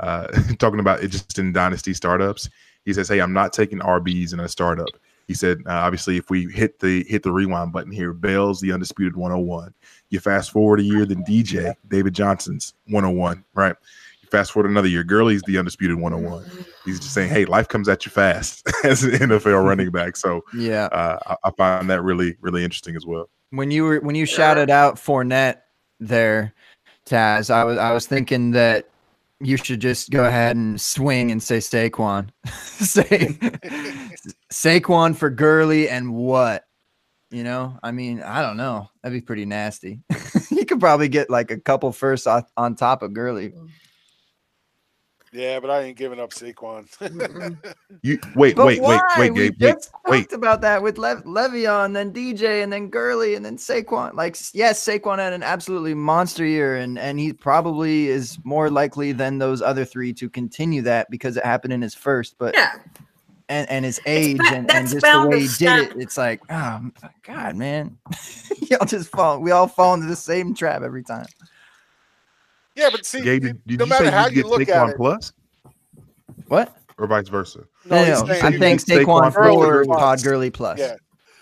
uh, 0.00 0.26
talking 0.58 0.80
about 0.80 1.02
it 1.02 1.08
just 1.08 1.38
in 1.38 1.52
dynasty 1.52 1.94
startups. 1.94 2.50
He 2.84 2.92
says, 2.92 3.08
"Hey, 3.08 3.20
I'm 3.20 3.32
not 3.32 3.52
taking 3.54 3.78
RBs 3.78 4.32
in 4.34 4.40
a 4.40 4.48
startup." 4.48 4.88
He 5.28 5.34
said, 5.34 5.58
uh, 5.66 5.70
"Obviously, 5.72 6.16
if 6.16 6.30
we 6.30 6.46
hit 6.50 6.80
the 6.80 7.04
hit 7.04 7.22
the 7.22 7.30
rewind 7.30 7.72
button 7.72 7.92
here, 7.92 8.12
Bell's 8.12 8.60
the 8.60 8.72
undisputed 8.72 9.14
101. 9.14 9.72
You 10.10 10.18
fast 10.20 10.50
forward 10.50 10.80
a 10.80 10.82
year, 10.82 11.04
then 11.06 11.22
DJ 11.24 11.74
David 11.88 12.14
Johnson's 12.14 12.74
101, 12.86 13.44
right? 13.54 13.76
You 14.22 14.28
fast 14.30 14.52
forward 14.52 14.70
another 14.70 14.88
year, 14.88 15.04
Gurley's 15.04 15.42
the 15.42 15.58
undisputed 15.58 15.96
101. 15.98 16.44
He's 16.84 16.98
just 16.98 17.12
saying, 17.14 17.28
hey, 17.28 17.44
life 17.44 17.68
comes 17.68 17.88
at 17.88 18.04
you 18.06 18.10
fast 18.10 18.66
as 18.84 19.04
an 19.04 19.10
NFL 19.12 19.62
running 19.64 19.90
back. 19.90 20.16
So 20.16 20.42
Yeah. 20.54 20.86
uh, 20.86 21.18
I, 21.26 21.48
I 21.48 21.50
find 21.52 21.88
that 21.90 22.02
really, 22.02 22.36
really 22.40 22.64
interesting 22.64 22.96
as 22.96 23.04
well. 23.06 23.28
when 23.50 23.70
you 23.70 23.84
were 23.84 24.00
when 24.00 24.14
you 24.14 24.24
shouted 24.26 24.70
out 24.70 24.96
Fournette 24.96 25.60
there, 26.00 26.54
Taz, 27.06 27.50
I 27.50 27.64
was 27.64 27.76
I 27.78 27.92
was 27.92 28.06
thinking 28.06 28.52
that 28.52 28.88
you 29.40 29.56
should 29.56 29.80
just 29.80 30.10
go 30.10 30.24
ahead 30.24 30.56
and 30.56 30.80
swing 30.80 31.30
and 31.30 31.42
say 31.42 31.58
Saquon, 31.58 32.30
say 32.46 33.38
Saquon 34.52 35.14
for 35.14 35.30
Gurley 35.30 35.88
and 35.88 36.14
what, 36.14 36.64
you 37.30 37.44
know? 37.44 37.78
I 37.82 37.92
mean, 37.92 38.22
I 38.22 38.42
don't 38.42 38.56
know. 38.56 38.90
That'd 39.02 39.16
be 39.16 39.24
pretty 39.24 39.44
nasty. 39.44 40.00
you 40.50 40.64
could 40.64 40.80
probably 40.80 41.08
get 41.08 41.30
like 41.30 41.50
a 41.50 41.60
couple 41.60 41.92
firsts 41.92 42.26
on, 42.56 42.74
top 42.74 43.02
of 43.02 43.12
Gurley. 43.12 43.50
Mm. 43.50 43.68
Yeah, 45.32 45.60
but 45.60 45.70
I 45.70 45.82
ain't 45.82 45.98
giving 45.98 46.20
up 46.20 46.30
Saquon. 46.30 46.86
You 48.02 48.18
wait, 48.36 48.54
But 48.54 48.66
wait, 48.66 48.82
why? 48.82 49.00
wait, 49.16 49.30
we 49.32 49.40
wait, 49.40 49.50
wait, 49.50 49.60
wait, 49.60 49.74
just 49.74 49.90
wait. 50.06 50.18
talked 50.20 50.32
about 50.32 50.60
that 50.60 50.82
with 50.82 50.98
Le- 50.98 51.22
Le'Veon, 51.22 51.94
then 51.94 52.12
DJ, 52.12 52.62
and 52.62 52.72
then 52.72 52.90
Gurley, 52.90 53.34
and 53.34 53.44
then 53.44 53.56
Saquon. 53.56 54.14
Like, 54.14 54.36
yes, 54.52 54.84
Saquon 54.86 55.18
had 55.18 55.32
an 55.32 55.42
absolutely 55.42 55.94
monster 55.94 56.44
year, 56.44 56.76
and 56.76 56.98
and 56.98 57.18
he 57.18 57.32
probably 57.32 58.06
is 58.08 58.38
more 58.44 58.70
likely 58.70 59.12
than 59.12 59.38
those 59.38 59.62
other 59.62 59.84
three 59.84 60.12
to 60.14 60.28
continue 60.30 60.82
that 60.82 61.10
because 61.10 61.36
it 61.36 61.44
happened 61.44 61.72
in 61.72 61.82
his 61.82 61.94
first. 61.94 62.36
But 62.38 62.54
Yeah. 62.54 62.70
and, 63.48 63.68
and 63.70 63.84
his 63.84 64.00
age 64.06 64.38
ba- 64.38 64.56
and, 64.56 64.70
and 64.70 64.88
just 64.88 65.06
the 65.10 65.26
way 65.26 65.40
he 65.40 65.48
did 65.58 65.76
it, 65.76 65.92
it's 65.96 66.16
like, 66.16 66.40
oh 66.50 66.90
God, 67.26 67.56
man, 67.56 67.98
y'all 68.70 68.86
just 68.86 69.10
fall. 69.10 69.40
We 69.40 69.50
all 69.50 69.66
fall 69.66 69.94
into 69.94 70.06
the 70.06 70.16
same 70.16 70.54
trap 70.54 70.82
every 70.82 71.02
time. 71.02 71.26
Yeah, 72.78 72.88
but 72.90 73.04
see, 73.04 73.20
Gabe, 73.22 73.42
did, 73.42 73.66
did 73.66 73.78
no 73.80 73.84
you 73.84 73.88
matter 73.90 74.04
say 74.06 74.10
how 74.10 74.26
you 74.26 74.36
you 74.36 74.42
get 74.42 74.46
look 74.46 74.60
at 74.62 74.68
Saquon 74.68 74.90
it, 74.90 74.96
plus 74.96 75.32
What? 76.46 76.76
or 76.98 77.06
vice 77.06 77.28
versa? 77.28 77.64
No, 77.84 77.96
he's 78.04 78.22
no, 78.22 78.34
I'm 78.34 78.58
saying 78.58 78.78
Saquon, 78.78 79.04
Saquon 79.04 79.32
for 79.32 79.84
plus. 79.84 79.98
Todd 80.00 80.22
Gurley 80.22 80.50
plus. 80.50 80.78
Yeah, 80.78 80.96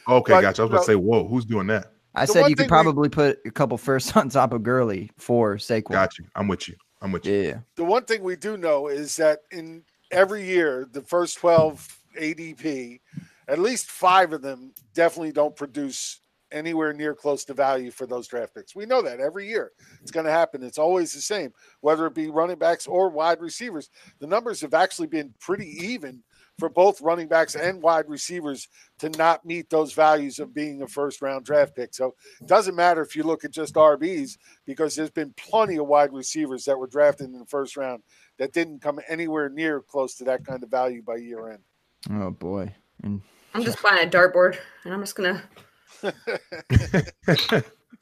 Okay, 0.08 0.32
But, 0.34 0.40
gotcha. 0.42 0.62
I 0.62 0.64
was 0.64 0.70
about 0.70 0.80
to 0.80 0.84
say, 0.86 0.94
whoa, 0.94 1.26
who's 1.26 1.44
doing 1.44 1.66
that? 1.68 1.92
I 2.14 2.24
The 2.26 2.32
said 2.32 2.48
you 2.48 2.56
could 2.56 2.58
thing 2.58 2.64
we- 2.66 2.68
probably 2.68 3.08
put 3.08 3.38
a 3.44 3.50
couple 3.50 3.76
firsts 3.78 4.16
on 4.16 4.28
top 4.28 4.52
of 4.52 4.62
Gurley 4.62 5.10
for 5.18 5.56
Saquon. 5.56 5.90
Got 5.90 6.18
you. 6.18 6.24
I'm 6.34 6.48
with 6.48 6.68
you. 6.68 6.74
I'm 7.02 7.12
with 7.12 7.26
you. 7.26 7.34
Yeah. 7.34 7.58
the 7.76 7.84
one 7.84 8.04
thing 8.04 8.22
we 8.22 8.36
do 8.36 8.56
know 8.56 8.88
is 8.88 9.16
that 9.16 9.40
in 9.50 9.82
every 10.10 10.44
year, 10.46 10.88
the 10.90 11.02
first 11.02 11.38
12 11.38 11.98
ADP, 12.18 13.00
at 13.48 13.58
least 13.58 13.90
five 13.90 14.32
of 14.32 14.40
them 14.42 14.72
definitely 14.94 15.32
don't 15.32 15.54
produce 15.54 16.20
anywhere 16.56 16.92
near 16.92 17.14
close 17.14 17.44
to 17.44 17.54
value 17.54 17.90
for 17.90 18.06
those 18.06 18.26
draft 18.26 18.54
picks. 18.54 18.74
We 18.74 18.86
know 18.86 19.02
that 19.02 19.20
every 19.20 19.48
year. 19.48 19.72
It's 20.00 20.10
going 20.10 20.26
to 20.26 20.32
happen. 20.32 20.62
It's 20.62 20.78
always 20.78 21.12
the 21.12 21.20
same, 21.20 21.52
whether 21.80 22.06
it 22.06 22.14
be 22.14 22.30
running 22.30 22.58
backs 22.58 22.86
or 22.86 23.10
wide 23.10 23.40
receivers. 23.40 23.90
The 24.18 24.26
numbers 24.26 24.60
have 24.62 24.74
actually 24.74 25.08
been 25.08 25.34
pretty 25.38 25.68
even 25.86 26.22
for 26.58 26.68
both 26.68 27.02
running 27.02 27.28
backs 27.28 27.54
and 27.54 27.82
wide 27.82 28.08
receivers 28.08 28.68
to 28.98 29.10
not 29.10 29.44
meet 29.44 29.68
those 29.68 29.92
values 29.92 30.38
of 30.38 30.54
being 30.54 30.82
a 30.82 30.88
first 30.88 31.20
round 31.20 31.44
draft 31.44 31.76
pick. 31.76 31.94
So 31.94 32.14
it 32.40 32.46
doesn't 32.46 32.74
matter 32.74 33.02
if 33.02 33.14
you 33.14 33.24
look 33.24 33.44
at 33.44 33.50
just 33.50 33.74
RBs 33.74 34.38
because 34.64 34.96
there's 34.96 35.10
been 35.10 35.34
plenty 35.36 35.76
of 35.76 35.86
wide 35.86 36.12
receivers 36.12 36.64
that 36.64 36.78
were 36.78 36.86
drafted 36.86 37.26
in 37.26 37.38
the 37.38 37.46
first 37.46 37.76
round 37.76 38.02
that 38.38 38.52
didn't 38.52 38.80
come 38.80 39.00
anywhere 39.08 39.48
near 39.50 39.80
close 39.82 40.14
to 40.16 40.24
that 40.24 40.46
kind 40.46 40.62
of 40.62 40.70
value 40.70 41.02
by 41.02 41.16
year 41.16 41.50
end. 41.50 41.62
Oh 42.10 42.30
boy. 42.30 42.74
And 43.02 43.20
I'm 43.52 43.64
just 43.64 43.82
buying 43.82 44.06
a 44.06 44.10
dartboard 44.10 44.56
and 44.84 44.94
I'm 44.94 45.00
just 45.00 45.14
gonna 45.14 45.42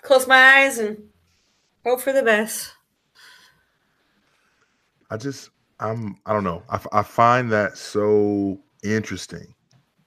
close 0.03 0.27
my 0.27 0.59
eyes 0.59 0.79
and 0.79 0.99
hope 1.85 2.01
for 2.01 2.13
the 2.13 2.23
best. 2.23 2.73
I 5.11 5.17
just, 5.17 5.51
I'm, 5.81 6.19
I 6.27 6.33
don't 6.33 6.45
know. 6.45 6.63
I 6.69 7.03
find 7.03 7.53
that 7.53 7.77
so 7.77 8.61
interesting 8.83 9.55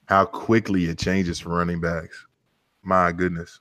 how 0.06 0.24
quickly 0.24 0.86
it 0.86 0.98
changes 0.98 1.38
for 1.40 1.50
running 1.50 1.80
backs. 1.80 2.26
My 2.82 3.12
goodness. 3.12 3.60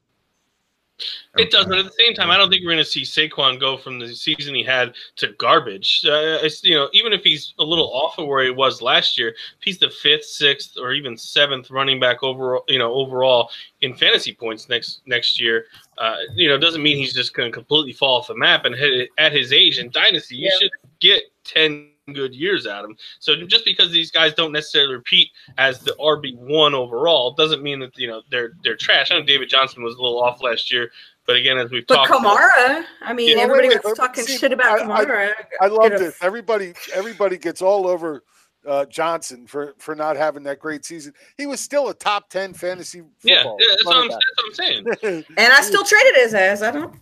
It 1.38 1.52
does, 1.52 1.68
but 1.68 1.78
at 1.78 1.86
the 1.86 1.92
same 1.92 2.14
time, 2.16 2.32
I 2.32 2.38
don't 2.38 2.50
think 2.50 2.64
we're 2.64 2.72
going 2.72 2.84
to 2.84 2.86
see 2.86 3.04
Saquon 3.04 3.60
go 3.60 3.78
from 3.78 4.00
the 4.00 4.16
season 4.16 4.56
he 4.56 4.64
had 4.64 4.96
to 5.18 5.34
garbage. 5.38 6.02
Uh, 6.04 6.40
it's, 6.42 6.64
you 6.64 6.74
know, 6.74 6.90
even 6.94 7.14
if 7.14 7.24
he's 7.24 7.54
a 7.60 7.64
little 7.64 7.92
off 7.94 8.18
of 8.18 8.26
where 8.28 8.44
he 8.44 8.50
was 8.50 8.82
last 8.82 9.18
year, 9.18 9.30
if 9.30 9.36
he's 9.64 9.78
the 9.78 9.90
fifth, 9.92 10.26
sixth, 10.26 10.76
or 10.80 10.94
even 10.94 11.16
seventh 11.16 11.70
running 11.70 12.00
back 12.00 12.24
overall, 12.24 12.64
you 12.68 12.80
know, 12.80 12.92
overall 12.94 13.52
in 13.82 13.94
fantasy 13.94 14.34
points 14.34 14.70
next 14.70 15.02
next 15.06 15.40
year, 15.40 15.66
uh, 16.00 16.16
you 16.36 16.50
know, 16.50 16.58
doesn't 16.58 16.82
mean 16.82 16.98
he's 16.98 17.14
just 17.14 17.36
going 17.36 17.52
to 17.52 17.54
completely 17.54 17.94
fall 17.94 18.18
off 18.18 18.28
the 18.28 18.36
map. 18.36 18.66
And 18.66 18.74
hit- 18.74 19.10
at 19.20 19.32
his 19.32 19.54
age 19.54 19.78
in 19.78 19.92
dynasty, 19.92 20.36
you 20.36 20.50
Yeah. 20.52 20.58
should 20.60 20.72
get 21.00 21.24
ten 21.44 21.92
good 22.14 22.34
years 22.34 22.66
out 22.66 22.84
of 22.84 22.92
him. 22.92 22.98
So 23.20 23.36
just 23.46 23.66
because 23.66 23.92
these 23.92 24.12
guys 24.12 24.34
don't 24.34 24.52
necessarily 24.52 24.94
repeat 24.96 25.30
as 25.58 25.80
the 25.80 25.92
RB 26.00 26.36
one 26.38 26.74
overall 26.74 27.32
doesn't 27.32 27.62
mean 27.62 27.80
that 27.80 27.98
you 27.98 28.08
know 28.08 28.22
they're 28.30 28.54
they're 28.64 28.76
trash. 28.76 29.12
I 29.12 29.20
know 29.20 29.26
David 29.26 29.50
Johnson 29.50 29.84
was 29.84 29.96
a 29.96 30.02
little 30.02 30.22
off 30.24 30.42
last 30.42 30.72
year, 30.72 30.90
but 31.26 31.36
again, 31.36 31.58
as 31.58 31.70
we've 31.70 31.86
But 31.88 31.96
talked, 32.08 32.10
about, 32.10 32.38
Kamara, 32.38 32.84
I 33.02 33.14
mean, 33.14 33.38
Yeah, 33.38 33.44
everybody 33.44 33.70
wait, 33.70 33.76
wait, 33.76 33.84
was 33.84 33.98
but 33.98 34.08
talking 34.08 34.24
see, 34.24 34.38
shit 34.38 34.54
about 34.54 34.82
I- 34.82 34.84
I- 34.86 35.06
Kamara. 35.06 35.32
I 35.62 35.68
love 35.68 35.92
this. 35.92 36.18
Everybody, 36.22 36.74
everybody 36.94 37.38
gets 37.38 37.62
all 37.62 37.88
over 37.88 38.24
uh, 38.68 38.86
Johnson 38.86 39.48
for 39.48 39.74
for 39.78 39.96
not 39.96 40.18
having 40.18 40.44
that 40.44 40.60
great 40.60 40.86
season. 40.86 41.14
He 41.38 41.46
was 41.46 41.62
still 41.62 41.90
a 41.90 41.94
top 41.94 42.30
ten 42.30 42.54
fantasy 42.54 43.02
football. 43.20 43.58
Yeah, 43.60 43.68
yeah 43.68 43.68
that's, 43.72 43.86
what 43.86 43.96
I'm, 43.96 44.08
that's 44.10 44.26
what 44.36 44.46
I'm 44.46 44.54
saying. 44.54 45.26
And 45.38 45.54
I 45.54 45.62
still 45.62 45.84
traded 45.84 46.16
his 46.16 46.34
ass. 46.34 46.62
I 46.62 46.72
don't. 46.72 46.94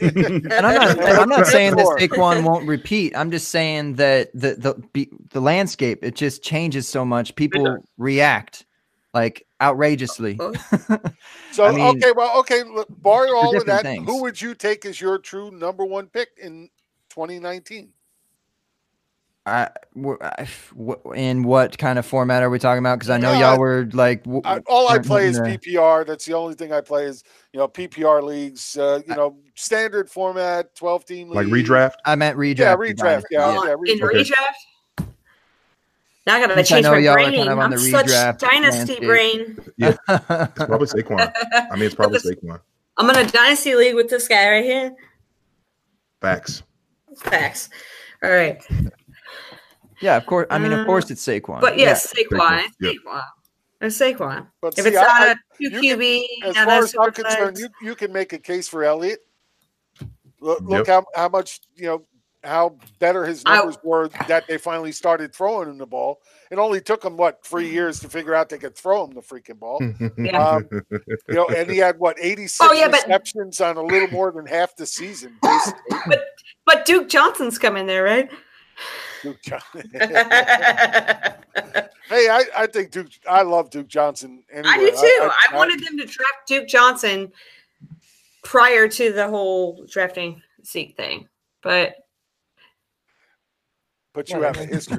And 0.52 0.66
I'm 0.66 0.74
not. 0.74 1.00
I'm 1.00 1.28
not 1.28 1.46
saying 1.46 1.76
that 1.76 1.86
Saquon 1.98 2.44
won't 2.44 2.68
repeat. 2.68 3.16
I'm 3.16 3.30
just 3.30 3.48
saying 3.48 3.94
that 3.94 4.30
the 4.34 4.54
the 4.54 4.74
be- 4.92 5.10
the 5.30 5.40
landscape 5.40 6.04
it 6.04 6.14
just 6.14 6.42
changes 6.42 6.86
so 6.86 7.04
much. 7.04 7.34
People 7.34 7.78
react 7.96 8.66
like 9.14 9.46
outrageously. 9.60 10.38
So 11.50 11.64
I 11.64 11.72
mean, 11.72 11.96
okay, 11.96 12.12
well, 12.14 12.38
okay. 12.40 12.62
Look, 12.62 12.86
bar 12.88 13.34
all 13.34 13.56
of 13.56 13.66
that, 13.66 13.82
things. 13.82 14.06
who 14.06 14.22
would 14.22 14.40
you 14.40 14.54
take 14.54 14.86
as 14.86 15.00
your 15.00 15.18
true 15.18 15.50
number 15.50 15.84
one 15.84 16.06
pick 16.06 16.28
in 16.40 16.68
2019? 17.08 17.88
I, 19.48 19.70
w- 19.96 20.18
I- 20.20 20.48
w- 20.76 21.00
in 21.14 21.42
what 21.42 21.76
kind 21.78 21.98
of 21.98 22.06
format 22.06 22.42
are 22.42 22.50
we 22.50 22.58
talking 22.58 22.78
about? 22.80 22.98
Because 22.98 23.10
I 23.10 23.16
know 23.18 23.32
No, 23.32 23.40
y'all 23.40 23.58
were 23.58 23.88
like, 23.92 24.22
w- 24.24 24.42
I, 24.44 24.58
all 24.66 24.88
I 24.88 24.98
play 24.98 25.26
is 25.26 25.36
the- 25.36 25.42
PPR. 25.58 26.06
That's 26.06 26.24
the 26.24 26.34
only 26.34 26.54
thing 26.54 26.72
I 26.72 26.80
play 26.80 27.04
is 27.04 27.24
you 27.52 27.58
know 27.58 27.66
PPR 27.68 28.22
leagues. 28.22 28.76
Uh, 28.76 29.00
you 29.06 29.14
know, 29.14 29.36
standard 29.54 30.10
format, 30.10 30.74
12 30.76 31.04
team 31.04 31.30
Like 31.30 31.46
redraft. 31.48 31.94
I 32.04 32.14
meant 32.14 32.36
redraft. 32.38 32.58
Yeah, 32.58 32.76
redraft. 32.76 32.96
dynasty, 32.96 33.28
Yeah, 33.32 33.44
Oh, 33.46 33.64
yeah. 33.64 33.72
in 33.92 33.98
redraft. 34.00 34.30
redraft. 34.30 35.06
Now 36.26 36.36
I 36.36 36.40
gotta 36.40 36.54
Since 36.56 36.70
I 36.70 36.74
change 36.74 36.84
know 36.84 36.90
my 36.92 36.98
y'all 36.98 37.12
are 37.12 37.14
brain. 37.16 37.34
kind 37.36 37.48
of 37.48 37.58
on 37.58 37.64
I'm 37.64 37.70
the 37.70 37.78
such 37.78 38.06
redraft 38.06 38.38
dynasty 38.38 39.00
landscape. 39.00 39.00
brain. 39.08 39.58
It's 39.78 39.98
probably 40.66 40.86
Saquon. 40.86 41.32
I 41.70 41.74
mean, 41.74 41.84
it's 41.84 41.94
probably 41.94 42.18
Saquon. 42.20 42.60
I'm 42.98 43.08
in 43.10 43.16
a 43.16 43.26
dynasty 43.26 43.74
league 43.74 43.94
with 43.94 44.10
this 44.10 44.28
guy 44.28 44.50
right 44.50 44.64
here. 44.64 44.94
Facts. 46.20 46.62
Facts. 47.16 47.70
All 48.22 48.30
right, 48.30 48.60
yeah, 50.00 50.16
of 50.16 50.26
course. 50.26 50.46
I 50.50 50.58
mean, 50.58 50.72
of 50.72 50.86
course, 50.86 51.10
it's 51.10 51.24
Saquon. 51.26 51.60
but 51.60 51.78
yes, 51.78 52.12
Saquon. 52.12 52.38
Saquon, 52.38 52.64
It's 52.64 52.76
yeah. 52.80 52.90
Saquon. 52.90 53.22
It's 53.80 53.98
Saquon. 53.98 54.46
But 54.60 54.76
If 54.78 54.84
see, 54.84 54.88
it's 54.90 54.96
not 54.96 55.08
I- 55.22 55.30
a 55.32 55.34
two 55.34 55.40
you 55.58 55.70
can- 55.70 55.82
QB, 55.82 56.22
as 56.44 56.54
far 56.56 56.78
as 56.84 56.94
I'm 57.00 57.12
concerned, 57.12 57.58
you, 57.58 57.68
you 57.82 57.94
can 57.94 58.12
make 58.12 58.32
a 58.32 58.38
case 58.38 58.68
for 58.68 58.82
Elliott. 58.84 59.20
Look, 60.40 60.60
Yep. 60.60 60.68
look 60.68 60.86
how, 60.86 61.04
how 61.14 61.28
much 61.28 61.60
you 61.76 61.86
know 61.86 62.04
how 62.44 62.76
better 63.00 63.24
his 63.26 63.42
I- 63.44 63.56
numbers 63.56 63.76
were 63.82 64.08
that 64.28 64.46
they 64.46 64.58
finally 64.58 64.92
started 64.92 65.34
throwing 65.34 65.68
him 65.68 65.78
the 65.78 65.86
ball. 65.86 66.20
It 66.52 66.58
only 66.58 66.80
took 66.80 67.04
him 67.04 67.16
what 67.16 67.44
three 67.44 67.68
years 67.68 67.98
to 68.00 68.08
figure 68.08 68.34
out 68.34 68.48
they 68.48 68.58
could 68.58 68.76
throw 68.76 69.04
him 69.04 69.10
the 69.14 69.20
freaking 69.20 69.58
ball. 69.58 69.80
Yeah. 70.16 70.38
Um, 70.48 70.68
you 71.28 71.34
know, 71.34 71.48
and 71.48 71.68
he 71.70 71.78
had 71.78 71.98
what 71.98 72.16
86 72.22 72.60
Oh, 72.68 72.72
yeah, 72.72 72.86
but- 72.88 73.02
receptions 73.04 73.60
on 73.60 73.76
a 73.76 73.82
little 73.82 74.08
more 74.10 74.30
than 74.30 74.46
half 74.46 74.74
the 74.76 74.86
season. 74.86 75.36
basically. 75.42 76.18
but 76.66 76.84
Duke 76.86 77.08
Johnson's 77.08 77.58
coming 77.58 77.86
there, 77.86 78.04
right? 78.04 78.30
Duke 79.22 79.40
John- 79.44 79.60
hey, 82.08 82.28
I, 82.28 82.44
I 82.56 82.66
think 82.66 82.90
Duke. 82.90 83.08
I 83.28 83.42
love 83.42 83.70
Duke 83.70 83.88
Johnson. 83.88 84.42
Anyway. 84.52 84.68
I 84.68 84.78
do 84.78 84.90
too. 84.90 84.96
I, 85.22 85.32
I- 85.52 85.56
wanted 85.56 85.84
them 85.84 85.98
to 85.98 86.04
draft 86.06 86.46
Duke 86.46 86.68
Johnson 86.68 87.32
prior 88.44 88.88
to 88.88 89.12
the 89.12 89.28
whole 89.28 89.84
drafting 89.90 90.42
seat 90.62 90.96
thing, 90.96 91.28
but 91.62 91.94
but 94.14 94.30
you 94.30 94.42
have 94.42 94.56
a 94.56 94.64
history. 94.64 94.96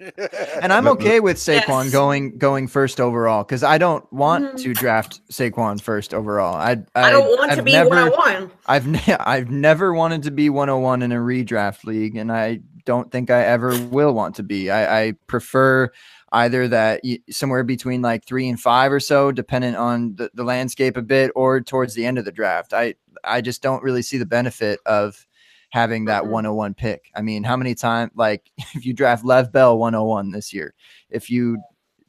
and 0.62 0.72
I'm 0.72 0.88
okay 0.88 1.20
with 1.20 1.36
Saquon 1.36 1.84
Yes. 1.84 1.92
going 1.92 2.36
going 2.38 2.66
first 2.66 3.00
overall 3.00 3.44
because 3.44 3.62
I 3.62 3.78
don't 3.78 4.10
want 4.12 4.54
Mhm. 4.54 4.62
to 4.62 4.74
draft 4.74 5.20
Saquon 5.30 5.80
first 5.80 6.14
overall. 6.14 6.54
I 6.56 6.70
I, 6.94 7.02
I, 7.02 7.10
don't 7.10 7.28
want 7.38 7.52
to 7.52 7.58
I've 7.58 7.64
be 7.64 7.72
never, 7.72 7.90
101. 7.90 8.50
I've 8.66 8.86
ne- 8.86 9.16
I've 9.20 9.50
never 9.50 9.92
wanted 9.92 10.22
to 10.24 10.30
be 10.30 10.48
101 10.50 11.02
in 11.02 11.12
a 11.12 11.16
redraft 11.16 11.84
league, 11.84 12.16
and 12.16 12.32
I 12.32 12.60
don't 12.84 13.10
think 13.10 13.30
I 13.30 13.42
ever 13.44 13.78
will 13.86 14.12
want 14.12 14.34
to 14.36 14.42
be. 14.42 14.70
I, 14.70 15.02
I 15.02 15.12
prefer 15.26 15.90
either 16.32 16.68
that 16.68 17.00
somewhere 17.30 17.64
between 17.64 18.02
like 18.02 18.24
three 18.24 18.48
and 18.48 18.58
five 18.60 18.92
or 18.92 19.00
so, 19.00 19.32
dependent 19.32 19.76
on 19.76 20.14
the, 20.16 20.30
the 20.34 20.44
landscape 20.44 20.96
a 20.96 21.02
bit, 21.02 21.30
or 21.34 21.60
towards 21.60 21.94
the 21.94 22.06
end 22.06 22.18
of 22.18 22.24
the 22.24 22.32
draft. 22.32 22.72
I 22.72 22.94
I 23.24 23.40
just 23.40 23.62
don't 23.62 23.82
really 23.82 24.02
see 24.02 24.16
the 24.18 24.26
benefit 24.26 24.80
of 24.86 25.26
having 25.70 26.04
that 26.06 26.24
Mhm. 26.24 26.30
101 26.30 26.74
pick. 26.74 27.10
I 27.14 27.22
mean, 27.22 27.44
how 27.44 27.56
many 27.56 27.74
times 27.74 28.10
like 28.14 28.50
if 28.74 28.84
you 28.86 28.92
draft 28.94 29.24
Lev 29.24 29.52
Bell 29.52 29.78
101 29.78 30.30
this 30.30 30.52
year, 30.52 30.74
if 31.10 31.30
you 31.30 31.58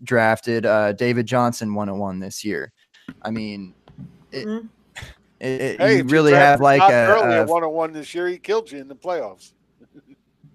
drafted 0.04 0.66
uh, 0.66 0.94
David 0.94 1.26
Johnson 1.28 1.74
101 1.76 2.20
this 2.20 2.44
year, 2.44 2.72
I 3.22 3.30
mean, 3.32 3.74
it, 4.32 4.48
Mhm. 4.48 4.70
it, 5.40 5.62
it- 5.62 5.80
Hey, 5.80 5.98
you 5.98 6.04
really 6.04 6.32
drafted 6.32 6.48
have 6.48 6.62
like 6.62 6.82
a, 6.82 7.08
Gurley 7.08 7.36
a 7.36 7.42
at 7.42 7.48
101 7.48 7.92
this 7.94 8.14
year. 8.16 8.28
He 8.28 8.38
killed 8.38 8.72
you 8.72 8.80
in 8.80 8.88
the 8.88 8.96
playoffs. 8.96 9.54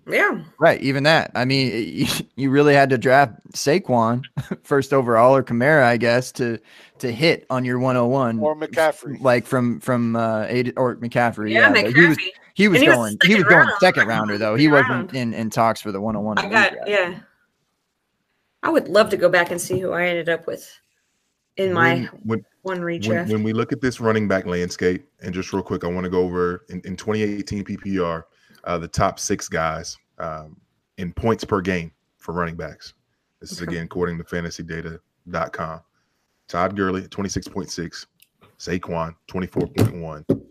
Yeah. 0.08 0.42
Right, 0.58 0.80
even 0.82 1.02
that. 1.02 1.32
I 1.34 1.44
mean, 1.44 1.72
you, 1.88 2.06
you 2.36 2.50
really 2.50 2.74
had 2.74 2.90
to 2.90 2.98
draft 2.98 3.34
Saquon 3.52 4.22
first 4.62 4.92
overall 4.92 5.34
or 5.34 5.42
Kamara, 5.42 5.84
I 5.84 5.96
guess, 5.96 6.32
to 6.32 6.58
to 6.98 7.12
hit 7.12 7.46
on 7.50 7.64
your 7.64 7.78
101. 7.78 8.38
Or 8.38 8.56
McCaffrey. 8.56 9.20
like 9.20 9.46
from 9.46 9.80
from 9.80 10.16
uh 10.16 10.46
eight 10.48 10.72
or 10.76 10.96
McCaffrey. 10.96 11.50
Yeah, 11.50 11.72
but 11.72 11.92
he 11.94 12.06
was 12.06 12.16
McCaffrey. 12.16 12.30
he 12.54 12.68
was 12.68 12.80
And 12.80 12.84
he 12.84 12.88
was 12.88 12.96
going 12.96 13.18
he 13.24 13.34
was 13.34 13.44
going 13.44 13.66
round. 13.66 13.80
second 13.80 14.08
rounder 14.08 14.38
though. 14.38 14.54
He 14.54 14.66
Second 14.66 14.88
wasn't 14.88 15.14
in 15.14 15.34
in 15.34 15.50
talks 15.50 15.80
for 15.80 15.92
the 15.92 16.00
101. 16.00 16.38
I 16.38 16.48
got 16.48 16.88
yeah. 16.88 17.18
I 18.62 18.70
would 18.70 18.88
love 18.88 19.10
to 19.10 19.16
go 19.16 19.28
back 19.28 19.50
and 19.50 19.60
see 19.60 19.78
who 19.78 19.92
I 19.92 20.06
ended 20.06 20.28
up 20.28 20.46
with 20.46 20.68
in 21.56 21.72
my 21.72 22.08
when, 22.22 22.44
when, 22.62 22.80
one 22.80 22.82
when, 22.82 23.28
when 23.28 23.42
we 23.42 23.52
look 23.52 23.72
at 23.72 23.80
this 23.80 24.00
running 24.00 24.28
back 24.28 24.46
landscape, 24.46 25.06
and 25.22 25.32
just 25.32 25.52
real 25.52 25.62
quick, 25.62 25.84
I 25.84 25.86
want 25.88 26.04
to 26.04 26.10
go 26.10 26.20
over 26.20 26.64
in, 26.68 26.80
in 26.84 26.96
2018 26.96 27.64
PPR, 27.64 28.24
uh, 28.66 28.78
the 28.78 28.88
top 28.88 29.18
six 29.18 29.48
guys 29.48 29.96
um, 30.18 30.60
in 30.98 31.12
points 31.12 31.44
per 31.44 31.60
game 31.60 31.92
for 32.18 32.32
running 32.32 32.56
backs. 32.56 32.94
This 33.40 33.52
is 33.52 33.60
again 33.60 33.84
according 33.84 34.18
to 34.18 34.24
fantasydata.com. 34.24 35.80
Todd 36.48 36.76
Gurley, 36.76 37.02
26.6, 37.02 38.06
Saquon, 38.58 39.14
24.1, 39.28 40.46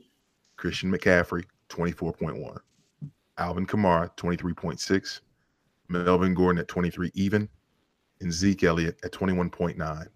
Christian 0.58 0.92
McCaffrey, 0.92 1.46
24.1, 1.70 2.58
Alvin 3.38 3.66
Kamara, 3.66 4.10
23.6, 4.18 5.22
Melvin 5.88 6.34
Gordon 6.34 6.60
at 6.60 6.68
23 6.68 7.12
even, 7.14 7.48
and 8.22 8.32
Zeke 8.32 8.64
Elliott 8.64 9.00
at 9.04 9.12
21.9 9.12 10.08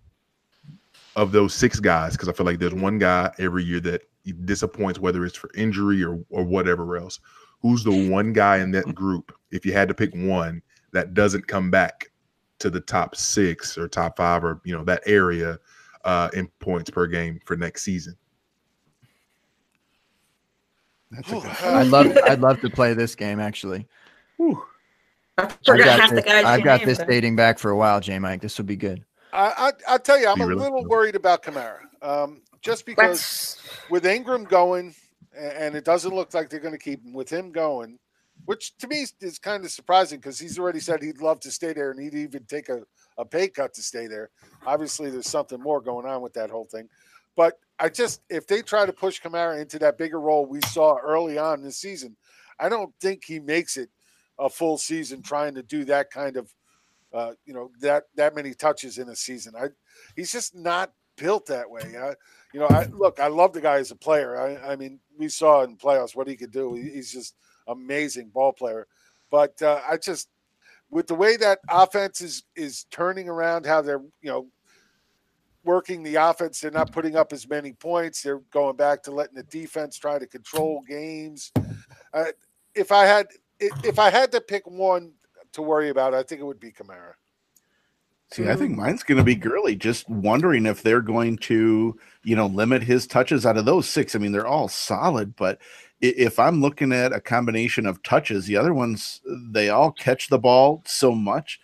of 1.15 1.31
those 1.31 1.53
six 1.53 1.79
guys, 1.79 2.13
because 2.13 2.29
I 2.29 2.33
feel 2.33 2.45
like 2.45 2.59
there's 2.59 2.73
one 2.73 2.97
guy 2.97 3.31
every 3.39 3.63
year 3.63 3.79
that 3.81 4.03
disappoints, 4.45 4.99
whether 4.99 5.25
it's 5.25 5.35
for 5.35 5.49
injury 5.55 6.03
or 6.03 6.23
or 6.29 6.43
whatever 6.43 6.97
else. 6.97 7.19
Who's 7.61 7.83
the 7.83 8.09
one 8.09 8.31
guy 8.33 8.57
in 8.57 8.71
that 8.71 8.93
group, 8.95 9.33
if 9.51 9.65
you 9.65 9.73
had 9.73 9.87
to 9.89 9.93
pick 9.93 10.11
one, 10.15 10.61
that 10.93 11.13
doesn't 11.13 11.47
come 11.47 11.69
back 11.69 12.09
to 12.59 12.69
the 12.69 12.79
top 12.79 13.15
six 13.15 13.77
or 13.77 13.87
top 13.87 14.17
five 14.17 14.43
or 14.43 14.61
you 14.63 14.75
know 14.77 14.83
that 14.85 15.01
area 15.05 15.59
uh, 16.05 16.29
in 16.33 16.47
points 16.59 16.89
per 16.89 17.05
game 17.07 17.39
for 17.45 17.55
next 17.57 17.83
season? 17.83 18.15
That's 21.11 21.29
a 21.29 21.33
good 21.33 21.43
I'd 21.63 21.87
love 21.87 22.17
I'd 22.25 22.41
love 22.41 22.61
to 22.61 22.69
play 22.69 22.93
this 22.93 23.15
game 23.15 23.39
actually. 23.39 23.87
I 24.39 24.53
I've 25.37 25.61
got 25.65 25.99
half 25.99 26.09
the 26.09 26.15
this, 26.17 26.25
guys. 26.25 26.45
I've 26.45 26.63
got 26.63 26.79
named, 26.79 26.89
this 26.89 26.97
but- 26.99 27.07
dating 27.07 27.35
back 27.35 27.59
for 27.59 27.71
a 27.71 27.77
while, 27.77 27.99
J 27.99 28.19
Mike. 28.19 28.41
This 28.41 28.57
will 28.57 28.65
be 28.65 28.75
good. 28.75 29.03
I, 29.31 29.71
I 29.87 29.93
I 29.95 29.97
tell 29.97 30.19
you, 30.19 30.27
I'm 30.27 30.37
You 30.39 30.43
a 30.45 30.47
really- 30.47 30.61
little 30.61 30.85
worried 30.85 31.15
about 31.15 31.43
Kamara. 31.43 31.79
Um, 32.01 32.41
just 32.61 32.85
because 32.85 33.57
That's 33.61 33.89
with 33.89 34.05
Ingram 34.05 34.43
going, 34.43 34.89
a- 34.89 34.93
and 35.37 35.75
it 35.75 35.85
doesn't 35.85 36.13
look 36.13 36.33
like 36.33 36.49
they're 36.49 36.59
going 36.59 36.73
to 36.73 36.77
keep 36.77 37.03
him 37.03 37.13
with 37.13 37.29
him 37.29 37.51
going, 37.51 37.99
which 38.45 38.75
to 38.77 38.87
me 38.87 39.05
is, 39.21 39.39
kind 39.39 39.63
of 39.63 39.71
surprising 39.71 40.19
because 40.19 40.39
he's 40.39 40.57
already 40.57 40.79
said 40.79 41.01
he'd 41.01 41.21
love 41.21 41.39
to 41.41 41.51
stay 41.51 41.73
there 41.73 41.91
and 41.91 42.01
he'd 42.01 42.15
even 42.15 42.43
take 42.45 42.69
a, 42.69 42.83
a 43.17 43.25
pay 43.25 43.47
cut 43.47 43.73
to 43.73 43.81
stay 43.83 44.07
there. 44.07 44.29
Obviously, 44.65 45.09
there's 45.09 45.29
something 45.29 45.61
more 45.61 45.81
going 45.81 46.05
on 46.05 46.21
with 46.21 46.33
that 46.33 46.49
whole 46.49 46.65
thing. 46.65 46.89
But 47.35 47.59
I 47.79 47.89
just, 47.89 48.21
if 48.29 48.47
they 48.47 48.61
try 48.61 48.85
to 48.85 48.93
push 48.93 49.21
Kamara 49.21 49.61
into 49.61 49.79
that 49.79 49.97
bigger 49.97 50.19
role 50.19 50.45
we 50.45 50.59
saw 50.67 50.97
early 50.97 51.37
on 51.37 51.61
this 51.61 51.77
season, 51.77 52.17
I 52.59 52.67
don't 52.69 52.93
think 52.99 53.23
he 53.25 53.39
makes 53.39 53.77
it 53.77 53.89
a 54.37 54.49
full 54.49 54.77
season 54.77 55.21
trying 55.21 55.55
to 55.55 55.63
do 55.63 55.85
that 55.85 56.11
kind 56.11 56.37
of, 56.37 56.53
uh, 57.13 57.31
you 57.45 57.53
know, 57.53 57.71
that 57.81 58.03
that 58.15 58.35
many 58.35 58.53
touches 58.53 58.97
in 58.97 59.09
a 59.09 59.15
season. 59.15 59.53
I, 59.57 59.67
he's 60.15 60.31
just 60.31 60.55
not 60.55 60.91
built 61.19 61.45
that 61.47 61.69
way. 61.69 61.95
I, 61.99 62.13
you 62.53 62.59
know, 62.59 62.67
I 62.67 62.85
look, 62.85 63.19
I 63.19 63.27
love 63.27 63.53
the 63.53 63.61
guy 63.61 63.77
as 63.77 63.91
a 63.91 63.95
player. 63.95 64.39
I, 64.39 64.71
I 64.71 64.75
mean, 64.75 64.99
we 65.17 65.29
saw 65.29 65.63
in 65.63 65.77
playoffs 65.77 66.15
what 66.15 66.27
he 66.27 66.35
could 66.35 66.51
do. 66.51 66.73
He's 66.73 67.11
just 67.11 67.35
amazing 67.67 68.29
ball 68.29 68.53
player. 68.53 68.87
But 69.29 69.61
uh, 69.61 69.81
I 69.87 69.97
just, 69.97 70.29
with 70.89 71.07
the 71.07 71.15
way 71.15 71.37
that 71.37 71.59
offense 71.69 72.21
is 72.21 72.43
is 72.55 72.85
turning 72.89 73.29
around, 73.29 73.65
how 73.65 73.81
they're 73.81 74.01
you 74.21 74.29
know 74.29 74.47
working 75.63 76.01
the 76.01 76.15
offense, 76.15 76.59
they're 76.59 76.71
not 76.71 76.91
putting 76.91 77.15
up 77.15 77.31
as 77.31 77.47
many 77.47 77.73
points. 77.73 78.23
They're 78.23 78.41
going 78.51 78.75
back 78.75 79.03
to 79.03 79.11
letting 79.11 79.35
the 79.35 79.43
defense 79.43 79.97
try 79.97 80.17
to 80.17 80.25
control 80.25 80.81
games. 80.87 81.51
Uh, 82.13 82.25
if 82.73 82.91
I 82.91 83.05
had 83.05 83.27
if 83.59 83.99
I 83.99 84.09
had 84.09 84.31
to 84.31 84.41
pick 84.41 84.65
one 84.65 85.11
to 85.51 85.61
worry 85.61 85.89
about, 85.89 86.13
I 86.13 86.23
think 86.23 86.41
it 86.41 86.45
would 86.45 86.59
be 86.59 86.71
Kamara. 86.71 87.13
See, 88.31 88.43
I 88.43 88.47
mm-hmm. 88.47 88.59
think 88.59 88.77
mine's 88.77 89.03
going 89.03 89.17
to 89.17 89.23
be 89.23 89.35
Gurley. 89.35 89.75
Just 89.75 90.07
wondering 90.07 90.65
if 90.65 90.83
they're 90.83 91.01
going 91.01 91.37
to, 91.37 91.97
you 92.23 92.35
know, 92.35 92.45
limit 92.45 92.83
his 92.83 93.07
touches 93.07 93.45
out 93.45 93.57
of 93.57 93.65
those 93.65 93.89
six. 93.89 94.15
I 94.15 94.19
mean, 94.19 94.31
they're 94.31 94.45
all 94.45 94.67
solid, 94.67 95.35
but 95.35 95.59
if 95.99 96.39
I'm 96.39 96.61
looking 96.61 96.93
at 96.93 97.11
a 97.11 97.19
combination 97.19 97.85
of 97.85 98.01
touches, 98.03 98.45
the 98.45 98.55
other 98.55 98.73
ones 98.73 99.21
they 99.25 99.69
all 99.69 99.91
catch 99.91 100.29
the 100.29 100.39
ball 100.39 100.83
so 100.85 101.11
much. 101.11 101.59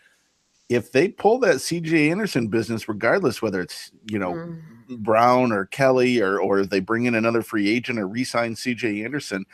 If 0.70 0.92
they 0.92 1.10
pull 1.10 1.40
that 1.40 1.58
CJ 1.58 2.10
Anderson 2.10 2.48
business, 2.48 2.90
regardless 2.90 3.42
whether 3.42 3.62
it's 3.62 3.92
you 4.10 4.20
know 4.20 4.34
Mm. 4.34 4.62
Brown 5.00 5.52
or 5.52 5.66
Kelly 5.66 6.22
or 6.22 6.40
or 6.40 6.66
they 6.66 6.80
bring 6.80 7.06
in 7.06 7.16
another 7.16 7.42
free 7.42 7.70
agent 7.70 7.98
or 7.98 8.08
re-sign 8.08 8.54
CJ 8.56 9.04
Anderson, 9.04 9.46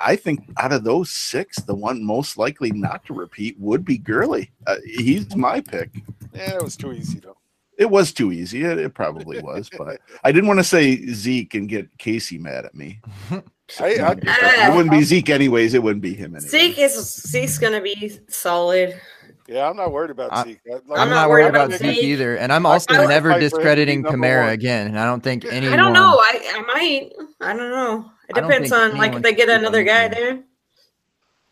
I 0.00 0.16
think 0.16 0.40
out 0.58 0.72
of 0.72 0.82
those 0.84 1.10
six, 1.10 1.58
the 1.58 1.74
one 1.74 2.04
most 2.04 2.36
likely 2.36 2.72
not 2.72 3.04
to 3.06 3.14
repeat 3.14 3.58
would 3.60 3.84
be 3.84 3.98
Gurley. 3.98 4.50
Uh, 4.66 4.76
he's 4.84 5.36
my 5.36 5.60
pick. 5.60 5.90
Yeah, 6.34 6.56
it 6.56 6.62
was 6.62 6.76
too 6.76 6.92
easy 6.92 7.20
though. 7.20 7.36
It 7.78 7.90
was 7.90 8.12
too 8.12 8.32
easy. 8.32 8.64
It, 8.64 8.78
it 8.78 8.94
probably 8.94 9.40
was, 9.40 9.70
but 9.76 10.00
I 10.24 10.32
didn't 10.32 10.48
want 10.48 10.60
to 10.60 10.64
say 10.64 11.06
Zeke 11.12 11.54
and 11.54 11.68
get 11.68 11.96
Kacey 11.98 12.38
mad 12.38 12.64
at 12.64 12.74
me. 12.74 13.00
I, 13.80 13.94
I, 13.94 14.68
it 14.68 14.74
wouldn't 14.74 14.90
be 14.90 15.02
Zeke 15.02 15.30
anyways. 15.30 15.74
It 15.74 15.82
wouldn't 15.82 16.02
be 16.02 16.14
him 16.14 16.34
anyway. 16.34 16.48
Zeke 16.48 16.78
is 16.78 17.22
Zeke's 17.28 17.58
gonna 17.58 17.80
be 17.80 18.18
solid. 18.28 19.00
Yeah, 19.48 19.68
I'm 19.68 19.76
not 19.76 19.92
worried 19.92 20.10
about 20.10 20.32
I- 20.32 20.44
Zeke. 20.44 20.60
I- 20.66 20.72
like, 20.74 20.82
I'm, 20.86 20.92
I'm 20.92 21.08
not 21.08 21.14
not 21.14 21.28
worried 21.30 21.42
worried 21.44 21.48
about 21.50 21.66
about 21.68 21.78
Zeke 21.78 21.94
Zeke. 21.96 22.04
either, 22.04 22.36
and 22.36 22.52
I'm 22.52 22.66
also 22.66 22.86
I 22.94 23.00
would 23.00 23.08
never 23.08 23.30
fight 23.30 23.34
for 23.34 23.44
him 23.44 23.50
to 23.50 23.54
be 23.54 23.58
discrediting 23.58 24.02
number 24.02 24.18
Kamara 24.26 24.44
one. 24.44 24.52
again. 24.52 24.86
And 24.88 24.98
I 24.98 25.04
don't 25.04 25.22
think 25.22 25.44
anyone. 25.44 25.74
I 25.74 25.76
don't 25.76 25.92
know. 25.92 26.16
I 26.20 26.52
I 26.54 26.60
might. 26.62 27.12
I 27.40 27.56
don't 27.56 27.70
know. 27.70 28.10
It 28.28 28.34
depends 28.34 28.72
on 28.72 28.96
like 28.96 29.14
if 29.14 29.22
they 29.22 29.34
get 29.34 29.48
another 29.48 29.82
guy 29.84 30.08
there. 30.08 30.42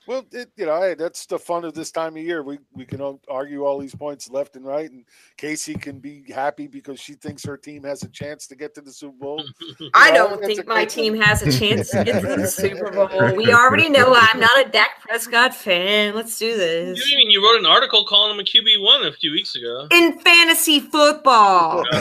Well, 0.07 0.25
it, 0.33 0.51
you 0.57 0.65
know, 0.67 0.81
hey, 0.81 0.95
that's 0.95 1.27
the 1.27 1.39
fun 1.39 1.65
of 1.65 1.75
this 1.75 1.91
time 1.91 2.17
of 2.17 2.23
year. 2.23 2.43
We 2.43 2.59
we 2.73 2.87
can 2.87 3.19
argue 3.29 3.65
all 3.65 3.79
these 3.79 3.95
points 3.95 4.31
left 4.31 4.57
and 4.57 4.65
right, 4.65 4.91
and 4.91 5.05
Kacey 5.37 5.81
can 5.81 5.99
be 5.99 6.25
happy 6.35 6.67
because 6.67 6.99
she 6.99 7.13
thinks 7.15 7.45
her 7.45 7.57
team 7.59 7.85
has 7.85 8.03
a 8.03 8.09
chance 8.09 8.47
to 8.49 8.57
get 8.57 8.75
to 8.77 8.81
the 8.81 8.93
Super 8.93 9.17
Bowl. 9.19 9.45
I 9.95 10.11
know, 10.11 10.29
don't 10.31 10.43
think 10.45 10.67
my 10.67 10.87
team 10.87 11.13
thing. 11.13 11.23
has 11.23 11.43
a 11.43 11.53
chance 11.53 11.91
to 11.91 12.03
get 12.03 12.23
to 12.23 12.37
the 12.37 12.47
Super 12.49 12.91
Bowl. 12.91 13.37
We 13.37 13.53
already 13.53 13.91
know 13.91 14.15
I'm 14.17 14.41
not 14.41 14.67
a 14.67 14.69
Dak 14.71 15.01
Prescott 15.03 15.55
fan. 15.55 16.15
Let's 16.15 16.39
do 16.39 16.57
this. 16.57 16.99
You 16.99 17.05
this. 17.05 17.15
mean 17.17 17.31
you 17.31 17.45
wrote 17.47 17.61
an 17.61 17.67
article 17.67 18.05
calling 18.05 18.35
him 18.35 18.41
a 18.41 18.45
QB 18.45 18.83
one 18.83 19.05
a 19.07 19.13
few 19.13 19.33
weeks 19.33 19.55
ago? 19.55 19.87
In 19.93 20.19
fantasy 20.21 20.81
football, 20.81 21.85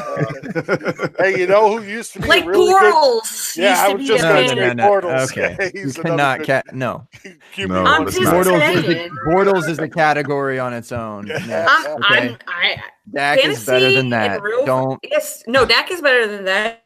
hey, 1.19 1.37
you 1.37 1.47
know 1.47 1.77
who 1.77 1.83
used 1.83 2.13
to 2.13 2.21
be 2.21 2.27
like 2.27 2.45
a 2.45 2.49
really 2.49 2.71
good 2.71 2.93
Bortles 2.93 3.57
Yeah, 3.57 3.83
I 3.83 3.87
used 3.89 3.89
to 3.89 3.93
was 3.97 4.01
be 4.01 4.07
just 4.07 4.23
a 4.23 4.27
No, 4.27 4.33
gonna 4.33 4.41
no, 4.41 4.47
say 4.47 4.55
fan. 4.55 4.77
no, 4.77 4.83
no. 4.85 4.89
Bortles. 5.01 5.31
Okay, 5.31 5.71
He's 5.73 5.97
you 5.97 6.03
another 6.03 6.17
cannot. 6.17 6.39
good 6.39 6.45
Ca- 6.47 6.61
no, 6.73 7.07
QB 7.55 7.67
No, 7.69 7.83
I'm 7.89 8.05
just 8.05 8.21
not. 8.21 8.33
Bortles 8.35 8.75
is, 8.75 8.85
saying. 8.85 9.09
a, 9.09 9.29
Bortles 9.29 9.69
is 9.69 9.79
a 9.79 9.87
category 9.89 10.59
on 10.59 10.73
its 10.73 10.91
own. 10.91 11.27
Yeah. 11.27 11.65
I'm, 11.69 11.87
Okay. 11.87 12.29
I'm, 12.29 12.37
I, 12.47 12.83
Dak 13.13 13.43
is 13.43 13.65
better 13.65 13.91
than 13.91 14.09
that. 14.09 14.41
real- 14.41 14.65
Don't. 14.65 14.99
Yes, 15.03 15.43
no, 15.47 15.65
Dak 15.65 15.91
is 15.91 16.01
better 16.01 16.27
than 16.27 16.45
that. 16.45 16.85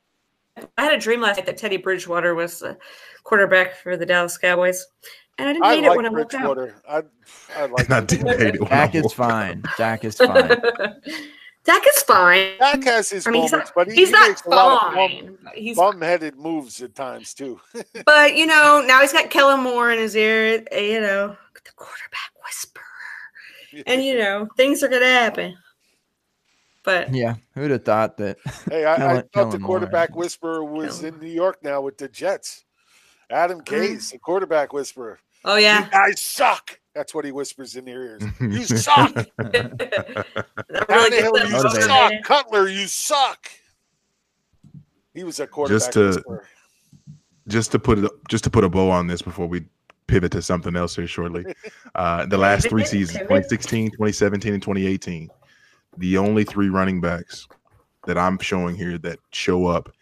I 0.77 0.83
had 0.83 0.93
a 0.93 0.99
dream 0.99 1.21
last 1.21 1.37
night 1.37 1.45
that 1.47 1.57
Teddy 1.57 1.77
Bridgewater 1.77 2.35
was 2.35 2.59
the 2.59 2.77
quarterback 3.23 3.75
for 3.75 3.97
the 3.97 4.05
Dallas 4.05 4.37
Cowboys, 4.37 4.85
and 5.39 5.49
I 5.49 5.53
didn't 5.53 5.65
I 5.65 5.75
hate 5.75 5.83
it 5.83 5.89
when 5.95 6.05
I 6.05 6.09
like 6.09 6.17
woke 6.17 6.33
up. 6.35 6.39
Bridgewater. 6.41 6.75
I 6.87 7.01
I 7.57 7.65
like. 7.67 7.89
I 7.91 8.01
didn't 8.01 8.39
hate 8.39 8.55
it. 8.55 8.61
when 8.61 8.69
Dak 8.69 8.95
is 8.95 9.11
fine. 9.13 9.63
Dak 9.77 10.05
is 10.05 10.17
fine. 10.17 10.61
Dak 11.65 11.83
is 11.87 12.03
fine. 12.03 12.57
Dak 12.59 12.83
has 12.83 13.09
his 13.09 13.25
I 13.25 13.31
mean, 13.31 13.43
moments, 13.43 13.69
not, 13.69 13.71
but 13.75 13.87
he, 13.87 13.95
he's 13.95 14.09
he 14.09 14.11
not 14.11 14.27
makes 14.29 14.45
a 14.45 14.49
lot 14.49 14.87
of 14.89 14.93
bum, 14.93 15.09
fine. 15.09 15.37
He's, 15.55 15.77
bum-headed 15.77 16.35
moves 16.37 16.81
at 16.81 16.93
times 16.93 17.33
too. 17.33 17.59
but 18.05 18.35
you 18.35 18.45
know, 18.45 18.83
now 18.85 18.99
he's 19.01 19.13
got 19.13 19.29
Kellen 19.29 19.61
Moore 19.61 19.91
in 19.91 19.99
his 19.99 20.15
ear. 20.15 20.63
eh, 20.71 20.79
You 20.93 20.99
know, 21.01 21.37
the 21.53 21.71
quarterback 21.75 22.31
whisperer, 22.45 22.83
and 23.87 24.03
you 24.03 24.17
know, 24.17 24.47
things 24.57 24.83
are 24.83 24.89
gonna 24.89 25.05
happen. 25.05 25.55
But 26.83 27.13
Yeah, 27.13 27.35
who'd 27.55 27.71
have 27.71 27.85
thought 27.85 28.17
that? 28.17 28.37
Hey, 28.69 28.83
I, 28.83 28.93
I 28.93 28.97
Kellen- 28.97 29.15
thought 29.15 29.23
the 29.23 29.29
Kellen 29.39 29.61
Moore. 29.61 29.67
quarterback 29.67 30.15
whisperer 30.17 30.63
was 30.65 30.99
Kellen. 30.99 31.13
in 31.13 31.19
New 31.21 31.31
York 31.33 31.63
now 31.63 31.79
with 31.79 31.97
the 31.97 32.09
Jets. 32.09 32.65
Adam 33.29 33.61
Gase, 33.61 34.11
the 34.11 34.19
quarterback 34.19 34.73
whisperer. 34.73 35.17
oh 35.45 35.55
yeah, 35.55 35.89
guys 35.89 36.21
suck. 36.21 36.77
That's 36.93 37.13
what 37.15 37.25
he 37.25 37.31
whispers 37.31 37.75
in 37.75 37.85
their 37.85 38.03
ears. 38.03 38.23
You 38.39 38.63
suck. 38.63 39.13
that 39.37 40.85
really 40.89 41.09
gets 41.09 41.27
Tannehill, 41.27 41.33
them 41.37 41.47
you 41.47 41.53
motivated. 41.53 41.83
suck. 41.83 42.13
Cutler, 42.23 42.67
you 42.67 42.87
suck. 42.87 43.49
He 45.13 45.23
was 45.23 45.39
a 45.39 45.47
quarterback 45.47 45.91
to- 45.91 46.05
whisperer. 46.07 46.45
just 47.47 47.71
to 47.71 47.79
put 47.79 47.99
it 47.99 48.11
just 48.29 48.43
to 48.43 48.49
put 48.49 48.63
a 48.63 48.69
bow 48.69 48.89
on 48.89 49.07
this 49.07 49.21
before 49.21 49.47
we 49.47 49.65
pivot 50.07 50.31
to 50.33 50.41
something 50.41 50.75
else 50.75 50.95
here 50.95 51.07
shortly. 51.07 51.45
Uh, 51.95 52.25
the 52.25 52.37
last 52.37 52.67
three 52.69 52.83
seasons, 52.83 53.11
pivot. 53.19 53.27
2016, 53.27 53.91
2017, 53.91 54.53
and 54.55 54.63
2018, 54.63 55.29
the 55.97 56.17
only 56.17 56.43
three 56.43 56.67
running 56.69 56.99
backs 56.99 57.47
that 58.07 58.17
I'm 58.17 58.39
showing 58.39 58.75
here 58.75 58.97
that 58.97 59.19
show 59.31 59.67
up 59.67 59.93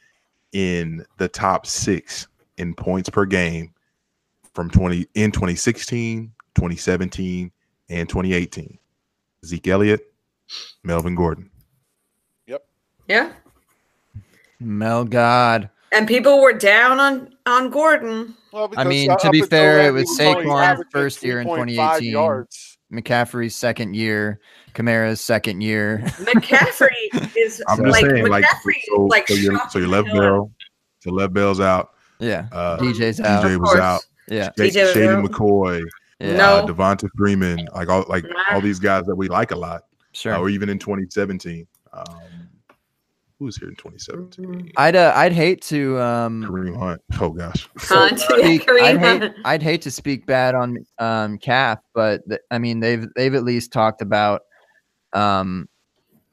in 0.54 1.06
the 1.18 1.28
top 1.28 1.66
six 1.66 2.30
in 2.58 2.74
points 2.74 3.10
per 3.10 3.26
game 3.26 3.74
from 4.54 4.70
20 4.70 5.06
in 5.16 5.34
2016, 5.34 6.32
2017, 6.56 7.52
and 7.90 8.08
2018. 8.10 8.78
Zeke 9.46 9.68
Elliott, 9.68 10.14
Melvin 10.84 11.16
Gordon. 11.16 11.50
Yep. 12.48 12.64
Yeah, 13.08 13.32
Mel 14.60 15.04
God. 15.06 15.70
and 15.92 16.08
people 16.08 16.42
were 16.42 16.54
down 16.54 17.00
on 17.00 17.34
on 17.46 17.70
Gordon. 17.70 18.36
Well, 18.52 18.72
I 18.78 18.84
mean, 18.84 19.16
to 19.18 19.30
be 19.32 19.42
fair, 19.42 19.88
it 19.88 19.92
was 19.92 20.18
he 20.18 20.26
only 20.26 20.46
Saquon's 20.46 20.84
first 20.92 21.24
year 21.24 21.40
in 21.42 21.48
2018. 21.48 22.12
Yards. 22.12 22.78
McCaffrey's 22.92 23.56
second 23.56 23.94
year, 23.96 24.42
Kamara's 24.76 25.22
second 25.22 25.62
year. 25.62 26.00
McCaffrey 26.06 27.36
is 27.38 27.64
I'm 27.70 27.80
like 27.80 28.02
just 28.04 28.16
saying, 28.16 28.28
like, 28.28 28.44
McCaffrey, 28.44 28.74
so, 28.88 29.06
like 29.06 29.28
so 29.30 29.34
your 29.36 29.60
so 29.70 29.80
your 29.80 29.88
left 29.88 30.08
shocking 30.08 30.20
the 30.20 30.26
hell 30.26 30.34
out. 30.34 30.38
bell, 30.40 30.52
so 31.00 31.12
left 31.12 31.34
bell's 31.34 31.60
out. 31.62 31.92
Yeah, 32.20 32.48
Uh, 32.52 32.78
DJ's 32.78 33.20
out. 33.22 33.46
DJ 33.46 33.58
was 33.60 33.76
out. 33.80 34.06
Yeah, 34.28 34.50
DJ 34.58 34.84
was 34.84 34.92
Shady 34.94 35.08
out. 35.08 35.24
McCoy, 35.24 35.82
yeah, 36.22 36.38
No. 36.38 36.56
uh, 36.58 36.66
Devonta 36.68 37.10
Freeman, 37.18 37.68
like 37.74 37.90
all 37.90 38.06
like 38.08 38.24
Nah. 38.24 38.56
all 38.56 38.62
these 38.62 38.80
guys 38.80 39.06
that 39.06 39.16
we 39.16 39.28
like 39.28 39.52
a 39.52 39.56
lot, 39.58 39.84
sure. 40.14 40.34
uh, 40.36 40.40
or 40.40 40.50
even 40.50 40.70
in 40.70 40.80
2017. 40.80 41.68
Um, 41.94 42.06
who 43.40 43.46
was 43.46 43.58
here 43.58 43.70
in 43.70 43.76
2017? 43.76 44.72
I'd 44.78 44.96
uh, 44.96 45.14
I'd 45.16 45.34
hate 45.34 45.62
to 45.64 46.00
um 46.00 46.44
Kareem 46.44 46.78
Hunt. 46.78 47.02
Oh 47.20 47.32
gosh, 47.32 47.68
Hunt, 47.78 48.20
speak, 48.20 48.70
I'd 48.70 49.00
hate 49.00 49.32
I'd 49.46 49.64
hate 49.64 49.82
to 49.82 49.92
speak 49.92 50.26
bad 50.28 50.54
on 50.56 50.78
um 51.00 51.38
Calf, 51.40 51.80
but 51.96 52.22
th- 52.30 52.42
I 52.52 52.60
mean 52.60 52.80
they've 52.80 53.08
they've 53.16 53.34
at 53.34 53.44
least 53.44 53.74
talked 53.74 54.02
about 54.04 54.42
um 55.14 55.68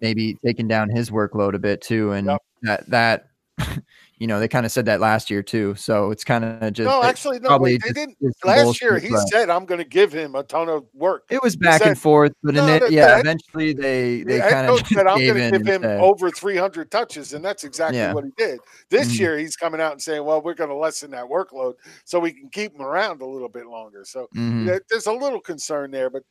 maybe 0.00 0.36
taking 0.44 0.68
down 0.68 0.90
his 0.90 1.10
workload 1.10 1.54
a 1.54 1.58
bit 1.58 1.80
too, 1.80 2.12
and 2.12 2.26
Yep. 2.28 2.42
that 2.62 2.90
that 2.90 3.24
you 4.18 4.26
know 4.26 4.40
they 4.40 4.48
kind 4.48 4.66
of 4.66 4.72
said 4.72 4.86
that 4.86 5.00
last 5.00 5.30
year 5.30 5.42
too, 5.42 5.74
so 5.76 6.10
it's 6.10 6.24
kind 6.24 6.44
of 6.44 6.72
just 6.72 6.86
No, 6.88 7.02
actually, 7.02 7.38
no. 7.40 7.56
Wait, 7.58 7.80
they 7.82 7.88
just- 7.88 7.94
didn't. 7.94 8.16
just 8.22 8.44
Last 8.44 8.82
year, 8.82 8.98
he 8.98 9.14
said, 9.30 9.48
"I'm 9.50 9.64
going 9.64 9.78
to 9.78 9.84
give 9.88 10.12
him 10.12 10.34
a 10.34 10.42
ton 10.42 10.68
of 10.68 10.84
work." 10.92 11.24
it 11.30 11.42
was 11.42 11.56
back 11.56 11.78
said- 11.80 11.88
and 11.88 11.98
forth, 11.98 12.32
but 12.42 12.56
in 12.56 12.66
No, 12.66 12.74
it, 12.74 12.90
yeah, 12.90 13.18
eventually 13.18 13.72
they 13.72 14.22
they 14.24 14.40
kind 14.40 14.68
of 14.68 14.86
said, 14.86 15.06
"I'm 15.06 15.18
going 15.18 15.34
to 15.52 15.58
give 15.58 15.66
him 15.66 15.82
said, 15.82 16.00
over 16.00 16.30
300 16.30 16.90
touches," 16.90 17.32
and 17.34 17.44
that's 17.44 17.64
exactly 17.64 17.98
Yeah. 17.98 18.12
what 18.12 18.24
he 18.24 18.30
did. 18.36 18.60
This 18.90 19.08
Mhm. 19.14 19.18
year, 19.20 19.38
he's 19.38 19.56
coming 19.56 19.80
out 19.80 19.92
and 19.92 20.02
saying, 20.02 20.24
"Well, 20.24 20.42
we're 20.42 20.54
going 20.54 20.70
to 20.70 20.76
lessen 20.76 21.10
that 21.12 21.24
workload 21.24 21.74
so 22.04 22.18
we 22.18 22.32
can 22.32 22.48
keep 22.50 22.74
him 22.74 22.82
around 22.82 23.22
a 23.22 23.26
little 23.26 23.48
bit 23.48 23.66
longer." 23.66 24.04
So 24.04 24.28
mhm. 24.36 24.66
there- 24.66 24.82
there's 24.90 25.06
a 25.06 25.12
little 25.12 25.40
concern 25.40 25.90
there, 25.90 26.10
but 26.10 26.22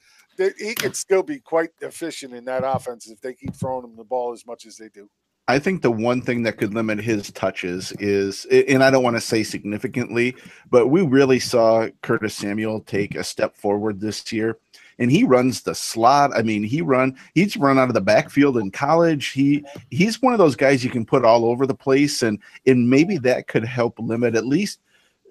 he 0.59 0.76
could 0.76 0.95
still 0.95 1.23
be 1.23 1.39
quite 1.39 1.69
efficient 1.81 2.34
in 2.34 2.45
that 2.45 2.64
offense 2.64 3.09
if 3.09 3.19
they 3.22 3.34
keep 3.34 3.55
throwing 3.55 3.84
him 3.85 3.95
the 3.95 4.03
ball 4.03 4.34
as 4.34 4.45
much 4.45 4.65
as 4.65 4.77
they 4.77 4.89
do. 4.89 5.09
I 5.49 5.60
think 5.60 5.82
the 5.82 5.91
one 5.91 6.22
thing 6.22 6.44
that 6.44 6.57
could 6.57 6.74
limit 6.74 6.99
his 6.99 7.32
touches 7.32 7.94
is, 7.94 8.45
and 8.45 8.84
I 8.84 8.91
don't 8.91 9.03
want 9.03 9.15
to 9.15 9.22
say 9.22 9.44
significantly, 9.44 10.36
but 10.69 10.88
we 10.88 11.02
really 11.02 11.40
saw 11.40 11.88
Curtis 12.02 12.36
Samuel 12.36 12.82
take 12.82 13.15
a 13.15 13.24
step 13.24 13.56
forward 13.56 14.02
this 14.02 14.32
year. 14.34 14.57
And 14.99 15.11
he 15.11 15.24
runs 15.24 15.61
the 15.61 15.76
slot. 15.76 16.32
I 16.36 16.41
mean, 16.41 16.64
he 16.64 16.82
run 16.82 17.15
he's 17.36 17.56
run 17.56 17.78
out 17.78 17.88
of 17.88 17.94
the 17.94 18.02
backfield 18.02 18.57
in 18.57 18.72
college. 18.72 19.28
He 19.28 19.64
he's 19.91 20.22
one 20.24 20.34
of 20.34 20.40
those 20.40 20.56
guys 20.56 20.84
you 20.84 20.90
can 20.90 21.06
put 21.06 21.24
all 21.24 21.45
over 21.45 21.68
the 21.68 21.76
place, 21.76 22.24
and 22.24 22.40
and 22.65 22.90
maybe 22.90 23.19
that 23.19 23.48
could 23.48 23.64
help 23.64 23.99
limit 23.99 24.34
at 24.34 24.48
least 24.48 24.80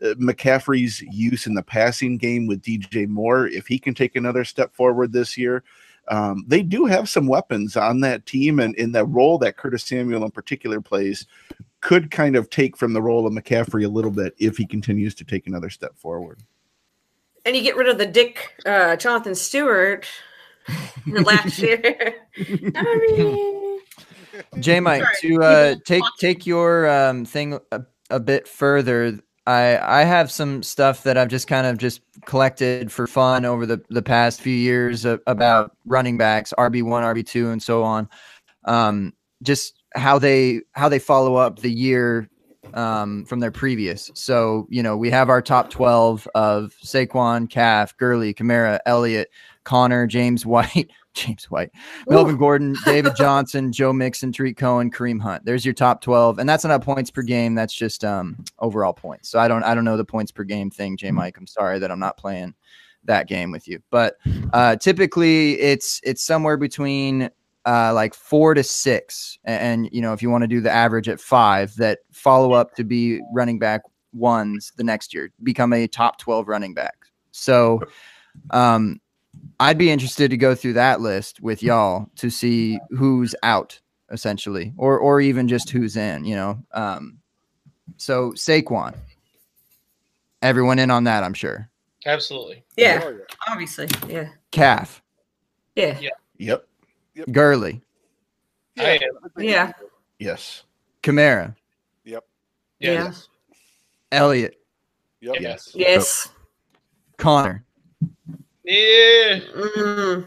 uh, 0.02 0.14
McCaffrey's 0.20 1.00
use 1.02 1.48
in 1.48 1.54
the 1.54 1.64
passing 1.64 2.16
game 2.16 2.46
with 2.46 2.62
DJ 2.62 3.08
Moore 3.08 3.48
if 3.48 3.66
he 3.66 3.80
can 3.80 3.92
take 3.92 4.14
another 4.14 4.44
step 4.44 4.72
forward 4.72 5.12
this 5.12 5.36
year 5.36 5.64
um, 6.08 6.44
they 6.46 6.62
do 6.62 6.86
have 6.86 7.08
some 7.08 7.26
weapons 7.26 7.76
on 7.76 8.00
that 8.00 8.26
team, 8.26 8.60
and 8.60 8.74
in 8.76 8.92
that 8.92 9.06
role 9.06 9.38
that 9.38 9.56
Curtis 9.56 9.84
Samuel 9.84 10.24
in 10.24 10.30
particular 10.30 10.80
plays 10.80 11.26
could 11.80 12.10
kind 12.10 12.36
of 12.36 12.50
take 12.50 12.76
from 12.76 12.92
the 12.92 13.02
role 13.02 13.26
of 13.26 13.32
McCaffrey 13.32 13.84
a 13.84 13.88
little 13.88 14.10
bit 14.10 14.34
if 14.38 14.56
he 14.56 14.66
continues 14.66 15.14
to 15.16 15.24
take 15.24 15.46
another 15.46 15.70
step 15.70 15.96
forward. 15.96 16.40
And 17.44 17.54
you 17.54 17.62
get 17.62 17.76
rid 17.76 17.88
of 17.88 17.98
the 17.98 18.06
Dick 18.06 18.54
uh, 18.66 18.96
Jonathan 18.96 19.34
Stewart 19.34 20.06
last 21.06 21.58
year. 21.60 22.14
I 22.38 23.80
J 24.58 24.80
Mike, 24.80 25.04
to 25.20 25.42
uh, 25.42 25.74
take 25.84 26.02
take 26.18 26.46
your 26.46 26.88
um, 26.88 27.24
thing 27.24 27.58
a, 27.72 27.82
a 28.10 28.20
bit 28.20 28.46
further, 28.48 29.18
I 29.46 30.00
I 30.00 30.04
have 30.04 30.30
some 30.30 30.62
stuff 30.62 31.02
that 31.04 31.16
I've 31.16 31.28
just 31.28 31.46
kind 31.46 31.66
of 31.66 31.78
just 31.78 32.00
collected 32.24 32.90
for 32.90 33.06
fun 33.06 33.44
over 33.44 33.66
the 33.66 33.80
the 33.88 34.02
past 34.02 34.40
few 34.40 34.54
years 34.54 35.04
about 35.04 35.76
running 35.84 36.18
backs, 36.18 36.52
RB 36.58 36.82
one, 36.82 37.02
RB 37.04 37.24
two, 37.24 37.50
and 37.50 37.62
so 37.62 37.82
on. 37.82 38.08
Um, 38.64 39.12
just 39.42 39.80
how 39.94 40.18
they 40.18 40.62
how 40.72 40.88
they 40.88 40.98
follow 40.98 41.36
up 41.36 41.60
the 41.60 41.70
year 41.70 42.28
um, 42.74 43.24
from 43.26 43.40
their 43.40 43.52
previous. 43.52 44.10
So 44.14 44.66
you 44.68 44.82
know 44.82 44.96
we 44.96 45.10
have 45.10 45.28
our 45.28 45.42
top 45.42 45.70
twelve 45.70 46.26
of 46.34 46.74
Saquon, 46.84 47.48
Calf, 47.48 47.96
Gurley, 47.96 48.34
Kamara, 48.34 48.80
Elliott, 48.86 49.28
Conner, 49.66 50.06
James 50.06 50.46
White, 50.46 50.90
James 51.14 51.50
White, 51.50 51.70
Melvin 52.08 52.36
Gordon, 52.36 52.74
David 52.84 53.14
Johnson, 53.18 53.72
Joe 53.72 53.92
Mixon, 53.92 54.32
Tarik 54.32 54.56
Cohen, 54.56 54.90
Kareem 54.90 55.20
Hunt. 55.20 55.44
There's 55.44 55.66
your 55.66 55.74
top 55.74 56.00
12. 56.00 56.38
And 56.38 56.48
that's 56.48 56.64
not 56.64 56.82
points 56.82 57.10
per 57.10 57.22
game. 57.22 57.54
That's 57.54 57.74
just 57.74 58.04
um 58.04 58.42
overall 58.58 58.94
points. 58.94 59.28
So 59.28 59.38
I 59.38 59.48
don't 59.48 59.64
I 59.64 59.74
don't 59.74 59.84
know 59.84 59.96
the 59.96 60.04
points 60.04 60.32
per 60.32 60.44
game 60.44 60.70
thing, 60.70 60.96
J 60.96 61.10
Mike. 61.10 61.36
I'm 61.36 61.46
sorry 61.46 61.78
that 61.80 61.90
I'm 61.90 61.98
not 61.98 62.16
playing 62.16 62.54
that 63.04 63.28
game 63.28 63.50
with 63.50 63.68
you. 63.68 63.80
But 63.90 64.16
uh 64.52 64.76
typically 64.76 65.60
it's 65.60 66.00
it's 66.04 66.22
somewhere 66.22 66.56
between 66.56 67.30
uh, 67.66 67.92
like 67.92 68.14
four 68.14 68.54
to 68.54 68.62
six, 68.62 69.38
and, 69.44 69.84
and 69.84 69.92
you 69.92 70.00
know 70.00 70.12
if 70.12 70.22
you 70.22 70.30
want 70.30 70.42
to 70.42 70.48
do 70.48 70.60
the 70.60 70.70
average 70.70 71.08
at 71.08 71.18
five, 71.18 71.74
that 71.76 71.98
follow 72.12 72.52
up 72.52 72.76
to 72.76 72.84
be 72.84 73.20
running 73.34 73.58
back 73.58 73.82
ones 74.12 74.72
the 74.76 74.84
next 74.84 75.12
year, 75.12 75.32
become 75.42 75.72
a 75.72 75.88
top 75.88 76.16
twelve 76.18 76.46
running 76.46 76.74
back. 76.74 76.94
So, 77.32 77.80
um, 78.50 79.00
I'd 79.58 79.78
be 79.78 79.90
interested 79.90 80.30
to 80.30 80.36
go 80.36 80.54
through 80.54 80.74
that 80.74 81.00
list 81.00 81.40
with 81.40 81.62
y'all 81.62 82.10
to 82.16 82.30
see 82.30 82.78
who's 82.90 83.34
out 83.42 83.80
essentially, 84.10 84.72
or 84.76 84.98
or 84.98 85.20
even 85.20 85.48
just 85.48 85.70
who's 85.70 85.96
in. 85.96 86.24
You 86.24 86.36
know, 86.36 86.62
um, 86.72 87.18
so 87.96 88.32
Saquon, 88.32 88.94
everyone 90.42 90.78
in 90.78 90.90
on 90.90 91.04
that, 91.04 91.24
I'm 91.24 91.34
sure. 91.34 91.68
Absolutely. 92.04 92.62
Yeah, 92.76 93.00
Oh, 93.02 93.08
yeah. 93.10 93.16
obviously. 93.48 93.88
Yeah. 94.08 94.28
Calf, 94.52 95.02
Yeah. 95.74 95.98
Yep. 96.38 96.66
Gurley, 97.32 97.80
I 98.78 98.90
am. 99.02 99.30
Yeah. 99.38 99.72
Yes. 100.18 100.62
Kamara, 101.02 101.56
Yep. 102.04 102.24
Yes. 102.78 103.28
Elliot. 104.12 104.60
Yep. 105.20 105.36
Yes. 105.40 105.70
Yes. 105.74 106.28
Conner. 107.16 107.64
Yeah. 108.66 109.40
Mm. 109.54 110.26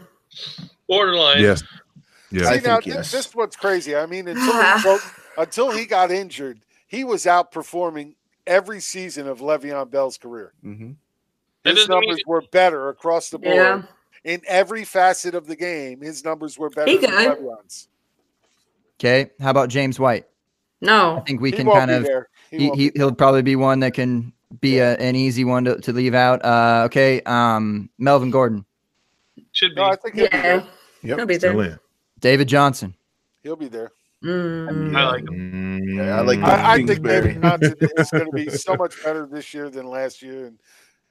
Borderline. 0.88 1.40
Yes. 1.42 1.62
Yeah. 2.32 2.48
I 2.48 2.58
See, 2.58 2.66
now, 2.66 2.74
think 2.76 2.84
th- 2.84 2.96
yes. 2.96 3.12
this 3.12 3.26
is 3.26 3.34
what's 3.34 3.56
crazy. 3.56 3.94
I 3.94 4.06
mean, 4.06 4.28
until 4.28 4.44
he, 4.76 4.82
broke, 4.82 5.02
until 5.38 5.70
he 5.70 5.84
got 5.86 6.10
injured, 6.10 6.60
he 6.88 7.04
was 7.04 7.24
outperforming 7.26 8.14
every 8.46 8.80
season 8.80 9.28
of 9.28 9.40
Le'Veon 9.40 9.90
Bell's 9.90 10.16
career. 10.18 10.52
hmm 10.62 10.92
His 11.64 11.74
doesn't 11.76 11.90
mean- 11.90 12.00
numbers 12.00 12.22
were 12.26 12.42
better 12.50 12.88
across 12.88 13.30
the 13.30 13.38
board 13.38 13.54
Yeah. 13.54 13.82
in 14.24 14.40
every 14.46 14.84
facet 14.84 15.34
of 15.34 15.46
the 15.46 15.56
game. 15.56 16.00
His 16.00 16.24
numbers 16.24 16.58
were 16.58 16.70
better 16.70 16.90
He 16.90 16.98
than 16.98 17.10
good. 17.10 17.38
Le'Veon's. 17.38 17.88
Okay, 18.98 19.30
how 19.40 19.50
about 19.50 19.68
James 19.70 19.98
White? 19.98 20.26
No. 20.82 21.16
I 21.18 21.20
think 21.20 21.40
we 21.40 21.50
he 21.50 21.56
can 21.56 21.66
kind 21.66 21.90
of 21.90 22.02
there. 22.04 22.28
He 22.50 22.58
he, 22.58 22.70
he 22.74 22.92
he'll 22.96 23.14
probably 23.14 23.42
be 23.42 23.56
one 23.56 23.80
that 23.80 23.94
can 23.94 24.32
be 24.60 24.78
a, 24.78 24.96
an 24.96 25.14
easy 25.16 25.44
one 25.44 25.64
to, 25.64 25.76
to 25.80 25.92
leave 25.92 26.14
out. 26.14 26.44
Uh, 26.44 26.82
okay, 26.86 27.20
um, 27.22 27.88
Melvin 27.98 28.30
Gordon, 28.30 28.64
Should 29.52 29.74
be. 29.74 29.80
No, 29.80 29.88
I 29.88 29.96
think 29.96 30.14
he'll 30.16 30.28
be 30.28 30.36
Yeah. 30.36 30.42
there. 30.42 30.66
He'll 31.02 31.18
Yep. 31.18 31.28
be 31.28 31.34
Still 31.38 31.56
there. 31.58 31.70
in. 31.72 31.78
David 32.20 32.48
Johnson, 32.48 32.94
He'll 33.42 33.56
be 33.56 33.68
there. 33.68 33.90
Mm. 34.22 34.94
I 34.94 35.06
like 35.12 35.20
him. 35.28 35.82
Yeah, 35.96 36.18
I 36.18 36.20
like 36.20 36.40
I, 36.40 36.72
I 36.72 36.76
think 36.76 36.88
Kingsbury. 36.88 37.20
David 37.22 37.42
Johnson 37.42 37.74
is 37.96 38.10
going 38.10 38.26
to 38.26 38.32
be 38.32 38.50
so 38.50 38.74
much 38.76 39.02
better 39.02 39.26
this 39.26 39.54
year 39.54 39.70
than 39.70 39.86
last 39.86 40.20
year. 40.20 40.48
And 40.48 40.58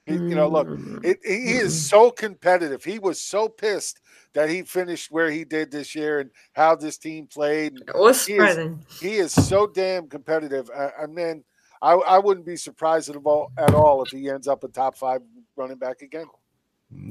he, 0.05 0.13
you 0.13 0.35
know, 0.35 0.47
look, 0.47 0.67
Mm. 0.67 1.03
it, 1.03 1.17
he 1.23 1.53
is 1.53 1.87
so 1.89 2.11
competitive. 2.11 2.83
He 2.83 2.99
was 2.99 3.19
so 3.19 3.49
pissed 3.49 3.99
that 4.33 4.47
he 4.49 4.61
finished 4.61 5.09
where 5.09 5.31
he 5.31 5.43
did 5.43 5.71
this 5.71 5.95
year 5.95 6.19
and 6.19 6.29
how 6.53 6.75
this 6.75 6.99
team 6.99 7.25
played. 7.25 7.79
What's 7.95 8.27
He 8.27 8.33
is- 8.35 8.69
He 9.01 9.15
is 9.15 9.31
so 9.33 9.65
damn 9.65 10.07
competitive. 10.07 10.69
I, 10.77 10.91
I 11.03 11.05
mean, 11.07 11.43
I, 11.81 11.93
I 11.93 12.19
wouldn't 12.19 12.45
be 12.45 12.55
surprised 12.57 13.09
at 13.09 13.15
all, 13.15 13.51
at 13.57 13.73
all 13.73 14.03
if 14.03 14.09
he 14.09 14.29
ends 14.29 14.47
up 14.47 14.63
a 14.63 14.67
top 14.67 14.97
five 14.97 15.21
running 15.55 15.77
back 15.77 16.01
again. 16.01 16.25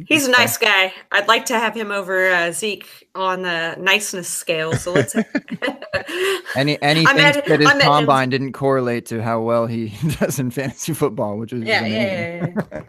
He's 0.07 0.27
a 0.27 0.31
nice 0.33 0.59
guy. 0.59 0.93
I'd 1.13 1.29
like 1.29 1.47
to 1.47 1.55
have 1.59 1.73
him 1.75 1.93
over 1.93 2.29
uh, 2.33 2.51
Zeke 2.51 3.09
on 3.15 3.43
the 3.43 3.77
niceness 3.79 4.29
scale. 4.29 4.73
So 4.73 4.93
let's. 4.93 5.15
any 6.57 6.83
any 6.83 7.07
I 7.07 7.13
met- 7.15 7.35
thinks 7.35 7.49
that 7.49 7.61
his 7.61 7.69
I 7.69 7.75
met 7.75 7.83
him- 7.83 7.89
combine 7.89 8.29
didn't 8.29 8.55
correlate 8.55 9.07
to 9.07 9.23
how 9.23 9.41
well 9.41 9.67
he 9.67 9.95
does 10.19 10.41
in 10.41 10.51
fantasy 10.51 10.93
football, 10.95 11.39
which 11.39 11.53
is 11.53 11.63
yeah, 11.63 11.79
amazing. 11.81 11.97
yeah, 12.01 12.65
yeah, 12.73 12.83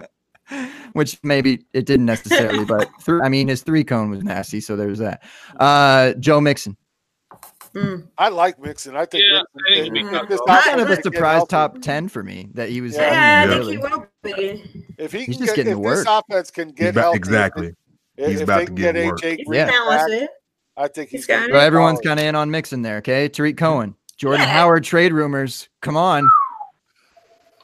yeah. 0.51 0.69
which 0.93 1.19
maybe 1.21 1.63
it 1.73 1.85
didn't 1.85 2.07
necessarily, 2.07 2.65
but 2.65 2.89
th- 3.05 3.21
I 3.21 3.29
mean 3.29 3.49
his 3.49 3.61
three 3.61 3.83
cone 3.83 4.09
was 4.09 4.23
nasty, 4.23 4.59
so 4.59 4.75
there's 4.75 4.97
that. 4.97 5.21
Uh, 5.59 6.13
Joe 6.13 6.41
Mixon, 6.41 6.75
Mm. 7.75 8.07
I 8.17 8.29
like 8.29 8.59
Mixon. 8.59 8.95
I 8.95 9.05
think, 9.05 9.23
Yeah, 9.31 9.41
I 9.41 9.73
think 9.75 9.93
Mixon, 9.93 10.11
we 10.11 10.27
this 10.27 10.39
both. 10.39 10.49
offense 10.49 10.65
kind 10.65 10.81
of 10.81 10.89
a 10.89 11.01
surprise 11.01 11.35
healthy- 11.37 11.49
top 11.49 11.81
ten 11.81 12.07
for 12.09 12.23
me 12.23 12.49
that 12.55 12.69
he 12.69 12.81
was. 12.81 12.95
Yeah. 12.95 13.11
Yeah, 13.11 13.43
I 13.43 13.47
think 13.47 13.59
really. 13.59 13.71
he 13.73 13.77
will 13.77 14.07
be. 14.23 14.85
If 14.97 15.11
he 15.11 15.19
He's 15.25 15.37
can 15.37 15.45
just 15.45 15.55
get, 15.55 15.65
getting 15.65 15.83
if 15.83 15.83
to 15.83 15.95
this 15.97 16.05
offense 16.07 16.51
can 16.51 16.71
get 16.71 16.89
about- 16.89 17.01
healthy, 17.03 17.17
exactly. 17.17 17.75
If, 18.17 18.27
He's 18.29 18.37
if 18.41 18.43
about 18.43 18.59
to 18.59 18.65
can 18.65 18.75
get 18.75 18.95
get 18.95 19.05
work. 19.07 19.19
AJ 19.21 19.37
He's 19.37 19.45
Yeah. 19.49 19.65
back. 19.65 20.29
I 20.77 20.87
think 20.87 21.09
he's, 21.09 21.19
He's 21.21 21.25
gonna 21.27 21.41
got 21.47 21.53
be 21.53 21.57
it. 21.57 21.61
Everyone's 21.61 21.99
kind 22.01 22.19
of 22.19 22.25
in 22.25 22.35
on 22.35 22.49
Mixon 22.51 22.81
there. 22.81 22.97
Okay, 22.97 23.27
Tarik 23.29 23.57
Cohen, 23.57 23.95
Jordan 24.17 24.41
Yeah. 24.41 24.53
Howard 24.53 24.83
trade 24.83 25.13
rumors. 25.13 25.69
Come 25.81 25.95
on. 25.97 26.27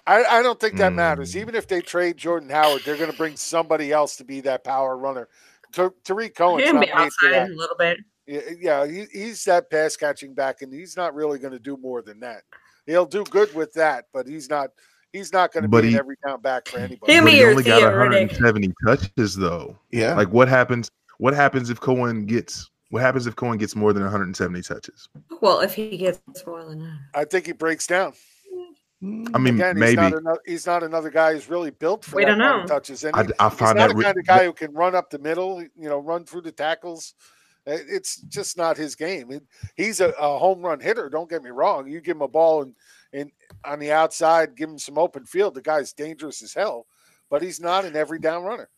I, 0.07 0.23
I 0.23 0.44
don't 0.44 0.60
think 0.60 0.77
that 0.77 0.94
matters. 0.94 1.34
Mm. 1.34 1.41
Even 1.41 1.56
if 1.56 1.68
they 1.68 1.82
trade 1.82 2.15
Jordan 2.18 2.49
Howard, 2.49 2.84
they're 2.86 2.95
going 2.98 3.10
to 3.10 3.18
bring 3.18 3.36
somebody 3.36 3.91
else 3.91 4.15
to 4.18 4.23
be 4.23 4.40
that 4.41 4.64
power 4.64 4.95
runner. 4.98 5.27
Ta- 5.72 5.90
Tarik 6.03 6.36
Cohen's 6.36 6.64
He'll 6.69 6.80
be 6.80 6.91
outside 6.91 7.49
a 7.49 7.56
little 7.56 7.76
bit. 7.76 7.98
Yeah, 8.28 8.40
eh, 8.48 8.54
yeah 8.60 8.86
he, 8.88 9.06
he's 9.12 9.44
that 9.46 9.70
pass 9.70 9.96
catching 9.96 10.34
back, 10.34 10.62
and 10.62 10.74
he's 10.74 10.98
not 10.98 11.14
really 11.14 11.40
going 11.40 11.54
to 11.54 11.60
do 11.60 11.78
more 11.78 12.02
than 12.02 12.20
that. 12.22 12.42
He'll 12.86 13.06
do 13.06 13.24
good 13.26 13.54
with 13.56 13.74
that, 13.74 14.06
but 14.14 14.28
he's 14.28 14.50
not. 14.50 14.70
He's 15.14 15.32
not 15.32 15.54
going 15.54 15.64
to 15.64 15.70
be 15.70 15.82
he- 15.88 15.94
an 15.94 16.00
every 16.00 16.18
down 16.28 16.42
back 16.42 16.68
for 16.68 16.78
anybody. 16.78 17.14
Him 17.14 17.24
But 17.24 17.34
he 17.34 17.44
only 17.46 17.64
got 17.64 17.80
Theo 17.80 17.90
Riddick. 17.90 18.28
170 18.38 18.74
touches 18.86 19.36
though. 19.36 19.78
Yeah. 19.92 20.14
Like 20.14 20.28
what 20.30 20.50
happens? 20.50 20.92
What 21.20 21.34
happens 21.34 21.70
if 21.70 21.80
Cohen 21.80 22.26
gets? 22.26 22.70
What 22.90 23.02
happens 23.02 23.26
if 23.26 23.36
Cohen 23.38 23.58
gets 23.58 23.76
more 23.78 23.94
than 23.94 24.04
170 24.04 24.62
touches? 24.62 25.08
Well, 25.42 25.62
if 25.62 25.74
he 25.74 25.98
gets 25.98 26.20
more 26.46 26.66
than 26.66 26.80
that. 26.80 26.98
I 27.14 27.24
think 27.26 27.46
he 27.46 27.54
breaks 27.54 27.88
down. 27.88 28.12
I 29.02 29.38
mean, 29.38 29.56
Again, 29.56 29.76
he's 29.78 29.80
maybe 29.80 29.96
not, 29.96 30.14
another, 30.14 30.40
he's 30.46 30.66
not 30.66 30.84
another 30.84 31.10
guy 31.10 31.34
who's 31.34 31.50
really 31.50 31.70
built 31.72 32.04
for 32.04 32.18
We 32.18 32.26
that 32.26 32.32
don't 32.32 32.40
kind 32.40 32.62
of 32.64 32.70
know. 32.70 32.76
touches. 32.76 33.04
And 33.06 33.16
I, 33.16 33.24
he- 33.24 33.32
I 33.40 33.50
he's 33.50 33.58
find 33.60 33.78
not 33.78 33.88
that 33.88 33.94
a 33.94 33.98
re- 33.98 34.04
kind 34.04 34.18
of 34.18 34.26
guy 34.26 34.44
who 34.46 34.54
can 34.54 34.74
run 34.74 34.96
up 34.96 35.10
the 35.10 35.20
middle, 35.20 35.62
you 35.62 35.90
know, 35.90 36.00
run 36.00 36.26
through 36.26 36.42
the 36.42 36.52
tackles. 36.52 37.14
It's 37.66 38.18
just 38.22 38.58
not 38.58 38.78
his 38.78 38.96
game. 38.96 39.42
He's 39.76 40.00
a, 40.00 40.10
a 40.10 40.38
home 40.38 40.62
run 40.62 40.80
hitter. 40.80 41.10
Don't 41.10 41.30
get 41.30 41.44
me 41.44 41.50
wrong. 41.50 41.88
You 41.88 42.00
give 42.00 42.18
him 42.18 42.22
a 42.22 42.28
ball 42.28 42.62
and, 42.62 42.76
and 43.12 43.32
on 43.66 43.80
the 43.80 43.92
outside, 43.92 44.56
give 44.56 44.70
him 44.70 44.78
some 44.78 44.98
open 44.98 45.26
field. 45.26 45.56
The 45.56 45.62
guy's 45.62 45.94
dangerous 45.94 46.44
as 46.44 46.54
hell, 46.54 46.86
but 47.30 47.42
he's 47.42 47.60
not 47.60 47.86
an 47.86 47.96
every 47.96 48.20
down 48.20 48.44
runner. 48.44 48.70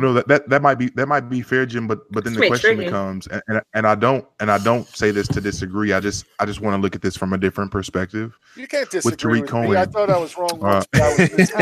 No, 0.00 0.12
that, 0.14 0.26
that 0.28 0.48
that 0.48 0.62
might 0.62 0.76
be 0.76 0.88
that 0.90 1.06
might 1.06 1.28
be 1.28 1.42
fair, 1.42 1.66
Jim. 1.66 1.86
But 1.86 2.10
but 2.12 2.24
then 2.24 2.32
It's 2.32 2.40
the 2.40 2.46
question 2.48 2.70
tricky. 2.76 2.84
becomes, 2.86 3.26
and, 3.28 3.42
and 3.48 3.60
and 3.74 3.86
I 3.86 3.94
don't 3.94 4.26
and 4.40 4.50
I 4.50 4.58
don't 4.58 4.86
say 4.88 5.10
this 5.10 5.28
to 5.28 5.40
disagree. 5.40 5.92
I 5.92 6.00
just 6.00 6.24
I 6.40 6.46
just 6.46 6.60
want 6.60 6.74
to 6.76 6.80
look 6.82 6.94
at 6.94 7.02
this 7.02 7.16
from 7.16 7.32
a 7.32 7.38
different 7.38 7.70
perspective. 7.70 8.36
You 8.56 8.66
can't 8.66 8.90
disagree 8.90 9.40
with, 9.42 9.50
Tarik 9.50 9.70
me. 9.70 9.76
I 9.76 9.84
thought 9.86 10.10
I 10.10 10.18
was 10.18 10.36
wrong 10.36 10.58
Uh, 10.62 10.82
once, 10.82 10.86
but 10.92 11.00
I 11.02 11.16
was 11.16 11.52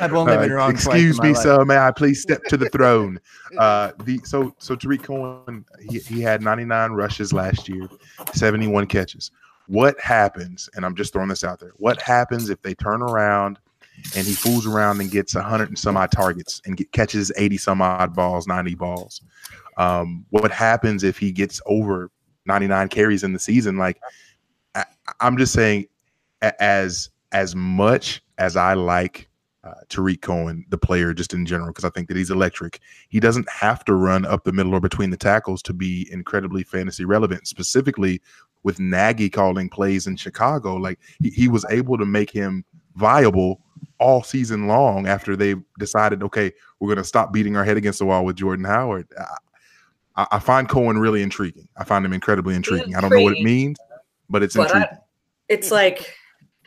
I've 0.00 0.14
only 0.14 0.36
been 0.36 0.52
Uh, 0.52 0.54
wrong 0.54 0.72
twice. 0.72 0.86
excuse 0.86 1.18
in 1.18 1.22
my 1.22 1.28
me, 1.28 1.34
life. 1.34 1.42
sir. 1.42 1.64
May 1.64 1.76
I 1.76 1.90
please 1.90 2.20
step 2.22 2.42
to 2.44 2.56
the 2.56 2.68
throne? 2.68 3.18
Uh, 3.58 3.92
the 4.04 4.20
so 4.24 4.54
so 4.58 4.74
Tarik 4.74 5.02
Cohen 5.02 5.64
he, 5.88 5.98
he 5.98 6.20
had 6.20 6.42
99 6.42 6.92
rushes 6.92 7.32
last 7.32 7.68
year, 7.68 7.88
71 8.34 8.86
catches. 8.86 9.30
What 9.68 9.98
happens? 10.00 10.68
And 10.74 10.84
I'm 10.84 10.94
just 10.94 11.12
throwing 11.12 11.28
this 11.28 11.44
out 11.44 11.60
there. 11.60 11.72
What 11.76 12.00
happens 12.02 12.50
if 12.50 12.60
they 12.62 12.74
turn 12.74 13.00
around 13.02 13.58
and 14.16 14.26
he 14.26 14.32
fools 14.32 14.66
around 14.66 15.00
and 15.00 15.10
gets 15.10 15.34
100 15.34 15.68
and 15.68 15.78
some 15.78 15.96
odd 15.96 16.10
targets 16.10 16.60
and 16.66 16.76
get, 16.76 16.90
catches 16.92 17.32
80 17.36 17.56
some 17.58 17.82
odd 17.82 18.14
balls, 18.14 18.46
90 18.46 18.74
balls? 18.74 19.22
Um, 19.76 20.26
what 20.30 20.50
happens 20.50 21.04
if 21.04 21.18
he 21.18 21.32
gets 21.32 21.60
over 21.66 22.10
99 22.46 22.88
carries 22.88 23.24
in 23.24 23.32
the 23.32 23.38
season? 23.38 23.76
Like 23.76 24.00
I, 24.74 24.84
I'm 25.20 25.36
just 25.36 25.52
saying, 25.52 25.86
as 26.60 27.10
as 27.32 27.54
much 27.54 28.22
as 28.38 28.56
I 28.56 28.74
like 28.74 29.28
uh, 29.64 29.74
Tarik 29.88 30.22
Cohen, 30.22 30.64
the 30.68 30.78
player, 30.78 31.14
just 31.14 31.32
in 31.32 31.46
general, 31.46 31.68
because 31.68 31.84
I 31.84 31.90
think 31.90 32.08
that 32.08 32.16
he's 32.16 32.30
electric. 32.30 32.80
He 33.08 33.20
doesn't 33.20 33.48
have 33.48 33.84
to 33.84 33.94
run 33.94 34.26
up 34.26 34.44
the 34.44 34.52
middle 34.52 34.74
or 34.74 34.80
between 34.80 35.10
the 35.10 35.16
tackles 35.16 35.62
to 35.62 35.72
be 35.72 36.08
incredibly 36.10 36.64
fantasy 36.64 37.04
relevant. 37.04 37.46
Specifically, 37.46 38.20
with 38.64 38.80
Nagy 38.80 39.30
calling 39.30 39.68
plays 39.68 40.06
in 40.06 40.16
Chicago, 40.16 40.74
like 40.74 40.98
he, 41.20 41.30
he 41.30 41.48
was 41.48 41.64
able 41.70 41.96
to 41.96 42.04
make 42.04 42.30
him 42.30 42.64
viable 42.96 43.60
all 43.98 44.22
season 44.22 44.66
long 44.66 45.06
after 45.06 45.36
they 45.36 45.54
decided, 45.78 46.22
okay, 46.22 46.52
we're 46.80 46.88
going 46.88 46.98
to 46.98 47.04
stop 47.04 47.32
beating 47.32 47.56
our 47.56 47.64
head 47.64 47.76
against 47.76 47.98
the 48.00 48.04
wall 48.06 48.24
with 48.24 48.36
Jordan 48.36 48.64
Howard. 48.64 49.06
I, 50.16 50.26
I 50.32 50.38
find 50.38 50.68
Cohen 50.68 50.98
really 50.98 51.22
intriguing. 51.22 51.68
I 51.76 51.84
find 51.84 52.04
him 52.04 52.12
incredibly 52.12 52.54
intriguing. 52.54 52.94
I 52.96 53.00
don't 53.00 53.10
know 53.10 53.20
what 53.22 53.36
it 53.36 53.42
means, 53.44 53.78
but 54.28 54.42
it's 54.42 54.56
But 54.56 54.70
I- 54.74 54.78
intriguing. 54.78 54.98
It's 55.48 55.70
like 55.70 56.14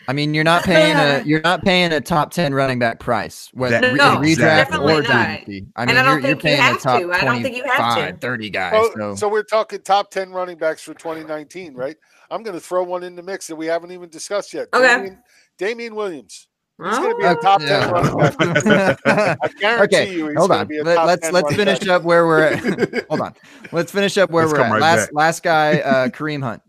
I 0.07 0.13
mean, 0.13 0.35
you're 0.35 0.43
not 0.43 0.63
paying 0.63 0.95
a 0.95 1.23
you're 1.25 1.41
not 1.41 1.63
paying 1.63 1.91
a 1.91 1.99
top 1.99 2.29
ten 2.31 2.53
running 2.53 2.77
back 2.77 2.99
price, 2.99 3.49
whether 3.53 3.81
That- 3.81 3.91
re- 3.93 3.97
No, 3.97 4.17
redraft 4.17 4.37
definitely 4.37 4.93
or 4.93 5.01
not. 5.01 5.09
DNP. 5.11 5.65
I 5.75 5.81
And 5.81 5.87
mean, 5.87 5.97
I 5.97 6.03
don't 6.03 6.05
you're, 6.05 6.13
you're 6.13 6.21
think 6.21 6.27
you 6.29 6.35
paying 6.37 6.59
a 6.59 6.63
have 6.63 6.81
top 6.81 7.01
to. 7.01 7.11
I 7.11 7.21
don't 7.21 7.41
think 7.41 7.55
you 7.57 7.63
have 7.63 7.95
to. 7.95 8.01
25, 8.01 8.21
30 8.21 8.49
guys. 8.51 8.73
Oh, 8.75 8.91
so 8.95 9.15
so 9.15 9.29
we're 9.29 9.41
talking 9.43 9.81
top 9.81 10.11
10 10.11 10.31
running 10.31 10.57
backs 10.57 10.83
for 10.83 10.93
2019, 10.93 11.73
right? 11.73 11.95
I'm 12.29 12.43
going 12.43 12.53
to 12.55 12.59
throw 12.59 12.83
one 12.83 13.01
in 13.03 13.15
the 13.15 13.23
mix 13.23 13.47
that 13.47 13.55
we 13.55 13.65
haven't 13.65 13.91
even 13.91 14.09
discussed 14.09 14.53
yet. 14.53 14.67
Okay. 14.73 14.85
Damian, 14.87 15.23
Damian 15.57 15.95
Williams. 15.95 16.47
He's 16.83 16.97
going 16.97 17.11
to 17.11 17.17
be 17.17 17.23
Oh, 17.23 17.31
a 17.31 17.35
top 17.37 17.61
ten 17.61 17.89
running 17.89 18.17
back. 18.17 18.99
I 19.05 19.47
guarantee 19.59 19.95
okay, 19.97 20.13
you, 20.13 20.33
hold 20.35 20.51
on. 20.51 20.67
Let, 20.83 20.95
top 20.95 21.07
let's 21.07 21.31
let's 21.31 21.55
finish 21.55 21.79
back. 21.79 21.87
up 21.89 22.03
where 22.03 22.25
we're 22.27 22.41
at. 22.43 23.05
hold 23.09 23.21
on. 23.21 23.33
Let's 23.71 23.93
finish 23.93 24.17
up 24.17 24.29
where 24.29 24.45
Let's 24.45 24.57
we're 24.59 24.65
at. 24.65 24.71
right 24.73 24.81
last 24.81 25.05
back. 25.05 25.09
last 25.13 25.43
guy, 25.43 25.79
uh, 25.79 26.07
Kareem 26.09 26.43
Hunt. 26.43 26.61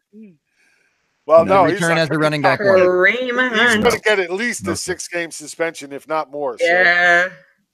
Well, 1.26 1.44
no, 1.44 1.64
he's 1.64 1.74
return 1.74 1.96
not 1.96 1.98
as 1.98 2.08
the 2.08 2.18
running 2.18 2.40
back 2.40 2.60
10. 2.60 2.68
one. 2.68 2.78
Kareem 2.78 3.50
He's 3.52 3.76
going 3.82 3.90
to 3.96 4.00
get 4.00 4.20
at 4.20 4.30
least 4.30 4.64
No, 4.64 4.72
a 4.72 4.76
six 4.76 5.08
game 5.08 5.32
suspension, 5.32 5.92
if 5.92 6.06
not 6.06 6.30
more. 6.30 6.56
So. 6.56 6.64
Yeah, 6.64 7.28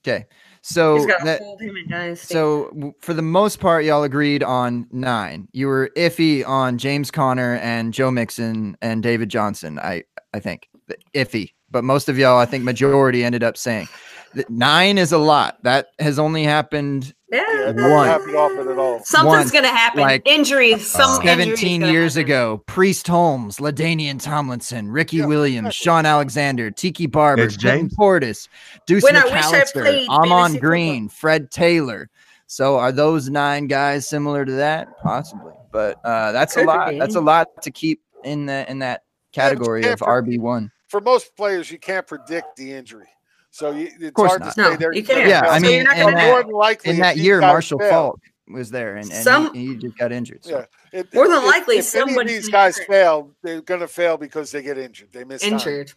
Okay, 0.05 0.25
so 0.63 0.95
he's 0.97 1.05
got 1.05 1.19
to 1.19 1.25
that, 1.25 1.41
hold 1.41 1.61
him 1.61 2.15
so 2.15 2.95
for 2.99 3.13
the 3.13 3.21
most 3.21 3.59
part, 3.59 3.85
y'all 3.85 4.01
agreed 4.01 4.41
on 4.41 4.87
nine. 4.91 5.47
You 5.51 5.67
were 5.67 5.91
iffy 5.95 6.43
on 6.47 6.79
James 6.79 7.11
Conner 7.11 7.57
and 7.57 7.93
Joe 7.93 8.09
Mixon 8.09 8.75
and 8.81 9.03
David 9.03 9.29
Johnson. 9.29 9.77
I 9.77 10.05
I 10.33 10.39
think 10.39 10.67
iffy, 11.13 11.53
but 11.71 11.83
most 11.83 12.09
of 12.09 12.17
y'all, 12.17 12.37
I 12.37 12.45
think 12.45 12.63
majority 12.63 13.23
ended 13.23 13.43
up 13.43 13.57
saying 13.57 13.87
that 14.35 14.49
nine 14.49 14.97
is 14.97 15.11
a 15.11 15.17
lot. 15.17 15.61
That 15.63 15.87
has 15.99 16.17
only 16.19 16.43
happened 16.43 17.13
yeah, 17.31 17.43
Yeah, 17.51 17.65
One. 17.67 17.75
doesn't 17.75 18.05
happen 18.07 18.35
often 18.35 18.67
at 18.69 18.77
all. 18.77 19.03
something's 19.03 19.51
gonna 19.51 19.67
happen. 19.67 20.01
like, 20.01 20.21
injuries. 20.25 20.85
Some 20.85 21.21
injury 21.27 21.55
17 21.55 21.81
gonna 21.81 21.91
years 21.91 22.13
happen. 22.13 22.25
ago, 22.25 22.63
Priest 22.67 23.07
Holmes, 23.07 23.57
LaDainian 23.57 24.21
Tomlinson, 24.21 24.89
Ricky 24.91 25.17
Yeah, 25.17 25.25
Williams, 25.25 25.67
exactly. 25.69 25.83
Shaun 25.83 26.05
Alexander, 26.05 26.69
Tiki 26.69 27.07
Barber, 27.07 27.43
Edge 27.43 27.57
Clinton 27.59 27.87
James. 27.89 27.95
Portis, 27.97 28.47
Deuce 28.85 29.03
When 29.03 29.15
I 29.15 29.23
wish 29.23 29.33
I 29.33 29.41
McAllister, 29.41 30.05
Ahman 30.09 30.29
fantasy 30.29 30.59
Green, 30.59 31.09
Fred 31.09 31.49
Taylor. 31.49 32.09
So 32.45 32.77
are 32.77 32.91
those 32.91 33.29
nine 33.29 33.65
guys 33.65 34.07
similar 34.07 34.45
to 34.45 34.51
that? 34.51 34.87
Possibly, 35.01 35.53
but 35.71 35.97
uh, 36.05 36.31
that's 36.33 36.55
a 36.57 36.63
lot. 36.63 36.91
be. 36.91 36.99
That's 36.99 37.15
a 37.15 37.21
lot 37.21 37.47
to 37.63 37.71
keep 37.71 38.01
in 38.23 38.45
the 38.45 38.69
in 38.69 38.77
that 38.79 39.01
Yeah, 39.35 39.45
but 39.45 39.51
you 39.53 39.57
category 39.57 39.81
can't 39.81 39.93
of 39.93 40.07
RB 40.07 40.39
one. 40.39 40.71
For 40.93 41.01
most 41.01 41.35
players, 41.35 41.71
you 41.71 41.79
can't 41.79 42.05
predict 42.05 42.55
the 42.55 42.71
injury. 42.71 43.07
So 43.49 43.71
you, 43.71 43.89
it's 43.99 44.11
course 44.11 44.29
hard 44.29 44.41
not. 44.41 44.45
to 44.45 44.51
say 44.53 44.61
No, 44.61 44.75
they're 44.75 44.93
you 44.93 45.03
can't. 45.03 45.27
Yeah, 45.27 45.41
fail. 45.41 45.49
I 45.49 45.57
mean, 45.57 45.71
you're 45.71 45.83
not 45.85 45.97
in 45.97 46.03
gonna 46.03 46.15
that- 46.17 46.27
more 46.29 46.43
than 46.43 46.51
likely, 46.51 46.91
In 46.91 46.99
that 46.99 47.17
year, 47.17 47.41
Marshall 47.41 47.79
fail- 47.79 47.89
Faulk 47.89 48.19
was 48.47 48.69
there, 48.69 48.97
and, 48.97 49.11
and 49.11 49.23
Some- 49.23 49.51
he, 49.55 49.69
he 49.69 49.75
just 49.77 49.97
got 49.97 50.11
injured. 50.11 50.45
So. 50.45 50.67
Yeah. 50.91 50.99
If- 50.99 51.11
More 51.15 51.27
than 51.27 51.39
if- 51.39 51.45
likely, 51.45 51.77
if 51.79 51.95
any 51.95 52.03
of 52.03 52.09
somebody's 52.09 52.35
these 52.43 52.49
guys 52.49 52.77
get 52.77 52.87
hurt. 52.87 52.93
fail, 52.93 53.31
they're 53.41 53.61
going 53.61 53.79
to 53.79 53.87
fail 53.87 54.17
because 54.17 54.51
they 54.51 54.61
get 54.61 54.77
injured. 54.77 55.09
They 55.11 55.23
miss 55.23 55.41
time. 55.41 55.53
injured. 55.53 55.93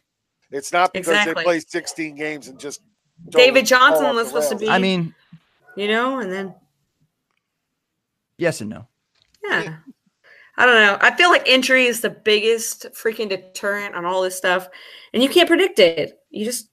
It's 0.51 0.73
not 0.73 0.95
because 0.95 1.09
Exactly. 1.09 1.35
they 1.35 1.45
play 1.45 1.61
16 1.61 2.15
games 2.15 2.49
and 2.49 2.59
just 2.59 2.81
David 3.29 3.67
Johnson 3.67 4.15
was 4.17 4.33
the 4.33 4.41
supposed 4.41 4.49
to 4.49 4.57
be- 4.57 4.71
I 4.71 4.79
mean, 4.79 5.15
You 5.77 5.89
know, 5.89 6.21
and 6.21 6.33
then 6.33 6.55
yes 8.39 8.63
and 8.63 8.71
no. 8.71 8.87
yeah. 9.47 9.77
I 10.59 10.67
don't 10.67 10.77
know. 10.77 10.99
I 11.01 11.15
feel 11.15 11.31
like 11.31 11.47
injury 11.47 11.87
is 11.87 12.01
the 12.01 12.11
biggest 12.11 12.87
freaking 12.93 13.29
deterrent 13.29 13.95
on 13.95 14.05
all 14.05 14.23
this 14.23 14.37
stuff, 14.37 14.69
and 15.13 15.23
you 15.23 15.29
can't 15.29 15.49
predict 15.49 15.79
it. 15.79 16.19
You 16.31 16.45
just 16.45 16.71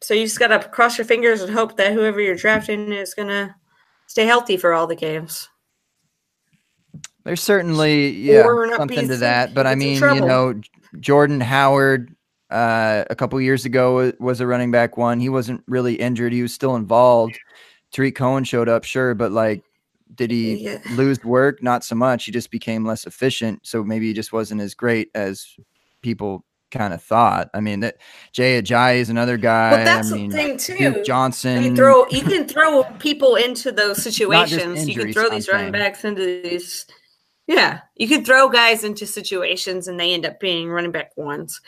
so 0.00 0.14
you 0.14 0.24
just 0.24 0.38
gotta 0.38 0.68
cross 0.68 0.98
your 0.98 1.06
fingers 1.06 1.40
and 1.40 1.52
hope 1.52 1.76
that 1.76 1.92
whoever 1.92 2.20
you're 2.20 2.36
drafting 2.36 2.92
is 2.92 3.14
gonna 3.14 3.56
stay 4.06 4.26
healthy 4.26 4.56
for 4.56 4.74
all 4.74 4.86
the 4.86 4.96
games. 4.96 5.48
There's 7.24 7.42
certainly 7.42 8.10
yeah 8.10 8.42
Or 8.42 8.66
not 8.66 8.88
be 8.88 8.96
something 8.96 9.08
to 9.08 9.16
that, 9.18 9.54
but 9.54 9.66
I 9.66 9.74
mean, 9.74 10.02
you 10.02 10.20
know, 10.20 10.60
Jordan 10.98 11.40
Howard 11.40 12.14
uh, 12.50 13.04
a 13.08 13.14
couple 13.14 13.40
years 13.40 13.64
ago 13.64 14.12
was 14.18 14.40
a 14.40 14.46
running 14.46 14.70
back 14.70 14.96
one. 14.96 15.20
He 15.20 15.28
wasn't 15.28 15.62
really 15.66 15.94
injured; 15.94 16.32
he 16.32 16.42
was 16.42 16.52
still 16.52 16.76
involved. 16.76 17.38
Tarik 17.92 18.14
Cohen 18.16 18.44
showed 18.44 18.68
up, 18.68 18.84
sure, 18.84 19.14
but 19.14 19.32
like, 19.32 19.62
did 20.14 20.30
he 20.30 20.64
Yeah. 20.64 20.78
lose 20.92 21.22
work? 21.24 21.62
Not 21.62 21.84
so 21.84 21.94
much. 21.94 22.24
He 22.24 22.32
just 22.32 22.50
became 22.50 22.84
less 22.84 23.06
efficient, 23.06 23.60
so 23.66 23.82
maybe 23.84 24.06
he 24.08 24.12
just 24.12 24.32
wasn't 24.32 24.60
as 24.60 24.74
great 24.74 25.10
as 25.14 25.46
people 26.02 26.44
kind 26.70 26.94
of 26.94 27.02
thought. 27.02 27.50
I 27.54 27.60
mean, 27.60 27.80
that 27.80 27.98
Jay 28.32 28.60
Ajayi 28.60 28.96
is 28.96 29.10
another 29.10 29.36
guy. 29.36 29.70
But 29.70 29.84
that's 29.84 30.10
I 30.10 30.16
mean, 30.16 30.30
the 30.30 30.36
thing 30.36 30.56
too. 30.56 30.74
You 30.82 31.04
Johnson. 31.04 31.62
can 31.62 31.76
throw 31.76 32.08
you 32.08 32.22
can 32.22 32.48
throw 32.48 32.84
people 32.98 33.36
into 33.36 33.70
those 33.72 34.02
situations. 34.02 34.88
You 34.88 34.94
can 34.94 35.12
throw 35.12 35.26
I'm 35.26 35.30
these 35.32 35.48
running 35.48 35.64
saying. 35.64 35.72
backs 35.72 36.04
into 36.04 36.22
these. 36.42 36.86
Yeah, 37.46 37.80
you 37.96 38.08
can 38.08 38.24
throw 38.24 38.48
guys 38.48 38.84
into 38.84 39.04
situations 39.06 39.86
and 39.88 39.98
they 40.00 40.14
end 40.14 40.24
up 40.24 40.40
being 40.40 40.70
running 40.70 40.92
back 40.92 41.14
ones, 41.16 41.60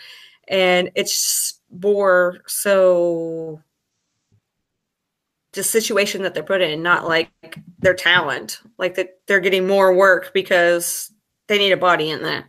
and 0.49 0.91
it's 0.95 1.61
more 1.71 2.39
so 2.47 3.61
the 5.55 5.62
situation 5.62 6.22
that 6.22 6.35
they're 6.35 6.43
put 6.43 6.60
in, 6.60 6.82
not 6.82 7.06
like 7.06 7.31
their 7.78 7.94
talent. 7.94 8.60
Like 8.78 8.94
that 8.97 9.20
they're 9.26 9.40
getting 9.40 9.66
more 9.66 9.94
work 9.94 10.32
because 10.35 11.12
they 11.48 11.59
need 11.59 11.72
a 11.72 11.76
body 11.76 12.10
in 12.10 12.22
there. 12.22 12.44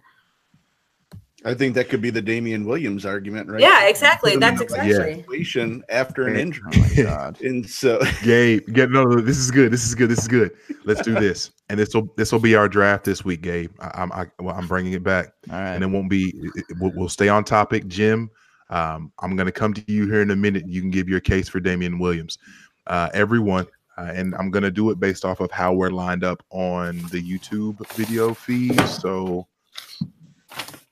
I 1.47 1.53
think 1.53 1.75
that 1.75 1.89
could 1.89 2.01
be 2.01 2.09
the 2.09 2.23
Damian 2.23 2.65
Williams 2.65 3.05
argument, 3.05 3.47
right? 3.49 3.61
Yeah, 3.61 3.87
exactly. 3.87 4.35
That's 4.35 4.59
in 4.61 4.67
a 4.67 4.73
exactly. 4.83 5.15
situation 5.17 5.83
after 5.89 6.27
an 6.27 6.37
injury, 6.37 6.71
Oh 6.75 6.79
my 6.79 7.03
god. 7.03 7.39
and 7.41 7.69
so 7.69 8.01
Gabe, 8.23 8.65
get 8.73 8.89
no, 8.89 9.03
no, 9.03 9.21
this 9.21 9.37
is 9.37 9.51
good. 9.51 9.71
This 9.71 9.85
is 9.85 9.93
good. 9.93 10.09
This 10.09 10.19
is 10.19 10.27
good. 10.27 10.51
Let's 10.85 11.03
do 11.03 11.13
this, 11.13 11.51
and 11.69 11.79
this 11.79 11.93
will 11.93 12.11
this 12.17 12.31
will 12.31 12.39
be 12.39 12.55
our 12.55 12.67
draft 12.67 13.03
this 13.05 13.23
week, 13.23 13.41
Gabe. 13.43 13.71
I, 13.79 13.91
I'm 13.93 14.11
I, 14.11 14.25
well, 14.39 14.55
I'm 14.55 14.65
bringing 14.67 14.93
it 14.93 15.03
back, 15.03 15.33
All 15.51 15.55
right. 15.59 15.73
and 15.75 15.83
it 15.83 15.87
won't 15.87 16.09
be. 16.09 16.33
It, 16.35 16.51
it- 16.69 16.77
we'll, 16.79 16.93
we'll 16.95 17.09
stay 17.09 17.29
on 17.29 17.43
topic, 17.43 17.85
Jim. 17.87 18.31
Um, 18.71 19.11
I'm 19.19 19.35
going 19.35 19.45
to 19.45 19.51
come 19.51 19.75
to 19.75 19.83
you 19.91 20.05
here 20.07 20.23
in 20.23 20.31
a 20.31 20.35
minute. 20.35 20.63
You 20.67 20.81
can 20.81 20.89
give 20.89 21.07
your 21.07 21.19
case 21.19 21.47
for 21.47 21.59
Damian 21.59 21.99
Williams. 21.99 22.39
Uh, 22.87 23.09
everyone, 23.13 23.67
uh, 23.97 24.11
and 24.13 24.35
I'm 24.35 24.51
going 24.51 24.63
to 24.63 24.71
do 24.71 24.89
it 24.91 24.99
based 24.99 25.25
off 25.25 25.39
of 25.39 25.51
how 25.51 25.73
we're 25.73 25.89
lined 25.89 26.23
up 26.23 26.43
on 26.51 26.97
the 27.11 27.21
YouTube 27.21 27.87
video 27.93 28.33
feed. 28.33 28.79
So, 28.87 29.47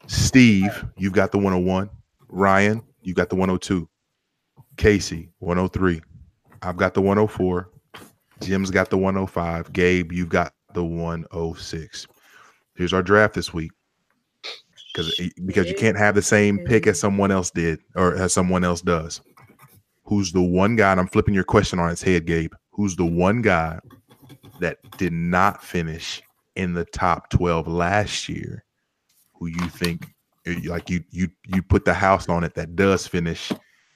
Steve, 0.07 0.85
you've 0.97 1.13
got 1.13 1.31
the 1.31 1.37
101. 1.37 1.89
Ryan, 2.29 2.81
you 3.01 3.13
got 3.13 3.29
the 3.29 3.35
102. 3.35 3.87
Kacey, 4.77 5.29
103. 5.39 6.01
I've 6.61 6.77
got 6.77 6.93
the 6.93 7.01
104. 7.01 7.69
Jim's 8.41 8.71
got 8.71 8.89
the 8.89 8.97
105. 8.97 9.71
Gabe, 9.73 10.11
you've 10.11 10.29
got 10.29 10.53
the 10.73 10.83
106. 10.83 12.07
Here's 12.75 12.93
our 12.93 13.03
draft 13.03 13.35
this 13.35 13.53
week. 13.53 13.71
Because 14.93 15.19
because 15.45 15.67
you 15.67 15.75
can't 15.75 15.97
have 15.97 16.13
the 16.13 16.21
same 16.21 16.59
pick 16.59 16.85
as 16.85 16.99
someone 16.99 17.31
else 17.31 17.49
did 17.49 17.79
or 17.95 18.15
as 18.15 18.31
someone 18.31 18.63
else 18.63 18.81
does. 18.81 19.21
Who's 20.05 20.31
the 20.31 20.41
one 20.41 20.75
guy? 20.75 20.91
And 20.91 20.99
I'm 20.99 21.07
flipping 21.07 21.33
your 21.33 21.43
question 21.43 21.79
on 21.79 21.89
its 21.89 22.01
head, 22.01 22.25
Gabe. 22.25 22.53
Who's 22.71 22.95
the 22.95 23.05
one 23.05 23.41
guy 23.41 23.79
that 24.59 24.77
did 24.97 25.13
not 25.13 25.63
finish 25.63 26.21
in 26.55 26.73
the 26.73 26.85
top 26.85 27.29
12 27.29 27.67
last 27.67 28.27
year? 28.27 28.65
Who 29.35 29.47
you 29.47 29.67
think 29.69 30.07
eh, 30.45 30.59
like 30.65 30.89
you 30.89 31.03
you 31.11 31.29
you 31.47 31.61
put 31.61 31.85
the 31.85 31.93
house 31.93 32.29
on 32.29 32.43
it 32.43 32.55
that 32.55 32.75
does 32.75 33.07
finish 33.07 33.51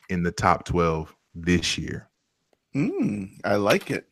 in 0.10 0.24
the 0.24 0.32
top 0.32 0.66
12 0.66 1.14
this 1.36 1.78
year? 1.78 2.10
mm, 2.76 3.30
I 3.44 3.56
like 3.56 3.92
it. 3.92 4.08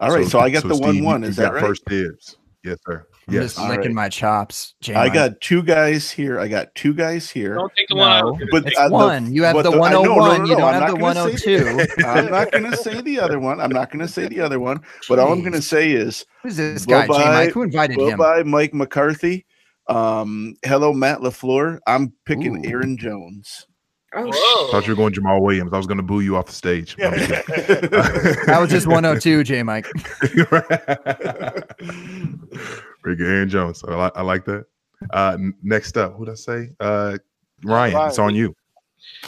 All 0.00 0.10
right, 0.10 0.26
so, 0.26 0.38
I 0.38 0.50
got 0.50 0.62
the 0.62 0.74
Steve, 0.74 1.02
one 1.02 1.04
one. 1.04 1.24
Is 1.24 1.36
that 1.36 1.52
right? 1.52 1.60
First 1.60 1.84
dibs. 1.86 2.36
Yes, 2.62 2.78
sir. 2.86 3.06
I'm 3.28 3.34
Yes. 3.34 3.44
just 3.44 3.58
All 3.58 3.68
licking 3.68 3.84
right. 3.88 3.94
my 3.94 4.08
chops. 4.08 4.74
J 4.80 4.94
I 4.94 5.04
Mike. 5.04 5.14
got 5.14 5.40
two 5.42 5.62
guys 5.62 6.10
here. 6.10 6.40
I 6.40 6.48
got 6.48 6.74
two 6.74 6.94
guys 6.94 7.28
here. 7.28 7.54
Don't 7.54 7.72
take 7.76 7.88
the 7.88 7.96
one 7.96 8.20
No, 8.20 8.26
was 8.30 8.38
gonna 8.38 8.50
but 8.50 8.64
take. 8.64 8.72
it's 8.72 8.80
the- 8.82 8.90
one. 8.90 9.32
you 9.34 9.42
have 9.42 9.54
but 9.54 9.62
the, 9.64 9.70
the- 9.72 9.80
I- 9.82 9.92
no, 9.92 10.02
no, 10.02 10.14
101. 10.14 10.38
no, 10.38 10.44
you 10.48 10.56
don't 10.56 10.74
I'm 10.74 10.82
have 10.82 10.92
the 10.92 10.98
not 10.98 11.14
gonna 11.14 11.38
say 11.38 11.62
102. 11.62 12.04
I'm 12.06 12.30
not 12.30 12.52
going 12.52 12.70
to 12.70 12.76
say 12.76 13.00
the 13.02 13.20
other 13.20 13.38
one. 13.38 13.60
I'm 13.60 13.70
not 13.70 13.90
going 13.90 14.00
to 14.00 14.08
say 14.12 14.28
the 14.28 14.40
other 14.40 14.58
one. 14.58 14.80
But 15.08 15.18
all 15.18 15.32
I'm 15.32 15.40
going 15.40 15.52
to 15.52 15.62
say 15.62 15.92
is 15.92 16.24
Who's 16.42 16.56
this 16.56 16.86
guy, 16.86 17.02
J 17.02 17.08
Bye-bye. 17.08 17.30
Mike? 17.44 17.50
Who 17.52 17.62
invited 17.64 17.98
him? 18.00 18.16
bye 18.18 18.42
Mike 18.44 18.72
McCarthy. 18.72 19.44
Um, 19.88 20.54
hello, 20.64 20.92
Matt 20.94 21.18
LaFleur. 21.20 21.80
I'm 21.86 22.12
picking 22.24 22.64
Ooh. 22.66 22.70
Aaron 22.70 22.96
Jones. 22.96 23.66
Oh, 24.14 24.30
Whoa. 24.34 24.70
Thought 24.72 24.86
you 24.86 24.92
were 24.92 24.96
going 24.96 25.12
Jamaal 25.12 25.42
Williams. 25.42 25.70
I 25.74 25.76
was 25.76 25.86
going 25.86 25.98
to 25.98 26.02
boo 26.02 26.20
you 26.20 26.34
off 26.36 26.46
the 26.46 26.52
stage. 26.52 26.96
I'm 27.02 27.12
just 27.14 27.46
kidding. 27.46 27.90
That 28.46 28.58
was 28.58 28.70
just 28.70 28.86
102, 28.86 29.44
J 29.44 29.62
Mike. 29.62 29.86
Very 33.02 33.16
good, 33.16 33.26
Aaron 33.26 33.48
Jones. 33.48 33.82
I 33.84 33.94
like, 33.94 34.12
I 34.16 34.22
like 34.22 34.44
that. 34.46 34.66
Uh, 35.10 35.36
n- 35.38 35.54
next 35.62 35.96
up, 35.96 36.14
who'd 36.16 36.28
I 36.28 36.34
say? 36.34 36.70
Uh, 36.80 37.18
Ryan, 37.64 38.08
it's 38.08 38.18
on 38.18 38.34
you. 38.34 38.54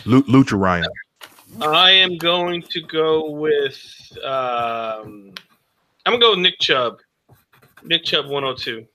Lu- 0.05 0.25
Lucha 0.25 0.59
Ryan. 0.59 0.87
I 1.61 1.91
am 1.91 2.17
going 2.17 2.63
to 2.63 2.81
go 2.83 3.31
with. 3.31 3.79
Um, 4.25 5.33
I'm 6.07 6.13
gonna 6.13 6.19
go 6.19 6.31
with 6.31 6.41
Nick 6.41 6.59
Chubb. 6.61 6.99
Nick 7.83 8.05
Chubb 8.05 8.27
102. 8.27 8.87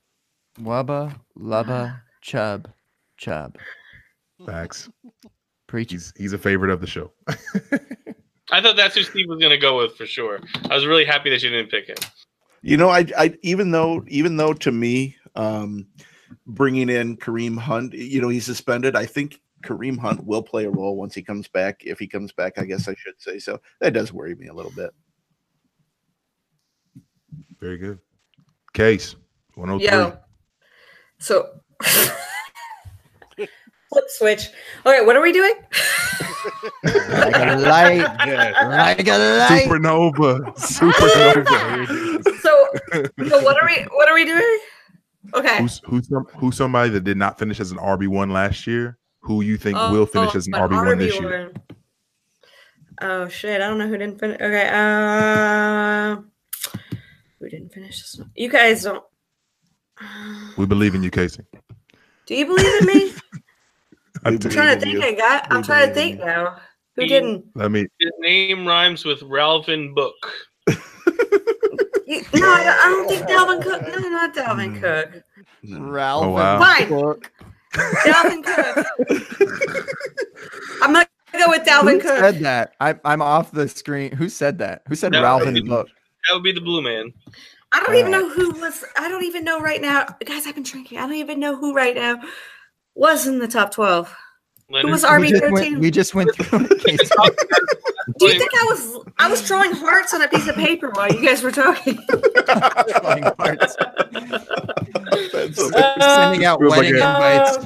Wubba, 0.61 1.17
Lubba, 1.37 1.99
Chub, 2.21 2.69
Chub. 3.17 3.57
Facts. 4.45 4.89
Preach. 5.67 5.91
He's 5.91 6.13
he's 6.17 6.33
a 6.33 6.37
favorite 6.37 6.71
of 6.71 6.81
the 6.81 6.87
show. 6.87 7.11
I 8.51 8.61
thought 8.61 8.75
that's 8.75 8.95
who 8.95 9.03
Steve 9.03 9.27
was 9.27 9.39
gonna 9.41 9.57
go 9.57 9.77
with 9.77 9.95
for 9.97 10.05
sure. 10.05 10.39
I 10.69 10.75
was 10.75 10.85
really 10.85 11.05
happy 11.05 11.29
that 11.31 11.41
you 11.41 11.49
didn't 11.49 11.71
pick 11.71 11.87
him. 11.87 11.97
You 12.65 12.77
know, 12.77 12.89
I, 12.89 13.05
I 13.15 13.37
even 13.43 13.69
though 13.69 14.03
even 14.07 14.37
though 14.37 14.51
to 14.51 14.71
me, 14.71 15.15
um, 15.35 15.85
bringing 16.47 16.89
in 16.89 17.15
Kareem 17.15 17.59
Hunt, 17.59 17.93
you 17.93 18.19
know, 18.19 18.29
he's 18.29 18.43
suspended. 18.43 18.95
I 18.95 19.05
think 19.05 19.39
Kareem 19.63 19.99
Hunt 19.99 20.25
will 20.25 20.41
play 20.41 20.65
a 20.65 20.71
role 20.71 20.97
once 20.97 21.13
he 21.13 21.21
comes 21.21 21.47
back. 21.47 21.83
If 21.85 21.99
he 21.99 22.07
comes 22.07 22.31
back, 22.31 22.53
I 22.57 22.65
guess 22.65 22.87
I 22.87 22.95
should 22.95 23.21
say 23.21 23.37
so. 23.37 23.61
That 23.81 23.93
does 23.93 24.11
worry 24.11 24.33
me 24.33 24.47
a 24.47 24.53
little 24.53 24.71
bit. 24.71 24.89
Very 27.59 27.77
good. 27.77 27.99
Case 28.73 29.15
103. 29.53 29.85
Yeah. 29.85 30.15
So 31.19 31.59
flip 33.95 34.09
switch. 34.09 34.49
All 34.85 34.91
right, 34.91 35.05
what 35.05 35.15
are 35.15 35.21
we 35.21 35.31
doing? 35.31 35.53
like 36.83 37.35
a 37.35 37.55
light, 37.57 37.97
like 37.97 39.07
a 39.07 39.17
light. 39.17 39.67
Supernova. 39.67 40.55
Supernova. 40.57 42.23
so, 42.41 42.67
so 43.29 43.43
what 43.43 43.61
are 43.61 43.67
we? 43.67 43.83
What 43.91 44.09
are 44.09 44.13
we 44.13 44.25
doing? 44.25 44.59
Okay. 45.33 45.59
Who's 45.59 45.81
who's 45.85 46.09
some, 46.09 46.25
who's 46.37 46.57
somebody 46.57 46.89
that 46.91 47.03
did 47.05 47.17
not 47.17 47.39
finish 47.39 47.59
as 47.59 47.71
an 47.71 47.77
RB 47.77 48.07
one 48.07 48.31
last 48.31 48.67
year? 48.67 48.97
Who 49.21 49.41
you 49.41 49.57
think 49.57 49.77
Oh, 49.79 49.91
will 49.91 50.05
finish 50.05 50.35
oh, 50.35 50.37
as 50.37 50.47
an 50.47 50.55
an 50.55 50.69
RB 50.69 50.85
one 50.85 50.97
this 50.99 51.19
year? 51.19 51.53
Oh 53.01 53.27
shit! 53.27 53.61
I 53.61 53.67
don't 53.67 53.77
know 53.77 53.87
who 53.87 53.97
didn't 53.97 54.19
finish. 54.19 54.39
Okay, 54.39 54.69
uh, 54.71 56.17
who 57.39 57.49
didn't 57.49 57.73
finish 57.73 58.01
this 58.01 58.17
one? 58.19 58.31
You 58.35 58.49
guys 58.49 58.83
don't. 58.83 59.03
We 60.57 60.65
believe 60.65 60.95
in 60.95 61.03
you, 61.03 61.11
Kacey. 61.11 61.45
Do 62.25 62.35
you 62.35 62.45
believe 62.45 62.81
in 62.81 62.87
me? 62.87 63.13
I 64.25 64.31
We 64.31 64.37
do. 64.37 64.47
I'm 64.49 64.53
trying 64.53 64.75
to 64.79 64.81
think. 64.85 64.93
you. 64.95 65.01
I 65.03 65.13
got. 65.13 65.47
I'm 65.51 65.63
trying 65.63 65.87
to 65.87 65.93
think 65.93 66.19
now. 66.19 66.57
Who 66.95 67.03
He- 67.03 67.07
didn't? 67.07 67.45
Let 67.55 67.71
me. 67.71 67.87
His 67.99 68.11
name 68.19 68.65
rhymes 68.67 69.05
with 69.05 69.21
Ralvin 69.21 69.93
Book. 69.95 70.15
You, 72.07 72.21
no, 72.35 72.47
I 72.51 72.63
don't, 72.63 72.77
I 72.77 72.85
don't 72.85 73.07
think 73.09 73.21
Dalvin 73.27 73.61
Cook. 73.63 73.81
No, 73.81 74.09
not 74.09 74.35
Dalvin 74.35 74.79
Cook. 74.79 75.23
Ralph. 75.79 76.25
Oh, 76.25 76.29
wow. 76.29 76.59
Fine. 76.59 76.87
Cook. 76.87 77.31
Dalvin 77.73 78.43
Cook. 78.43 78.85
I'm 80.83 80.91
not 80.91 81.09
gonna 81.31 81.45
go 81.45 81.49
with 81.51 81.61
Who 81.63 81.67
Dalvin 81.67 81.99
Cook. 82.01 82.11
Who 82.15 82.19
said 82.19 82.39
that? 82.41 82.73
I, 82.79 82.95
I'm 83.05 83.21
off 83.23 83.51
the 83.51 83.67
screen. 83.67 84.11
Who 84.11 84.29
said 84.29 84.59
that? 84.59 84.83
Who 84.87 84.93
said 84.95 85.13
That 85.13 85.21
Ralph 85.21 85.41
would 85.41 85.47
in 85.49 85.53
the 85.55 85.61
be- 85.61 85.69
book? 85.69 85.87
That 86.27 86.35
would 86.35 86.43
be 86.43 86.51
the 86.51 86.61
Blue 86.61 86.81
Man. 86.83 87.11
I 87.71 87.83
don't 87.83 87.95
even 87.95 88.13
Uh, 88.13 88.19
know 88.19 88.29
who 88.29 88.51
was. 88.61 88.85
I 88.97 89.09
don't 89.09 89.23
even 89.23 89.43
know 89.43 89.59
right 89.59 89.81
now, 89.81 90.05
guys. 90.25 90.45
I've 90.47 90.53
been 90.55 90.63
drinking. 90.63 90.99
I 90.99 91.01
don't 91.01 91.13
even 91.15 91.39
know 91.39 91.55
who 91.55 91.73
right 91.73 91.95
now 91.95 92.21
was 92.95 93.27
in 93.27 93.39
the 93.39 93.47
top 93.47 93.71
twelve. 93.71 94.15
Who 94.69 94.75
Leonard 94.75 94.91
was 94.91 95.03
We 95.03 95.09
RB 95.09 95.29
just 95.29 95.41
went, 95.43 95.55
thirteen? 95.55 95.79
we 95.79 95.91
just 95.91 96.15
went 96.15 96.35
through 96.35 96.67
it. 96.71 97.11
Do 98.19 98.27
you 98.27 98.37
think 98.39 98.51
I 98.53 98.65
was? 98.69 99.05
I 99.19 99.27
was 99.29 99.45
drawing 99.47 99.71
hearts 99.73 100.13
on 100.13 100.21
a 100.21 100.27
piece 100.27 100.47
of 100.47 100.55
paper 100.55 100.89
while 100.91 101.11
you 101.11 101.25
guys 101.25 101.41
were 101.43 101.51
talking. 101.51 101.97
Drawing 102.07 103.23
hearts. 103.23 103.75
That's 105.31 105.55
Sending 106.05 106.45
out 106.45 106.59
Feels 106.59 106.71
wedding 106.71 106.93
a- 106.95 106.97
invites. 106.97 107.57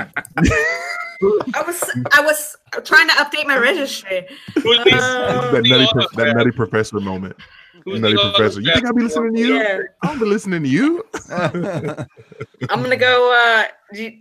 I 1.53 1.61
was. 1.65 1.83
I 2.13 2.21
was 2.21 2.55
trying 2.85 3.07
to 3.09 3.13
update 3.15 3.45
my 3.45 3.57
registry. 3.57 4.25
Who's 4.55 4.63
the, 4.83 4.93
Um, 4.93 5.53
that 5.53 5.63
nutty, 5.65 5.87
pro- 5.91 6.07
that 6.25 6.35
nutty 6.35 6.51
professor 6.51 6.99
moment. 6.99 7.35
who's 7.83 7.99
nutty 7.99 8.15
professor. 8.15 8.61
You 8.61 8.73
think 8.73 8.85
I'll 8.85 8.93
be 8.93 9.03
listening 9.03 9.33
to 9.35 9.39
you? 9.39 9.55
Yeah. 9.55 9.79
I 10.01 10.07
don't 10.07 10.19
be 10.19 10.25
listening 10.25 10.63
to 10.63 10.69
you. 10.69 11.03
I'm 11.29 12.81
gonna 12.81 12.95
go. 12.97 13.33
Uh, 13.33 13.67
do 13.93 14.03
you- 14.03 14.19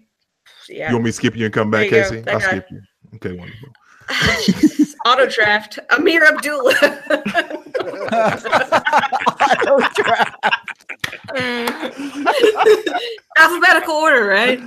yeah. 0.69 0.89
You 0.89 0.95
want 0.97 1.05
me 1.05 1.11
to 1.11 1.16
skip 1.16 1.36
you 1.36 1.45
and 1.47 1.55
come 1.55 1.70
back, 1.70 1.90
There 1.90 2.05
you 2.15 2.23
go. 2.23 2.31
Kacey? 2.31 2.32
I'll 2.32 2.40
guy. 2.40 2.47
skip 2.49 2.66
you. 2.70 2.81
Okay, 3.16 3.32
wonderful. 3.36 3.69
Auto 5.07 5.27
draft. 5.27 5.78
Ameer 5.90 6.24
Abdullah. 6.27 6.74
Alphabetical 13.39 13.95
order, 13.95 14.24
right? 14.27 14.61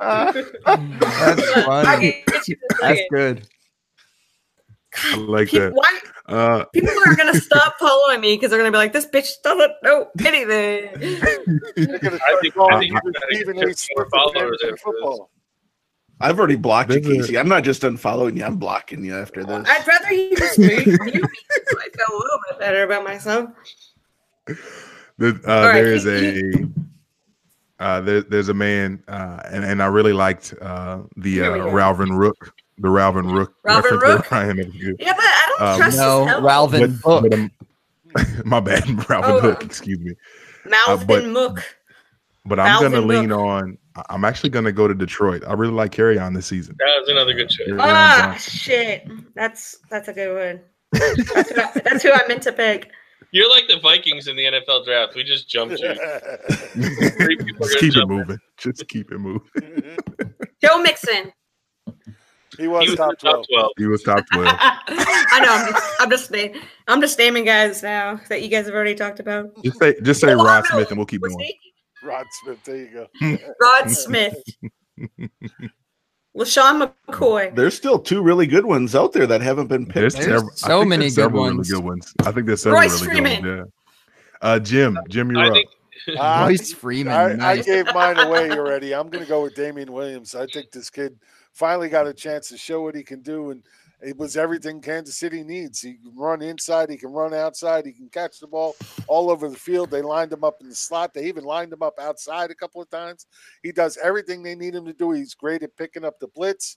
That's 0.00 0.60
funny. 1.64 2.12
can 2.12 2.22
get 2.26 2.48
you 2.48 2.56
in 2.56 2.60
a 2.60 2.62
That's 2.80 3.00
second. 3.00 3.06
good. 3.10 3.48
I 5.04 5.16
like 5.16 5.48
People, 5.50 5.66
that. 5.66 5.74
why, 5.74 6.00
Uh, 6.26 6.64
people 6.72 6.90
are 7.06 7.14
gonna 7.14 7.34
stop 7.38 7.74
following 7.78 8.18
me 8.20 8.34
because 8.34 8.50
they're 8.50 8.58
gonna 8.58 8.70
be 8.72 8.78
like, 8.78 8.92
"This 8.94 9.06
bitch 9.06 9.28
doesn't 9.44 9.72
know 9.82 10.08
anything." 10.24 10.88
I 10.88 10.96
think- 10.96 11.02
I 11.02 11.06
think 12.40 12.54
you 12.54 12.80
you 12.80 12.92
gotta 13.12 13.26
Stephen 13.30 13.54
get 13.56 13.64
A. 13.64 13.68
15 13.68 13.74
Smith 13.76 13.98
of 13.98 14.08
followers 14.10 14.32
fantasy 14.34 14.54
after 14.54 14.70
this. 14.72 14.80
football. 14.82 15.30
I've 16.20 16.38
already 16.38 16.56
blocked 16.56 16.92
you, 16.92 17.00
Kacey. 17.00 17.38
I'm 17.38 17.48
not 17.48 17.62
just 17.62 17.82
unfollowing 17.82 18.36
you. 18.38 18.44
I'm 18.44 18.56
blocking 18.56 19.04
you 19.04 19.14
after 19.16 19.44
this. 19.44 19.68
I'd 19.68 19.86
rather 19.86 20.12
you 20.14 20.34
just 20.36 20.58
mute 20.58 20.86
mute 20.86 20.98
me 20.98 21.20
so 21.68 21.78
I 21.78 21.88
feel 21.94 22.06
a 22.10 22.16
little 22.16 22.38
bit 22.50 22.58
better 22.58 22.84
about 22.84 23.04
myself. 23.04 23.50
there, 25.18 25.30
uh, 25.46 25.66
right, 25.66 25.72
there 25.74 25.92
is 25.92 26.04
you- 26.04 26.72
a 27.78 27.82
uh, 27.82 28.00
there, 28.00 28.22
there's 28.22 28.48
a 28.48 28.54
man, 28.54 29.02
uh, 29.08 29.40
and 29.50 29.62
and 29.62 29.82
I 29.82 29.86
really 29.86 30.14
liked 30.14 30.54
uh, 30.62 31.00
the 31.18 31.34
Here 31.34 31.52
uh. 31.52 31.66
Ralvin 31.66 32.16
Rook, 32.16 32.54
the 32.78 32.88
Ralvin 32.88 33.30
Rook. 33.30 33.52
Ralvin 33.66 34.00
Rook? 34.00 34.30
Ryan. 34.30 34.72
Yeah, 34.98 35.12
but 35.14 35.24
I 35.24 35.54
don't 35.58 35.68
Um, 35.68 35.76
trust 35.78 35.96
No, 35.98 36.24
his. 36.26 36.36
Ralvin 36.36 37.00
But- 37.02 37.34
um, 37.34 37.50
my 38.46 38.60
bad, 38.60 38.84
Ralvin 38.84 39.24
Oh, 39.24 39.40
Hook. 39.40 39.62
uh, 39.62 39.66
Excuse 39.66 39.98
me. 40.00 40.14
Malvin 40.64 41.06
but- 41.06 41.24
Mook. 41.26 41.62
But 42.46 42.60
I'm 42.60 42.80
gonna 42.80 43.00
lean 43.02 43.28
Rook. 43.30 43.40
on. 43.40 43.78
I- 43.96 44.02
I'm 44.10 44.24
actually 44.24 44.50
gonna 44.50 44.72
go 44.72 44.86
to 44.88 44.94
Detroit. 44.94 45.42
I 45.46 45.52
really 45.54 45.72
like 45.72 45.92
Kerryon 45.92 46.34
this 46.34 46.46
season. 46.46 46.76
That 46.78 47.00
was 47.00 47.08
another 47.08 47.32
good 47.34 47.50
show. 47.50 47.64
Ah, 47.80 48.30
Johnson. 48.32 48.50
shit. 48.58 49.08
That's 49.34 49.78
that's 49.90 50.08
a 50.08 50.12
good 50.12 50.34
one. 50.34 50.60
That's 50.92 51.50
who, 51.50 51.60
I, 51.60 51.70
that's 51.84 52.02
who 52.02 52.12
I 52.12 52.20
meant 52.28 52.42
to 52.44 52.52
pick. 52.52 52.90
You're 53.32 53.50
like 53.50 53.64
the 53.68 53.80
Vikings 53.80 54.28
in 54.28 54.36
the 54.36 54.44
NFL 54.44 54.84
draft. 54.84 55.14
We 55.14 55.24
just 55.24 55.48
jumped 55.48 55.78
you. 55.80 55.94
Three 57.18 57.36
Just 57.58 57.58
gonna 57.58 57.74
keep 57.80 57.82
it 57.82 57.90
jump. 57.92 58.10
moving. 58.10 58.38
Just 58.56 58.88
keep 58.88 59.10
it 59.12 59.18
moving. 59.18 59.98
Joe 60.62 60.78
Mixon. 60.80 61.32
he 62.56 62.68
was 62.68 62.84
He 62.84 62.90
was 62.90 62.96
top 62.96 63.10
the 63.10 63.16
top 63.16 63.44
12. 63.44 63.46
12. 63.50 63.70
He 63.78 63.86
was 63.86 64.02
top 64.02 64.24
twelve. 64.32 64.46
I 64.58 65.40
know. 65.44 65.52
I'm 65.52 65.72
just, 65.72 66.00
I'm 66.00 66.10
just 66.10 66.30
naming. 66.30 66.60
I'm 66.88 67.00
just 67.00 67.18
naming 67.18 67.44
guys 67.44 67.82
now 67.82 68.20
that 68.28 68.42
you 68.42 68.48
guys 68.48 68.66
have 68.66 68.74
already 68.74 68.94
talked 68.94 69.20
about. 69.20 69.50
Just 69.64 69.78
say, 69.78 69.94
just 70.02 70.20
say 70.20 70.32
Oh, 70.32 70.42
Rod 70.44 70.64
Smith, 70.66 70.88
and 70.90 70.96
we'll 70.98 71.06
keep 71.06 71.20
we're 71.22 71.28
going. 71.28 71.40
sneaky. 71.40 71.74
Rod 72.06 72.26
Smith, 72.30 72.58
there 72.64 72.76
you 72.76 72.90
go. 72.90 73.06
Rod 73.60 73.90
Smith. 73.90 74.36
LeSean 76.36 76.92
McCoy. 77.08 77.54
There's 77.54 77.74
still 77.74 77.98
two 77.98 78.22
really 78.22 78.46
good 78.46 78.66
ones 78.66 78.94
out 78.94 79.12
there 79.12 79.26
that 79.26 79.40
haven't 79.40 79.68
been 79.68 79.86
There's, 79.86 80.14
picked. 80.14 80.26
There's 80.26 80.40
several, 80.40 80.56
so 80.56 80.84
many 80.84 81.04
there's 81.04 81.16
good 81.16 81.32
ones. 81.32 81.70
Really 81.70 81.80
good 81.80 81.88
ones. 81.88 82.14
I 82.20 82.30
think 82.32 82.46
there's 82.46 82.62
several 82.62 82.82
Royce 82.82 83.02
really 83.02 83.36
good 83.38 83.44
ones. 83.44 83.70
Yeah. 84.42 84.48
Uh, 84.48 84.58
Jim, 84.58 84.98
Jim, 85.08 85.30
you're 85.30 85.40
I 85.40 85.48
up. 85.48 85.52
think 85.54 85.68
Uh, 86.18 86.46
Royce 86.48 86.72
Freeman. 86.72 87.40
I, 87.40 87.52
I 87.52 87.62
gave 87.62 87.86
mine 87.92 88.18
away 88.18 88.50
already. 88.50 88.94
I'm 88.94 89.08
going 89.08 89.24
to 89.24 89.28
go 89.28 89.42
with 89.42 89.56
Damian 89.56 89.90
Williams. 89.92 90.34
I 90.36 90.46
think 90.46 90.70
this 90.70 90.88
kid 90.88 91.18
finally 91.52 91.88
got 91.88 92.06
a 92.06 92.14
chance 92.14 92.48
to 92.50 92.58
show 92.58 92.82
what 92.82 92.94
he 92.94 93.02
can 93.02 93.22
do, 93.22 93.50
and 93.50 93.62
it 94.02 94.16
was 94.16 94.36
everything 94.36 94.80
Kansas 94.80 95.16
City 95.16 95.42
needs. 95.42 95.80
He 95.80 95.94
can 95.94 96.14
run 96.14 96.42
inside, 96.42 96.90
he 96.90 96.96
can 96.96 97.12
run 97.12 97.32
outside, 97.32 97.86
he 97.86 97.92
can 97.92 98.08
catch 98.08 98.40
the 98.40 98.46
ball 98.46 98.76
all 99.06 99.30
over 99.30 99.48
the 99.48 99.56
field. 99.56 99.90
They 99.90 100.02
lined 100.02 100.32
him 100.32 100.44
up 100.44 100.58
in 100.60 100.68
the 100.68 100.74
slot. 100.74 101.14
They 101.14 101.26
even 101.26 101.44
lined 101.44 101.72
him 101.72 101.82
up 101.82 101.98
outside 101.98 102.50
a 102.50 102.54
couple 102.54 102.82
of 102.82 102.90
times. 102.90 103.26
He 103.62 103.72
does 103.72 103.96
everything 104.02 104.42
they 104.42 104.54
need 104.54 104.74
him 104.74 104.84
to 104.84 104.92
do. 104.92 105.12
He's 105.12 105.34
great 105.34 105.62
at 105.62 105.76
picking 105.76 106.04
up 106.04 106.20
the 106.20 106.28
blitz, 106.28 106.76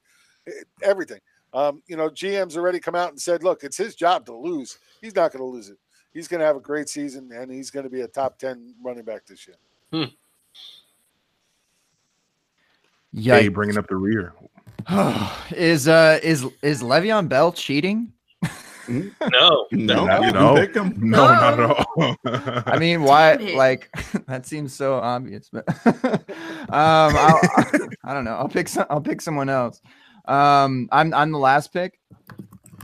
everything. 0.82 1.20
Um, 1.54 1.82
you 1.88 1.98
know, 1.98 2.10
GM's 2.10 2.56
already 2.56 2.80
come 2.80 2.96
out 2.96 3.10
and 3.10 3.20
said, 3.20 3.44
look, 3.44 3.64
it's 3.64 3.78
his 3.78 3.96
job 3.96 4.26
to 4.28 4.36
lose. 4.36 4.78
He's 5.02 5.16
not 5.16 5.32
going 5.32 5.42
to 5.42 5.50
lose 5.50 5.70
it. 5.70 5.78
He's 6.14 6.28
going 6.28 6.40
to 6.40 6.46
have 6.46 6.56
a 6.56 6.62
great 6.62 6.90
season, 6.90 7.32
and 7.34 7.52
he's 7.52 7.70
going 7.70 7.84
to 7.84 7.90
be 7.90 8.02
a 8.02 8.08
top 8.08 8.38
10 8.40 8.76
running 8.84 9.04
back 9.04 9.26
this 9.26 9.48
year. 9.48 9.58
Hey, 13.12 13.48
Yikes. 13.50 13.54
bringing 13.54 13.78
up 13.78 13.88
the 13.88 13.96
rear. 13.96 14.34
is 15.52 15.88
uh 15.88 16.20
is 16.24 16.46
is 16.62 16.82
Le'Veon 16.84 17.28
Bell 17.30 17.52
cheating? 17.52 18.12
no. 18.88 19.10
No, 19.72 20.06
No, 20.06 20.22
you 20.22 20.32
no. 20.32 20.56
No, 20.56 20.84
No. 20.98 21.26
not 21.28 21.60
at 21.60 21.60
all. 21.60 22.16
I 22.66 22.80
mean, 22.80 23.04
why? 23.04 23.36
Like 23.56 23.90
that 24.28 24.46
seems 24.46 24.74
so 24.74 24.96
obvious, 24.96 25.50
but 25.52 25.68
um, 25.86 27.14
I'll, 27.16 27.40
I 28.04 28.14
don't 28.14 28.24
know. 28.26 28.36
I'll 28.36 28.48
pick 28.50 28.68
some. 28.68 28.86
I'll 28.90 29.02
pick 29.02 29.22
someone 29.22 29.50
else. 29.50 29.82
Um, 30.26 30.88
I'm 30.92 31.14
I'm 31.14 31.32
the 31.32 31.38
last 31.40 31.72
pick. 31.74 32.00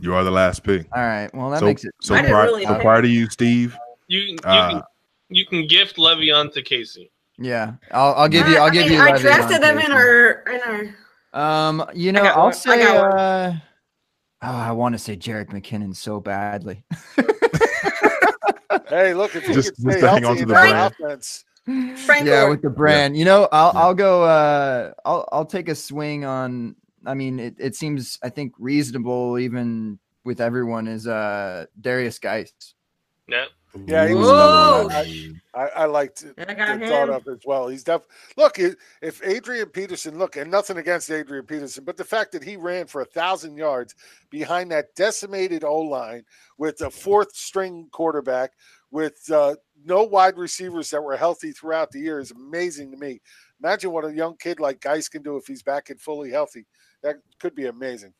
you 0.01 0.13
are 0.13 0.23
the 0.23 0.31
last 0.31 0.63
pick. 0.63 0.85
All 0.95 1.01
right. 1.03 1.29
Well, 1.33 1.49
that 1.49 1.59
so, 1.59 1.65
makes 1.65 1.83
it. 1.85 1.93
so 2.01 2.13
I 2.15 2.21
didn't 2.21 2.31
prior, 2.33 2.45
really 2.45 2.65
so 2.65 2.73
pick. 2.73 2.81
prior 2.81 3.01
to 3.01 3.07
you, 3.07 3.29
Steve. 3.29 3.75
You, 4.07 4.19
you, 4.19 4.37
Uh, 4.43 4.69
can, 4.69 4.81
you 5.29 5.45
can 5.45 5.67
gift 5.67 5.97
Le'Veon 5.97 6.53
to 6.53 6.61
Kacey. 6.61 7.09
Yeah, 7.39 7.73
I'll 7.91 8.13
I'll 8.13 8.29
give 8.29 8.47
you. 8.47 8.55
I- 8.57 8.59
I'll 8.61 8.65
I 8.67 8.69
give 8.69 8.83
mean, 8.87 8.93
you. 8.93 9.01
I 9.01 9.11
Le'Veon 9.13 9.21
drafted 9.21 9.61
them 9.63 9.79
in 9.79 9.85
Kacey. 9.87 9.93
our 9.93 10.31
in 10.53 10.61
our. 10.61 10.95
Um, 11.35 11.85
you 11.93 12.11
know, 12.11 12.23
got 12.23 12.37
I'll 12.37 12.43
one. 12.45 12.53
Say. 12.53 12.79
got 12.81 13.09
one. 13.11 13.19
Uh, 13.19 13.59
oh, 14.41 14.55
I 14.55 14.71
want 14.71 14.93
to 14.93 14.99
say 14.99 15.15
Jerick 15.17 15.49
McKinnon 15.49 15.95
so 15.95 16.19
badly. 16.19 16.83
Hey, 18.87 19.13
look, 19.15 19.35
if 19.35 19.47
you 19.47 19.53
Just- 19.53 19.69
just 19.69 19.81
stay 19.81 19.99
to 19.99 20.09
hang 20.09 20.25
on 20.25 20.35
to 20.37 20.45
the 20.45 20.53
brand. 20.53 20.93
offense, 20.99 21.43
Frank 21.65 22.27
yeah, 22.27 22.41
Gore. 22.41 22.51
with 22.51 22.61
the 22.61 22.69
brand. 22.69 23.17
You 23.17 23.25
know, 23.25 23.49
I'll 23.51 23.71
Yeah. 23.73 23.79
I'll 23.79 23.93
go. 23.95 24.23
Uh, 24.23 24.91
I'll 25.05 25.27
I'll 25.31 25.45
take 25.45 25.69
a 25.69 25.75
swing 25.75 26.23
on. 26.23 26.75
I 27.05 27.15
mean, 27.15 27.39
it, 27.39 27.55
it 27.57 27.75
seems 27.75 28.19
I 28.21 28.29
think 28.29 28.53
reasonable 28.59 29.39
even 29.39 29.97
with 30.23 30.39
everyone 30.39 30.87
is 30.87 31.07
uh 31.07 31.65
Derrius 31.81 32.21
Guice. 32.21 32.53
Yeah. 33.27 33.45
Yeah, 33.87 34.07
he 34.07 34.15
was 34.15 34.27
Whoa. 34.27 34.87
I, 34.89 35.31
I, 35.53 35.67
I 35.67 35.85
liked 35.85 36.23
it. 36.23 36.33
I 36.37 36.53
got 36.53 36.81
it 36.81 36.87
thought 36.87 37.09
him. 37.09 37.15
of 37.15 37.27
as 37.27 37.39
well. 37.45 37.67
He's 37.67 37.83
def. 37.83 38.03
Look, 38.37 38.57
if 38.57 39.21
Adrian 39.23 39.67
Peterson, 39.67 40.17
look, 40.17 40.37
and 40.37 40.49
nothing 40.49 40.77
against 40.77 41.11
Adrian 41.11 41.45
Peterson, 41.45 41.83
but 41.83 41.97
the 41.97 42.03
fact 42.03 42.31
that 42.31 42.43
he 42.43 42.55
ran 42.55 42.87
for 42.87 43.01
a 43.01 43.05
thousand 43.05 43.57
yards 43.57 43.95
behind 44.29 44.71
that 44.71 44.95
decimated 44.95 45.63
O 45.63 45.79
line 45.79 46.23
with 46.57 46.81
a 46.81 46.89
fourth 46.89 47.35
string 47.35 47.87
quarterback 47.91 48.51
with 48.91 49.19
uh, 49.29 49.55
no 49.83 50.03
wide 50.03 50.37
receivers 50.37 50.89
that 50.89 51.03
were 51.03 51.17
healthy 51.17 51.51
throughout 51.51 51.91
the 51.91 51.99
year 51.99 52.19
is 52.19 52.31
amazing 52.31 52.91
to 52.91 52.97
me. 52.97 53.19
Imagine 53.61 53.91
what 53.91 54.05
a 54.05 54.13
young 54.13 54.37
kid 54.37 54.59
like 54.59 54.79
Guice 54.79 55.09
can 55.09 55.21
do 55.21 55.35
if 55.37 55.47
he's 55.47 55.63
back 55.63 55.89
and 55.89 55.99
fully 55.99 56.31
healthy. 56.31 56.65
That 57.03 57.17
could 57.39 57.55
be 57.55 57.65
amazing. 57.65 58.13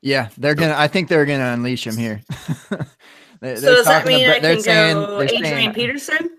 Yeah, 0.00 0.30
they're 0.36 0.54
gonna. 0.54 0.74
I 0.76 0.88
think 0.88 1.08
they're 1.08 1.26
gonna 1.26 1.52
unleash 1.52 1.86
him 1.86 1.96
here. 1.96 2.22
they, 3.42 3.56
so 3.56 3.74
does 3.74 3.86
that 3.86 4.06
mean 4.06 4.24
about, 4.24 4.36
I 4.36 4.40
can 4.40 4.62
saying, 4.62 4.94
go 4.94 5.20
Adrian 5.20 5.44
saying, 5.44 5.72
Peterson? 5.74 6.30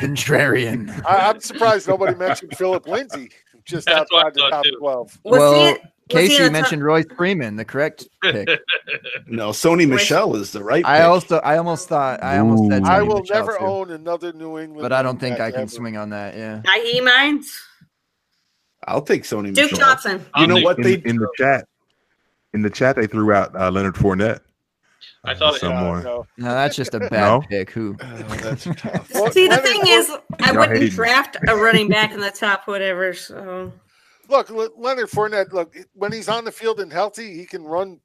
Contrarian. 0.00 1.04
I, 1.04 1.28
am 1.28 1.40
surprised 1.40 1.86
nobody 1.86 2.16
mentioned 2.16 2.56
Phillip 2.56 2.86
Lindsay 2.88 3.30
just 3.66 3.86
That's 3.86 4.10
outside 4.12 4.32
the 4.32 4.48
top 4.48 4.64
too. 4.64 4.76
twelve. 4.78 5.18
well, 5.24 5.76
Kacey 6.08 6.50
mentioned 6.50 6.82
Royce 6.82 7.04
Freeman, 7.16 7.56
the 7.56 7.66
correct 7.66 8.08
pick. 8.22 8.48
no, 9.26 9.50
Sony 9.50 9.86
Michel 9.86 10.36
is 10.36 10.52
the 10.52 10.62
right. 10.62 10.86
I 10.86 11.02
also, 11.02 11.38
I 11.40 11.58
almost 11.58 11.86
thought, 11.86 12.22
I 12.22 12.38
almost 12.38 12.70
said. 12.70 12.84
Sony 12.84 12.88
I 12.88 13.02
will 13.02 13.20
Michel 13.20 13.36
never 13.36 13.58
too. 13.58 13.64
own 13.64 13.90
another 13.90 14.32
New 14.32 14.58
England, 14.58 14.82
but 14.82 14.94
I 14.94 15.02
don't 15.02 15.20
think 15.20 15.38
I 15.38 15.50
can 15.50 15.62
ever. 15.62 15.70
swing 15.70 15.98
on 15.98 16.10
that. 16.10 16.34
Yeah, 16.34 16.62
I 16.64 16.88
he 16.90 17.00
minds. 17.02 17.60
I'll 18.86 19.02
take 19.02 19.24
Sony. 19.24 19.52
Duke 19.52 19.72
Michel. 19.72 19.78
Johnson. 19.78 20.18
You 20.20 20.24
I'll 20.34 20.46
know 20.46 20.60
what 20.60 20.78
in, 20.78 20.82
they 20.84 20.94
in 21.04 21.16
the 21.16 21.28
chat? 21.36 21.66
In 22.54 22.62
the 22.62 22.70
chat, 22.70 22.96
they 22.96 23.06
threw 23.06 23.32
out 23.32 23.54
uh, 23.54 23.70
Leonard 23.70 23.96
Fournette. 23.96 24.40
I 25.26 25.34
thought 25.34 25.56
someone. 25.56 26.02
No, 26.04 26.26
no, 26.38 26.48
that's 26.54 26.76
just 26.76 26.94
a 26.94 27.00
bad 27.00 27.10
No? 27.10 27.42
pick. 27.48 27.70
Who? 27.70 27.96
Oh, 28.00 28.06
that's 28.42 28.64
tough. 28.76 29.10
Well, 29.12 29.30
See, 29.32 29.48
the 29.48 29.58
thing 29.58 29.80
is, 29.86 30.10
I 30.40 30.52
wouldn't 30.52 30.78
hating. 30.78 30.90
draft 30.90 31.36
a 31.48 31.56
running 31.56 31.88
back 31.88 32.12
in 32.12 32.20
the 32.20 32.30
top 32.30 32.66
whatever. 32.66 33.12
So 33.12 33.72
Look, 34.28 34.50
Leonard 34.50 35.08
Fournette. 35.10 35.52
Look, 35.52 35.76
when 35.94 36.12
he's 36.12 36.28
on 36.28 36.44
the 36.44 36.52
field 36.52 36.80
and 36.80 36.92
healthy, 36.92 37.34
he 37.36 37.44
can 37.46 37.64
run 37.64 38.00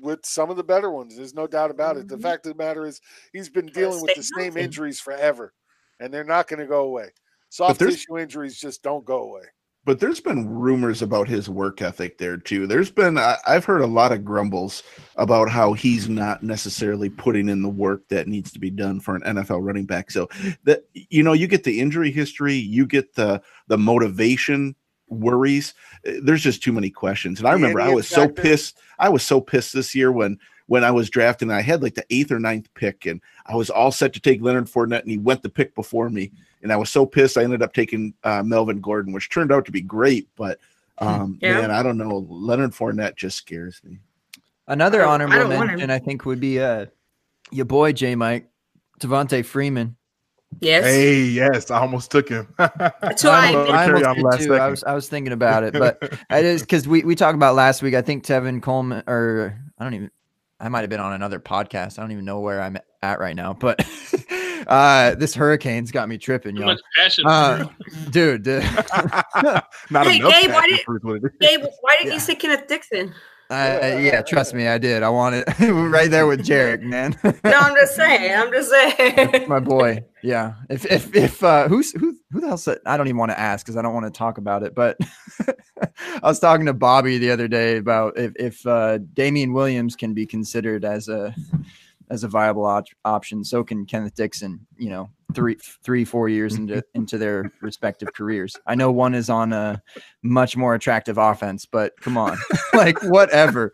with 0.00 0.24
some 0.24 0.50
of 0.50 0.56
the 0.56 0.64
better 0.64 0.90
ones. 0.90 1.16
There's 1.16 1.34
no 1.34 1.46
doubt 1.46 1.70
about 1.70 1.96
it. 1.96 2.08
The 2.08 2.16
Mhm. 2.16 2.22
fact 2.22 2.46
of 2.46 2.52
the 2.56 2.62
matter 2.62 2.86
is, 2.86 3.00
he's 3.32 3.48
been 3.48 3.66
dealing 3.66 4.00
with 4.02 4.10
stay 4.12 4.20
the 4.20 4.24
same 4.42 4.56
injuries 4.58 5.00
forever, 5.00 5.54
and 6.00 6.12
they're 6.12 6.24
not 6.24 6.48
going 6.48 6.60
to 6.60 6.66
go 6.66 6.80
away. 6.84 7.10
Soft 7.48 7.80
tissue 7.80 8.18
injuries 8.18 8.58
just 8.58 8.82
don't 8.82 9.04
go 9.04 9.22
away. 9.24 9.44
But 9.84 9.98
there's 9.98 10.20
been 10.20 10.48
rumors 10.48 11.02
about 11.02 11.26
his 11.26 11.50
work 11.50 11.82
ethic 11.82 12.16
there 12.18 12.36
too. 12.36 12.68
There's 12.68 12.90
been 12.90 13.18
I, 13.18 13.36
I've 13.46 13.64
heard 13.64 13.80
a 13.80 13.86
lot 13.86 14.12
of 14.12 14.24
grumbles 14.24 14.84
about 15.16 15.48
how 15.48 15.72
he's 15.72 16.08
not 16.08 16.42
necessarily 16.44 17.08
putting 17.10 17.48
in 17.48 17.62
the 17.62 17.68
work 17.68 18.06
that 18.08 18.28
needs 18.28 18.52
to 18.52 18.60
be 18.60 18.70
done 18.70 19.00
for 19.00 19.16
an 19.16 19.22
NFL 19.22 19.64
running 19.66 19.86
back. 19.86 20.12
So 20.12 20.28
that 20.64 20.84
you 20.94 21.24
know, 21.24 21.32
you 21.32 21.48
get 21.48 21.64
the 21.64 21.80
injury 21.80 22.12
history, 22.12 22.54
you 22.54 22.86
get 22.86 23.14
the 23.14 23.42
the 23.66 23.78
motivation 23.78 24.76
worries. 25.08 25.74
Uh, 26.06 26.12
There's 26.22 26.42
just 26.42 26.62
too 26.62 26.72
many 26.72 26.90
questions. 26.90 27.38
And 27.38 27.48
I 27.48 27.52
remember 27.52 27.80
I 27.80 27.90
was 27.90 28.08
so 28.08 28.28
pissed. 28.28 28.78
I 28.98 29.08
was 29.08 29.22
so 29.22 29.40
pissed 29.40 29.72
this 29.72 29.94
year 29.94 30.12
when 30.12 30.38
when 30.66 30.84
I 30.84 30.90
was 30.90 31.10
drafting. 31.10 31.50
I 31.50 31.60
had 31.60 31.82
like 31.82 31.94
the 31.94 32.06
eighth 32.10 32.32
or 32.32 32.38
ninth 32.38 32.68
pick, 32.74 33.06
and 33.06 33.20
I 33.46 33.56
was 33.56 33.70
all 33.70 33.92
set 33.92 34.12
to 34.14 34.20
take 34.20 34.42
Leonard 34.42 34.66
Fournette, 34.66 35.02
and 35.02 35.10
he 35.10 35.18
went 35.18 35.42
the 35.42 35.48
pick 35.48 35.74
before 35.74 36.08
me. 36.08 36.32
And 36.62 36.72
I 36.72 36.76
was 36.76 36.90
so 36.90 37.04
pissed. 37.06 37.36
I 37.36 37.42
ended 37.44 37.62
up 37.62 37.72
taking 37.74 38.14
uh, 38.24 38.42
Melvin 38.42 38.80
Gordon, 38.80 39.12
which 39.12 39.28
turned 39.30 39.50
out 39.52 39.64
to 39.66 39.72
be 39.72 39.80
great. 39.80 40.28
But 40.36 40.58
um, 40.98 41.38
Yeah. 41.42 41.60
man, 41.60 41.70
I 41.70 41.82
don't 41.82 41.98
know. 41.98 42.26
Leonard 42.28 42.70
Fournette 42.72 43.16
just 43.16 43.36
scares 43.38 43.80
me. 43.84 43.98
Another 44.68 45.00
I 45.00 45.04
don't- 45.04 45.10
I 45.10 45.14
honorable 45.24 45.38
don't 45.38 45.48
want 45.58 45.70
him. 45.70 45.76
mention, 45.78 45.90
I 45.90 45.98
think, 45.98 46.24
would 46.24 46.38
be 46.40 46.60
uh, 46.60 46.86
your 47.50 47.64
boy 47.64 47.92
J. 47.92 48.14
Mike 48.14 48.48
Devonta 49.00 49.44
Freeman. 49.44 49.96
yes, 50.60 50.84
Hey, 50.84 51.22
yes, 51.22 51.70
I 51.72 51.80
almost 51.80 52.10
took 52.12 52.28
him. 52.28 52.46
that's 52.58 53.22
who 53.22 53.28
I. 53.30 53.48
almost, 53.54 53.70
I 53.72 53.92
almost 54.04 54.24
on 54.26 54.38
too. 54.46 54.54
I 54.54 54.68
was, 54.68 54.84
I 54.84 54.94
was 54.94 55.08
thinking 55.08 55.32
about 55.32 55.64
it, 55.64 55.72
but 55.72 55.98
it 56.30 56.44
is 56.44 56.60
because 56.62 56.86
we, 56.86 57.02
we 57.02 57.14
talked 57.16 57.34
about 57.34 57.54
last 57.56 57.82
week. 57.82 57.94
I 57.94 58.02
think 58.02 58.24
Tevin 58.24 58.62
Coleman, 58.62 59.02
or 59.08 59.58
I 59.78 59.82
don't 59.84 59.94
even, 59.94 60.10
I 60.60 60.68
might 60.68 60.82
have 60.82 60.90
been 60.90 61.00
on 61.00 61.12
another 61.14 61.40
podcast. 61.40 61.98
I 61.98 62.02
don't 62.02 62.12
even 62.12 62.24
know 62.24 62.38
where 62.40 62.62
I'm 62.62 62.76
at 63.02 63.18
right 63.18 63.34
now, 63.34 63.52
but 63.54 63.80
uh, 64.66 65.14
this 65.16 65.34
hurricane's 65.34 65.90
got 65.90 66.08
me 66.08 66.18
tripping, 66.18 66.54
Too 66.56 66.60
yo. 66.62 66.66
much 66.66 66.80
passion. 66.98 67.24
Uh, 67.26 67.68
dude, 68.10 68.42
dude, 68.42 68.62
Not 69.90 70.06
Hey, 70.06 70.18
enough. 70.18 70.32
Gabe, 70.32 70.50
why 70.50 70.66
did- 70.68 70.80
for 70.80 70.98
what 71.02 71.16
it 71.16 71.24
is. 71.24 71.30
Gabe, 71.40 71.64
why 71.80 71.92
didn't 71.98 72.08
Yeah. 72.08 72.14
you 72.14 72.20
say 72.20 72.34
Kenneth 72.34 72.66
Dixon? 72.68 73.14
uh, 73.50 73.98
yeah, 74.00 74.22
trust 74.22 74.54
me, 74.54 74.66
I 74.66 74.78
did. 74.78 75.02
I 75.02 75.10
wanted 75.10 75.44
right 75.60 76.10
there 76.10 76.26
with 76.26 76.40
Jarek, 76.40 76.80
man. 76.82 77.14
No, 77.22 77.32
I'm 77.52 77.74
just 77.74 77.94
saying. 77.94 78.34
I'm 78.34 78.50
just 78.50 78.70
saying. 78.70 79.46
my 79.46 79.60
boy. 79.60 80.02
Yeah. 80.22 80.54
If 80.70 80.86
if 80.86 81.14
if 81.14 81.44
uh 81.44 81.68
who's 81.68 81.92
who 81.92 82.16
who 82.30 82.40
the 82.40 82.46
hell 82.46 82.56
said 82.56 82.78
I 82.86 82.96
don't 82.96 83.08
even 83.08 83.18
want 83.18 83.30
to 83.30 83.38
ask 83.38 83.66
because 83.66 83.76
I 83.76 83.82
don't 83.82 83.92
want 83.92 84.06
to 84.06 84.16
talk 84.16 84.38
about 84.38 84.62
it, 84.62 84.74
but 84.74 84.96
I 85.42 86.20
was 86.22 86.38
talking 86.40 86.64
to 86.64 86.72
Bobby 86.72 87.18
the 87.18 87.30
other 87.30 87.46
day 87.46 87.76
about 87.76 88.16
if 88.16 88.32
if 88.36 88.66
uh 88.66 88.98
Damien 89.12 89.52
Williams 89.52 89.96
can 89.96 90.14
be 90.14 90.24
considered 90.24 90.86
as 90.86 91.08
a 91.08 91.34
as 92.12 92.24
a 92.24 92.28
viable 92.28 92.66
op- 92.66 92.86
option, 93.06 93.42
so 93.42 93.64
can 93.64 93.86
Kenneth 93.86 94.14
Dixon, 94.14 94.64
you 94.76 94.90
know, 94.90 95.08
three 95.34 95.56
three, 95.82 96.04
four 96.04 96.28
years 96.28 96.54
into 96.56 96.84
into 96.94 97.16
their 97.16 97.50
respective 97.62 98.12
careers. 98.12 98.54
I 98.66 98.74
know 98.74 98.92
one 98.92 99.14
is 99.14 99.30
on 99.30 99.54
a 99.54 99.82
much 100.22 100.54
more 100.54 100.74
attractive 100.74 101.16
offense, 101.16 101.64
but 101.64 101.94
come 102.00 102.18
on. 102.18 102.36
like 102.74 103.02
whatever. 103.04 103.72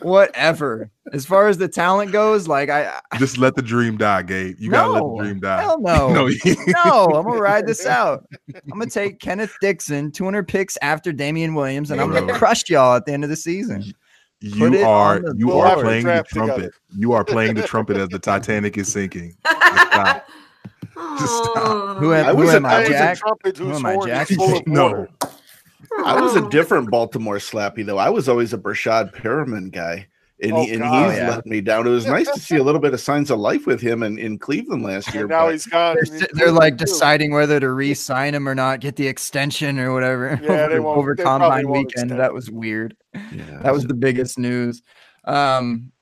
Whatever. 0.00 0.90
As 1.12 1.26
far 1.26 1.48
as 1.48 1.58
the 1.58 1.68
talent 1.68 2.12
goes, 2.12 2.46
like 2.46 2.70
I 2.70 3.00
Just 3.18 3.36
let 3.36 3.56
the 3.56 3.62
dream 3.62 3.96
die, 3.98 4.22
Gabe. 4.22 4.56
You 4.60 4.70
gotta 4.70 4.90
let 4.92 5.00
No, 5.00 5.16
the 5.16 5.24
dream 5.24 5.40
die. 5.40 5.60
Hell 5.60 5.80
no. 5.80 6.12
No, 6.12 6.28
no, 6.68 7.04
I'm 7.16 7.24
gonna 7.24 7.40
ride 7.40 7.66
this 7.66 7.84
out. 7.84 8.24
I'm 8.54 8.78
gonna 8.78 8.86
take 8.86 9.18
Kenneth 9.18 9.54
Dixon, 9.60 10.12
200 10.12 10.46
picks 10.46 10.78
after 10.82 11.12
Damien 11.12 11.54
Williams, 11.54 11.90
and 11.90 12.00
I'm 12.00 12.12
gonna 12.12 12.32
crush 12.32 12.70
y'all 12.70 12.94
at 12.94 13.06
the 13.06 13.12
end 13.12 13.24
of 13.24 13.30
the 13.30 13.36
season. 13.36 13.92
Put 14.58 14.72
you 14.72 14.84
are 14.84 15.16
you 15.36 15.46
board. 15.46 15.54
are 15.54 15.56
We'll 15.56 15.62
have 15.62 15.78
playing 15.80 16.04
the 16.06 16.24
trumpet. 16.28 16.54
together. 16.56 16.72
You 16.96 17.12
are 17.12 17.24
playing 17.24 17.54
the 17.54 17.62
trumpet 17.62 17.96
as 17.96 18.08
the 18.08 18.18
Titanic 18.20 18.76
is 18.76 18.92
sinking. 18.92 19.36
stop. 19.46 20.26
Aw. 20.96 21.94
Who 21.98 22.12
am, 22.12 22.34
who 22.36 22.42
was 22.42 22.54
am 22.54 22.64
a- 22.64 22.68
I, 22.68 22.72
I 22.72 22.80
a 22.82 22.88
Jack? 22.88 23.18
trumpet 23.18 23.56
Who 23.58 23.68
whose 23.68 23.78
am 23.78 23.86
I, 23.86 23.96
Jack? 24.06 24.30
is 24.30 24.36
full 24.36 24.56
of 24.58 24.66
No. 24.66 25.06
I 26.04 26.20
was 26.20 26.36
a 26.36 26.48
different 26.48 26.90
Baltimore 26.90 27.36
slappy 27.36 27.84
though. 27.84 27.98
I 27.98 28.08
was 28.10 28.28
always 28.28 28.52
a 28.52 28.58
Breshad 28.58 29.14
Perriman 29.14 29.70
guy. 29.70 30.06
And, 30.42 30.52
Oh, 30.52 30.62
he, 30.64 30.72
and 30.72 30.80
God. 30.80 31.10
he's 31.10 31.18
Yeah. 31.18 31.30
let 31.30 31.46
me 31.46 31.60
down. 31.60 31.86
It 31.86 31.90
was 31.90 32.06
nice 32.06 32.28
to 32.30 32.40
see 32.40 32.56
a 32.56 32.62
little 32.64 32.80
bit 32.80 32.92
of 32.92 33.00
signs 33.00 33.30
of 33.30 33.38
life 33.38 33.64
with 33.64 33.80
him 33.80 34.02
in, 34.02 34.18
in 34.18 34.38
Cleveland 34.38 34.82
last 34.82 35.14
year. 35.14 35.22
And 35.22 35.30
now 35.30 35.48
he's 35.50 35.66
gone. 35.66 35.94
They're, 35.94 36.02
and 36.14 36.20
he's 36.22 36.28
they're 36.32 36.50
like 36.50 36.78
too. 36.78 36.84
deciding 36.84 37.30
whether 37.32 37.60
to 37.60 37.70
re-sign 37.70 38.34
him 38.34 38.48
or 38.48 38.54
not, 38.54 38.80
get 38.80 38.96
the 38.96 39.06
extension 39.06 39.78
or 39.78 39.92
whatever 39.92 40.38
Yeah, 40.42 40.66
they 40.66 40.74
over, 40.74 40.82
won't- 40.82 40.98
over 40.98 41.14
they 41.14 41.22
combine 41.22 41.68
won't 41.68 41.86
weekend. 41.86 41.90
extend 42.10 42.20
That 42.20 42.34
was 42.34 42.50
weird. 42.50 42.96
yeah, 43.14 43.60
That 43.62 43.72
was 43.72 43.84
the 43.86 43.94
biggest 43.94 44.36
news. 44.38 44.82
Um, 45.24 45.92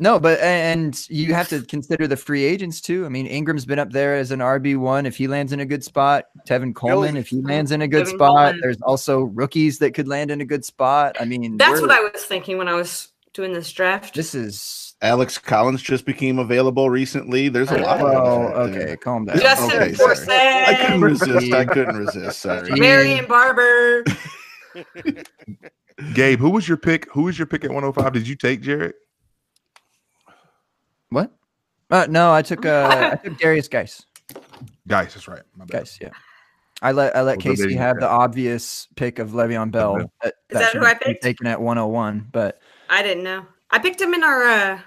no, 0.00 0.20
but 0.20 0.38
and 0.40 0.98
you 1.10 1.34
have 1.34 1.48
to 1.48 1.60
consider 1.62 2.06
the 2.06 2.16
free 2.16 2.44
agents 2.44 2.80
too. 2.80 3.04
I 3.04 3.08
mean, 3.08 3.26
Ingram's 3.26 3.66
been 3.66 3.80
up 3.80 3.90
there 3.90 4.14
as 4.14 4.30
an 4.30 4.38
RB 4.38 4.76
one. 4.78 5.06
If 5.06 5.16
he 5.16 5.26
lands 5.26 5.52
in 5.52 5.58
a 5.58 5.66
good 5.66 5.82
spot, 5.82 6.26
Tevin 6.48 6.72
Coleman, 6.72 7.16
if 7.16 7.26
he 7.28 7.42
lands 7.42 7.72
in 7.72 7.82
a 7.82 7.88
good 7.88 8.06
Tevin 8.06 8.10
spot, 8.14 8.28
Coleman. 8.36 8.60
there's 8.62 8.80
also 8.82 9.22
rookies 9.24 9.78
that 9.80 9.94
could 9.94 10.06
land 10.06 10.30
in 10.30 10.40
a 10.40 10.44
good 10.44 10.64
spot. 10.64 11.16
I 11.20 11.24
mean, 11.24 11.56
That's 11.56 11.80
what 11.80 11.90
I 11.90 11.98
was 12.00 12.22
thinking 12.24 12.58
when 12.58 12.68
I 12.68 12.74
was 12.74 13.08
doing 13.38 13.52
this 13.52 13.70
draft. 13.72 14.16
This 14.16 14.34
is 14.34 14.96
Alex 15.00 15.38
Collins 15.38 15.80
just 15.80 16.04
became 16.04 16.40
available 16.40 16.90
recently. 16.90 17.48
There's 17.48 17.70
a 17.70 17.78
lot 17.78 18.00
of 18.00 18.02
well, 18.02 18.48
guys 18.48 18.76
okay. 18.76 18.96
Calm 18.96 19.26
down. 19.26 19.38
Justin 19.38 19.80
okay. 19.80 19.92
Forsett, 19.92 20.66
I 20.66 20.74
couldn't 20.74 21.00
resist. 21.02 21.52
I 21.52 21.64
couldn't 21.64 21.96
resist. 21.96 22.40
Sorry. 22.40 22.68
Marion 22.80 23.26
Barber. 23.26 24.02
Gabe, 26.14 26.40
who 26.40 26.50
was 26.50 26.66
your 26.66 26.78
pick? 26.78 27.08
Who 27.12 27.22
was 27.22 27.38
your 27.38 27.46
pick 27.46 27.62
at 27.62 27.70
105? 27.70 28.12
Did 28.12 28.26
you 28.26 28.34
take 28.34 28.60
Jared? 28.60 28.94
What? 31.10 31.30
Uh, 31.90 32.08
no, 32.10 32.32
I 32.32 32.42
took 32.42 32.66
uh, 32.66 32.88
I 33.22 33.24
took 33.24 33.38
Derrius 33.38 33.70
Guice. 33.70 34.04
Guys, 34.88 35.14
that's 35.14 35.28
right. 35.28 35.42
My 35.56 35.64
bad. 35.64 35.82
Guice, 35.82 35.98
yeah. 36.00 36.10
I 36.82 36.90
let 36.90 37.14
I 37.14 37.22
let 37.22 37.44
Well, 37.44 37.54
Kacey 37.54 37.76
have 37.76 37.96
go. 37.96 38.00
the 38.00 38.08
obvious 38.08 38.88
pick 38.96 39.20
of 39.20 39.30
Le'Veon 39.30 39.70
Bell. 39.70 39.96
Bell. 39.96 40.12
That, 40.24 40.34
Is 40.50 40.58
that 40.58 40.72
should 40.72 40.80
who 40.80 40.86
I 40.86 40.94
picked? 40.94 41.22
Taken 41.22 41.46
at 41.46 41.60
101, 41.60 42.30
but 42.32 42.60
I 42.88 43.02
didn't 43.02 43.24
know. 43.24 43.46
I 43.70 43.78
picked 43.78 44.00
him 44.00 44.14
in 44.14 44.22
our. 44.24 44.42
uh 44.44 44.80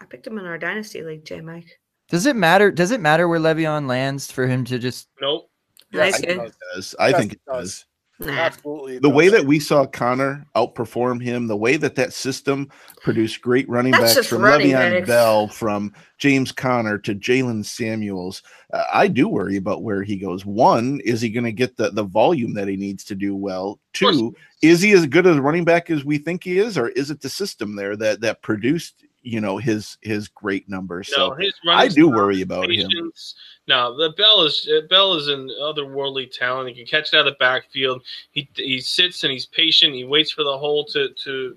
I 0.00 0.04
picked 0.06 0.26
him 0.26 0.38
in 0.38 0.46
our 0.46 0.58
dynasty 0.58 1.02
league, 1.02 1.24
J 1.24 1.40
Mike. 1.40 1.78
does 2.08 2.26
it 2.26 2.34
matter? 2.36 2.70
Does 2.70 2.90
it 2.90 3.00
matter 3.00 3.28
where 3.28 3.38
Le'Veon 3.40 3.86
lands 3.88 4.30
for 4.30 4.46
him 4.46 4.64
to 4.64 4.78
just? 4.78 5.08
nope. 5.20 5.48
Nice 5.92 6.14
Yes, 6.14 6.20
it 6.20 6.26
good. 6.26 6.36
does. 6.38 6.56
Does. 6.74 6.94
I 6.98 7.12
think 7.12 7.32
it 7.34 7.40
it 7.46 7.52
does. 7.52 7.84
Nah. 8.26 8.32
Absolutely. 8.32 8.96
it 8.96 9.02
The 9.02 9.10
way 9.10 9.28
that 9.28 9.44
we 9.44 9.58
saw 9.58 9.86
Conner 9.86 10.46
outperform 10.54 11.22
him, 11.22 11.46
the 11.46 11.56
way 11.56 11.76
that 11.76 11.94
that 11.96 12.12
system 12.12 12.70
produced 13.02 13.40
great 13.40 13.68
running 13.68 13.92
That's 13.92 14.14
backs 14.14 14.26
from 14.26 14.42
running 14.42 14.70
Le'Veon 14.70 14.92
backs. 14.92 15.06
Bell, 15.06 15.48
from 15.48 15.92
James 16.18 16.52
Conner 16.52 16.98
to 16.98 17.14
Jaylen 17.14 17.64
Samuels, 17.64 18.42
uh, 18.72 18.84
I 18.92 19.08
do 19.08 19.28
worry 19.28 19.56
about 19.56 19.82
where 19.82 20.02
he 20.02 20.16
goes. 20.16 20.46
One, 20.46 21.00
is 21.04 21.20
he 21.20 21.30
going 21.30 21.44
to 21.44 21.52
get 21.52 21.76
the, 21.76 21.90
the 21.90 22.04
volume 22.04 22.54
that 22.54 22.68
he 22.68 22.76
needs 22.76 23.04
to 23.04 23.14
do 23.14 23.34
well? 23.34 23.80
Two, 23.92 24.34
is 24.62 24.80
he 24.80 24.92
as 24.92 25.06
good 25.06 25.26
a 25.26 25.40
running 25.40 25.64
back 25.64 25.90
as 25.90 26.04
we 26.04 26.18
think 26.18 26.44
he 26.44 26.58
is, 26.58 26.78
or 26.78 26.88
is 26.90 27.10
it 27.10 27.20
the 27.20 27.28
system 27.28 27.76
there 27.76 27.96
that 27.96 28.20
that 28.20 28.42
produced 28.42 29.04
you 29.22 29.40
know 29.40 29.56
his 29.58 29.98
his 30.00 30.28
great 30.28 30.68
numbers? 30.68 31.12
No, 31.16 31.36
So 31.38 31.70
I 31.70 31.88
do 31.88 32.08
worry 32.08 32.42
about 32.42 32.70
him. 32.70 32.88
patience. 32.88 33.34
No, 33.68 33.96
the 33.96 34.10
Bell 34.10 34.42
is 34.42 34.68
uh, 34.72 34.86
Bell 34.88 35.14
is 35.14 35.28
an 35.28 35.50
otherworldly 35.60 36.30
talent. 36.30 36.68
He 36.68 36.74
can 36.74 36.86
catch 36.86 37.12
it 37.12 37.16
out 37.16 37.26
of 37.26 37.32
the 37.32 37.38
backfield. 37.38 38.02
He 38.32 38.48
he 38.54 38.80
sits 38.80 39.24
and 39.24 39.32
he's 39.32 39.46
patient. 39.46 39.94
He 39.94 40.04
waits 40.04 40.32
for 40.32 40.44
the 40.44 40.58
hole 40.58 40.84
to 40.86 41.08
to 41.10 41.56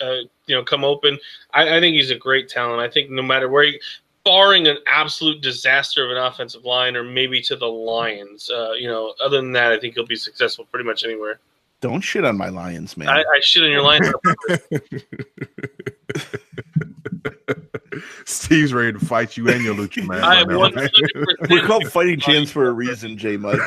uh, 0.00 0.16
you 0.46 0.54
know 0.54 0.62
come 0.62 0.84
open. 0.84 1.18
I, 1.52 1.76
I 1.76 1.80
think 1.80 1.94
he's 1.94 2.10
a 2.10 2.16
great 2.16 2.48
talent. 2.48 2.80
I 2.80 2.90
think 2.90 3.10
no 3.10 3.22
matter 3.22 3.48
where 3.48 3.64
he, 3.64 3.80
barring 4.24 4.68
an 4.68 4.78
absolute 4.86 5.40
disaster 5.40 6.04
of 6.04 6.10
an 6.10 6.18
offensive 6.18 6.64
line, 6.64 6.96
or 6.96 7.04
maybe 7.04 7.40
to 7.42 7.56
the 7.56 7.66
Lions. 7.66 8.50
Uh, 8.50 8.72
you 8.72 8.88
know, 8.88 9.14
other 9.24 9.36
than 9.38 9.52
that, 9.52 9.72
I 9.72 9.78
think 9.80 9.94
he'll 9.94 10.06
be 10.06 10.16
successful 10.16 10.66
pretty 10.66 10.84
much 10.84 11.04
anywhere. 11.04 11.40
Don't 11.80 12.02
shit 12.02 12.24
on 12.24 12.36
my 12.36 12.48
Lions, 12.48 12.96
man. 12.96 13.08
I, 13.08 13.20
I 13.20 13.40
shit 13.40 13.62
on 13.64 13.70
your 13.70 13.82
lions. 13.82 14.12
Steve's 18.24 18.72
ready 18.72 18.92
to 18.92 19.04
fight 19.04 19.36
you 19.36 19.48
and 19.48 19.64
your 19.64 19.74
lucha 19.74 20.06
man. 20.08 20.22
I 20.22 20.42
right 20.44 20.74
now. 20.74 20.88
We're 21.50 21.66
called 21.66 21.86
fighting 21.90 22.20
chance 22.20 22.50
for 22.50 22.68
a 22.68 22.72
reason, 22.72 23.16
J 23.18 23.36
Mike. 23.36 23.58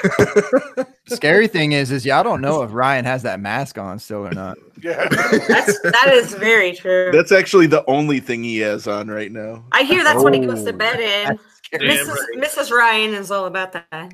Scary 1.07 1.47
thing 1.47 1.73
is, 1.73 1.91
is 1.91 2.05
y'all 2.05 2.23
don't 2.23 2.41
know 2.41 2.63
if 2.63 2.71
Ryan 2.73 3.05
has 3.05 3.23
that 3.23 3.39
mask 3.39 3.77
on 3.77 3.99
still 3.99 4.25
or 4.25 4.31
not. 4.31 4.57
Yeah. 4.81 5.07
That's 5.09 5.79
that 5.81 6.09
is 6.13 6.33
very 6.35 6.73
true. 6.73 7.09
That's 7.11 7.31
actually 7.31 7.67
the 7.67 7.83
only 7.89 8.19
thing 8.19 8.43
he 8.43 8.57
has 8.59 8.87
on 8.87 9.09
right 9.09 9.31
now. 9.31 9.65
I 9.71 9.83
hear 9.83 10.03
that's 10.03 10.23
what 10.23 10.33
he 10.33 10.39
goes 10.39 10.63
to 10.63 10.69
Oh, 10.69 10.73
bed 10.73 10.99
in. 10.99 11.39
Mrs. 11.79 12.07
right. 12.07 12.17
Mrs. 12.37 12.71
Ryan 12.71 13.13
is 13.15 13.31
all 13.31 13.45
about 13.45 13.73
that. 13.73 14.13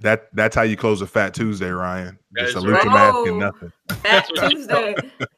That 0.00 0.28
that's 0.32 0.56
how 0.56 0.62
you 0.62 0.76
close 0.78 1.02
a 1.02 1.06
Fat 1.06 1.34
Tuesday, 1.34 1.68
Ryan. 1.70 2.18
That 2.32 2.44
Just 2.44 2.56
a 2.56 2.58
is 2.60 2.64
lucha 2.64 2.86
mask 2.86 3.14
Oh. 3.16 3.26
and 3.28 3.38
nothing. 3.38 3.72
Fat 4.02 4.26
he 4.26 4.48
Tuesday. 4.48 4.94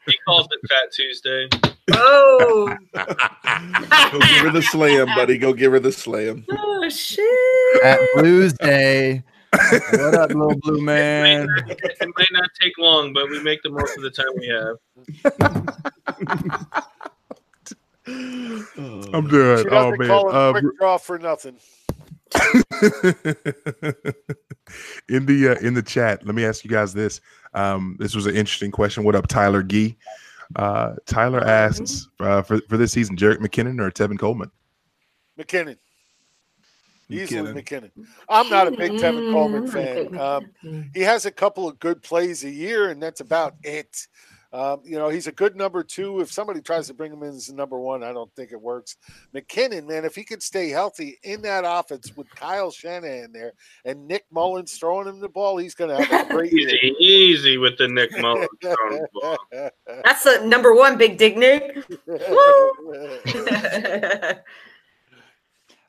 He 0.07 0.17
calls 0.25 0.47
it 0.51 0.69
Fat 0.69 0.93
Tuesday. 0.93 1.49
Oh, 1.93 2.77
Go 2.95 4.21
give 4.21 4.45
her 4.45 4.51
the 4.53 4.63
slam, 4.63 5.07
buddy. 5.09 5.37
Go 5.37 5.53
give 5.53 5.73
her 5.73 5.81
the 5.81 5.91
slam. 5.91 6.45
oh 6.51 6.89
shit. 6.89 7.85
At 7.85 7.99
Blues 8.15 8.53
Day. 8.55 9.25
What 9.53 10.15
up, 10.15 10.31
little 10.31 10.55
blue 10.61 10.77
It 10.77 10.83
might, 10.83 10.95
man? 10.95 11.47
not, 11.47 11.71
it 11.71 12.09
might 12.17 12.29
not 12.33 12.49
take 12.61 12.73
long, 12.79 13.13
but 13.13 13.29
we 13.29 13.43
make 13.43 13.63
the 13.63 13.71
most 13.71 13.97
of 13.97 14.03
the 14.05 14.11
time 14.11 14.33
we 14.39 14.47
have. 14.47 14.77
I'm 19.15 19.29
good. 19.29 19.69
Oh 19.73 19.91
man. 19.97 20.09
call 20.09 20.29
it 20.31 20.35
a 20.35 20.39
Uh, 20.39 20.53
quick 20.53 20.65
draw 20.79 20.99
for 20.99 21.19
nothing. 21.19 21.57
in 25.09 25.27
the 25.27 25.57
uh, 25.57 25.67
in 25.67 25.75
the 25.75 25.83
chat, 25.85 26.25
let 26.27 26.35
me 26.35 26.45
ask 26.45 26.65
you 26.65 26.71
guys 26.71 26.93
this. 26.93 27.21
Um, 27.55 27.97
this 27.99 28.15
was 28.15 28.27
an 28.27 28.37
interesting 28.37 28.71
question. 28.71 29.05
What 29.05 29.15
up, 29.15 29.27
Tyler 29.27 29.63
Gee? 29.63 29.97
Uh, 30.57 30.95
Tyler 31.07 31.41
asks 31.41 32.09
uh, 32.21 32.43
for 32.43 32.61
for 32.69 32.77
this 32.77 32.93
season, 32.93 33.17
Jerick 33.17 33.39
McKinnon 33.39 33.81
or 33.81 33.91
Tevin 33.91 34.19
Coleman? 34.19 34.51
McKinnon. 35.39 35.77
Easily 37.09 37.53
McKinnon. 37.53 37.91
I'm 38.29 38.49
not 38.49 38.69
a 38.69 38.71
big 38.71 38.93
Tevin 38.93 39.33
Coleman 39.33 39.67
fan. 39.67 40.19
Um, 40.19 40.91
he 40.95 41.01
has 41.01 41.27
a 41.27 41.31
couple 41.31 41.69
of 41.69 41.79
good 41.79 42.03
plays 42.03 42.45
a 42.45 42.51
year, 42.51 42.91
and 42.91 43.03
that's 43.03 43.21
about 43.21 43.55
it. 43.63 44.07
Um, 44.53 44.81
you 44.85 44.99
know, 44.99 45.09
he's 45.09 45.27
a 45.27 45.33
good 45.33 45.57
number 45.57 45.83
two. 45.83 46.21
If 46.21 46.31
somebody 46.31 46.61
tries 46.61 46.87
to 46.89 46.95
bring 46.95 47.11
him 47.13 47.23
in 47.23 47.31
as 47.31 47.51
number 47.53 47.79
one, 47.79 48.05
I 48.05 48.13
don't 48.13 48.31
think 48.37 48.53
it 48.53 48.61
works. 48.61 48.97
McKinnon, 49.35 49.89
man, 49.89 50.05
if 50.05 50.15
he 50.15 50.25
could 50.25 50.43
stay 50.43 50.69
healthy 50.69 51.19
in 51.23 51.41
that 51.43 51.65
offense 51.67 52.15
with 52.17 52.29
Kyle 52.35 52.71
Shanahan 52.71 53.33
there 53.33 53.53
and 53.87 54.07
Nick 54.07 54.25
Mullens 54.31 54.79
throwing 54.79 55.09
him 55.09 55.21
the 55.21 55.29
ball, 55.29 55.57
he's 55.57 55.75
going 55.75 55.97
to 55.97 56.05
have 56.05 56.31
a 56.31 56.33
great 56.35 56.53
year. 56.53 56.69
Easy, 56.69 56.95
easy 57.01 57.59
with 57.59 57.79
the 57.79 57.89
Nick 57.89 58.11
Mullens. 58.19 58.49
throwing 58.61 59.03
the 59.03 59.09
ball. 59.15 59.39
That's 60.05 60.25
the 60.25 60.45
number 60.45 60.75
one 60.75 60.99
big 60.99 61.17
dig 61.17 61.39
Nick. 61.39 61.85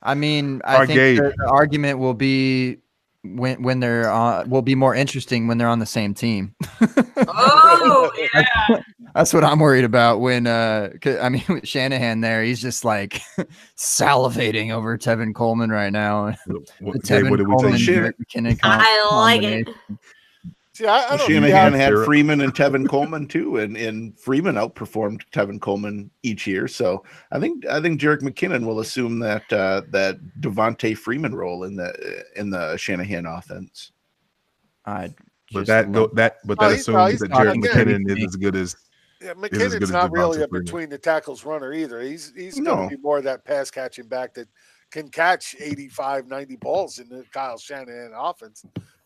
I 0.06 0.16
mean, 0.16 0.62
I 0.66 0.76
Our 0.78 0.86
think 0.88 0.98
Gabe. 0.98 1.18
the, 1.18 1.34
the 1.38 1.48
argument 1.50 1.98
will 2.00 2.14
be 2.14 2.78
when 3.24 3.62
when 3.64 3.80
they're 3.80 4.10
on, 4.12 4.50
will 4.50 4.62
be 4.62 4.76
more 4.76 4.94
interesting 4.94 5.48
when 5.48 5.58
they're 5.58 5.68
on 5.68 5.80
the 5.80 5.86
same 5.86 6.14
team. 6.14 6.54
oh, 7.28 8.12
yeah. 8.36 8.82
That's 9.16 9.34
what 9.34 9.44
I'm 9.44 9.60
worried 9.60 9.84
about. 9.86 10.20
When 10.22 10.48
uh, 10.48 10.90
'cause- 11.02 11.20
I 11.22 11.30
mean, 11.30 11.44
with 11.50 11.68
Shanahan 11.68 12.22
there, 12.22 12.44
he's 12.44 12.62
just 12.62 12.84
like 12.84 13.22
salivating 13.78 14.72
over 14.72 14.98
Tevin 14.98 15.34
Coleman 15.36 15.70
right 15.72 15.92
now. 15.92 16.34
What, 16.48 17.02
The 17.02 17.08
Gabe, 17.08 17.24
Tevin 17.26 17.30
what 17.30 17.38
did 17.38 17.48
we 17.48 17.54
Coleman, 17.56 17.72
say? 17.74 17.78
Shit. 17.84 17.96
Jerick 17.96 18.14
McKinnon 18.26 18.60
com- 18.60 18.80
I 18.82 19.10
like 19.12 19.44
it. 19.44 19.70
Combination. 20.76 20.76
See, 20.76 20.86
I, 20.88 21.14
I 21.14 21.18
don't 21.18 21.28
Shanahan 21.28 21.74
yeah, 21.74 21.78
had 21.78 21.90
Sure. 21.90 22.06
Freeman 22.06 22.42
and 22.42 22.54
Tevin 22.54 22.88
Coleman 22.90 23.28
too, 23.28 23.58
and, 23.58 23.78
and 23.78 24.18
Freeman 24.20 24.56
outperformed 24.56 25.22
Tevin 25.32 25.60
Coleman 25.62 26.10
each 26.24 26.48
year. 26.48 26.68
So 26.68 27.04
I 27.32 27.40
think 27.40 27.66
I 27.68 27.80
think 27.82 28.02
Jerick 28.02 28.22
McKinnon 28.22 28.66
will 28.66 28.80
assume 28.80 29.20
that 29.20 29.52
uh, 29.54 29.82
that 29.92 30.18
Devonta 30.40 30.98
Freeman 30.98 31.36
role 31.36 31.66
in 31.66 31.76
the 31.76 32.24
in 32.36 32.50
the 32.50 32.76
Shanahan 32.78 33.26
offense. 33.26 33.92
I 34.86 35.14
But 35.52 35.60
just 35.62 35.68
that 35.68 35.92
go, 35.92 36.08
that 36.16 36.38
but 36.46 36.60
that 36.60 36.72
he's- 36.72 36.90
oh, 36.90 36.94
assumes 37.06 37.12
he's 37.12 37.20
that 37.22 37.32
Jerick 37.32 37.64
McKinnon 37.64 38.10
is 38.18 38.24
as 38.26 38.36
good 38.36 38.56
as 38.56 38.76
Yeah, 39.22 39.34
McKinnon's 39.34 39.74
good 39.74 39.84
as 39.84 39.92
not 39.92 40.12
really 40.12 40.42
a 40.42 40.48
Freeman. 40.48 40.64
between 40.66 40.90
the 40.90 40.98
tackles 40.98 41.46
runner 41.46 41.72
either. 41.74 42.02
He's 42.02 42.34
he's 42.36 42.58
No. 42.58 42.76
going 42.76 42.90
to 42.90 42.98
be 42.98 43.02
more 43.04 43.20
of 43.20 43.24
that 43.26 43.46
pass 43.46 43.70
catching 43.70 44.08
back 44.08 44.34
that 44.34 44.48
can 44.92 45.10
catch 45.10 45.56
85, 45.60 46.28
90 46.28 46.56
balls 46.58 47.00
in 47.00 47.10
the 47.10 47.24
Kyle 47.32 47.58
Shanahan 47.58 48.12
offense 48.16 48.64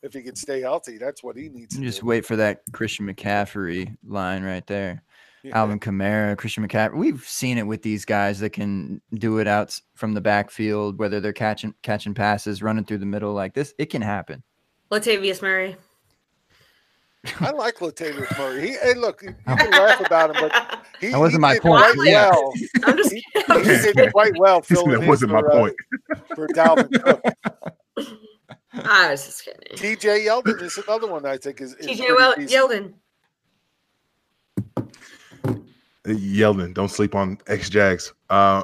if 0.08 0.14
he 0.14 0.24
can 0.24 0.36
stay 0.36 0.62
healthy. 0.62 0.98
That's 0.98 1.24
what 1.24 1.36
he 1.38 1.50
needs. 1.50 1.76
to 1.76 1.82
just 1.82 2.02
do. 2.02 2.08
wait 2.08 2.26
for 2.26 2.36
that 2.38 2.62
Christian 2.74 3.06
McCaffrey 3.08 3.96
line 4.06 4.44
right 4.44 4.66
there. 4.66 5.04
Yeah. 5.44 5.60
Alvin 5.60 5.80
Kamara, 5.80 6.36
Christian 6.38 6.68
McCaffrey. 6.68 6.98
We've 6.98 7.24
seen 7.24 7.58
it 7.60 7.68
with 7.68 7.84
these 7.84 8.04
guys 8.06 8.40
that 8.40 8.50
can 8.50 9.00
do 9.14 9.38
it 9.38 9.48
out 9.48 9.80
from 9.96 10.14
the 10.14 10.22
backfield, 10.22 10.98
whether 10.98 11.20
they're 11.20 11.32
catching 11.34 11.74
catching 11.84 12.14
passes, 12.16 12.64
running 12.64 12.84
through 12.86 12.98
the 12.98 13.06
middle 13.06 13.34
like 13.34 13.54
this. 13.54 13.74
It 13.78 13.86
can 13.92 14.02
happen. 14.02 14.42
Latavius 14.92 15.42
Murray. 15.42 15.76
I 17.42 17.52
like 17.52 17.76
Latavius 17.80 18.38
Murray. 18.38 18.62
He, 18.70 18.78
hey, 18.78 18.94
look, 18.96 19.22
you 19.22 19.34
can 19.46 19.72
laugh 19.72 20.00
about 20.00 20.36
him, 20.36 20.50
but 20.50 20.80
he, 21.02 21.10
That 21.10 21.20
wasn't 21.20 21.40
he 21.44 21.48
my 21.48 21.54
did 21.54 21.62
point. 21.62 21.84
Quite 21.84 22.08
Yeah. 22.08 22.30
well. 22.32 22.54
I'm 22.86 22.98
just 22.98 23.12
He, 23.14 23.24
kidding. 23.34 23.58
He 23.64 23.64
did 23.70 23.96
kidding. 23.96 24.12
quite 24.12 24.38
well 24.38 24.62
He 24.68 24.76
said 24.76 24.84
filling 24.86 25.00
that 25.02 25.08
wasn't 25.08 25.32
my 25.34 25.42
for, 25.42 25.52
uh, 25.52 25.60
point. 25.60 25.76
for 26.36 26.48
Dalvin 26.48 27.04
Cook. 27.04 28.08
I 28.86 29.12
was 29.12 29.26
just 29.26 29.44
kidding. 29.46 29.78
TJ 29.78 30.26
Yeldon 30.26 30.62
is 30.62 30.78
another 30.78 31.08
one 31.08 31.26
I 31.26 31.38
think 31.38 31.62
is, 31.62 31.74
is 31.76 31.88
TJ 31.88 32.16
well. 32.16 32.36
Yeldon. 32.36 32.94
Yeldon, 36.06 36.74
don't 36.74 36.88
sleep 36.90 37.16
on 37.16 37.38
X 37.48 37.70
Jags. 37.70 38.14
Uh, 38.30 38.64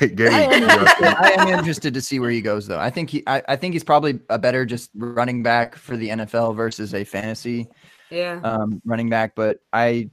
Gabe, 0.00 0.20
I 0.30 0.42
am, 0.42 0.62
I 1.00 1.36
am 1.38 1.48
interested 1.48 1.94
to 1.94 2.02
see 2.02 2.20
where 2.20 2.30
he 2.30 2.42
goes, 2.42 2.66
though. 2.66 2.78
I 2.78 2.90
think 2.90 3.08
he, 3.08 3.22
I, 3.26 3.42
I 3.48 3.56
think 3.56 3.72
he's 3.72 3.84
probably 3.84 4.20
a 4.28 4.38
better 4.38 4.66
just 4.66 4.90
running 4.94 5.42
back 5.42 5.74
for 5.74 5.96
the 5.96 6.10
NFL 6.10 6.54
versus 6.54 6.92
a 6.94 7.02
fantasy 7.04 7.66
Yeah. 8.10 8.40
um, 8.44 8.82
running 8.84 9.08
back. 9.08 9.34
But 9.34 9.60
I, 9.72 10.10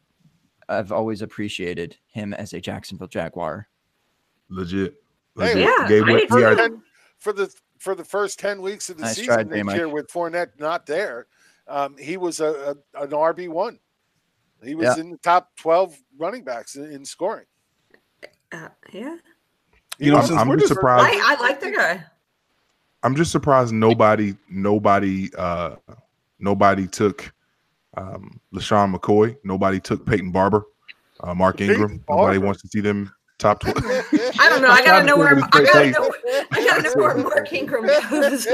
I've 0.70 0.94
always 0.94 1.22
appreciated 1.22 1.98
him 2.08 2.34
as 2.34 2.54
a 2.54 2.62
Jacksonville 2.62 3.08
Jaguar. 3.10 3.68
legit. 4.50 4.96
Hey. 5.38 5.62
Yeah, 5.62 5.86
Gabe, 5.88 6.04
I 6.06 6.12
what- 6.14 6.20
did 6.22 6.32
we 6.32 6.44
are- 6.46 6.70
for 7.18 7.34
the 7.34 7.54
for 7.80 7.96
the 7.96 8.04
first 8.04 8.40
ten 8.40 8.62
weeks 8.62 8.90
of 8.90 8.98
the 8.98 9.04
Nice 9.04 9.16
season 9.16 9.50
try, 9.50 9.64
this 9.64 9.76
year 9.76 9.90
with 9.90 10.08
Fournette 10.10 10.60
not 10.60 10.86
there, 10.86 11.28
um, 11.68 11.98
he 11.98 12.18
was 12.18 12.40
a, 12.40 12.76
a 12.96 13.02
an 13.04 13.10
RB 13.10 13.50
one. 13.50 13.80
He 14.64 14.76
was 14.76 14.86
Yeah. 14.96 15.02
in 15.02 15.10
the 15.12 15.18
top 15.18 15.50
twelve 15.56 15.98
running 16.18 16.44
backs 16.44 16.76
in, 16.76 16.86
in 16.92 17.06
scoring. 17.06 17.46
Uh, 18.52 18.68
yeah. 18.92 19.16
He 19.98 20.06
You 20.06 20.12
know, 20.12 20.18
was- 20.18 20.28
since 20.28 20.40
I'm 20.40 20.48
we're 20.48 20.56
just 20.58 20.70
just 20.70 20.74
surprised. 20.80 21.06
I, 21.06 21.34
I 21.36 21.42
like 21.42 21.60
the 21.62 21.72
guy. 21.72 22.04
I'm 23.02 23.16
just 23.16 23.32
surprised 23.32 23.74
nobody 23.74 24.36
nobody 24.50 25.30
uh 25.38 25.76
nobody 26.40 26.86
took 26.88 27.32
um 27.96 28.40
LeSean 28.54 28.94
McCoy, 28.94 29.38
nobody 29.46 29.80
took 29.80 30.06
Peyton 30.06 30.32
Barber, 30.32 30.66
uh 31.22 31.34
Mark 31.34 31.62
Ingram. 31.62 31.80
Peyton 31.90 32.04
Nobody 32.10 32.38
Barber. 32.38 32.46
wants 32.46 32.62
to 32.64 32.68
see 32.68 32.82
them 32.82 33.14
top 33.38 33.62
20. 33.62 33.80
I 34.40 34.50
don't 34.50 34.62
know. 34.62 34.70
I 34.70 34.84
gotta 34.84 35.06
know 35.06 35.16
where 35.18 35.30
I 35.38 35.48
Great 35.50 35.72
gotta 35.72 35.92
know, 35.92 36.12
I 36.86 36.90
gotta 36.90 36.98
know 36.98 37.04
where 37.04 37.18
Mark 37.18 37.54
Ingram 37.54 37.86
goes. 37.88 38.46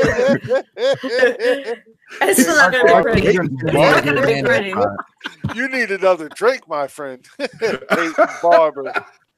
it's 2.22 2.42
still 2.42 2.56
not 2.56 2.72
gonna 2.72 2.84
be 2.86 2.92
Mark 2.92 3.04
pretty. 3.04 3.28
Ingram's 3.28 3.62
It's 3.64 3.74
not 3.74 4.04
gonna 4.06 4.26
be 4.26 4.42
pretty. 4.44 4.74
uh, 4.74 4.86
you 5.56 5.68
need 5.70 5.92
another 5.92 6.30
drink, 6.30 6.68
my 6.68 6.88
friend. 6.88 7.26
Peyton 7.40 8.14
Barber. 8.42 8.92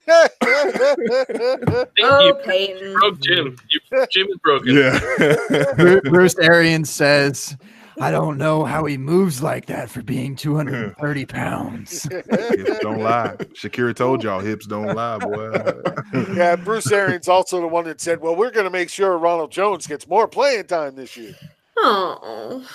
I 0.09 0.27
think 0.37 1.91
Oh, 2.03 2.25
you 2.27 2.33
Peyton. 2.45 2.93
broke 2.93 3.19
Jim. 3.21 3.57
You, 3.69 3.79
Jim 4.09 4.27
is 4.29 4.37
broken. 4.43 4.75
yeah. 4.75 5.99
Bruce 6.09 6.37
Arians 6.39 6.89
says, 6.89 7.57
"I 7.99 8.11
don't 8.11 8.37
know 8.37 8.63
how 8.65 8.85
he 8.85 8.97
moves 8.97 9.41
like 9.41 9.65
that 9.67 9.89
for 9.89 10.01
being 10.03 10.35
230 10.35 11.25
pounds." 11.27 12.03
hips 12.03 12.79
don't 12.79 12.99
lie. 13.01 13.35
Shakira 13.53 13.95
told 13.95 14.23
y'all 14.23 14.39
hips 14.39 14.65
don't 14.67 14.95
lie, 14.95 15.17
boy. 15.17 15.53
yeah, 16.35 16.55
Bruce 16.55 16.91
Arians 16.91 17.27
also 17.27 17.59
the 17.61 17.67
one 17.67 17.85
that 17.85 17.99
said, 18.01 18.21
"Well, 18.21 18.35
we're 18.35 18.51
going 18.51 18.65
to 18.65 18.69
make 18.69 18.89
sure 18.89 19.17
Ronald 19.17 19.51
Jones 19.51 19.87
gets 19.87 20.07
more 20.07 20.27
playing 20.27 20.65
time 20.65 20.95
this 20.95 21.15
year." 21.17 21.33
Oh, 21.79 22.65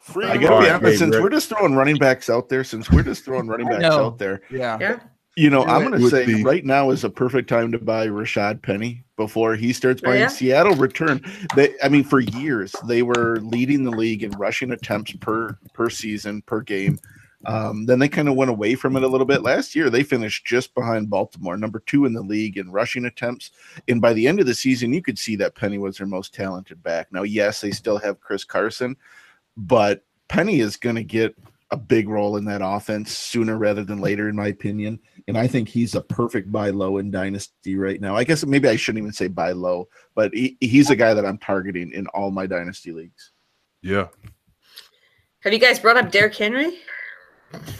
Free 0.00 0.26
I 0.26 0.36
gotta 0.36 0.38
be 0.40 0.46
right, 0.46 0.68
honest, 0.70 0.82
Gabe, 0.84 0.98
since 0.98 1.14
Rick. 1.14 1.22
we're 1.22 1.30
just 1.30 1.48
throwing 1.48 1.74
running 1.74 1.96
backs 1.96 2.28
out 2.28 2.48
there, 2.48 2.64
since 2.64 2.90
we're 2.90 3.02
just 3.04 3.24
throwing 3.24 3.46
running 3.46 3.68
backs 3.68 3.84
out 3.84 4.18
there, 4.18 4.42
Yeah. 4.50 4.76
yeah. 4.80 4.98
you 5.36 5.48
know, 5.48 5.64
Do 5.64 5.70
I'm 5.70 5.82
it. 5.82 5.84
gonna 5.90 6.02
With 6.02 6.10
say 6.10 6.24
the- 6.26 6.42
right 6.42 6.64
now 6.64 6.90
is 6.90 7.04
a 7.04 7.10
perfect 7.10 7.48
time 7.48 7.70
to 7.72 7.78
buy 7.78 8.08
Rashad 8.08 8.62
Penny 8.62 9.04
before 9.26 9.54
he 9.54 9.72
starts 9.72 10.02
Oh, 10.02 10.06
playing 10.06 10.22
yeah? 10.22 10.28
Seattle 10.28 10.76
return. 10.76 11.20
They 11.56 11.74
I 11.82 11.88
mean, 11.88 12.04
for 12.04 12.20
years 12.20 12.74
they 12.86 13.02
were 13.02 13.38
leading 13.40 13.84
the 13.84 13.90
league 13.90 14.22
in 14.22 14.30
rushing 14.32 14.72
attempts 14.72 15.12
per 15.12 15.56
per 15.72 15.90
season, 15.90 16.42
per 16.42 16.60
game. 16.60 16.98
Um, 17.44 17.86
then 17.86 17.98
they 17.98 18.08
kind 18.08 18.28
of 18.28 18.36
went 18.36 18.50
away 18.50 18.76
from 18.76 18.96
it 18.96 19.02
a 19.02 19.08
little 19.08 19.26
bit. 19.26 19.42
Last 19.42 19.74
year, 19.74 19.90
they 19.90 20.04
finished 20.04 20.44
just 20.44 20.74
behind 20.74 21.10
Baltimore, 21.10 21.56
number 21.56 21.80
two 21.80 22.04
in 22.04 22.12
the 22.12 22.22
league 22.22 22.56
in 22.56 22.70
rushing 22.70 23.04
attempts. 23.06 23.50
And 23.88 24.00
by 24.00 24.12
the 24.12 24.28
end 24.28 24.38
of 24.38 24.46
the 24.46 24.54
season, 24.54 24.92
you 24.92 25.02
could 25.02 25.18
see 25.18 25.34
that 25.36 25.56
Penny 25.56 25.78
was 25.78 25.96
their 25.98 26.06
most 26.06 26.32
talented 26.32 26.82
back. 26.84 27.12
Now, 27.12 27.24
yes, 27.24 27.60
they 27.60 27.72
still 27.72 27.98
have 27.98 28.20
Chris 28.20 28.44
Carson, 28.44 28.96
but 29.56 30.04
Penny 30.28 30.60
is 30.60 30.76
going 30.76 30.94
to 30.96 31.02
get 31.02 31.34
a 31.72 31.76
big 31.76 32.08
role 32.08 32.36
in 32.36 32.44
that 32.44 32.60
offense 32.62 33.10
sooner 33.16 33.56
rather 33.58 33.82
than 33.82 33.98
later, 34.00 34.28
in 34.28 34.36
my 34.36 34.46
opinion. 34.48 35.00
And 35.26 35.36
I 35.38 35.46
think 35.46 35.68
he's 35.68 35.94
a 35.94 36.00
perfect 36.02 36.52
buy 36.52 36.70
low 36.70 36.98
in 36.98 37.10
Dynasty 37.10 37.76
right 37.76 38.00
now. 38.00 38.14
I 38.14 38.24
guess 38.24 38.44
maybe 38.44 38.68
I 38.68 38.76
shouldn't 38.76 39.02
even 39.02 39.12
say 39.12 39.28
buy 39.28 39.52
low, 39.52 39.88
but 40.14 40.32
he, 40.34 40.56
he's 40.60 40.90
a 40.90 40.96
guy 40.96 41.14
that 41.14 41.24
I'm 41.26 41.38
targeting 41.38 41.90
in 41.92 42.06
all 42.08 42.30
my 42.30 42.46
Dynasty 42.46 42.92
leagues. 42.92 43.32
Yeah. 43.82 44.08
Have 45.40 45.52
you 45.52 45.58
guys 45.58 45.78
brought 45.80 45.96
up 45.96 46.10
Derrick 46.12 46.36
Henry? 46.36 46.78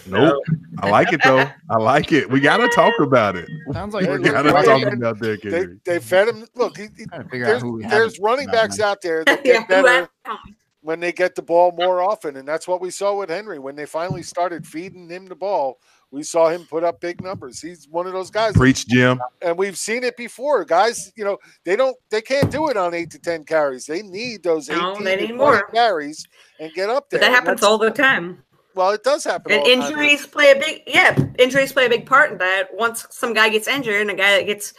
Nope. 0.06 0.42
I 0.80 0.90
like 0.90 1.12
it 1.12 1.20
though. 1.24 1.48
I 1.70 1.76
like 1.78 2.12
it. 2.12 2.28
We 2.28 2.40
gotta 2.40 2.68
talk 2.74 2.92
about 3.00 3.36
it. 3.36 3.48
Sounds 3.72 3.94
like 3.94 4.02
We 4.04 4.10
we're 4.10 4.18
gotta 4.18 4.52
Right. 4.52 4.64
talk 4.66 4.92
about 4.92 5.18
Derrick 5.20 5.42
They, 5.42 5.50
Henry. 5.50 5.80
they 5.84 5.98
fed 5.98 6.28
him. 6.28 6.44
Look, 6.54 6.76
he, 6.76 6.88
he- 6.96 7.06
trying 7.06 7.22
to 7.24 7.28
figure 7.28 7.46
out 7.46 7.60
there's, 7.62 7.90
there's 7.90 8.18
running 8.18 8.48
backs 8.48 8.80
out 8.80 9.00
there 9.00 9.24
that 9.24 9.42
get 9.44 9.62
who 9.62 9.68
better 9.68 10.08
I- 10.26 10.36
when 10.82 11.00
they 11.00 11.12
get 11.12 11.34
the 11.34 11.42
ball 11.42 11.72
more 11.72 12.02
often, 12.02 12.36
and 12.36 12.46
that's 12.46 12.68
what 12.68 12.80
we 12.80 12.90
saw 12.90 13.16
with 13.16 13.30
Henry 13.30 13.58
when 13.58 13.76
they 13.76 13.86
finally 13.86 14.22
started 14.22 14.66
feeding 14.66 15.08
him 15.08 15.26
the 15.26 15.34
ball. 15.34 15.78
We 16.10 16.22
saw 16.22 16.50
him 16.50 16.66
put 16.68 16.84
up 16.84 17.00
big 17.00 17.22
numbers. 17.22 17.60
He's 17.62 17.88
one 17.88 18.06
of 18.06 18.12
those 18.12 18.30
guys, 18.30 18.52
Preach, 18.52 18.86
Jim. 18.86 19.18
and 19.40 19.56
we've 19.56 19.78
seen 19.78 20.04
it 20.04 20.14
before. 20.16 20.62
Guys, 20.66 21.10
you 21.16 21.24
know, 21.24 21.38
they 21.64 21.74
don't, 21.74 21.96
they 22.10 22.20
can't 22.20 22.50
do 22.50 22.68
it 22.68 22.76
on 22.76 22.92
eight 22.92 23.10
to 23.12 23.18
ten 23.18 23.44
carries. 23.44 23.86
They 23.86 24.02
need 24.02 24.42
those 24.42 24.68
No, 24.68 24.90
eighteen 24.92 25.04
they 25.04 25.16
need 25.16 25.36
more. 25.36 25.66
carries 25.68 26.26
and 26.60 26.70
get 26.74 26.90
up 26.90 27.08
there. 27.08 27.18
But 27.20 27.26
that 27.26 27.32
happens 27.32 27.62
all 27.62 27.78
the 27.78 27.90
time. 27.90 28.42
Well, 28.74 28.90
it 28.90 29.02
does 29.04 29.24
happen. 29.24 29.52
And 29.52 29.60
all 29.62 29.66
the 29.68 29.74
time. 29.76 29.82
injuries 29.86 30.26
play 30.26 30.50
a 30.50 30.54
big 30.58 30.82
yeah, 30.86 31.16
injuries 31.38 31.72
play 31.72 31.86
a 31.86 31.90
big 31.90 32.04
part 32.04 32.32
in 32.32 32.38
that. 32.38 32.68
Once 32.74 33.06
some 33.10 33.32
guy 33.32 33.48
gets 33.48 33.68
injured 33.68 34.00
and 34.02 34.10
a 34.10 34.14
guy 34.14 34.36
that 34.36 34.46
gets 34.46 34.74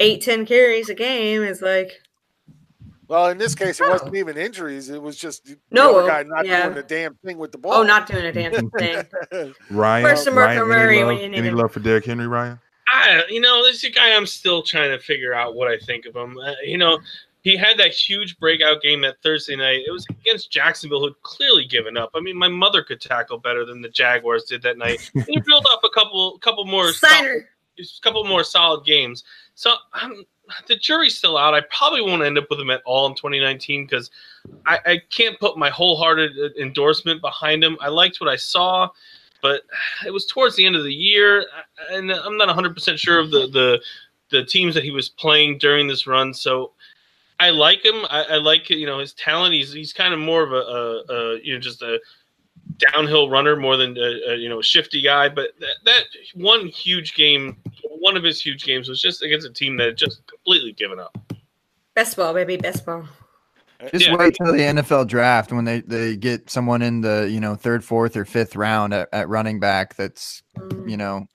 eight, 0.00 0.22
ten 0.22 0.46
carries 0.46 0.88
a 0.88 0.94
game 0.94 1.42
is 1.42 1.62
like 1.62 1.92
Well, 3.08 3.28
in 3.28 3.38
this 3.38 3.54
case, 3.54 3.80
it 3.80 3.88
wasn't 3.88 4.16
even 4.16 4.36
injuries. 4.36 4.90
It 4.90 5.00
was 5.00 5.16
just 5.16 5.44
the 5.44 5.56
No, 5.70 5.96
other 5.98 6.08
guy 6.08 6.22
not 6.24 6.46
yeah. 6.46 6.66
doing 6.66 6.78
a 6.78 6.82
damn 6.82 7.14
thing 7.16 7.38
with 7.38 7.52
the 7.52 7.58
ball. 7.58 7.74
oh 7.74 7.82
not 7.82 8.06
doing 8.06 8.24
a 8.24 8.32
damn 8.32 8.70
thing. 8.78 9.04
Ryan, 9.70 10.04
Where's 10.04 10.24
the 10.24 10.32
Ryan 10.32 10.56
Marco 10.58 10.72
any, 10.72 10.84
Murray 10.84 11.04
love, 11.04 11.20
you 11.20 11.32
any 11.36 11.50
love 11.50 11.72
for 11.72 11.80
Derrick 11.80 12.04
Henry, 12.04 12.26
Ryan? 12.26 12.58
I, 12.88 13.22
you 13.28 13.40
know, 13.40 13.64
this 13.64 13.76
is 13.76 13.84
a 13.84 13.90
guy 13.90 14.14
I'm 14.14 14.26
still 14.26 14.62
trying 14.62 14.90
to 14.90 14.98
figure 14.98 15.34
out 15.34 15.54
what 15.54 15.68
I 15.68 15.76
think 15.78 16.06
of 16.06 16.14
him. 16.16 16.38
Uh, 16.38 16.52
you 16.64 16.78
know, 16.78 16.98
he 17.42 17.56
had 17.56 17.78
that 17.78 17.92
huge 17.92 18.38
breakout 18.38 18.82
game 18.82 19.00
that 19.02 19.22
Thursday 19.22 19.54
night. 19.54 19.82
It 19.86 19.92
was 19.92 20.04
against 20.10 20.50
Jacksonville, 20.50 21.00
who'd 21.00 21.20
clearly 21.22 21.64
given 21.64 21.96
up. 21.96 22.10
I 22.14 22.20
mean, 22.20 22.36
my 22.36 22.48
mother 22.48 22.82
could 22.82 23.00
tackle 23.00 23.38
better 23.38 23.64
than 23.64 23.82
the 23.82 23.88
Jaguars 23.88 24.44
did 24.44 24.62
that 24.62 24.78
night. 24.78 25.10
He 25.28 25.40
built 25.40 25.64
up 25.72 25.80
a 25.84 25.88
couple, 25.90 26.38
couple 26.38 26.64
more, 26.64 26.92
solid, 26.92 27.44
a 27.78 27.84
couple 28.02 28.24
more 28.24 28.42
solid 28.42 28.84
games. 28.84 29.22
So 29.54 29.74
I'm, 29.92 30.24
the 30.66 30.76
jury's 30.76 31.16
still 31.16 31.36
out. 31.36 31.54
I 31.54 31.62
probably 31.70 32.02
won't 32.02 32.22
end 32.22 32.38
up 32.38 32.46
with 32.50 32.60
him 32.60 32.70
at 32.70 32.82
all 32.84 33.06
in 33.06 33.14
2019 33.14 33.84
because 33.84 34.10
I, 34.66 34.78
I 34.86 35.02
can't 35.10 35.38
put 35.38 35.58
my 35.58 35.70
wholehearted 35.70 36.32
uh, 36.38 36.60
endorsement 36.60 37.20
behind 37.20 37.64
him. 37.64 37.76
I 37.80 37.88
liked 37.88 38.20
what 38.20 38.30
I 38.30 38.36
saw, 38.36 38.88
but 39.42 39.62
it 40.06 40.10
was 40.12 40.26
towards 40.26 40.56
the 40.56 40.66
end 40.66 40.76
of 40.76 40.84
the 40.84 40.94
year, 40.94 41.46
and 41.90 42.10
I'm 42.10 42.36
not 42.36 42.46
100 42.46 42.74
percent 42.74 42.98
sure 42.98 43.18
of 43.18 43.30
the 43.30 43.48
the 43.48 43.80
the 44.30 44.44
teams 44.44 44.74
that 44.74 44.84
he 44.84 44.90
was 44.90 45.08
playing 45.08 45.58
during 45.58 45.86
this 45.86 46.06
run. 46.06 46.34
So 46.34 46.72
I 47.38 47.50
like 47.50 47.84
him. 47.84 48.04
I, 48.10 48.24
I 48.30 48.36
like 48.36 48.70
you 48.70 48.86
know 48.86 48.98
his 48.98 49.12
talent. 49.14 49.54
He's 49.54 49.72
he's 49.72 49.92
kind 49.92 50.14
of 50.14 50.20
more 50.20 50.42
of 50.42 50.52
a, 50.52 50.54
a, 50.54 51.14
a 51.14 51.40
you 51.42 51.54
know 51.54 51.60
just 51.60 51.82
a 51.82 52.00
downhill 52.78 53.30
runner 53.30 53.56
more 53.56 53.76
than 53.76 53.96
a, 53.96 54.32
a 54.32 54.36
you 54.36 54.48
know 54.48 54.60
shifty 54.60 55.00
guy. 55.00 55.28
But 55.28 55.50
that, 55.60 55.74
that 55.84 56.02
one 56.34 56.66
huge 56.66 57.14
game, 57.14 57.56
one 57.82 58.16
of 58.16 58.22
his 58.22 58.40
huge 58.40 58.64
games 58.64 58.88
was 58.88 59.00
just 59.00 59.22
against 59.22 59.46
a 59.46 59.52
team 59.52 59.76
that 59.78 59.86
had 59.86 59.96
just 59.96 60.26
completely 60.26 60.72
given 60.72 60.98
up. 60.98 61.16
Best 61.94 62.16
ball, 62.16 62.34
baby, 62.34 62.56
best 62.56 62.84
ball. 62.84 63.04
Just 63.92 64.06
Yeah. 64.06 64.16
wait 64.16 64.34
till 64.34 64.52
the 64.52 64.58
NFL 64.58 65.06
draft 65.06 65.52
when 65.52 65.64
they, 65.66 65.80
they 65.82 66.16
get 66.16 66.48
someone 66.48 66.80
in 66.82 67.00
the 67.02 67.28
you 67.30 67.40
know 67.40 67.54
third, 67.54 67.84
fourth, 67.84 68.16
or 68.16 68.24
fifth 68.24 68.56
round 68.56 68.94
at, 68.94 69.08
at 69.12 69.28
running 69.28 69.60
back 69.60 69.94
that's 69.96 70.42
Mm. 70.58 70.90
you 70.90 70.96
know 70.96 71.26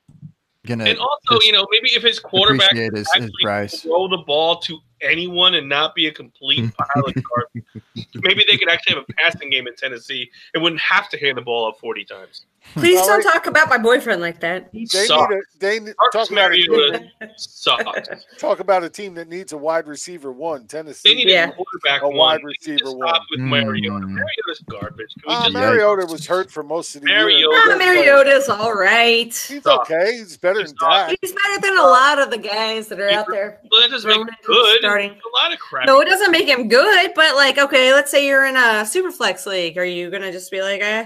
gonna 0.65 0.85
And 0.85 0.97
also, 0.99 1.39
you 1.45 1.51
know, 1.51 1.65
maybe 1.71 1.89
if 1.89 2.03
his 2.03 2.19
quarterback 2.19 2.71
appreciate 2.71 2.93
his, 2.95 3.07
his 3.13 3.23
actually 3.25 3.43
price. 3.43 3.81
throw 3.81 4.07
the 4.07 4.23
ball 4.25 4.59
to 4.61 4.79
anyone 5.01 5.55
and 5.55 5.67
not 5.67 5.95
be 5.95 6.07
a 6.07 6.11
complete 6.11 6.65
hmm. 6.65 6.69
pile 6.69 7.05
of 7.05 7.13
garbage. 7.13 8.07
Maybe 8.15 8.45
they 8.49 8.57
could 8.57 8.69
actually 8.69 8.95
have 8.95 9.05
a 9.07 9.13
passing 9.13 9.49
game 9.49 9.67
in 9.67 9.75
Tennessee 9.75 10.29
and 10.53 10.63
wouldn't 10.63 10.81
have 10.81 11.09
to 11.09 11.19
hand 11.19 11.37
the 11.37 11.41
ball 11.41 11.67
up 11.67 11.79
40 11.79 12.05
times. 12.05 12.45
Please 12.75 12.99
All 12.99 13.07
don't 13.07 13.25
right. 13.25 13.33
talk 13.33 13.47
about 13.47 13.69
my 13.69 13.77
boyfriend 13.77 14.21
like 14.21 14.39
that. 14.41 14.69
He 14.71 14.81
They 14.81 15.05
sucks. 15.05 15.29
need 15.31 15.37
a, 15.37 15.41
they 15.59 15.79
ne- 15.79 15.93
Marcus 15.99 16.27
talk 16.27 16.31
about, 16.31 16.51
a 16.51 16.55
team, 16.55 17.09
sucks. 17.37 18.09
talk 18.37 18.59
about 18.59 18.83
a 18.83 18.89
team 18.89 19.15
that 19.15 19.27
needs 19.27 19.51
a 19.51 19.57
wide 19.57 19.87
receiver 19.87 20.31
one. 20.31 20.67
Tennessee. 20.67 21.09
They 21.09 21.15
need 21.15 21.29
Yeah. 21.29 21.49
a 21.49 21.51
quarterback 21.53 22.03
A 22.03 22.07
one. 22.07 22.17
wide 22.17 22.39
They 22.39 22.43
need 22.43 22.81
receiver 22.81 22.91
to 22.91 22.97
one. 22.97 23.07
Stop 23.09 23.21
with 23.31 23.39
Mariota. 23.41 24.05
Mm. 24.05 24.09
Mariota's 24.11 24.63
garbage. 24.69 25.07
Can 25.21 25.23
we 25.27 25.33
Uh, 25.33 25.41
just- 25.41 25.53
Mariota 25.53 26.05
was 26.11 26.27
hurt 26.27 26.51
for 26.51 26.63
most 26.63 26.95
of 26.95 27.01
the 27.01 27.09
year. 27.09 27.19
Mariota- 27.25 27.61
Ah, 27.73 27.75
Mariota's 27.77 28.47
all 28.49 28.73
right. 28.73 29.33
He's 29.35 29.65
okay. 29.65 30.17
He's 30.19 30.37
better 30.37 30.55
than 30.59 30.65
He's 30.67 30.75
not- 30.81 31.07
Dak. 31.09 31.17
He's 31.21 31.33
better 31.33 31.61
than 31.61 31.77
a 31.77 31.83
lot 31.83 32.19
of 32.19 32.29
the 32.31 32.37
guys 32.37 32.87
that 32.89 32.99
are 32.99 33.09
out 33.09 33.25
there. 33.29 33.59
well, 33.71 33.81
that 33.81 33.89
doesn't 33.89 34.07
make 34.09 34.19
him 34.19 34.27
good. 34.45 34.77
starting. 34.79 35.11
A 35.11 35.43
lot 35.43 35.51
of 35.51 35.59
crap. 35.59 35.87
No, 35.87 35.99
it 35.99 36.05
doesn't 36.05 36.31
make 36.31 36.47
him 36.47 36.67
good, 36.69 37.11
but 37.15 37.35
like, 37.35 37.57
okay, 37.57 37.91
let's 37.93 38.11
say 38.11 38.25
you're 38.27 38.45
in 38.45 38.55
a 38.55 38.85
super 38.85 39.11
flex 39.11 39.45
league. 39.45 39.77
Are 39.77 39.83
you 39.85 40.09
gonna 40.11 40.31
just 40.31 40.51
be 40.51 40.61
like, 40.61 40.81
eh, 40.81 41.05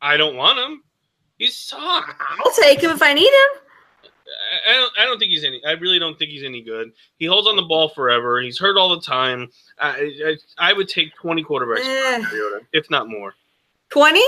I 0.00 0.16
don't 0.16 0.36
want 0.36 0.58
him. 0.58 0.82
He 1.38 1.46
sucks. 1.48 2.14
I'll 2.44 2.52
take 2.52 2.80
him 2.80 2.90
if 2.90 3.02
I 3.02 3.12
need 3.14 3.28
him? 3.28 3.60
I- 4.68 4.72
don't. 4.74 4.92
I 4.98 5.04
don't 5.04 5.18
think 5.18 5.30
he's 5.30 5.44
any. 5.44 5.64
I 5.64 5.72
really 5.72 5.98
don't 5.98 6.18
think 6.18 6.30
he's 6.30 6.44
any 6.44 6.60
good. 6.60 6.92
He 7.18 7.24
holds 7.26 7.48
on 7.48 7.56
the 7.56 7.62
ball 7.62 7.88
forever. 7.88 8.40
He's 8.40 8.58
hurt 8.58 8.76
all 8.76 8.90
the 8.90 9.00
time. 9.00 9.50
I 9.78 10.36
I, 10.58 10.70
I 10.70 10.72
would 10.72 10.88
take 10.88 11.14
twenty 11.14 11.42
quarterbacks, 11.42 11.80
Eh, 11.84 12.58
if 12.72 12.90
not 12.90 13.08
more, 13.08 13.34
20? 13.90 14.20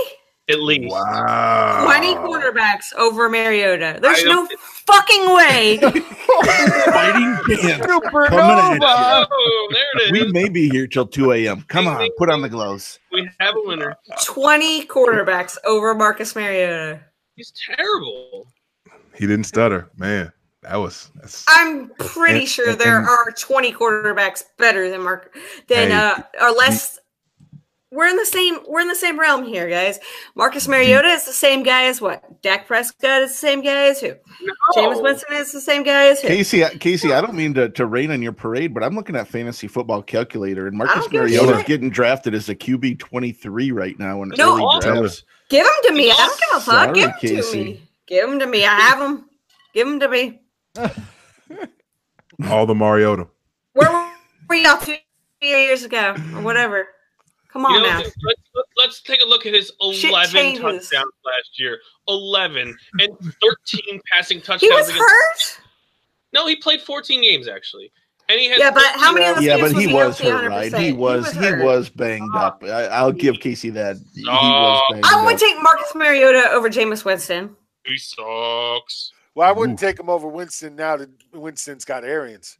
At 0.50 0.60
least. 0.60 0.92
Wow. 0.92 1.82
20 1.84 2.14
quarterbacks 2.16 2.92
over 2.98 3.28
Mariota. 3.28 3.98
There's 4.02 4.24
no 4.24 4.46
fucking 4.86 5.34
way. 5.34 5.78
Fighting 5.80 7.36
Dan. 7.56 7.80
Coming 7.80 8.00
Supernova. 8.10 9.26
Oh, 9.30 9.68
there 9.72 10.06
it 10.06 10.12
We 10.12 10.32
may 10.32 10.48
be 10.48 10.68
here 10.68 10.86
till 10.86 11.06
2 11.06 11.32
a.m. 11.32 11.62
Come 11.68 11.86
on, 11.88 12.08
put 12.18 12.30
on 12.30 12.42
the 12.42 12.48
gloves. 12.48 12.98
We 13.12 13.28
have 13.40 13.54
a 13.56 13.62
winner. 13.66 13.96
20 14.24 14.86
quarterbacks 14.86 15.56
over 15.64 15.94
Marcus 15.94 16.34
Mariota. 16.34 17.00
He's 17.36 17.52
terrible. 17.66 18.46
He 19.14 19.26
didn't 19.26 19.44
stutter, 19.44 19.90
man. 19.96 20.32
That 20.62 20.76
was 20.76 21.10
that's, 21.14 21.44
I'm 21.48 21.88
pretty 21.98 22.40
And- 22.40 22.48
sure 22.48 22.70
and- 22.70 22.78
there 22.78 22.98
and- 22.98 23.08
are 23.08 23.30
20 23.30 23.72
quarterbacks 23.72 24.44
better 24.58 24.90
than 24.90 25.02
Mark 25.02 25.34
than 25.68 25.88
Hey, 25.90 25.94
uh 25.96 26.18
or 26.42 26.50
less. 26.52 26.98
We're 27.92 28.06
in 28.06 28.16
the 28.16 28.24
same 28.26 28.58
we're 28.68 28.80
in 28.80 28.88
the 28.88 28.94
same 28.94 29.18
realm 29.18 29.44
here, 29.44 29.68
guys. 29.68 29.98
Marcus 30.36 30.68
Mariota 30.68 31.08
is 31.08 31.24
the 31.26 31.32
same 31.32 31.64
guy 31.64 31.86
as 31.86 32.00
what? 32.00 32.40
Dak 32.40 32.68
Prescott 32.68 33.22
is 33.22 33.30
the 33.32 33.36
same 33.36 33.62
guy 33.62 33.86
as 33.86 34.00
who? 34.00 34.14
No. 34.42 34.52
Jameis 34.76 35.02
Winston 35.02 35.36
is 35.36 35.50
the 35.50 35.60
same 35.60 35.82
guy 35.82 36.06
as 36.06 36.20
who? 36.20 36.28
Kacey, 36.28 36.62
Kacey, 36.78 37.12
I 37.12 37.20
don't 37.20 37.34
mean 37.34 37.52
to, 37.54 37.68
to 37.70 37.86
rain 37.86 38.12
on 38.12 38.22
your 38.22 38.32
parade, 38.32 38.72
but 38.72 38.84
I'm 38.84 38.94
looking 38.94 39.16
at 39.16 39.26
fantasy 39.26 39.66
football 39.66 40.02
calculator, 40.02 40.68
and 40.68 40.78
Marcus 40.78 40.94
don't 41.06 41.10
give 41.10 41.20
a 41.20 41.24
Mariota 41.24 41.58
is 41.58 41.64
getting 41.64 41.90
drafted 41.90 42.32
as 42.32 42.48
a 42.48 42.54
QB 42.54 43.00
23 43.00 43.72
right 43.72 43.98
now 43.98 44.22
in 44.22 44.28
No, 44.36 44.52
early 44.52 44.62
all- 44.62 44.80
drafts. 44.80 45.24
Give 45.48 45.66
him 45.66 45.72
to 45.88 45.92
me. 45.92 46.12
I 46.12 46.14
don't 46.16 46.38
give 46.40 46.48
a 46.52 46.60
fuck. 46.60 46.62
Sorry, 46.62 46.94
Give 46.94 47.10
him 47.10 47.42
to 47.42 47.56
me. 47.56 47.82
Give 48.06 48.30
him 48.30 48.38
to 48.38 48.46
me. 48.46 48.64
I 48.66 48.74
have 48.80 49.00
him. 49.00 49.24
Give 49.74 49.88
him 49.88 49.98
to 49.98 50.08
me. 50.08 50.40
all 52.48 52.66
the 52.66 52.74
Mariota. 52.74 53.26
Where 53.72 53.90
were 54.48 54.54
y'all 54.54 54.78
two 54.78 54.94
years 55.42 55.82
ago 55.82 56.14
or 56.36 56.42
whatever? 56.42 56.86
Come 57.52 57.66
on 57.66 57.74
You 57.74 57.80
know, 57.80 57.86
now. 57.88 57.98
let's, 57.98 58.16
let's, 58.22 58.68
let's 58.76 59.02
take 59.02 59.20
a 59.22 59.26
look 59.26 59.44
at 59.46 59.54
his 59.54 59.72
11 59.80 60.56
touchdowns 60.56 60.90
last 60.92 61.58
year. 61.58 61.78
11 62.08 62.76
and 63.00 63.18
13 63.18 64.00
passing 64.12 64.38
touchdowns. 64.40 64.62
He 64.62 64.68
was 64.70 64.88
against- 64.88 65.00
hurt. 65.02 65.60
No, 66.32 66.46
he 66.46 66.54
played 66.56 66.80
14 66.80 67.22
games 67.22 67.48
actually, 67.48 67.90
and 68.28 68.38
he 68.38 68.48
had. 68.48 68.58
Yeah, 68.60 68.70
but 68.70 68.84
how 68.94 69.12
many 69.12 69.26
of 69.26 69.34
those 69.36 69.44
Yeah, 69.44 69.56
but 69.60 69.72
he 69.72 69.88
he 69.88 69.92
was 69.92 70.16
healthy 70.20 70.30
hurt, 70.30 70.48
right? 70.48 70.72
100%? 70.72 70.78
He 70.80 70.92
was 70.92 71.32
he 71.32 71.38
hurt. 71.40 71.64
was 71.64 71.88
banged 71.88 72.36
up. 72.36 72.62
I, 72.64 72.86
I'll 72.86 73.10
give 73.10 73.36
Kacey 73.36 73.72
that. 73.74 73.96
He 74.14 74.24
was 74.24 74.82
banged 74.92 75.04
I 75.06 75.24
would 75.24 75.34
up. 75.34 75.40
take 75.40 75.60
Marcus 75.60 75.92
Mariota 75.96 76.48
over 76.52 76.70
Jameis 76.70 77.04
Winston. 77.04 77.56
He 77.84 77.96
sucks. 77.98 79.10
Well, 79.34 79.48
I 79.48 79.52
wouldn't 79.52 79.82
Ooh. 79.82 79.86
take 79.86 79.98
him 79.98 80.08
over 80.08 80.28
Winston 80.28 80.76
now 80.76 80.96
that 80.98 81.08
Winston's 81.32 81.84
got 81.84 82.04
Arians. 82.04 82.58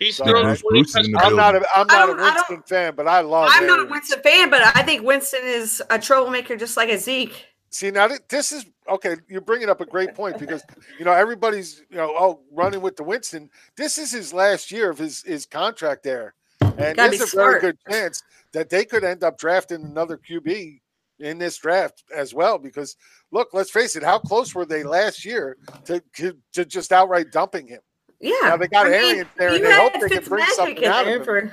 He's 0.00 0.16
Sorry. 0.16 0.30
thrown 0.30 0.44
Bruce- 0.46 0.62
20 0.62 0.78
Bruce 0.80 0.96
is 0.96 1.06
in 1.06 1.12
the 1.12 1.18
touchdowns. 1.18 1.30
I'm 1.32 1.36
not 1.36 1.54
a 1.54 1.66
I'm 1.76 1.86
not 1.86 2.04
a 2.04 2.06
don't- 2.12 2.20
I 2.20 2.24
don't- 2.34 2.48
Winston 2.50 2.62
fan, 2.66 2.94
but 2.96 3.06
I 3.06 3.20
love. 3.20 3.50
I'm 3.52 3.66
not 3.66 3.78
a 3.80 3.84
Winston 3.84 4.20
fan, 4.22 4.50
but 4.50 4.62
I 4.74 4.82
think 4.82 5.02
Winston 5.04 5.42
is 5.44 5.82
a 5.90 5.98
troublemaker 5.98 6.56
just 6.56 6.76
like 6.76 6.88
a 6.88 6.98
Zeke. 6.98 7.46
See 7.72 7.90
now, 7.92 8.08
this 8.28 8.50
is 8.50 8.64
okay. 8.88 9.14
You're 9.28 9.42
bringing 9.42 9.68
up 9.68 9.80
a 9.80 9.86
great 9.86 10.14
point 10.14 10.38
because 10.38 10.64
you 10.98 11.04
know 11.04 11.12
everybody's 11.12 11.82
you 11.90 11.98
know 11.98 12.12
oh 12.18 12.40
running 12.50 12.80
with 12.80 12.96
the 12.96 13.04
Winston. 13.04 13.48
This 13.76 13.96
is 13.98 14.10
his 14.10 14.32
last 14.32 14.72
year 14.72 14.90
of 14.90 14.98
his 14.98 15.22
his 15.22 15.46
contract 15.46 16.02
there, 16.02 16.34
and 16.60 16.96
Gotta 16.96 17.16
there's 17.16 17.30
be 17.32 17.38
a 17.38 17.40
very 17.40 17.60
good 17.60 17.78
chance 17.88 18.22
that 18.52 18.70
they 18.70 18.84
could 18.84 19.04
end 19.04 19.22
up 19.22 19.38
drafting 19.38 19.84
another 19.84 20.16
QB. 20.18 20.80
in 21.20 21.36
this 21.36 21.58
draft 21.58 22.02
as 22.16 22.32
well. 22.32 22.56
Because 22.58 22.96
look, 23.30 23.50
let's 23.52 23.70
face 23.70 23.94
it, 23.94 24.02
how 24.02 24.18
close 24.18 24.54
were 24.54 24.64
they 24.64 24.82
last 24.82 25.24
year 25.26 25.58
to 25.84 26.02
to, 26.16 26.34
to 26.54 26.64
just 26.64 26.90
outright 26.92 27.30
dumping 27.30 27.66
him? 27.68 27.82
Yeah, 28.20 28.34
Now 28.42 28.56
they 28.58 28.68
got 28.68 28.86
I 28.86 28.90
mean, 28.90 29.24
there, 29.38 29.54
and 29.54 29.64
they 29.64 29.72
hope 29.72 29.94
they 30.00 30.08
can 30.08 30.24
bring 30.24 30.44
something 30.46 30.76
in 30.76 30.84
out 30.84 31.08
of 31.08 31.24
there 31.24 31.38
him. 31.38 31.52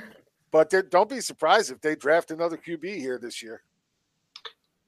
But 0.50 0.72
don't 0.90 1.08
be 1.08 1.20
surprised 1.20 1.70
if 1.70 1.80
they 1.80 1.96
draft 1.96 2.30
another 2.30 2.56
QB 2.56 2.96
here 2.96 3.18
this 3.18 3.42
year. 3.42 3.62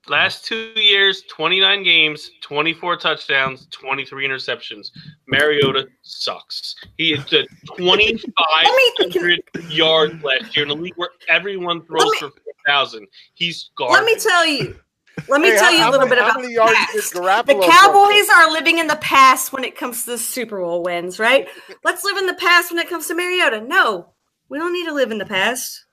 Last 0.09 0.47
two 0.47 0.73
years, 0.77 1.23
29 1.29 1.83
games, 1.83 2.31
24 2.41 2.97
touchdowns, 2.97 3.69
23 3.71 4.27
interceptions. 4.27 4.91
Mariota 5.27 5.89
sucks. 6.03 6.75
He 6.97 7.13
had 7.13 7.29
the 7.29 7.47
2,500 7.77 9.43
yards 9.71 10.23
last 10.23 10.57
year 10.57 10.65
in 10.65 10.71
a 10.71 10.75
league 10.75 10.95
where 10.97 11.11
everyone 11.29 11.85
throws 11.85 12.05
me- 12.05 12.19
for 12.19 12.31
4,000. 12.67 13.07
He's 13.35 13.71
garbage. 13.77 13.95
Let 13.95 14.05
me 14.07 14.17
tell 14.19 14.47
you. 14.47 14.81
Let 15.29 15.41
me 15.41 15.49
Hey, 15.51 15.57
tell 15.57 15.73
you 15.73 15.85
a 15.85 15.91
little 15.91 16.07
many- 16.07 16.11
bit 16.11 16.19
how 16.19 16.31
about 16.31 16.41
many 16.43 16.55
the 16.55 16.61
past. 16.61 16.93
did 16.93 17.03
The 17.05 17.19
Garoppolo 17.21 17.47
throw? 17.65 17.71
Cowboys 17.71 18.29
are 18.31 18.53
living 18.53 18.79
in 18.79 18.87
the 18.87 18.97
past 18.97 19.53
when 19.53 19.65
it 19.65 19.77
comes 19.77 20.05
to 20.05 20.11
the 20.13 20.19
Super 20.19 20.61
Bowl 20.61 20.83
wins, 20.83 21.19
right? 21.19 21.49
Let's 21.85 22.05
live 22.05 22.17
in 22.19 22.27
the 22.27 22.35
past 22.35 22.71
when 22.71 22.79
it 22.79 22.89
comes 22.89 23.07
to 23.09 23.15
Mariota. 23.15 23.61
No, 23.61 24.13
we 24.49 24.59
don't 24.59 24.73
need 24.73 24.87
to 24.87 24.93
live 24.95 25.11
in 25.11 25.19
the 25.19 25.27
past. 25.27 25.85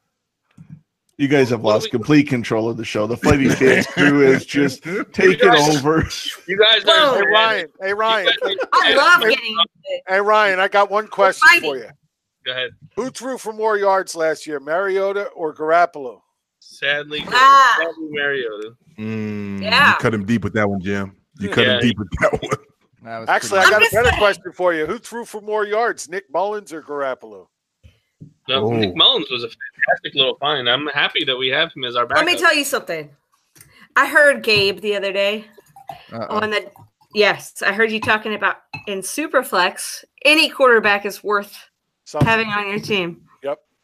You 1.20 1.28
guys 1.28 1.50
have 1.50 1.64
lost 1.64 1.90
complete 1.90 2.28
control 2.28 2.70
of 2.70 2.78
the 2.78 2.86
show. 2.86 3.08
The 3.08 3.18
Fighting 3.18 3.50
Chance 3.56 3.88
crew 3.88 4.22
is 4.22 4.46
just 4.46 4.84
taking 5.14 5.50
over. 5.50 6.08
You 6.48 6.58
guys 6.60 6.84
Whoa. 6.86 7.16
are 7.16 7.24
Hey 7.24 7.26
Ryan, 7.32 7.68
hey 7.82 7.94
Ryan, 7.94 8.30
I 8.72 8.94
love 8.94 9.24
Hey, 9.24 9.30
getting 9.32 9.58
hey 10.08 10.22
Ryan, 10.22 10.60
I 10.60 10.68
got 10.68 10.92
one 10.92 11.08
question 11.08 11.48
for 11.62 11.76
you. 11.78 11.88
Go 12.46 12.52
ahead. 12.52 12.70
Who 12.96 13.10
threw 13.10 13.40
for 13.40 13.52
more 13.52 13.78
yards 13.78 14.16
last 14.16 14.46
year, 14.46 14.60
Mariota 14.60 15.26
or 15.30 15.56
Garoppolo? 15.56 16.22
Sadly, 16.70 17.24
Ah. 17.30 17.76
sadly 17.80 18.08
Mariota. 18.12 18.72
Mm, 19.00 19.62
Yeah. 19.64 19.94
You 19.94 19.98
cut 20.00 20.14
him 20.14 20.26
deep 20.26 20.44
with 20.44 20.54
that 20.54 20.70
one, 20.70 20.82
Jim. 20.82 21.16
You 21.40 21.50
cut 21.50 21.66
Yeah. 21.66 21.74
him 21.76 21.82
deep 21.82 21.98
with 21.98 22.10
that 22.22 22.34
one. 22.34 22.52
That 23.04 23.30
Actually, 23.30 23.60
I 23.60 23.70
got 23.70 23.76
I'm 23.76 23.84
a 23.84 23.90
better 23.92 24.10
saying. 24.10 24.18
question 24.20 24.52
for 24.54 24.74
you. 24.74 24.86
Who 24.86 24.98
threw 24.98 25.24
for 25.24 25.40
more 25.40 25.66
yards, 25.66 26.10
Nick 26.10 26.26
Mullens 26.32 26.74
or 26.74 26.82
Garoppolo? 26.82 27.48
No, 28.50 28.66
Oh. 28.66 28.70
Nick 28.72 28.96
Mullens 28.96 29.30
was 29.32 29.44
a 29.44 29.48
fantastic 29.50 30.14
little 30.16 30.36
find. 30.40 30.70
I'm 30.70 30.88
happy 30.88 31.24
that 31.24 31.38
we 31.38 31.48
have 31.50 31.72
him 31.74 31.86
as 31.86 31.96
our 31.96 32.06
backup. 32.06 32.26
Let 32.26 32.34
me 32.34 32.40
tell 32.40 32.54
you 32.56 32.66
something. 32.66 33.10
I 33.96 34.08
heard 34.08 34.44
Gabe 34.44 34.82
the 34.82 34.96
other 34.96 35.14
day 35.14 35.46
uh-oh. 36.12 36.40
on 36.42 36.50
the. 36.50 36.70
Yes, 37.14 37.62
I 37.62 37.72
heard 37.72 37.92
you 37.92 38.02
talking 38.02 38.34
about 38.36 38.58
in 38.88 39.00
Superflex. 39.00 40.04
Any 40.26 40.50
quarterback 40.50 41.06
is 41.06 41.24
worth 41.24 41.70
Something. 42.04 42.28
having 42.28 42.48
on 42.50 42.68
your 42.70 42.80
team. 42.80 43.22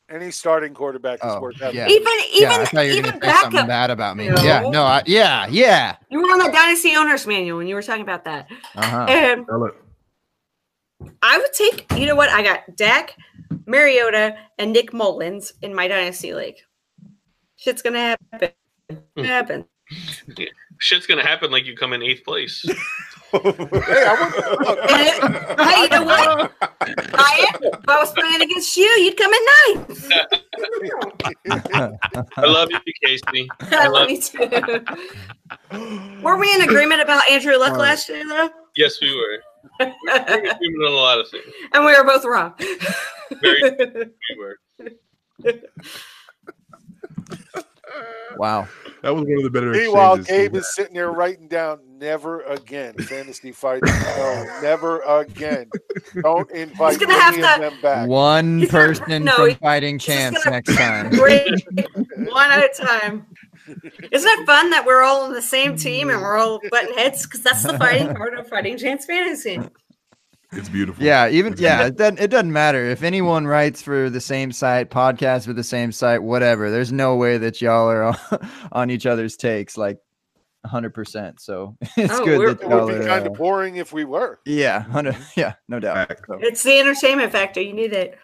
Any 0.09 0.31
starting 0.31 0.73
quarterback 0.73 1.15
is 1.15 1.21
Oh, 1.23 1.39
worth 1.41 1.59
having. 1.59 1.77
yeah. 1.77 1.87
Even 1.87 2.13
yeah, 2.33 2.37
even 2.37 2.51
I 2.51 2.65
thought 2.65 2.81
you 2.81 2.91
were 2.93 2.97
even 2.97 3.19
gonna 3.19 3.25
say 3.25 3.31
something 3.41 3.51
backup. 3.51 3.67
bad 3.67 3.89
about 3.89 4.17
me. 4.17 4.27
No. 4.29 4.41
Yeah, 4.43 4.69
no, 4.69 4.83
I, 4.83 5.01
yeah, 5.05 5.47
yeah. 5.49 5.95
You 6.09 6.19
were 6.21 6.25
on 6.31 6.39
the 6.39 6.51
Dynasty 6.51 6.95
Owners 6.95 7.25
Manual 7.25 7.57
when 7.57 7.67
you 7.67 7.75
were 7.75 7.81
talking 7.81 8.01
about 8.03 8.25
that. 8.25 8.47
Uh-huh. 8.75 9.05
And 9.07 9.47
Tell 9.47 9.63
it. 9.65 9.73
I 11.21 11.37
would 11.37 11.53
take, 11.53 11.85
you 11.97 12.05
know 12.05 12.15
what? 12.15 12.29
I 12.29 12.43
got 12.43 12.75
Dak, 12.75 13.15
Mariota, 13.65 14.37
and 14.57 14.71
Nick 14.73 14.93
Mullens 14.93 15.53
in 15.61 15.73
my 15.73 15.87
Dynasty 15.87 16.33
League. 16.33 16.57
Shit's 17.55 17.81
going 17.81 17.93
to 17.93 18.17
happen. 18.31 18.49
Happen. 19.17 19.65
Shit's 20.79 21.07
gonna 21.07 21.25
happen 21.25 21.51
like 21.51 21.65
you 21.65 21.75
come 21.77 21.93
in 21.93 22.01
eighth 22.03 22.23
place. 22.25 22.65
hey, 23.33 24.03
I 24.05 24.07
would, 24.19 24.31
look, 24.67 24.79
hey, 24.89 25.81
you 25.83 25.89
know 25.89 26.03
what? 26.03 26.51
Ryan, 26.81 27.53
if 27.61 27.87
I 27.87 27.99
was 27.99 28.11
playing 28.13 28.41
against 28.41 28.75
you, 28.77 28.85
you'd 28.85 29.17
come 29.17 29.31
in 29.33 29.45
ninth. 29.75 30.09
I 32.37 32.45
love 32.45 32.69
you, 32.71 32.79
Kacey. 33.03 33.47
I 33.71 33.87
love 33.87 34.09
you 34.09 34.21
too. 34.21 34.49
Were 36.21 36.37
we 36.37 36.53
in 36.53 36.61
agreement 36.61 37.01
about 37.01 37.27
Andrew 37.29 37.57
Luck 37.57 37.77
last 37.77 38.07
year, 38.09 38.23
though? 38.27 38.49
Yes, 38.75 38.99
we 39.01 39.15
were. 39.15 39.39
We 39.79 39.85
were 39.85 39.93
agreement 40.13 40.83
on 40.85 40.91
a 40.91 40.95
lot 40.95 41.19
of 41.19 41.29
things. 41.29 41.45
and 41.73 41.85
we 41.85 41.95
were 41.97 42.03
both 42.03 42.25
wrong. 42.25 42.53
Very 43.41 43.61
we 43.79 44.37
were. 44.37 44.59
Wow. 48.37 48.67
That 49.01 49.13
was 49.13 49.25
one 49.25 49.37
of 49.37 49.43
the 49.43 49.49
better 49.49 49.71
meanwhile. 49.71 50.17
Gabe 50.17 50.55
is 50.55 50.73
sitting 50.73 50.93
there 50.93 51.11
writing 51.11 51.47
down 51.47 51.79
"never 51.97 52.41
again" 52.43 52.93
fantasy 52.95 53.51
fighting. 53.51 53.89
No, 54.17 54.59
never 54.61 55.01
again. 55.01 55.69
Don't 56.21 56.49
invite 56.51 56.99
gonna 56.99 57.13
have 57.13 57.33
of 57.35 57.41
to- 57.41 57.61
them 57.69 57.81
back. 57.81 58.07
One 58.07 58.59
He's 58.59 58.71
not- 58.71 58.79
person 58.87 59.23
no, 59.25 59.35
from 59.35 59.49
he- 59.49 59.55
fighting 59.55 59.99
chance 59.99 60.43
next 60.45 60.75
time. 60.75 61.11
One 61.17 62.51
at 62.51 62.63
a 62.63 62.69
time. 62.83 63.25
Isn't 64.11 64.29
it 64.39 64.45
fun 64.45 64.71
that 64.71 64.83
we're 64.85 65.03
all 65.03 65.21
on 65.23 65.33
the 65.33 65.41
same 65.41 65.75
team 65.77 66.09
and 66.09 66.21
we're 66.21 66.37
all 66.37 66.59
button 66.71 66.93
heads? 66.95 67.23
Because 67.23 67.43
that's 67.43 67.63
the 67.63 67.77
fighting 67.77 68.13
part 68.15 68.33
of 68.33 68.47
Fighting 68.49 68.77
Chance 68.77 69.05
Fantasy. 69.05 69.59
It's 70.55 70.69
beautiful. 70.69 71.03
Yeah, 71.03 71.27
even 71.29 71.53
It's 71.53 71.61
yeah, 71.61 71.85
it 71.87 71.97
doesn't 71.97 72.19
it 72.19 72.29
doesn't 72.29 72.51
matter 72.51 72.85
if 72.85 73.03
anyone 73.03 73.47
writes 73.47 73.81
for 73.81 74.09
the 74.09 74.21
same 74.21 74.51
site, 74.51 74.89
podcast 74.89 75.45
for 75.45 75.53
the 75.53 75.63
same 75.63 75.91
site, 75.91 76.21
whatever. 76.23 76.69
There's 76.69 76.91
no 76.91 77.15
way 77.15 77.37
that 77.39 77.61
y'all 77.61 77.89
are 77.89 78.03
on, 78.03 78.17
on 78.71 78.89
each 78.91 79.05
other's 79.05 79.35
takes 79.35 79.77
like 79.77 79.97
100%. 80.65 81.39
So 81.39 81.75
it's 81.97 82.13
Oh, 82.13 82.25
good 82.25 82.57
that 82.59 82.65
It 82.65 82.69
y'all 82.69 82.85
would 82.85 82.99
be 82.99 83.03
are, 83.03 83.07
kind 83.07 83.27
uh, 83.27 83.31
of 83.31 83.37
boring 83.37 83.75
if 83.77 83.91
we 83.93 84.05
were. 84.05 84.39
yeah, 84.45 84.83
100 84.91 85.15
yeah, 85.35 85.53
no 85.67 85.79
doubt. 85.79 86.07
Fact. 86.07 86.23
So, 86.27 86.37
It's 86.41 86.63
the 86.63 86.79
entertainment 86.79 87.31
factor. 87.31 87.61
You 87.61 87.73
need 87.73 87.93
it. 87.93 88.17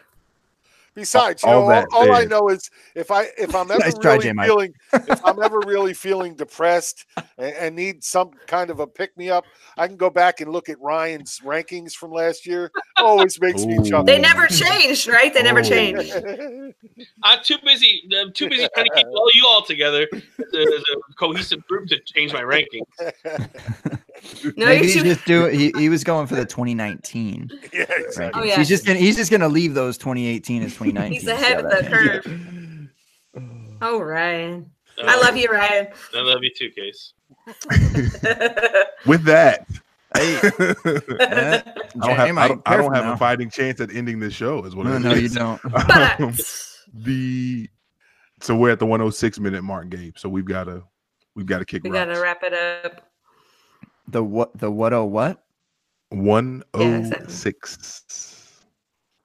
Besides, 1.00 1.44
you 1.44 1.50
All 1.50 1.56
know, 1.56 1.62
all, 1.64 1.70
that 1.70 1.88
all 1.94 2.14
I 2.14 2.26
know 2.26 2.50
is 2.50 2.70
if 2.96 3.12
I 3.12 3.28
if 3.38 3.56
I'm 3.56 3.72
ever 3.72 3.80
Nice 3.80 3.96
really 4.04 4.24
J-Mike. 4.24 4.48
feeling 4.48 4.74
if 4.94 5.26
I'm 5.26 5.42
ever 5.42 5.60
really 5.66 5.94
feeling 5.94 6.36
depressed 6.36 7.06
and, 7.38 7.54
and 7.56 7.76
need 7.76 8.04
some 8.04 8.32
kind 8.48 8.70
of 8.70 8.80
a 8.80 8.88
pick 8.88 9.16
me 9.18 9.30
up, 9.30 9.46
I 9.78 9.88
can 9.88 9.98
go 9.98 10.10
back 10.10 10.42
and 10.42 10.52
look 10.52 10.70
at 10.70 10.80
Ryan's 10.82 11.40
rankings 11.44 11.94
from 11.94 12.12
last 12.12 12.46
year. 12.46 12.72
Always 12.98 13.40
makes 13.40 13.66
me 13.66 13.78
Ooh. 13.78 13.84
chuckle. 13.84 14.04
They 14.06 14.20
never 14.20 14.48
changed, 14.48 15.08
right? 15.08 15.34
They 15.34 15.44
never 15.44 15.60
Oh. 15.60 15.64
changed. 15.64 16.14
I'm 17.24 17.40
too 17.44 17.58
busy. 17.64 18.04
I'm 18.18 18.34
too 18.34 18.50
busy 18.50 18.68
trying 18.74 18.86
to 18.88 18.96
keep 18.96 19.08
all 19.08 19.30
you 19.34 19.46
all 19.48 19.64
together 19.64 20.08
as 20.14 20.54
a, 20.54 20.60
as 20.62 20.84
a 20.94 21.14
cohesive 21.18 21.66
group 21.68 21.88
to 21.90 22.00
change 22.02 22.34
my 22.34 22.42
ranking. 22.44 22.84
No, 24.56 24.66
maybe 24.66 24.86
he's 24.86 24.94
too. 24.96 25.04
just 25.04 25.26
doing 25.26 25.58
he, 25.58 25.72
he 25.78 25.90
was 25.90 26.04
going 26.04 26.28
for 26.28 26.36
the 26.36 26.46
2019 26.46 27.50
yeah, 27.74 27.86
exactly. 27.90 28.42
Oh, 28.42 28.44
yeah. 28.46 28.58
He's 28.58 28.68
just 28.68 28.86
gonna 28.86 29.00
he's 29.00 29.16
just 29.16 29.32
gonna 29.32 29.48
leave 29.50 29.74
those 29.74 29.98
2018 29.98 30.64
as 30.64 30.74
2019. 30.74 31.12
He's 31.20 31.28
ahead 31.28 31.64
of 31.64 31.70
the 31.72 31.90
goes. 31.90 32.24
curve. 32.24 32.90
Oh, 33.82 34.02
Ryan. 34.02 34.70
Uh, 35.02 35.06
I 35.08 35.16
love 35.22 35.38
you, 35.38 35.48
Ryan. 35.48 35.88
I 36.14 36.22
love 36.22 36.40
you 36.44 36.52
too, 36.54 36.70
Case. 36.72 37.14
With 39.06 39.24
that, 39.24 39.66
Hey, 40.16 40.38
I 40.44 40.74
don't 40.74 42.16
have, 42.18 42.20
I 42.20 42.26
J-Mike, 42.26 42.50
don't, 42.50 42.62
I 42.66 42.78
don't 42.78 42.94
have 42.94 43.06
now. 43.06 43.14
a 43.14 43.18
fighting 43.18 43.50
chance 43.50 43.80
at 43.80 43.96
ending 43.96 44.20
this 44.20 44.34
show. 44.34 44.64
Is 44.66 44.76
what 44.76 44.86
No, 44.88 44.96
it 44.96 45.00
no, 45.00 45.14
you 45.14 45.30
don't. 45.30 45.62
Um, 46.20 46.34
the 46.94 47.70
so 48.42 48.56
we're 48.56 48.72
at 48.72 48.80
the 48.80 48.86
106 48.86 49.40
minute 49.40 49.64
mark, 49.64 49.90
Gabe. 49.90 50.18
So 50.18 50.28
we've 50.28 50.46
got 50.46 50.66
to 50.66 50.84
we've 51.36 51.46
got 51.46 51.60
to 51.60 51.66
kick 51.66 51.84
we 51.84 51.92
rocks. 51.92 52.08
gotta 52.08 52.20
wrap 52.22 52.44
it 52.44 52.54
up. 52.86 53.09
The 54.12 54.24
what 54.24 54.58
the 54.58 54.72
what 54.72 54.94
oh 54.94 55.06
what? 55.06 55.44
106. 56.10 58.62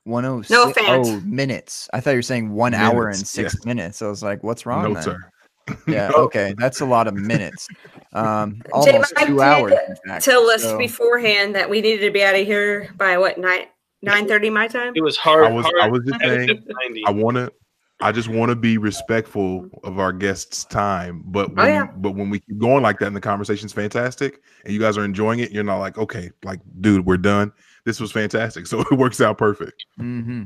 106 0.04 0.50
No 0.50 0.70
offense. 0.70 1.08
oh 1.08 1.20
minutes. 1.20 1.88
I 1.94 2.00
thought 2.00 2.10
you 2.10 2.16
were 2.18 2.22
saying 2.22 2.52
one 2.52 2.74
hour 2.74 3.08
and 3.08 3.16
six 3.16 3.54
yes. 3.54 3.64
minutes. 3.64 4.02
I 4.02 4.08
was 4.08 4.22
like, 4.22 4.42
what's 4.42 4.66
wrong? 4.66 4.84
No, 4.84 4.94
then? 4.94 5.02
sir. 5.02 5.18
Yeah, 5.86 6.08
No. 6.08 6.16
okay. 6.24 6.54
That's 6.58 6.82
a 6.82 6.86
lot 6.86 7.06
of 7.06 7.14
minutes. 7.14 7.66
Um 8.12 8.60
almost 8.72 9.14
Mike 9.16 9.26
two 9.26 9.32
did 9.34 9.40
hours. 9.42 9.72
fact. 10.06 10.24
Tell 10.24 10.50
us 10.50 10.62
So- 10.62 10.76
beforehand 10.76 11.54
that 11.54 11.70
we 11.70 11.80
needed 11.80 12.04
to 12.04 12.10
be 12.12 12.22
out 12.22 12.34
of 12.34 12.46
here 12.46 12.90
by 12.98 13.16
what 13.16 13.38
nine 13.38 13.66
nine 14.02 14.28
thirty 14.28 14.50
my 14.50 14.68
time. 14.68 14.92
It 14.94 15.00
was 15.02 15.16
hard. 15.16 15.46
I 15.46 15.52
was 15.52 15.64
hard 15.64 15.76
I 15.80 15.88
was 15.88 16.02
just 16.06 16.20
saying 16.20 16.62
90. 16.68 17.04
I 17.06 17.10
want 17.10 17.36
to 17.38 17.50
I 18.00 18.10
just 18.12 18.28
want 18.28 18.50
to 18.50 18.56
be 18.56 18.76
respectful 18.76 19.68
of 19.84 19.98
our 19.98 20.12
guests' 20.12 20.64
time, 20.64 21.22
but 21.26 21.54
when, 21.54 21.64
Oh, 21.66 21.68
yeah. 21.68 21.86
but 21.96 22.12
when 22.12 22.28
we 22.28 22.40
keep 22.40 22.58
going 22.58 22.82
like 22.82 22.98
that 22.98 23.06
and 23.06 23.16
the 23.16 23.20
conversation's 23.20 23.72
fantastic 23.72 24.40
and 24.64 24.74
you 24.74 24.80
guys 24.80 24.98
are 24.98 25.04
enjoying 25.04 25.38
it, 25.38 25.52
you're 25.52 25.62
not 25.64 25.78
like, 25.78 25.96
okay, 25.96 26.30
like, 26.42 26.60
dude, 26.80 27.06
we're 27.06 27.16
done. 27.16 27.52
This 27.84 28.00
was 28.00 28.10
fantastic, 28.12 28.66
so 28.68 28.80
it 28.80 28.92
works 28.92 29.20
out 29.20 29.38
perfect. 29.38 29.84
Mm-hmm. 30.00 30.44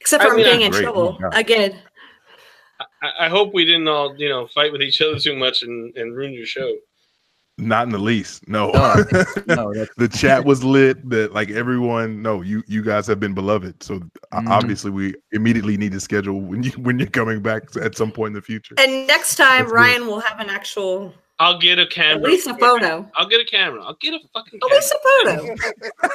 Except 0.00 0.22
I 0.22 0.26
for 0.26 0.30
I'm 0.32 0.36
mean, 0.36 0.46
getting 0.46 0.60
in 0.62 0.70
great. 0.72 0.84
Oh, 0.84 0.92
trouble 0.92 1.12
my 1.20 1.30
God. 1.30 1.38
again. 1.38 1.82
I, 3.02 3.26
I 3.26 3.28
hope 3.28 3.54
we 3.54 3.64
didn't 3.64 3.86
all, 3.88 4.14
you 4.16 4.28
know, 4.28 4.46
fight 4.48 4.72
with 4.72 4.82
each 4.82 5.00
other 5.00 5.18
too 5.18 5.36
much 5.36 5.62
and, 5.62 5.96
and 5.96 6.14
ruin 6.14 6.32
your 6.32 6.44
show. 6.46 6.74
Not 7.56 7.84
in 7.86 7.90
the 7.92 7.98
least. 7.98 8.48
No, 8.48 8.70
No, 9.46 9.70
No, 9.72 9.86
the 9.96 10.08
chat 10.08 10.44
was 10.44 10.64
lit. 10.76 11.08
That 11.08 11.32
like 11.32 11.50
everyone, 11.50 12.20
no, 12.20 12.42
you 12.42 12.64
you 12.66 12.82
guys 12.82 13.06
have 13.06 13.20
been 13.20 13.32
beloved. 13.34 13.80
So 13.82 14.00
Mhm. 14.32 14.48
obviously, 14.50 14.90
we 14.90 15.14
immediately 15.32 15.76
need 15.76 15.92
to 15.92 16.00
schedule 16.00 16.40
when 16.40 16.64
you 16.64 16.70
when 16.72 16.98
you're 16.98 17.08
coming 17.08 17.40
back 17.42 17.62
at 17.80 17.96
some 17.96 18.10
point 18.10 18.28
in 18.30 18.34
the 18.34 18.42
future. 18.42 18.74
And 18.78 19.06
next 19.06 19.36
time 19.36 19.68
That's 19.68 19.98
good. 19.98 20.06
will 20.08 20.20
have 20.20 20.40
an 20.40 20.50
actual 20.50 21.14
I'll 21.38 21.58
get 21.58 21.78
a 21.78 21.82
at 21.82 21.90
camera. 21.90 22.24
least 22.28 22.48
a 22.48 22.54
photo. 22.56 23.08
I'll 23.14 23.28
get 23.28 23.40
a 23.40 23.44
camera. 23.44 23.82
I'll 23.84 23.94
get 24.00 24.14
a 24.14 24.20
fucking 24.32 24.58
At 24.60 24.68
camera. 24.68 24.76
least 24.76 24.92
a 24.92 25.58
photo. 26.02 26.08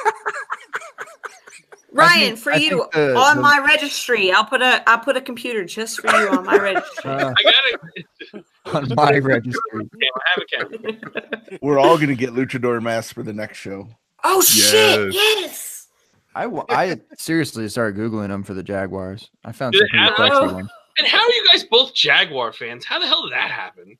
Ryan, 1.92 2.36
for 2.36 2.52
I 2.52 2.56
you 2.56 2.86
the- 2.92 3.16
on 3.16 3.36
the- 3.36 3.42
my 3.42 3.58
registry, 3.66 4.30
I'll 4.30 4.44
put 4.44 4.60
a 4.62 4.82
I'll 4.88 4.98
put 5.00 5.16
a 5.16 5.20
computer 5.22 5.64
just 5.64 6.00
for 6.00 6.08
you 6.14 6.28
on 6.28 6.44
my 6.44 6.56
registry. 6.58 7.10
uh, 7.10 7.32
I 7.36 7.42
got 7.42 7.54
it. 7.96 8.44
on 8.74 8.88
my 8.96 9.18
registry. 9.18 9.60
I 9.74 10.20
have 10.34 10.42
a 10.42 10.78
camera. 10.78 11.58
We're 11.62 11.78
all 11.78 11.98
gonna 11.98 12.14
get 12.14 12.30
luchador 12.30 12.82
masks 12.82 13.12
for 13.12 13.22
the 13.22 13.32
next 13.32 13.58
show. 13.58 13.88
Oh 14.24 14.40
shit! 14.42 15.14
Yes. 15.14 15.36
Yes. 15.40 15.76
I, 16.34 16.44
w- 16.44 16.64
I 16.68 17.00
seriously 17.18 17.68
started 17.68 17.98
googling 17.98 18.28
them 18.28 18.44
for 18.44 18.54
the 18.54 18.62
Jaguars. 18.62 19.30
I 19.44 19.50
found 19.50 19.72
Do 19.72 19.78
some 19.80 19.88
they 19.92 19.98
pretty 20.08 20.22
have 20.22 20.32
sexy 20.42 20.54
ones. 20.54 20.70
And 20.98 21.06
how 21.08 21.18
are 21.18 21.30
you 21.30 21.44
guys 21.52 21.64
both 21.64 21.92
Jaguar 21.94 22.52
fans? 22.52 22.84
How 22.84 23.00
the 23.00 23.06
hell 23.06 23.22
did 23.24 23.32
that 23.32 23.50
happen? 23.50 23.98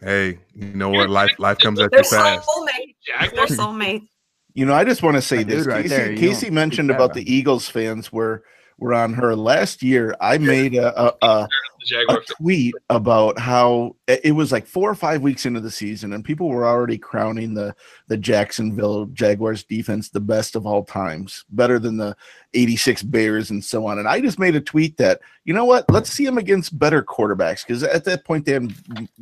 Hey, 0.00 0.38
you 0.54 0.66
know 0.72 0.88
what? 0.90 1.10
Life 1.10 1.32
life 1.38 1.58
comes 1.58 1.78
at 1.80 1.90
They're 1.90 2.00
you 2.00 2.04
fast. 2.08 2.48
soulmates. 2.48 2.94
Jaguar. 3.06 3.46
They're 3.46 3.56
soulmates. 3.56 4.08
You 4.54 4.64
know, 4.64 4.72
I 4.72 4.84
just 4.84 5.02
want 5.02 5.16
to 5.16 5.22
say 5.22 5.38
That 5.42 5.48
this. 5.48 5.66
right 5.66 5.84
Kacey, 5.84 5.88
there, 5.88 6.08
Kacey 6.16 6.50
mentioned 6.50 6.90
about 6.90 7.12
the 7.12 7.30
Eagles 7.30 7.68
fans 7.68 8.10
were 8.10 8.42
were 8.78 8.94
on 8.94 9.14
her 9.14 9.34
last 9.34 9.82
year. 9.82 10.14
I 10.20 10.38
made 10.38 10.74
a 10.74 11.06
a, 11.06 11.14
a, 11.22 11.48
Jaguar. 11.84 12.18
a 12.18 12.24
tweet 12.34 12.74
about 12.90 13.38
how 13.38 13.96
it 14.06 14.20
it 14.24 14.32
was 14.32 14.52
like 14.52 14.66
four 14.66 14.90
or 14.90 14.94
five 14.94 15.22
weeks 15.22 15.46
into 15.46 15.60
the 15.60 15.70
season, 15.70 16.12
and 16.12 16.24
people 16.24 16.48
were 16.48 16.66
already 16.66 16.98
crowning 16.98 17.54
the 17.54 17.74
the 18.08 18.16
Jacksonville 18.16 19.06
Jaguars 19.06 19.64
defense 19.64 20.08
the 20.08 20.20
best 20.20 20.56
of 20.56 20.66
all 20.66 20.84
times, 20.84 21.44
better 21.50 21.78
than 21.78 21.96
the 21.96 22.16
'86 22.54 23.02
Bears 23.04 23.50
and 23.50 23.64
so 23.64 23.86
on. 23.86 23.98
And 23.98 24.08
I 24.08 24.20
just 24.20 24.38
made 24.38 24.56
a 24.56 24.60
tweet 24.60 24.96
that 24.98 25.20
you 25.44 25.54
know 25.54 25.64
what, 25.64 25.88
let's 25.90 26.10
see 26.10 26.24
them 26.24 26.38
against 26.38 26.78
better 26.78 27.02
quarterbacks 27.02 27.66
because 27.66 27.82
at 27.82 28.04
that 28.04 28.24
point 28.24 28.44
they 28.44 28.52
had 28.52 28.72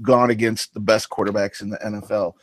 gone 0.02 0.30
against 0.30 0.74
the 0.74 0.80
best 0.80 1.10
quarterbacks 1.10 1.62
in 1.62 1.70
the 1.70 1.78
NFL. 1.78 2.34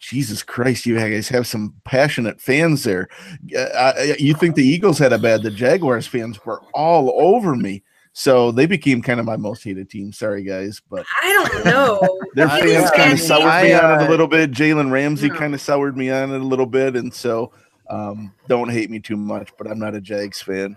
Jesus 0.00 0.42
Christ, 0.42 0.86
you 0.86 0.96
guys 0.98 1.28
have 1.28 1.46
some 1.46 1.74
passionate 1.84 2.40
fans 2.40 2.82
there. 2.84 3.08
Uh, 3.56 3.92
you 4.18 4.34
think 4.34 4.54
the 4.56 4.64
Eagles 4.66 4.98
had 4.98 5.12
a 5.12 5.18
bad? 5.18 5.42
The 5.42 5.50
Jaguars 5.50 6.06
fans 6.06 6.44
were 6.44 6.60
all 6.74 7.12
over 7.22 7.54
me. 7.54 7.82
So 8.12 8.50
they 8.50 8.66
became 8.66 9.02
kind 9.02 9.20
of 9.20 9.26
my 9.26 9.36
most 9.36 9.62
hated 9.62 9.88
team. 9.88 10.12
Sorry, 10.12 10.42
guys, 10.42 10.80
but 10.90 11.06
I 11.22 11.32
don't 11.52 11.64
know. 11.66 12.18
their 12.34 12.48
fans 12.48 12.90
kind 12.90 13.12
of 13.12 13.20
I- 13.20 13.22
soured 13.22 13.62
me 13.62 13.72
on 13.74 14.00
it 14.00 14.06
a 14.06 14.10
little 14.10 14.26
bit. 14.26 14.50
Jalen 14.50 14.90
Ramsey 14.90 15.28
No. 15.28 15.36
kind 15.36 15.54
of 15.54 15.60
soured 15.60 15.96
me 15.96 16.10
on 16.10 16.32
it 16.32 16.40
a 16.40 16.44
little 16.44 16.66
bit, 16.66 16.96
and 16.96 17.14
so 17.14 17.52
um, 17.88 18.32
don't 18.48 18.68
hate 18.70 18.90
me 18.90 18.98
too 18.98 19.16
much. 19.16 19.50
But 19.56 19.70
I'm 19.70 19.78
not 19.78 19.94
a 19.94 20.00
Jags 20.00 20.42
fan. 20.42 20.76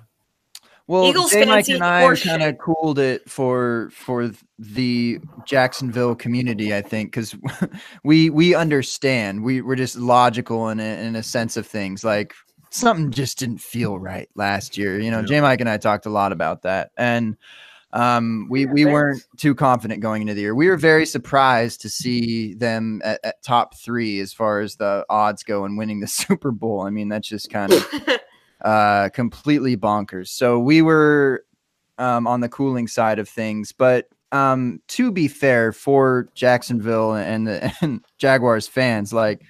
Well, 0.88 1.06
Eagles 1.06 1.32
J. 1.32 1.46
fans 1.46 1.50
Mike 1.50 1.70
and 1.70 1.84
I 1.84 2.16
kind 2.16 2.44
of 2.44 2.58
cooled 2.58 3.00
it 3.00 3.30
for 3.30 3.90
for 3.94 4.32
the 4.60 5.20
Jacksonville 5.46 6.14
community, 6.16 6.76
I 6.76 6.82
think, 6.82 7.12
because 7.12 7.36
we 8.04 8.30
we 8.30 8.54
understand. 8.54 9.44
We 9.44 9.62
we're 9.62 9.76
just 9.78 9.96
logical 9.96 10.68
in 10.70 10.80
a, 10.80 11.06
in 11.06 11.16
a 11.16 11.24
sense 11.24 11.56
of 11.56 11.66
things. 11.66 12.04
Like 12.04 12.34
something 12.70 13.12
just 13.12 13.38
didn't 13.40 13.60
feel 13.62 13.98
right 13.98 14.28
last 14.36 14.78
year. 14.78 15.00
You 15.00 15.10
know, 15.12 15.20
Yeah. 15.20 15.26
J. 15.26 15.42
Mike 15.42 15.62
and 15.62 15.70
I 15.70 15.78
talked 15.78 16.06
a 16.06 16.10
lot 16.10 16.32
about 16.34 16.64
that, 16.64 16.92
and 16.98 17.38
um, 17.94 18.48
we 18.50 18.66
Yeah, 18.66 18.72
we 18.74 18.84
thanks. 18.84 18.94
weren't 18.94 19.24
too 19.38 19.56
confident 19.56 20.02
going 20.02 20.22
into 20.24 20.34
the 20.34 20.42
year. 20.42 20.56
We 20.56 20.68
were 20.68 20.78
very 20.78 21.06
surprised 21.06 21.80
to 21.82 21.90
see 21.90 22.56
them 22.56 23.02
at, 23.06 23.20
at 23.24 23.42
top 23.44 23.78
three 23.78 24.20
as 24.20 24.34
far 24.34 24.60
as 24.60 24.76
the 24.76 25.06
odds 25.10 25.44
go 25.44 25.64
and 25.64 25.78
winning 25.78 26.02
the 26.02 26.08
Super 26.22 26.52
Bowl. 26.52 26.82
I 26.82 26.90
mean, 26.90 27.08
that's 27.08 27.28
just 27.30 27.50
kind 27.52 27.72
of 27.72 27.88
uh 28.64 29.10
completely 29.10 29.76
bonkers. 29.78 30.30
So 30.30 30.60
we 30.60 30.82
were 30.82 31.46
um 31.98 32.28
on 32.28 32.40
the 32.42 32.50
cooling 32.50 32.88
side 32.88 33.20
of 33.20 33.30
things 33.30 33.72
but 33.72 34.10
um 34.32 34.82
to 34.88 35.12
be 35.12 35.28
fair 35.28 35.72
for 35.72 36.28
jacksonville 36.34 37.14
and 37.14 37.48
the 37.48 37.72
and 37.82 38.04
jaguars 38.18 38.68
fans 38.68 39.14
like 39.14 39.44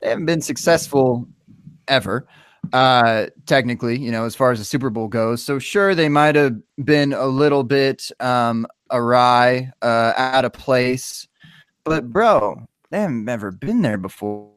they 0.00 0.08
haven't 0.08 0.24
been 0.24 0.40
successful 0.40 1.28
ever 1.88 2.26
uh 2.72 3.26
technically 3.44 3.98
you 3.98 4.10
know 4.10 4.24
as 4.24 4.34
far 4.34 4.50
as 4.50 4.58
the 4.58 4.64
super 4.64 4.88
bowl 4.88 5.08
goes. 5.08 5.42
So 5.42 5.58
sure 5.58 5.94
they 5.94 6.08
might 6.08 6.34
have 6.36 6.56
been 6.82 7.12
a 7.12 7.26
little 7.26 7.64
bit 7.64 8.10
um 8.20 8.66
awry 8.90 9.70
uh 9.82 10.14
out 10.16 10.46
of 10.46 10.54
place 10.54 11.28
but 11.84 12.10
bro 12.10 12.66
they 12.90 13.00
haven't 13.00 13.28
ever 13.28 13.50
been 13.50 13.82
there 13.82 13.98
before. 13.98 14.50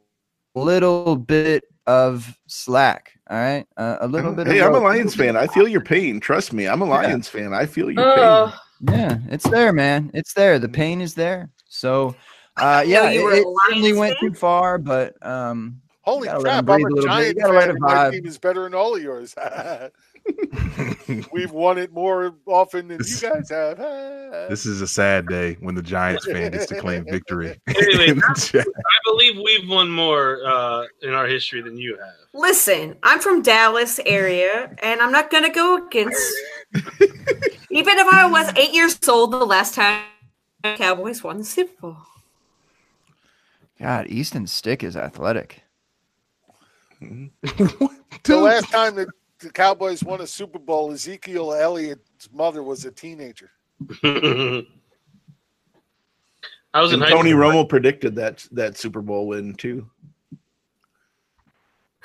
Little 0.53 1.15
bit 1.15 1.63
of 1.87 2.37
slack 2.47 3.13
all 3.29 3.37
right 3.37 3.65
uh, 3.77 3.97
a 4.01 4.07
little 4.07 4.33
bit 4.33 4.45
Hey, 4.47 4.59
of 4.59 4.67
I'm 4.67 4.75
a. 4.75 4.79
Lions 4.79 5.15
fan. 5.15 5.35
I 5.35 5.47
feel 5.47 5.67
your 5.67 5.81
pain. 5.81 6.19
Trust 6.19 6.53
me, 6.53 6.67
I'm 6.67 6.81
a 6.81 6.85
Lions 6.85 7.27
fan. 7.27 7.53
I 7.53 7.65
feel 7.65 7.89
your 7.89 8.03
Uh, 8.07 8.51
pain. 8.51 8.59
yeah 8.93 9.17
it's 9.29 9.49
there 9.49 9.73
man 9.73 10.11
it's 10.13 10.33
there 10.33 10.59
the 10.59 10.69
pain 10.69 11.01
is 11.01 11.15
there 11.15 11.49
so 11.67 12.15
uh 12.57 12.83
yeah 12.87 13.09
you 13.09 13.21
it, 13.21 13.23
were 13.23 13.31
it 13.33 13.43
certainly 13.65 13.93
Lions 13.93 13.97
went 13.99 14.17
too 14.19 14.33
far 14.35 14.77
but 14.77 15.15
um 15.25 15.81
Holy 16.01 16.27
Gotta 16.27 16.39
let 16.39 16.57
'em 16.59 16.65
crap! 16.65 16.75
I'm 16.75 16.83
a 16.83 16.87
a 16.87 16.89
little 16.89 17.03
giant 17.09 17.37
fan. 17.41 17.69
it 17.71 17.79
My 17.79 18.09
team 18.11 18.25
is 18.25 18.37
better 18.37 18.63
than 18.63 18.73
all 18.75 18.95
of 18.95 19.01
yours. 19.01 19.35
We've 21.31 21.51
won 21.51 21.77
it 21.77 21.91
more 21.93 22.35
often 22.45 22.87
than 22.89 22.99
you 23.05 23.17
guys 23.19 23.49
have. 23.49 23.77
This 24.49 24.65
is 24.65 24.81
a 24.81 24.87
sad 24.87 25.27
day 25.27 25.57
when 25.59 25.75
the 25.75 25.81
Giants 25.81 26.25
fan 26.25 26.51
gets 26.51 26.65
to 26.67 26.79
claim 26.79 27.05
victory. 27.09 27.59
Anyway, 27.67 28.09
In. 28.09 28.21
I 28.23 28.63
believe 29.05 29.37
we've 29.37 29.69
won 29.69 29.89
more 29.89 30.41
uh, 30.45 30.85
in 31.01 31.13
our 31.13 31.27
history 31.27 31.61
than 31.61 31.77
you 31.77 31.97
have. 31.97 32.13
Listen, 32.33 32.95
I'm 33.03 33.19
from 33.19 33.41
Dallas 33.41 33.99
area, 34.05 34.75
and 34.83 35.01
I'm 35.01 35.11
not 35.11 35.29
gonna 35.29 35.49
go 35.51 35.85
against. 35.85 36.21
even 37.71 37.97
if 37.97 38.07
I 38.13 38.25
was 38.27 38.51
eight 38.57 38.73
years 38.73 38.99
old, 39.07 39.31
the 39.31 39.45
last 39.45 39.73
time 39.75 40.03
Cowboys 40.63 41.23
won 41.23 41.37
the 41.37 41.43
Super 41.45 41.73
Bowl. 41.81 41.97
god 43.79 44.07
easton 44.07 44.47
stick 44.47 44.83
is 44.83 44.97
athletic 44.97 45.61
the 46.99 48.37
last 48.37 48.69
time 48.71 48.95
that 48.95 49.07
the 49.39 49.49
Cowboys 49.51 50.03
won 50.03 50.21
a 50.21 50.27
Super 50.27 50.59
Bowl, 50.59 50.91
Ezekiel 50.91 51.53
Elliott's 51.53 52.29
mother 52.33 52.63
was 52.63 52.85
a 52.85 52.91
teenager. 52.91 53.51
I 56.73 56.81
was 56.81 56.91
And 56.93 57.01
high 57.01 57.09
Tony 57.09 57.31
school. 57.31 57.41
Romo 57.41 57.67
predicted 57.69 58.15
that 58.15 58.47
that 58.51 58.77
Super 58.77 59.01
Bowl 59.01 59.27
win 59.27 59.53
too. 59.55 59.89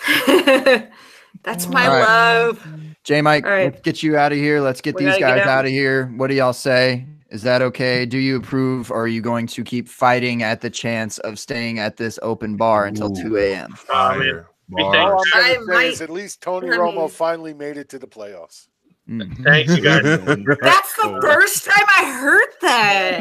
That's 0.27 1.69
my 1.69 1.87
All 1.87 1.93
right. 1.95 2.01
love. 2.01 2.67
j 3.05 3.21
mike 3.23 3.45
All 3.45 3.51
right. 3.51 3.65
let's 3.73 3.81
get 3.83 4.03
you 4.03 4.17
out 4.17 4.33
of 4.33 4.39
here 4.39 4.61
let's 4.61 4.81
get 4.81 4.95
We 4.97 5.05
these 5.05 5.15
gotta 5.19 5.21
get 5.21 5.37
guys 5.39 5.47
out. 5.47 5.59
out 5.61 5.65
of 5.65 5.71
here 5.71 6.07
what 6.17 6.29
do 6.29 6.35
y'all 6.35 6.53
say 6.53 7.07
is 7.31 7.43
that 7.43 7.63
okay 7.63 8.05
do 8.07 8.19
you 8.19 8.37
approve 8.37 8.91
or 8.91 9.03
are 9.05 9.09
you 9.09 9.21
going 9.23 9.47
to 9.49 9.65
keep 9.65 9.89
fighting 9.89 10.43
at 10.43 10.61
the 10.61 10.71
chance 10.71 11.19
of 11.19 11.39
staying 11.39 11.79
at 11.79 11.97
this 11.97 12.19
open 12.23 12.57
bar 12.57 12.87
until 12.87 13.09
Ooh. 13.11 13.23
2 13.23 13.37
a.m 13.39 13.73
Fire. 13.77 14.47
We 14.73 14.83
All 14.83 14.95
I'm 14.95 15.19
I 15.35 15.55
going 15.57 15.67
to 15.67 15.73
say 15.75 15.89
is 15.89 16.01
at 16.01 16.11
least 16.11 16.41
Tony 16.43 16.69
I 16.71 16.77
Romo 16.77 16.97
mean- 16.97 17.09
finally 17.09 17.55
made 17.55 17.77
it 17.77 17.89
to 17.91 17.99
the 17.99 18.07
playoffs. 18.09 18.69
Mhm. 19.11 19.43
Thanks, 19.43 19.77
you 19.77 19.83
guys. 19.83 20.05
That's 20.63 20.95
the 20.95 21.19
first 21.21 21.65
time 21.65 21.85
I 21.89 22.05
heard 22.21 22.49
that. 22.61 23.19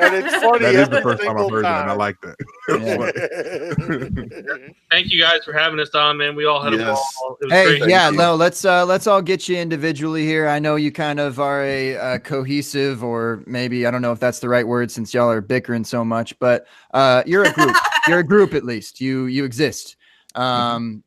And 0.00 0.14
it's 0.14 0.34
funny 0.36 0.60
That 0.60 0.74
is 0.74 0.80
every 0.88 0.96
the 0.96 1.02
first 1.02 1.20
time 1.22 1.36
I've 1.36 1.42
single 1.42 1.50
heard 1.50 1.64
that, 1.66 1.82
and 1.82 1.90
I 1.90 1.92
time. 1.92 1.98
like 1.98 2.16
that. 2.22 2.36
Thank 4.90 5.10
you 5.12 5.20
guys 5.20 5.44
for 5.44 5.52
having 5.52 5.78
us 5.78 5.94
on, 5.94 6.16
man. 6.16 6.34
We 6.34 6.46
all 6.46 6.62
had 6.62 6.72
a 6.72 6.78
Yes. 6.78 7.14
ball. 7.20 7.36
It 7.42 7.44
was 7.44 7.52
Hey, 7.52 7.78
great. 7.80 7.90
yeah, 7.90 8.08
you. 8.10 8.16
no, 8.16 8.34
let's 8.34 8.64
uh 8.64 8.86
let's 8.86 9.06
all 9.06 9.20
get 9.20 9.46
you 9.46 9.58
individually 9.58 10.24
here. 10.24 10.48
I 10.48 10.58
know 10.58 10.76
you 10.76 10.90
kind 10.90 11.20
of 11.20 11.38
are 11.38 11.62
a, 11.64 11.96
uh 11.98 12.18
cohesive, 12.20 13.04
or 13.04 13.42
maybe 13.46 13.84
I 13.86 13.90
don't 13.90 14.00
know 14.00 14.12
if 14.12 14.20
that's 14.20 14.38
the 14.38 14.48
right 14.48 14.66
word 14.66 14.90
since 14.90 15.12
y'all 15.12 15.30
are 15.30 15.42
bickering 15.42 15.84
so 15.84 16.02
much, 16.02 16.38
but 16.38 16.66
uh 16.94 17.22
you're 17.26 17.44
a 17.44 17.52
group. 17.52 17.76
you're 18.08 18.20
a 18.20 18.26
group 18.26 18.54
at 18.54 18.64
least. 18.64 19.02
You 19.02 19.26
you 19.26 19.44
exist 19.44 19.96
um 20.38 21.02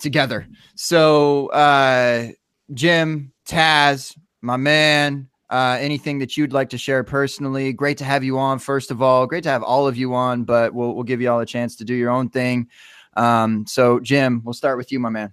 together. 0.00 0.46
So 0.74 1.48
uh 1.48 2.28
Jim, 2.72 3.32
Taz, 3.46 4.16
my 4.40 4.56
man, 4.56 5.28
uh 5.50 5.76
anything 5.80 6.18
that 6.20 6.36
you'd 6.36 6.52
like 6.52 6.70
to 6.70 6.78
share 6.78 7.04
personally. 7.04 7.72
Great 7.72 7.98
to 7.98 8.04
have 8.04 8.24
you 8.24 8.38
on, 8.38 8.58
first 8.58 8.90
of 8.90 9.02
all. 9.02 9.26
Great 9.26 9.44
to 9.44 9.50
have 9.50 9.62
all 9.62 9.86
of 9.86 9.96
you 9.96 10.14
on, 10.14 10.44
but 10.44 10.72
we'll 10.72 10.94
we'll 10.94 11.04
give 11.04 11.20
you 11.20 11.30
all 11.30 11.40
a 11.40 11.46
chance 11.46 11.76
to 11.76 11.84
do 11.84 11.94
your 11.94 12.10
own 12.10 12.28
thing. 12.28 12.68
Um, 13.16 13.66
so 13.66 14.00
Jim, 14.00 14.42
we'll 14.44 14.54
start 14.54 14.78
with 14.78 14.90
you, 14.90 14.98
my 14.98 15.10
man. 15.10 15.32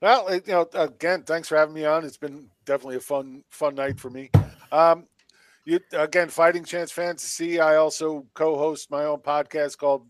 Well, 0.00 0.32
you 0.32 0.42
know, 0.46 0.68
again, 0.74 1.24
thanks 1.24 1.48
for 1.48 1.56
having 1.56 1.74
me 1.74 1.84
on. 1.84 2.04
It's 2.04 2.16
been 2.16 2.46
definitely 2.64 2.96
a 2.96 3.00
fun, 3.00 3.42
fun 3.50 3.74
night 3.74 3.98
for 3.98 4.10
me. 4.10 4.30
Um, 4.70 5.08
you 5.64 5.80
again, 5.92 6.28
Fighting 6.28 6.64
Chance 6.64 6.92
Fantasy. 6.92 7.58
I 7.58 7.76
also 7.76 8.24
co-host 8.34 8.90
my 8.90 9.04
own 9.04 9.18
podcast 9.18 9.76
called 9.76 10.06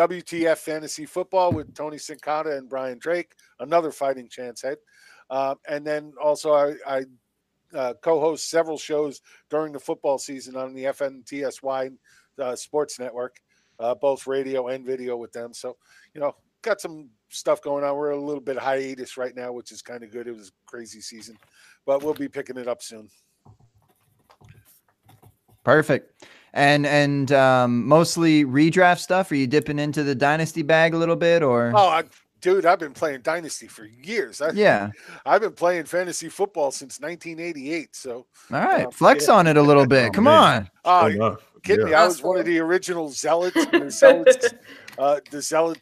WTF 0.00 0.56
Fantasy 0.56 1.04
Football 1.04 1.52
with 1.52 1.74
Tony 1.74 1.98
Sincata 1.98 2.56
and 2.56 2.70
Brian 2.70 2.98
Drake, 2.98 3.32
another 3.58 3.92
Fighting 3.92 4.30
Chance 4.30 4.62
head. 4.62 4.78
Um, 5.28 5.56
and 5.68 5.86
then 5.86 6.14
also 6.22 6.54
I, 6.54 6.72
I 6.86 7.04
uh, 7.76 7.92
co-host 8.00 8.48
several 8.48 8.78
shows 8.78 9.20
during 9.50 9.74
the 9.74 9.78
football 9.78 10.16
season 10.16 10.56
on 10.56 10.72
the 10.72 10.84
FNTSY 10.84 11.94
uh, 12.38 12.56
Sports 12.56 12.98
Network, 12.98 13.36
uh, 13.78 13.94
both 13.94 14.26
radio 14.26 14.68
and 14.68 14.86
video 14.86 15.18
with 15.18 15.32
them. 15.32 15.52
So 15.52 15.76
you 16.14 16.20
know, 16.22 16.34
got 16.62 16.80
some 16.80 17.10
stuff 17.28 17.60
going 17.60 17.84
on. 17.84 17.94
We're 17.94 18.12
a 18.12 18.16
little 18.16 18.40
bit 18.40 18.56
hiatus 18.56 19.18
right 19.18 19.36
now, 19.36 19.52
which 19.52 19.70
is 19.70 19.82
kind 19.82 20.02
of 20.02 20.10
good. 20.10 20.26
It 20.26 20.34
was 20.34 20.48
a 20.48 20.52
crazy 20.64 21.02
season, 21.02 21.36
but 21.84 22.02
we'll 22.02 22.14
be 22.14 22.26
picking 22.26 22.56
it 22.56 22.68
up 22.68 22.80
soon. 22.80 23.10
Perfect. 25.62 26.24
And 26.52 26.84
and 26.86 27.30
um, 27.32 27.86
mostly 27.86 28.44
redraft 28.44 28.98
stuff. 28.98 29.30
Are 29.30 29.36
you 29.36 29.46
dipping 29.46 29.78
into 29.78 30.02
the 30.02 30.14
dynasty 30.14 30.62
bag 30.62 30.94
a 30.94 30.96
little 30.96 31.14
bit, 31.16 31.42
or 31.44 31.72
Oh, 31.74 31.88
I, 31.88 32.04
dude, 32.40 32.66
I've 32.66 32.80
been 32.80 32.92
playing 32.92 33.20
Dynasty 33.20 33.68
for 33.68 33.84
years. 33.84 34.40
I, 34.42 34.50
yeah? 34.50 34.90
I've 35.26 35.42
been 35.42 35.52
playing 35.52 35.84
fantasy 35.84 36.28
football 36.28 36.70
since 36.72 36.98
1988. 37.00 37.94
So, 37.94 38.26
All 38.52 38.60
right, 38.60 38.86
Uh, 38.86 38.90
flex 38.90 39.28
yeah. 39.28 39.34
on 39.34 39.46
it 39.46 39.56
a 39.56 39.62
little 39.62 39.86
bit. 39.86 40.08
Oh, 40.08 40.12
Come 40.12 40.24
man. 40.24 40.68
on. 40.84 41.20
uh, 41.22 41.36
kidding 41.62 41.86
Yeah. 41.86 41.90
me? 41.90 41.94
I 41.94 42.04
was 42.06 42.20
one 42.22 42.38
of 42.38 42.46
the 42.46 42.58
original 42.58 43.10
zealots. 43.10 43.54
The 43.66 43.88
zealots, 43.90 44.48
uh, 44.98 45.20
the 45.30 45.40
zealot 45.42 45.78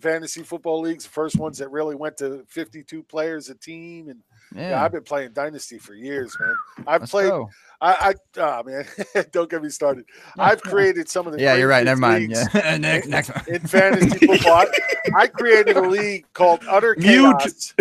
fantasy 0.00 0.42
football 0.42 0.82
leagues, 0.82 1.04
the 1.04 1.10
first 1.10 1.36
ones 1.36 1.58
that 1.58 1.70
really 1.70 1.96
went 1.96 2.16
to 2.18 2.44
52 2.48 3.02
players 3.02 3.48
a 3.48 3.54
team. 3.54 4.08
And 4.08 4.20
yeah, 4.56 4.70
Yeah. 4.70 4.84
I've 4.84 4.92
been 4.92 5.02
playing 5.02 5.32
Dynasty 5.32 5.78
for 5.78 5.94
years, 5.94 6.36
man. 6.40 6.54
I've 6.86 7.02
let's 7.02 7.10
played. 7.10 7.28
go. 7.30 7.50
I, 7.80 8.14
I, 8.38 8.40
oh 8.40 8.62
man, 8.64 8.86
don't 9.32 9.50
get 9.50 9.62
me 9.62 9.68
started. 9.68 10.06
I've 10.38 10.62
created 10.62 11.08
some 11.08 11.26
of 11.26 11.32
the. 11.34 11.40
Yeah, 11.42 11.54
you're 11.56 11.68
right. 11.68 11.84
Never 11.84 12.00
mind. 12.00 12.30
Yeah. 12.30 12.76
next, 12.80 13.06
next 13.08 13.28
one. 13.34 13.44
in 13.48 13.60
fantasy 13.60 14.26
football. 14.26 14.52
I, 14.54 14.66
I 15.14 15.26
created 15.26 15.76
a 15.76 15.82
league 15.82 16.24
called 16.32 16.62
Utter 16.68 16.96
Mute. 16.98 17.38
Chaos. 17.38 17.74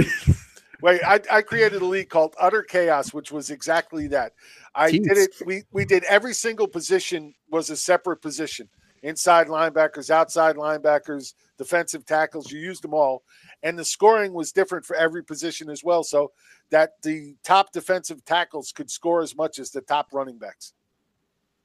Wait, 0.82 1.02
I, 1.04 1.20
I 1.32 1.42
created 1.42 1.82
a 1.82 1.86
league 1.86 2.10
called 2.10 2.36
Utter 2.40 2.62
Chaos, 2.62 3.14
which 3.14 3.32
was 3.32 3.50
exactly 3.50 4.08
that. 4.08 4.34
I 4.76 4.92
did 4.92 5.18
it. 5.18 5.32
We 5.46 5.64
we 5.72 5.86
did 5.86 6.04
every 6.04 6.34
single 6.34 6.68
position 6.68 7.34
was 7.50 7.70
a 7.70 7.78
separate 7.78 8.22
position. 8.22 8.68
Inside 9.02 9.48
linebackers, 9.48 10.10
outside 10.10 10.56
linebackers, 10.58 11.34
defensive 11.58 12.06
tackles. 12.06 12.52
You 12.52 12.60
used 12.60 12.84
them 12.84 12.94
all, 12.94 13.24
and 13.66 13.78
the 13.78 13.84
scoring 13.84 14.32
was 14.32 14.52
different 14.54 14.86
for 14.86 14.96
every 14.96 15.24
position 15.24 15.70
as 15.70 15.84
well. 15.84 16.04
So 16.04 16.32
that 16.70 17.02
the 17.02 17.36
top 17.44 17.72
defensive 17.74 18.24
tackles 18.24 18.72
could 18.72 18.90
score 18.90 19.22
as 19.22 19.36
much 19.36 19.60
as 19.60 19.72
the 19.72 19.82
top 19.82 20.10
running 20.14 20.38
backs. 20.38 20.74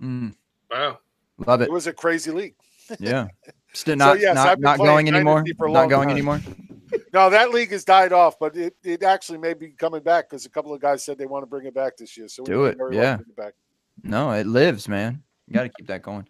Mm, 0.02 0.34
Wow. 0.70 0.98
love 1.46 1.60
it. 1.60 1.64
It 1.64 1.72
was 1.72 1.86
a 1.86 1.92
crazy 1.92 2.32
league. 2.32 2.54
Yeah. 2.98 3.28
Still 3.72 3.94
not 3.94 4.18
yes, 4.18 4.34
not, 4.34 4.58
not 4.58 4.78
going 4.78 5.06
anymore. 5.06 5.36
Dynasty 5.36 5.54
for 5.56 5.68
a 5.68 5.70
Not 5.70 5.88
going 5.88 6.08
time. 6.08 6.16
anymore. 6.16 6.40
No, 7.12 7.30
that 7.30 7.50
league 7.50 7.70
has 7.70 7.84
died 7.84 8.12
off, 8.12 8.36
but 8.40 8.56
it, 8.56 8.74
it 8.82 9.04
actually 9.04 9.38
may 9.38 9.54
be 9.54 9.68
coming 9.68 10.02
back 10.02 10.28
because 10.28 10.44
a 10.44 10.48
couple 10.48 10.74
of 10.74 10.80
guys 10.80 11.04
said 11.04 11.18
they 11.18 11.26
want 11.26 11.42
to 11.44 11.46
bring 11.46 11.64
it 11.66 11.72
back 11.74 11.96
this 11.96 12.16
year. 12.16 12.26
So 12.26 12.42
Do 12.42 12.64
may 12.64 12.70
it, 12.70 12.76
very 12.78 12.96
yeah. 12.96 13.14
bring 13.16 13.28
it 13.28 13.36
back. 13.36 13.54
No, 14.02 14.32
it 14.32 14.46
lives, 14.48 14.88
man. 14.88 15.22
You 15.46 15.54
got 15.54 15.62
to 15.62 15.68
keep 15.68 15.86
that 15.86 16.02
going. 16.02 16.26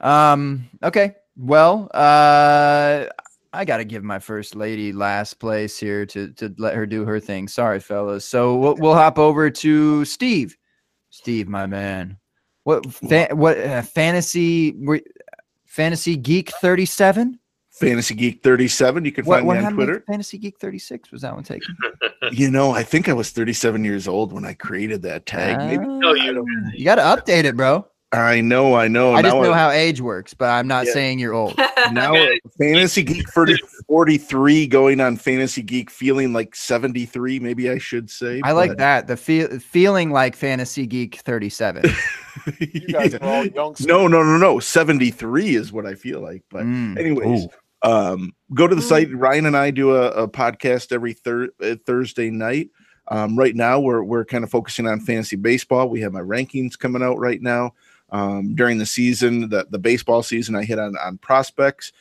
Um. 0.00 0.70
Okay. 0.82 1.16
Well, 1.36 1.90
uh, 1.92 3.06
I 3.52 3.64
got 3.64 3.78
to 3.78 3.84
give 3.84 4.04
my 4.04 4.18
first 4.20 4.54
lady 4.54 4.92
last 4.92 5.34
place 5.40 5.78
here 5.78 6.06
to 6.06 6.32
to 6.34 6.54
let 6.58 6.74
her 6.74 6.86
do 6.86 7.04
her 7.04 7.18
thing. 7.18 7.48
Sorry, 7.48 7.80
fellas. 7.80 8.24
So 8.24 8.56
we'll, 8.56 8.76
we'll 8.76 8.94
hop 8.94 9.18
over 9.18 9.50
to 9.50 10.04
Steve. 10.04 10.56
Steve, 11.10 11.48
my 11.48 11.66
man. 11.66 12.16
What 12.64 12.86
fa- 12.92 13.28
what 13.32 13.58
uh, 13.58 13.82
fantasy 13.82 14.72
were, 14.76 15.00
fantasy 15.66 16.16
geek 16.16 16.50
thirty 16.50 16.86
seven? 16.86 17.38
Fantasy 17.72 18.14
Geek 18.14 18.42
37. 18.42 19.06
You 19.06 19.12
can 19.12 19.24
What 19.24 19.36
find 19.36 19.46
what 19.46 19.54
me 19.54 19.58
on 19.58 19.64
happened 19.64 19.78
to 19.80 19.86
Twitter. 19.86 20.04
Fantasy 20.06 20.36
Geek 20.36 20.58
thirty 20.58 20.78
six? 20.78 21.10
Was 21.10 21.22
that 21.22 21.34
one 21.34 21.44
taken? 21.44 21.74
You 22.32 22.50
know, 22.50 22.72
I 22.72 22.82
think 22.82 23.08
I 23.08 23.14
was 23.14 23.30
37 23.30 23.82
years 23.82 24.06
old 24.06 24.32
when 24.34 24.44
I 24.44 24.52
created 24.52 25.00
that 25.02 25.24
tag. 25.24 25.56
Maybe 25.58 25.86
No, 25.86 26.12
you- 26.12 26.34
don't- 26.34 26.72
You 26.74 26.84
got 26.84 26.96
to 26.96 27.02
update 27.02 27.44
it, 27.44 27.56
bro. 27.56 27.86
I 28.12 28.40
know, 28.40 28.74
I 28.74 28.88
know. 28.88 29.14
I 29.14 29.22
just 29.22 29.36
Now 29.36 29.42
know 29.42 29.52
I- 29.52 29.58
how 29.58 29.70
age 29.70 30.00
works, 30.00 30.34
but 30.34 30.46
I'm 30.46 30.66
not 30.66 30.86
Yeah. 30.86 30.92
saying 30.94 31.18
you're 31.20 31.32
old. 31.32 31.56
now 31.92 32.12
Fantasy 32.58 33.04
Geek 33.04 33.28
40, 33.30 33.54
43 33.86 34.66
going 34.66 35.00
on 35.00 35.16
Fantasy 35.16 35.62
Geek 35.62 35.90
feeling 35.90 36.32
like 36.32 36.56
73, 36.56 37.38
maybe 37.38 37.70
I 37.70 37.78
should 37.78 38.10
say. 38.10 38.40
I 38.42 38.50
like 38.52 38.78
that. 38.78 39.06
The 39.06 39.16
feel 39.16 39.60
feeling 39.60 40.10
like 40.10 40.34
Fantasy 40.34 40.86
Geek 40.86 41.16
37. 41.16 41.84
You 42.58 42.88
guys 42.88 43.14
are 43.14 43.22
all 43.22 43.44
youngsters. 43.44 43.86
no, 43.86 44.06
no, 44.08 44.22
no, 44.22 44.38
no. 44.38 44.60
73 44.60 45.56
is 45.56 45.72
what 45.72 45.84
I 45.84 45.94
feel 45.94 46.20
like. 46.20 46.42
But 46.50 46.62
Mm. 46.64 46.98
anyways, 46.98 47.46
um, 47.82 48.32
go 48.54 48.66
to 48.66 48.74
the 48.74 48.80
site. 48.82 49.12
Ryan 49.14 49.46
and 49.46 49.56
I 49.56 49.70
do 49.72 49.94
a, 49.96 50.08
a 50.10 50.28
podcast 50.28 50.90
every 50.92 51.12
thir- 51.12 51.50
uh, 51.62 51.74
Thursday 51.86 52.30
night. 52.30 52.70
Um, 53.08 53.36
right 53.38 53.54
now, 53.54 53.80
we're 53.80 54.02
we're 54.04 54.24
kind 54.24 54.44
of 54.44 54.50
focusing 54.50 54.86
on 54.86 55.00
fantasy 55.00 55.36
baseball. 55.36 55.88
We 55.90 56.00
have 56.00 56.12
my 56.12 56.20
rankings 56.20 56.78
coming 56.78 57.02
out 57.02 57.18
right 57.18 57.42
now. 57.42 57.72
Um, 58.12 58.54
during 58.54 58.78
the 58.78 58.86
season, 58.86 59.48
the, 59.50 59.66
the 59.70 59.78
baseball 59.78 60.22
season, 60.22 60.56
I 60.56 60.64
hit 60.64 60.78
on 60.78 60.96
on 60.98 61.18
prospects. 61.18 61.92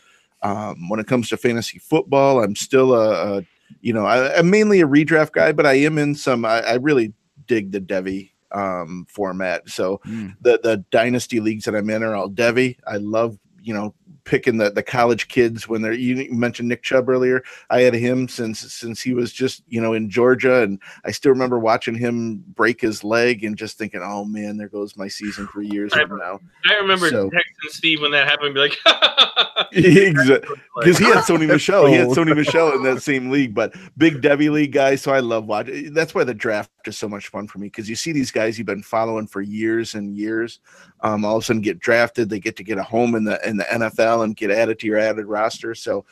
Um, 0.41 0.87
when 0.89 0.99
it 0.99 1.07
comes 1.07 1.29
to 1.29 1.37
fantasy 1.37 1.79
football, 1.79 2.43
I'm 2.43 2.55
still 2.55 2.93
a, 2.93 3.37
a 3.39 3.45
you 3.81 3.93
know 3.93 4.05
I, 4.05 4.37
I'm 4.37 4.49
mainly 4.49 4.81
a 4.81 4.87
redraft 4.87 5.33
guy, 5.33 5.51
but 5.51 5.65
I 5.65 5.73
am 5.73 5.97
in 5.97 6.15
some. 6.15 6.45
I, 6.45 6.61
I 6.61 6.73
really 6.75 7.13
dig 7.45 7.71
the 7.71 7.81
Devy 7.81 8.31
um, 8.51 9.05
format. 9.09 9.69
So 9.69 10.01
Mm. 10.07 10.35
the 10.41 10.59
the 10.63 10.77
dynasty 10.91 11.39
leagues 11.39 11.65
that 11.65 11.75
I'm 11.75 11.89
in 11.89 12.03
are 12.03 12.15
all 12.15 12.29
Devy. 12.29 12.77
I 12.87 12.97
love 12.97 13.37
you 13.61 13.73
know 13.73 13.93
picking 14.29 14.57
the 14.57 14.69
the 14.69 14.83
college 14.83 15.27
kids 15.27 15.67
when 15.67 15.81
they're 15.81 15.91
you 15.91 16.31
mentioned 16.31 16.69
Nick 16.69 16.83
Chubb 16.83 17.09
earlier. 17.09 17.43
I 17.71 17.81
had 17.81 17.95
him 17.95 18.27
since 18.27 18.59
since 18.59 19.01
he 19.01 19.13
was 19.13 19.33
just 19.33 19.63
you 19.67 19.81
know 19.81 19.93
in 19.93 20.09
Georgia, 20.09 20.61
and 20.61 20.79
I 21.03 21.11
still 21.11 21.31
remember 21.31 21.57
watching 21.57 21.95
him 21.95 22.43
break 22.55 22.79
his 22.79 23.03
leg 23.03 23.43
and 23.43 23.57
just 23.57 23.77
thinking, 23.77 24.01
oh 24.03 24.23
man, 24.25 24.57
there 24.57 24.69
goes 24.69 24.95
my 24.95 25.07
season 25.07 25.47
three 25.47 25.67
years 25.67 25.93
from 25.93 26.17
now. 26.17 26.39
I 26.69 26.75
remember 26.75 27.09
So- 27.09 27.29
texting 27.29 27.69
Steve 27.71 28.01
when 28.01 28.11
that 28.11 28.27
happened, 28.27 28.53
be 28.53 28.59
like, 28.59 28.77
Because 29.71 30.97
he 30.97 31.05
had 31.05 31.23
Sony 31.23 31.47
Michelle, 31.47 31.85
he 31.85 31.93
had. 31.95 32.07
Oh. 32.07 32.13
Sony 32.13 32.35
Michel 32.35 32.73
in 32.73 32.83
that 32.83 33.01
same 33.01 33.29
league, 33.29 33.53
but 33.53 33.73
big 33.97 34.21
Devy 34.21 34.49
league 34.51 34.71
guy. 34.71 34.95
So 34.95 35.11
I 35.11 35.19
love 35.19 35.45
watching. 35.45 35.93
That's 35.93 36.13
why 36.15 36.23
the 36.23 36.33
draft 36.33 36.69
is 36.85 36.97
so 36.97 37.09
much 37.09 37.27
fun 37.27 37.47
for 37.47 37.57
me 37.59 37.67
because 37.67 37.89
you 37.89 37.95
see 37.95 38.11
these 38.11 38.31
guys 38.31 38.57
you've 38.57 38.67
been 38.67 38.83
following 38.83 39.27
for 39.27 39.41
years 39.41 39.95
and 39.95 40.15
years. 40.15 40.59
Um, 41.01 41.23
all 41.23 41.37
of 41.37 41.43
a 41.43 41.45
sudden 41.45 41.61
get 41.61 41.79
drafted, 41.79 42.29
they 42.29 42.39
get 42.39 42.55
to 42.57 42.63
get 42.63 42.77
a 42.77 42.83
home 42.83 43.15
in 43.15 43.23
the 43.23 43.47
in 43.47 43.57
the 43.57 43.63
NFL 43.63 44.23
and 44.23 44.35
get 44.35 44.51
added 44.51 44.79
to 44.79 44.87
your 44.87 44.97
added 44.97 45.25
roster. 45.25 45.73
So 45.73 46.05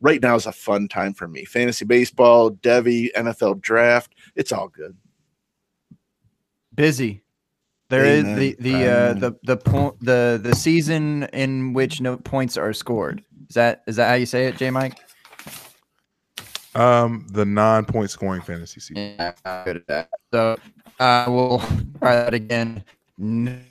right 0.00 0.20
now 0.22 0.34
is 0.34 0.46
a 0.46 0.52
fun 0.52 0.88
time 0.88 1.14
for 1.14 1.28
me. 1.28 1.44
Fantasy 1.44 1.84
baseball, 1.84 2.50
Devy, 2.50 3.12
NFL 3.14 3.60
draft, 3.60 4.14
it's 4.34 4.52
all 4.52 4.68
good. 4.68 4.96
Busy. 6.74 7.22
There 7.90 8.04
is 8.04 8.24
Amen. 8.24 8.38
the 8.38 8.56
the 8.60 8.86
uh, 8.86 9.12
the 9.14 9.32
the 9.42 9.56
point 9.56 9.96
the 10.00 10.40
the 10.40 10.54
season 10.54 11.24
in 11.32 11.72
which 11.72 12.00
no 12.00 12.16
points 12.16 12.56
are 12.56 12.72
scored. 12.72 13.24
Is 13.48 13.54
that 13.54 13.82
is 13.88 13.96
that 13.96 14.08
how 14.08 14.14
you 14.14 14.26
say 14.26 14.46
it, 14.46 14.56
J 14.56 14.70
Mike? 14.70 14.96
Um, 16.76 17.26
the 17.32 17.44
non-point 17.44 18.10
scoring 18.10 18.42
fantasy 18.42 18.78
season. 18.78 19.16
Yeah, 19.18 19.32
I'm 19.44 19.64
good 19.64 19.76
at 19.78 19.86
that. 19.88 20.08
So 20.32 20.56
uh, 21.00 21.24
we'll 21.26 21.58
try 21.98 22.14
that 22.14 22.32
again 22.32 22.84
n- 23.20 23.64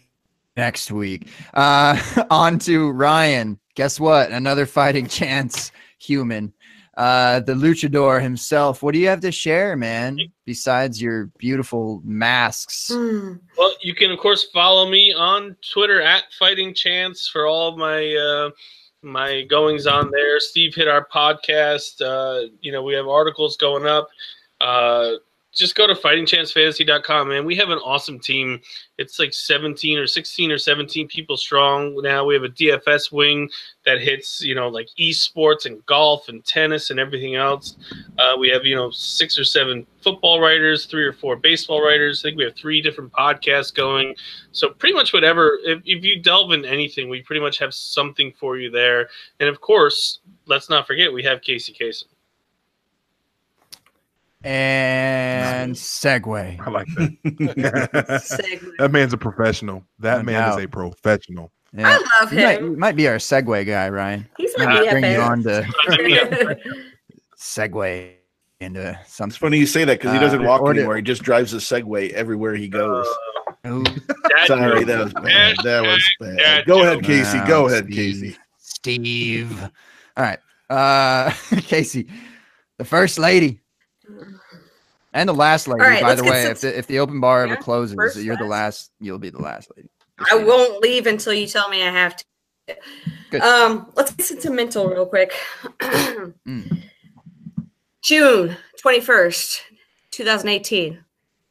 next 0.60 0.91
week. 0.91 1.30
Uh, 1.53 1.98
on 2.30 2.60
to 2.60 2.91
Ryan. 2.91 3.57
Guess 3.76 3.99
what? 3.99 4.31
Another 4.31 4.65
fighting 4.65 5.07
chance 5.19 5.72
human. 5.98 6.53
Uh, 6.98 7.40
the 7.40 7.53
luchador 7.53 8.22
himself. 8.22 8.84
What 8.84 8.94
do 8.94 8.99
you 8.99 9.07
have 9.07 9.22
to 9.22 9.31
share, 9.31 9.77
man? 9.77 10.19
Besides 10.45 11.02
your 11.02 11.27
beautiful 11.38 12.02
masks. 12.03 12.91
Hmm. 12.94 13.36
Well, 13.57 13.72
you 13.81 13.95
can 13.95 14.11
of 14.11 14.19
course 14.19 14.49
follow 14.53 14.90
me 14.90 15.14
on 15.14 15.56
Twitter 15.73 16.02
at 16.02 16.23
Fighting 16.38 16.73
Chance 16.73 17.30
for 17.30 17.48
all 17.48 17.69
of 17.69 17.77
my 17.77 18.14
uh, 18.15 18.49
my 19.02 19.44
goings 19.44 19.88
on 19.88 20.11
there. 20.11 20.41
Steve 20.41 20.76
hit 20.76 20.90
our 20.90 21.06
podcast. 21.06 22.02
Uh, 22.02 22.49
you 22.60 22.73
know, 22.73 22.84
we 22.84 22.95
have 22.95 23.07
articles 23.07 23.56
going 23.56 23.86
up. 23.86 24.10
Uh, 24.60 25.14
just 25.60 25.76
go 25.76 25.86
to 25.86 25.94
fightingchancefantasy.com, 25.94 27.30
man. 27.30 27.45
We 27.45 27.56
have 27.57 27.69
an 27.69 27.80
awesome 27.80 28.19
team. 28.19 28.61
It's 28.98 29.19
like 29.19 29.34
17 29.34 29.99
or 29.99 30.07
16 30.07 30.52
or 30.52 30.57
17 30.57 31.07
people 31.07 31.38
strong 31.38 32.02
now. 32.02 32.26
We 32.26 32.34
have 32.34 32.44
a 32.44 32.49
DFS 32.49 33.11
wing 33.11 33.49
that 33.86 34.02
hits, 34.02 34.41
you 34.41 34.56
know, 34.56 34.69
like 34.69 34.88
esports 34.99 35.65
and 35.65 35.86
golf 35.86 36.30
and 36.30 36.44
tennis 36.45 36.90
and 36.90 36.99
everything 36.99 37.36
else. 37.36 37.76
Uh, 38.18 38.36
we 38.40 38.49
have, 38.49 38.65
you 38.65 38.76
know, 38.76 38.90
six 38.90 39.38
or 39.38 39.44
seven 39.44 39.86
football 40.02 40.40
writers, 40.40 40.86
three 40.86 41.03
or 41.03 41.14
four 41.14 41.36
baseball 41.36 41.84
writers. 41.84 42.22
I 42.22 42.30
think 42.30 42.38
we 42.38 42.45
have 42.45 42.56
three 42.56 42.81
different 42.81 43.11
podcasts 43.11 43.73
going. 43.73 44.15
So 44.53 44.69
pretty 44.69 44.95
much 44.95 45.14
whatever, 45.14 45.60
if, 45.64 45.81
if 45.86 46.03
you 46.03 46.22
delve 46.22 46.53
in 46.53 46.65
anything, 46.65 47.10
we 47.10 47.22
pretty 47.22 47.41
much 47.41 47.60
have 47.60 47.73
something 47.73 48.34
for 48.40 48.57
you 48.57 48.72
there. 48.72 49.10
And 49.40 49.49
of 49.49 49.61
course, 49.61 50.19
let's 50.45 50.69
not 50.69 50.88
forget 50.88 51.11
we 51.11 51.23
have 51.23 51.41
Kacey 51.41 51.77
Kasem. 51.77 52.06
And 54.44 55.74
segue. 55.76 56.60
I 56.60 56.70
like 56.70 56.88
that. 56.95 58.22
Segment. 58.24 58.74
that 58.80 58.91
man's 58.91 59.14
a 59.14 59.18
professional. 59.18 59.84
That 59.99 60.18
No 60.20 60.24
man 60.24 60.41
doubt. 60.41 60.60
is 60.60 60.66
a 60.66 60.68
professional. 60.70 61.52
Yeah. 61.74 61.88
I 61.90 62.22
love 62.24 62.34
You 62.34 62.40
might, 62.45 62.60
him. 62.60 62.72
you 62.72 62.78
might 62.78 62.95
be 62.95 63.07
our 63.07 63.18
segue 63.18 63.66
guy, 63.68 63.90
Ryan. 63.90 64.28
He's 64.38 64.57
my 64.57 64.66
Uh, 64.66 64.91
Bring 64.91 65.03
you 65.03 65.10
BFF. 65.11 65.30
on 65.30 65.44
to 65.44 65.68
Yeah. 66.07 66.53
segue 67.38 68.11
into 68.61 68.98
It's 69.02 69.14
something. 69.14 69.38
funny 69.38 69.57
you 69.57 69.66
say 69.68 69.84
that 69.86 69.99
because 69.99 70.11
he 70.14 70.18
Uh, 70.18 70.22
doesn't 70.22 70.44
walk 70.44 70.61
or 70.61 70.74
the- 70.74 70.80
anymore. 70.80 70.95
He 70.95 71.02
just 71.02 71.22
drives 71.22 71.53
a 71.53 71.57
Segway 71.57 72.11
everywhere 72.11 72.56
he 72.56 72.68
goes. 72.70 73.07
Ooh. 73.68 73.84
Dad 73.84 74.48
Sorry, 74.48 74.84
that 74.86 74.99
was 75.03 75.14
bad. 75.14 75.57
That 75.64 75.82
was 75.84 76.11
bad. 76.20 76.66
Go 76.66 76.82
ahead, 76.82 76.99
Kacey. 76.99 77.40
Wow, 77.41 77.48
Go 77.48 77.68
ahead, 77.68 77.86
Steve. 77.91 78.16
Kacey. 78.16 78.38
Steve. 78.57 79.61
All 80.18 80.24
right. 80.24 80.40
Uh 80.70 81.30
Kacey, 81.68 82.10
the 82.78 82.86
first 82.86 83.20
lady. 83.20 83.60
And 85.14 85.27
the 85.27 85.34
last 85.34 85.68
lady, 85.68 85.81
right, 85.81 86.02
by 86.02 86.15
the 86.15 86.23
way. 86.23 86.44
some- 86.44 86.52
If 86.52 86.61
the 86.61 86.77
if 86.77 86.88
the 86.88 86.99
open 86.99 87.19
bar 87.19 87.44
ever 87.44 87.53
Yeah, 87.53 87.60
closes, 87.60 87.95
first, 87.95 88.18
you're 88.18 88.38
the 88.38 88.45
last. 88.45 88.91
you'll 88.99 89.18
be 89.19 89.30
the 89.31 89.41
last 89.41 89.72
lady. 89.76 89.90
I 90.30 90.36
won't 90.36 90.81
leave 90.81 91.07
until 91.07 91.34
you 91.34 91.48
tell 91.48 91.69
me 91.69 91.81
I 91.81 91.90
have 91.90 92.15
to. 92.18 92.26
Good. 93.31 93.41
Um, 93.41 93.91
let's 93.95 94.11
get 94.11 94.26
sentimental 94.26 94.88
real 94.88 95.06
quick. 95.06 95.34
Mm. 96.45 96.84
June 98.02 98.56
21st, 98.84 99.60
2018. 100.11 101.03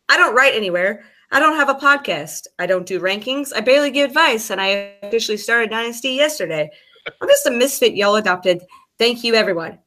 I 0.09 0.17
don't 0.17 0.35
write 0.35 0.55
anywhere. 0.55 1.05
I 1.31 1.41
don't 1.41 1.57
have 1.57 1.69
a 1.69 1.75
podcast. 1.75 2.47
I 2.59 2.67
don't 2.67 2.87
do 2.87 3.01
rankings. 3.01 3.53
I 3.55 3.61
barely 3.61 3.91
give 3.91 4.09
advice, 4.11 4.51
and 4.51 4.61
I 4.61 4.95
officially 5.03 5.37
started 5.37 5.71
Dynasty 5.71 6.11
yesterday. 6.11 6.71
I'm 7.21 7.29
just 7.29 7.47
a 7.47 7.51
misfit 7.51 7.95
y'all 7.95 8.17
adopted. 8.17 8.63
Thank 8.99 9.25
you, 9.25 9.35
everyone. 9.35 9.79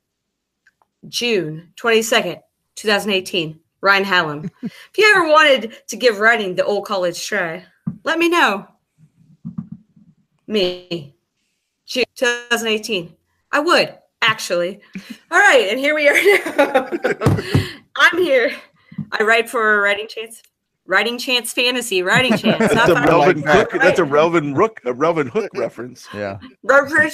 June 1.07 1.73
22nd, 1.81 2.39
2018. 2.75 3.59
Ryan 3.81 4.03
Hallam. 4.03 4.51
if 4.61 4.97
you 4.97 5.11
ever 5.15 5.27
wanted 5.27 5.75
to 5.87 5.95
give 5.95 6.19
writing 6.19 6.55
the 6.55 6.63
old 6.63 6.85
college 6.85 7.25
try, 7.25 7.65
let 8.03 8.19
me 8.19 8.29
know. 8.29 8.67
Me. 10.47 11.15
June 11.85 12.05
2018. 12.15 13.15
I 13.51 13.59
would, 13.59 13.97
actually. 14.21 14.79
All 15.31 15.39
right, 15.39 15.67
and 15.69 15.79
here 15.79 15.95
we 15.95 16.07
are 16.07 16.13
now. 16.13 16.89
I'm 17.97 18.17
here. 18.17 18.51
I 19.11 19.23
write 19.23 19.49
for 19.49 19.81
Writing 19.81 20.07
Chance. 20.07 20.43
Writing 20.85 21.17
Chance 21.17 21.53
Fantasy, 21.53 22.01
Writing 22.01 22.37
Chance. 22.37 22.73
That's 22.73 22.89
a 22.89 22.93
Not 22.93 23.07
Relvin. 23.07 23.43
Hook. 23.45 23.71
That's 23.81 23.99
a 23.99 24.03
Relvin 24.03 24.55
Rook, 24.55 24.81
a 24.85 24.93
Relvin 24.93 25.29
Hook 25.29 25.51
reference. 25.55 26.07
Yeah. 26.13 26.39
Writing 26.63 27.11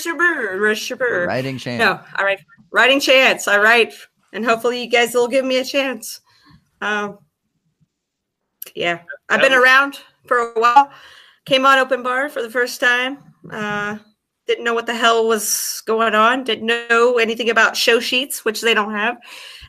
Writing 1.28 1.58
chance. 1.58 1.80
No, 1.80 2.00
I 2.16 2.24
write 2.24 2.40
Writing 2.72 3.00
Chance. 3.00 3.48
I 3.48 3.58
write, 3.60 3.94
and 4.34 4.46
hopefully 4.46 4.84
you 4.84 4.90
guys 4.90 5.14
will 5.14 5.28
give 5.28 5.46
me 5.46 5.58
a 5.58 5.66
chance. 5.66 6.22
Um, 6.82 7.20
yeah, 8.76 9.02
I've 9.30 9.42
been 9.42 9.54
around 9.54 10.00
for 10.26 10.38
a 10.38 10.60
while. 10.60 10.92
Came 11.46 11.66
on 11.66 11.80
Open 11.80 12.04
Bar 12.04 12.30
for 12.30 12.42
the 12.42 12.50
first 12.50 12.80
time. 12.80 13.20
Uh, 13.50 13.98
didn't 14.46 14.64
know 14.64 14.74
what 14.74 14.86
the 14.86 14.96
hell 14.96 15.28
was 15.28 15.82
going 15.86 16.16
on. 16.16 16.44
Didn't 16.44 16.66
know 16.66 17.18
anything 17.18 17.50
about 17.50 17.78
show 17.78 18.00
sheets, 18.00 18.46
which 18.46 18.62
they 18.62 18.74
don't 18.74 18.94
have. 18.94 19.18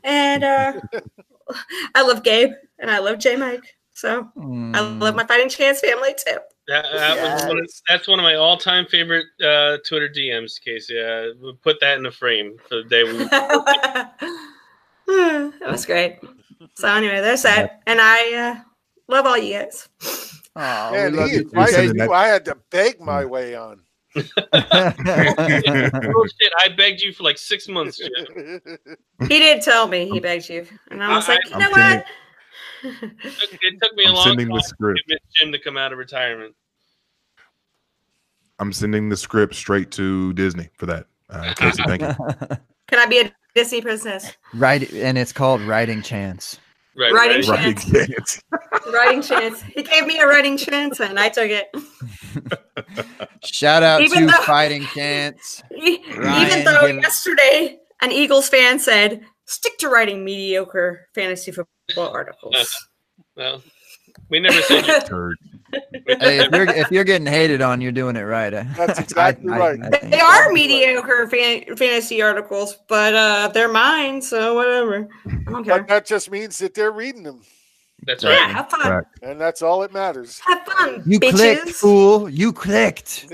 And 0.05 0.45
uh, 0.45 0.81
I 1.95 2.03
love 2.03 2.23
Gabe 2.23 2.51
and 2.79 2.91
I 2.91 2.99
love 2.99 3.19
J 3.19 3.37
Mike. 3.37 3.77
So 3.93 4.31
I 4.37 4.81
love 4.81 5.17
my 5.17 5.25
Fighting 5.25 5.49
Chance 5.49 5.81
family 5.81 6.15
too. 6.17 6.39
That, 6.69 6.85
that 6.93 7.33
was 7.35 7.45
one 7.47 7.59
of, 7.59 7.71
that's 7.89 8.07
one 8.07 8.19
of 8.19 8.25
my 8.25 8.35
all-time 8.35 8.85
favorite 8.87 9.25
uh, 9.43 9.79
Twitter 9.89 10.09
DMs, 10.09 10.61
Kacey. 10.65 11.01
Uh, 11.01 11.35
we'll 11.41 11.55
put 11.55 11.81
that 11.81 11.97
in 11.99 12.05
a 12.05 12.13
frame 12.13 12.57
for 12.69 12.83
the 12.83 12.85
day 12.85 13.05
we. 13.05 13.19
that 15.07 15.71
was 15.71 15.87
great. 15.87 16.19
So 16.75 16.89
anyway, 16.89 17.21
there's 17.23 17.43
that, 17.43 17.81
and 17.87 18.01
I 18.03 18.35
uh, 18.35 18.57
love 19.09 19.25
all 19.27 19.39
you 19.39 19.55
guys. 19.59 19.89
Aw, 20.57 20.91
Man, 20.93 21.15
love 21.17 21.29
he 21.31 21.37
you 21.37 21.41
invited 21.43 21.97
you. 21.97 22.13
I 22.13 22.27
had 22.27 22.45
to 22.45 22.57
beg 22.71 23.01
my 23.13 23.25
way 23.25 23.55
on. 23.55 23.81
oh 24.17 24.23
shit! 26.41 26.53
I 26.59 26.69
begged 26.77 27.01
you 27.01 27.13
for 27.13 27.23
like 27.23 27.39
six 27.39 27.69
months. 27.69 27.99
Jim. 27.99 28.61
He 29.23 29.39
did 29.39 29.63
tell 29.63 29.87
me 29.89 30.11
he 30.11 30.19
begged 30.21 30.51
you, 30.51 30.67
and 30.91 31.03
I 31.03 31.15
was 31.15 31.29
I- 31.29 31.35
like, 31.35 31.45
you 31.49 31.55
I'm 31.55 31.61
know 31.61 31.73
sending- 31.73 31.99
what? 32.01 32.07
It 32.83 32.93
took, 33.23 33.59
it 33.63 33.79
took 33.83 33.95
me 33.97 34.05
a 34.05 34.09
I'm 34.09 34.15
long 34.15 34.25
sending 34.25 34.49
time 34.49 34.57
the 34.57 34.63
to 34.63 34.69
script. 34.69 35.01
convince 35.07 35.23
Jim 35.35 35.53
to 35.53 35.59
come 35.59 35.77
out 35.77 35.93
of 35.93 35.99
retirement. 35.99 36.55
I'm 38.59 38.73
sending 38.73 39.09
the 39.09 39.17
script 39.17 39.55
straight 39.55 39.91
to 39.93 40.33
Disney 40.35 40.69
for 40.77 40.87
that. 40.87 41.07
Uh, 41.31 41.55
Kacey, 41.57 41.85
thank 41.87 42.03
you. 42.03 42.57
Can 42.89 42.99
I 42.99 43.07
be 43.07 43.21
a 43.21 43.33
Disney 43.55 43.81
princess? 43.83 44.37
right, 44.55 44.91
and 44.95 45.17
it's 45.19 45.33
called 45.33 45.61
writing 45.63 46.03
chance. 46.03 46.59
Right, 46.97 47.13
Writing 47.13 47.49
right. 47.49 47.77
Chance. 47.77 47.93
Right, 47.93 48.09
yes. 48.09 48.43
Writing 48.93 49.23
chance. 49.23 49.63
He 49.63 49.85
gave 49.85 50.05
me 50.07 50.19
a 50.19 50.27
writing 50.27 50.57
chance, 50.57 50.99
and 51.01 51.17
I 51.21 51.29
took 51.29 51.49
it. 51.49 51.69
Shout 53.45 53.85
out 53.85 54.01
Even 54.03 54.23
to 54.23 54.27
though- 54.27 54.43
fighting 54.43 54.85
chance. 54.87 55.63
E- 55.81 56.01
Ryan 56.17 56.47
Even 56.51 56.65
though 56.65 56.87
yesterday 56.87 57.79
an 58.03 58.11
Eagles 58.11 58.49
fan 58.49 58.81
said, 58.81 59.25
"Stick 59.45 59.79
to 59.79 59.89
writing 59.89 60.25
mediocre 60.25 61.07
fantasy 61.15 61.53
football 61.53 61.69
articles." 61.97 62.55
Well, 63.37 63.63
we 64.31 64.41
never 64.41 64.61
said 64.63 64.85
you. 64.87 65.01
Turd. 65.07 65.37
Hey, 66.09 66.39
if 66.41 66.51
you're 66.53 66.69
if 66.71 66.91
you're 66.91 67.05
getting 67.05 67.27
hated 67.27 67.61
on, 67.63 67.81
you're 67.81 67.93
doing 67.93 68.17
it 68.17 68.23
right. 68.23 68.53
I- 68.53 68.63
That's 68.77 68.99
exactly 68.99 69.49
right. 69.49 69.79
think- 69.81 70.11
They 70.11 70.19
are 70.19 70.51
mediocre 70.53 71.29
fan- 71.29 71.77
fantasy 71.77 72.21
articles, 72.23 72.79
but 72.89 73.15
uh, 73.15 73.49
they're 73.55 73.69
mine, 73.71 74.21
so 74.23 74.55
whatever. 74.55 75.09
I 75.27 75.51
don't 75.51 75.65
care. 75.65 75.79
But 75.79 75.89
that 75.89 76.07
just 76.07 76.31
means 76.33 76.59
that 76.59 76.75
they're 76.75 76.91
reading 76.91 77.23
them, 77.23 77.43
That's 78.07 78.25
right. 78.25 78.33
Yeah, 78.33 78.49
have 78.49 78.71
fun. 78.71 78.91
Right. 78.91 79.05
and 79.23 79.41
that's 79.41 79.63
all 79.63 79.81
that 79.81 79.93
matters. 79.93 80.41
Have 80.47 80.65
fun, 80.67 81.03
You 81.07 81.21
bitches. 81.21 81.33
clicked, 81.35 81.69
fool. 81.71 82.29
You 82.29 82.53
clicked. 82.53 83.27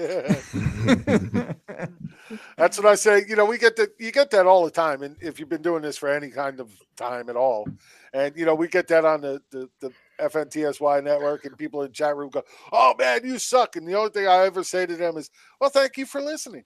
That's 2.57 2.79
what 2.79 2.87
I 2.87 2.95
say. 2.95 3.25
You 3.29 3.37
know, 3.37 3.45
we 3.45 3.59
get 3.59 3.77
that. 3.77 3.91
You 3.99 4.11
get 4.13 4.31
that 4.33 4.47
all 4.47 4.65
the 4.65 4.71
time, 4.71 5.03
and 5.03 5.17
if 5.21 5.39
you've 5.39 5.49
been 5.49 5.63
doing 5.63 5.83
this 5.83 5.97
for 5.97 6.09
any 6.09 6.31
kind 6.31 6.59
of 6.61 6.71
time 6.97 7.29
at 7.29 7.37
all, 7.37 7.69
and 8.15 8.35
you 8.37 8.47
know, 8.47 8.55
we 8.55 8.69
get 8.69 8.89
that 8.89 9.05
on 9.05 9.21
the 9.21 9.43
the, 9.51 9.69
the 9.81 9.91
FNTSY 10.21 11.03
network, 11.03 11.45
and 11.45 11.59
people 11.59 11.83
in 11.83 11.93
chat 11.93 12.17
room 12.17 12.31
go, 12.31 12.43
"Oh 12.73 12.95
man, 12.99 13.21
you 13.25 13.39
suck," 13.39 13.77
and 13.77 13.87
the 13.87 13.95
only 13.95 14.11
thing 14.11 14.29
I 14.29 14.47
ever 14.47 14.63
say 14.63 14.87
to 14.87 14.97
them 14.97 15.17
is, 15.17 15.31
"Well, 15.61 15.71
thank 15.71 15.97
you 15.99 16.07
for 16.07 16.23
listening." 16.23 16.65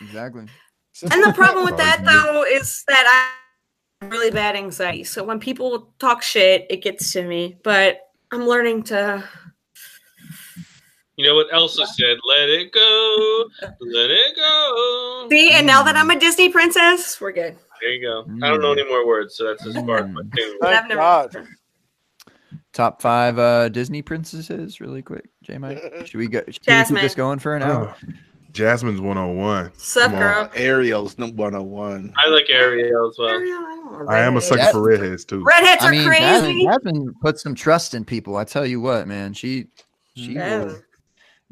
Exactly. 0.00 0.46
Simple 0.92 1.18
And 1.18 1.26
the 1.26 1.34
problem 1.34 1.64
with 1.64 1.76
that 1.76 2.02
though 2.04 2.44
is 2.44 2.84
that 2.88 3.04
I 3.06 4.04
have 4.04 4.12
really 4.12 4.30
bad 4.30 4.56
anxiety. 4.56 5.04
So 5.04 5.24
when 5.24 5.40
people 5.40 5.92
talk 5.98 6.22
shit, 6.22 6.66
it 6.70 6.82
gets 6.82 7.12
to 7.12 7.26
me. 7.26 7.58
But 7.64 8.00
I'm 8.30 8.46
learning 8.46 8.84
to 8.84 9.24
You 11.16 11.26
know 11.26 11.34
what 11.34 11.48
Elsa 11.52 11.84
said? 11.86 12.16
Let 12.24 12.48
it 12.48 12.72
go. 12.72 13.46
Let 13.80 14.10
it 14.10 14.36
go. 14.36 15.26
see. 15.30 15.50
And 15.50 15.66
now 15.66 15.82
that 15.82 15.96
I'm 15.96 16.10
a 16.10 16.18
Disney 16.18 16.48
princess, 16.48 17.20
we're 17.20 17.32
good. 17.32 17.56
There 17.80 17.90
you 17.90 18.02
go. 18.02 18.24
I 18.46 18.50
don't 18.50 18.60
know 18.60 18.72
any 18.72 18.86
more 18.88 19.06
words, 19.06 19.36
so 19.36 19.44
that's 19.46 19.66
as 19.66 19.74
far 19.74 19.98
as 19.98 20.08
my 20.10 20.20
I've 20.20 20.30
Thank 20.60 20.88
never- 20.88 20.94
God. 21.00 21.46
Top 22.72 23.02
five 23.02 23.38
uh, 23.38 23.68
Disney 23.68 24.00
princesses, 24.00 24.80
really 24.80 25.02
quick. 25.02 25.28
J 25.42 25.58
Mike, 25.58 25.82
should 26.06 26.18
we 26.18 26.28
go? 26.28 26.38
Should 26.40 26.46
we 26.46 26.52
keep 26.52 26.62
Jasmine. 26.62 27.02
this 27.02 27.14
going 27.16 27.38
for 27.40 27.56
an 27.56 27.62
hour? 27.64 27.96
Oh, 28.00 28.08
Jasmine's 28.52 29.00
101. 29.00 29.72
Sup, 29.76 30.04
Come 30.04 30.14
on. 30.14 30.20
girl? 30.20 30.50
Ariel's 30.54 31.18
no 31.18 31.26
101. 31.28 32.12
I 32.16 32.28
like 32.28 32.46
Ariel 32.50 33.08
as 33.10 33.16
well. 33.18 34.06
I 34.08 34.18
am 34.20 34.36
a 34.36 34.40
sucker 34.40 34.60
Jas- 34.62 34.72
for 34.72 34.82
redheads 34.82 35.24
too. 35.24 35.42
Redheads 35.44 35.82
are 35.84 35.88
I 35.88 35.90
mean, 35.90 36.06
crazy. 36.06 36.20
Jasmine, 36.22 36.64
Jasmine 36.64 37.14
put 37.20 37.38
some 37.40 37.54
trust 37.54 37.94
in 37.94 38.04
people. 38.04 38.36
I 38.36 38.44
tell 38.44 38.66
you 38.66 38.80
what, 38.80 39.08
man, 39.08 39.32
she 39.34 39.66
she 40.16 40.34
Yeah. 40.34 40.64
will 40.64 40.76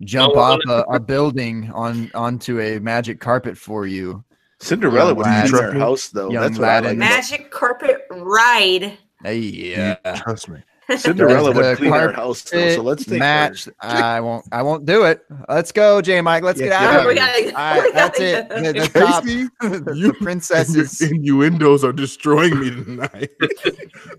jump 0.00 0.34
Oh, 0.36 0.40
off 0.40 0.60
a, 0.68 0.84
a 0.94 1.00
building 1.00 1.70
on 1.74 2.10
onto 2.14 2.60
a 2.60 2.78
magic 2.78 3.18
carpet 3.20 3.58
for 3.58 3.86
you. 3.86 4.24
Cinderella 4.60 5.08
Young 5.08 5.16
would 5.16 5.26
lad. 5.26 5.50
be 5.50 5.56
in 5.56 5.62
her 5.62 5.72
house 5.78 6.08
though. 6.08 6.30
Young 6.30 6.42
That's 6.42 6.58
what 6.58 6.68
I 6.68 6.80
like. 6.80 6.98
Magic 6.98 7.50
carpet 7.50 8.06
ride. 8.10 8.98
Hey, 9.22 9.38
yeah. 9.38 9.94
Trust 10.16 10.48
me. 10.48 10.58
Cinderella 10.96 11.52
The 11.52 11.60
would 11.60 11.76
clean 11.76 11.92
her 11.92 12.12
house 12.12 12.42
though. 12.42 12.74
So 12.76 12.82
let's 12.82 13.04
take 13.04 13.18
match. 13.18 13.66
her. 13.66 13.72
I 13.80 14.20
won't. 14.20 14.46
I 14.50 14.62
won't 14.62 14.86
do 14.86 15.04
it. 15.04 15.20
Let's 15.48 15.70
go, 15.70 16.00
J 16.00 16.20
Mike. 16.22 16.42
Let's 16.42 16.58
Yeah, 16.60 16.68
get 16.68 16.80
get 16.80 16.82
out 16.82 16.94
out 16.94 17.00
of 17.00 17.06
here. 17.06 17.14
gotta- 17.14 17.46
All 17.46 17.52
right, 17.80 17.82
we 17.84 17.92
gotta 17.92 18.24
it. 18.24 18.48
go. 18.48 18.62
The, 18.62 18.72
the 18.72 18.88
top, 19.00 19.24
Kacey, 19.24 19.48
the, 19.60 19.68
you- 19.68 19.80
the 19.80 19.92
Your 19.96 20.14
princesses. 20.14 21.00
innuendos 21.02 21.84
are 21.84 21.92
destroying 21.92 22.58
me 22.58 22.70
tonight. 22.70 23.30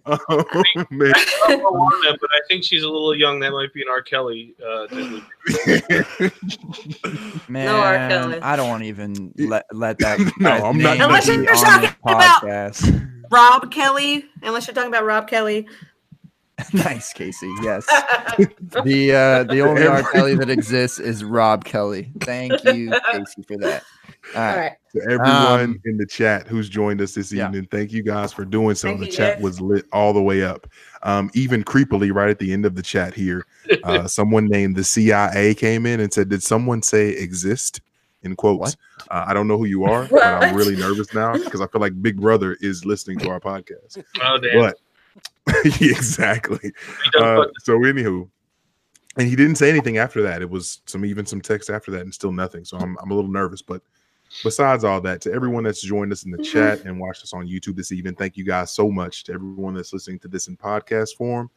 oh 0.06 0.64
man. 0.92 1.14
but 1.48 2.30
I 2.32 2.42
think 2.48 2.64
she's 2.64 2.84
a 2.84 2.88
little 2.90 3.16
young. 3.16 3.40
That 3.40 3.52
might 3.52 3.74
be 3.74 3.82
an 3.82 3.88
R. 3.90 4.02
Kelly. 4.02 4.54
Uh, 4.64 4.88
Disney. 4.88 5.24
Man, 7.48 7.68
R. 7.76 7.94
Kelly. 8.10 8.40
I 8.42 8.56
don't 8.56 8.70
want 8.70 8.84
to 8.84 8.88
even 8.90 9.34
let 9.38 9.66
let 9.74 9.98
that. 10.00 10.20
No, 10.40 10.50
guy's 10.50 10.64
I'm 10.64 10.78
not 10.78 11.00
Unless 11.00 11.28
you're 11.28 11.46
talking 11.46 11.90
about- 12.04 12.82
Rob 13.32 13.72
Kelly, 13.72 14.26
unless 14.42 14.66
you're 14.66 14.74
talking 14.74 14.90
about 14.90 15.06
Rob 15.06 15.28
Kelly. 15.28 15.68
nice, 16.74 17.14
Kacey. 17.14 17.52
Yes, 17.64 17.86
the 18.84 19.14
uh, 19.14 19.44
the 19.52 19.62
only 19.62 19.86
R. 19.88 20.04
Kelly 20.12 20.36
that 20.36 20.50
exists 20.50 21.00
is 21.00 21.24
Rob 21.24 21.64
Kelly. 21.66 22.12
Thank 22.22 22.64
you, 22.66 22.90
Kacey, 22.92 23.46
for 23.48 23.58
that. 23.58 23.84
All 24.36 24.42
All 24.42 24.48
right. 24.48 24.58
right. 24.58 24.72
To 24.94 25.02
everyone 25.04 25.62
Um, 25.62 25.82
in 25.86 25.98
the 25.98 26.06
chat 26.06 26.48
who's 26.48 26.68
joined 26.68 27.00
us 27.02 27.14
this 27.14 27.32
yeah. 27.32 27.46
evening, 27.48 27.68
thank 27.72 27.92
you 27.92 28.02
guys 28.04 28.34
for 28.34 28.44
doing 28.44 28.74
so. 28.76 28.88
Thank 28.90 29.02
the 29.02 29.08
chat 29.08 29.36
guys. 29.36 29.44
was 29.44 29.62
lit 29.62 29.86
all 29.94 30.14
the 30.14 30.22
way 30.22 30.44
up. 30.44 30.68
Um, 31.04 31.30
even 31.36 31.64
creepily, 31.64 32.14
right 32.14 32.30
at 32.30 32.40
the 32.40 32.52
end 32.52 32.66
of 32.66 32.76
the 32.76 32.82
chat 32.82 33.14
here, 33.14 33.46
uh, 33.84 34.08
someone 34.08 34.48
named 34.48 34.76
the 34.76 34.84
CIA 34.84 35.54
came 35.54 35.86
in 35.86 36.00
and 36.00 36.12
said, 36.12 36.30
"Did 36.30 36.44
someone 36.44 36.82
say 36.82 37.10
exist?" 37.10 37.82
In 38.24 38.36
quotes. 38.36 38.76
Uh, 39.10 39.24
I 39.28 39.34
don't 39.34 39.48
know 39.48 39.58
who 39.58 39.64
you 39.64 39.86
are, 39.86 40.06
but 40.12 40.22
I'm 40.22 40.54
What? 40.54 40.58
really 40.58 40.76
nervous 40.76 41.14
now 41.14 41.32
because 41.38 41.62
I 41.62 41.68
feel 41.68 41.80
like 41.80 42.02
Big 42.02 42.20
Brother 42.20 42.58
is 42.60 42.84
listening 42.84 43.18
to 43.20 43.30
our 43.30 43.40
podcast. 43.40 44.04
Oh 44.22 44.38
damn! 44.40 44.60
But 44.60 44.78
exactly. 45.82 46.72
Uh, 47.18 47.46
so 47.60 47.80
anywho, 47.80 48.30
and 49.18 49.28
he 49.28 49.36
didn't 49.36 49.56
say 49.56 49.70
anything 49.70 49.98
after 49.98 50.22
that. 50.22 50.42
It 50.42 50.50
was 50.50 50.82
some 50.86 51.04
even 51.06 51.26
some 51.26 51.42
text 51.42 51.70
after 51.70 51.92
that, 51.92 52.02
and 52.02 52.14
still 52.14 52.32
nothing. 52.32 52.64
So 52.66 52.78
I'm 52.78 52.98
I'm 53.02 53.12
a 53.12 53.16
little 53.16 53.32
nervous. 53.32 53.62
But 53.62 53.82
besides 54.44 54.84
all 54.84 55.02
that, 55.02 55.22
to 55.22 55.34
everyone 55.34 55.64
that's 55.64 55.82
joined 55.82 56.12
us 56.12 56.24
in 56.24 56.32
the 56.32 56.38
Mhm. 56.38 56.46
chat 56.46 56.86
and 56.86 57.00
watched 57.00 57.24
us 57.24 57.34
on 57.34 57.48
YouTube 57.48 57.76
this 57.76 57.92
evening, 57.92 58.16
thank 58.16 58.38
you 58.38 58.46
guys 58.46 58.72
so 58.72 58.90
much. 58.92 59.24
To 59.26 59.34
everyone 59.34 59.74
that's 59.74 59.94
listening 59.94 60.20
to 60.20 60.28
this 60.28 60.48
in 60.48 60.56
podcast 60.56 61.16
form, 61.18 61.50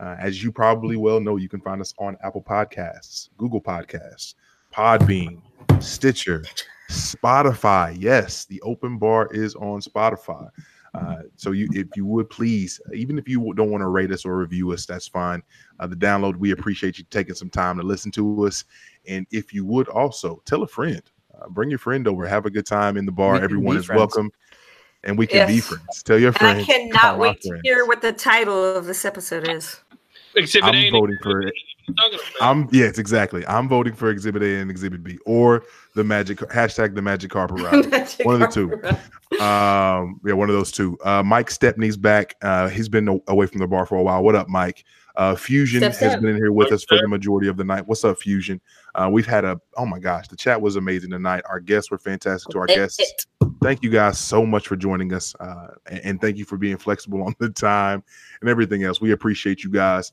uh, 0.00 0.16
as 0.18 0.42
you 0.42 0.50
probably 0.50 0.96
well 0.96 1.20
know, 1.20 1.36
you 1.36 1.48
can 1.48 1.60
find 1.60 1.80
us 1.80 1.94
on 1.98 2.16
Apple 2.24 2.42
Podcasts, 2.42 3.28
Google 3.36 3.60
Podcasts, 3.60 4.34
Podbean, 4.72 5.40
Stitcher, 5.80 6.42
Spotify. 6.90 7.96
Yes, 7.98 8.44
the 8.46 8.60
open 8.62 8.98
bar 8.98 9.28
is 9.32 9.54
on 9.54 9.80
Spotify. 9.80 10.48
Uh, 10.94 11.22
so 11.36 11.50
you, 11.50 11.68
if 11.72 11.88
you 11.96 12.06
would 12.06 12.30
please, 12.30 12.80
even 12.92 13.18
if 13.18 13.28
you 13.28 13.52
don't 13.54 13.70
want 13.70 13.82
to 13.82 13.88
rate 13.88 14.12
us 14.12 14.24
or 14.24 14.36
review 14.36 14.72
us, 14.72 14.86
that's 14.86 15.08
fine. 15.08 15.42
Uh, 15.80 15.86
the 15.86 15.96
download, 15.96 16.36
we 16.36 16.52
appreciate 16.52 16.98
you 16.98 17.04
taking 17.10 17.34
some 17.34 17.50
time 17.50 17.76
to 17.76 17.82
listen 17.82 18.10
to 18.12 18.46
us. 18.46 18.64
And 19.06 19.26
if 19.32 19.52
you 19.52 19.64
would 19.64 19.88
also 19.88 20.40
tell 20.44 20.62
a 20.62 20.68
friend, 20.68 21.02
uh, 21.40 21.48
bring 21.48 21.68
your 21.68 21.80
friend 21.80 22.06
over, 22.06 22.26
have 22.26 22.46
a 22.46 22.50
good 22.50 22.66
time 22.66 22.96
in 22.96 23.06
the 23.06 23.12
bar. 23.12 23.36
Everyone 23.36 23.76
is 23.76 23.86
friends. 23.86 23.98
welcome, 23.98 24.30
and 25.02 25.18
we 25.18 25.26
can 25.26 25.38
yes. 25.38 25.48
be 25.48 25.60
friends. 25.60 26.02
Tell 26.04 26.18
your 26.18 26.32
friends. 26.32 26.62
I 26.62 26.64
cannot 26.64 27.18
wait 27.18 27.40
to 27.40 27.58
hear 27.64 27.86
what 27.86 28.00
the 28.00 28.12
title 28.12 28.76
of 28.76 28.86
this 28.86 29.04
episode 29.04 29.48
is. 29.48 29.80
Exhibit 30.36 30.74
I'm 30.74 30.92
voting 30.92 31.18
for 31.22 31.42
it. 31.42 31.54
I'm 32.40 32.68
yes, 32.72 32.98
exactly. 32.98 33.46
I'm 33.46 33.68
voting 33.68 33.94
for 33.94 34.10
Exhibit 34.10 34.42
A 34.42 34.60
and 34.60 34.70
Exhibit 34.70 35.02
B, 35.02 35.18
or 35.26 35.64
the 35.94 36.04
magic 36.04 36.38
hashtag 36.38 36.94
the 36.94 37.02
magic 37.02 37.30
carpet 37.30 37.60
ride. 37.62 37.90
magic 37.90 38.26
one 38.26 38.40
of 38.40 38.40
the 38.40 38.46
two. 38.48 39.40
Um, 39.42 40.20
yeah, 40.24 40.32
one 40.34 40.48
of 40.48 40.54
those 40.54 40.72
two. 40.72 40.98
Uh, 41.04 41.22
Mike 41.22 41.50
Stepney's 41.50 41.96
back. 41.96 42.36
Uh, 42.42 42.68
he's 42.68 42.88
been 42.88 43.20
away 43.28 43.46
from 43.46 43.60
the 43.60 43.66
bar 43.66 43.86
for 43.86 43.96
a 43.96 44.02
while. 44.02 44.22
What 44.22 44.34
up, 44.34 44.48
Mike? 44.48 44.84
Uh, 45.16 45.36
Fusion 45.36 45.80
step, 45.92 45.94
has 46.10 46.20
been 46.20 46.30
in 46.30 46.36
here 46.36 46.50
with 46.50 46.72
us 46.72 46.82
for 46.82 46.98
the 46.98 47.06
majority 47.06 47.46
of 47.46 47.56
the 47.56 47.62
night. 47.62 47.86
What's 47.86 48.04
up, 48.04 48.18
Fusion? 48.18 48.60
Uh, 48.96 49.08
we've 49.12 49.26
had 49.26 49.44
a 49.44 49.60
oh 49.76 49.86
my 49.86 50.00
gosh, 50.00 50.26
the 50.26 50.36
chat 50.36 50.60
was 50.60 50.76
amazing 50.76 51.10
tonight. 51.10 51.44
Our 51.48 51.60
guests 51.60 51.90
were 51.90 51.98
fantastic. 51.98 52.50
To 52.50 52.58
our 52.58 52.66
guests, 52.66 53.26
thank 53.62 53.84
you 53.84 53.90
guys 53.90 54.18
so 54.18 54.44
much 54.44 54.66
for 54.66 54.74
joining 54.74 55.12
us, 55.12 55.34
uh, 55.38 55.68
and, 55.86 56.00
and 56.04 56.20
thank 56.20 56.36
you 56.36 56.44
for 56.44 56.56
being 56.56 56.76
flexible 56.76 57.22
on 57.26 57.34
the 57.38 57.50
time 57.50 58.02
and 58.40 58.50
everything 58.50 58.82
else. 58.82 59.00
We 59.00 59.12
appreciate 59.12 59.62
you 59.62 59.70
guys. 59.70 60.12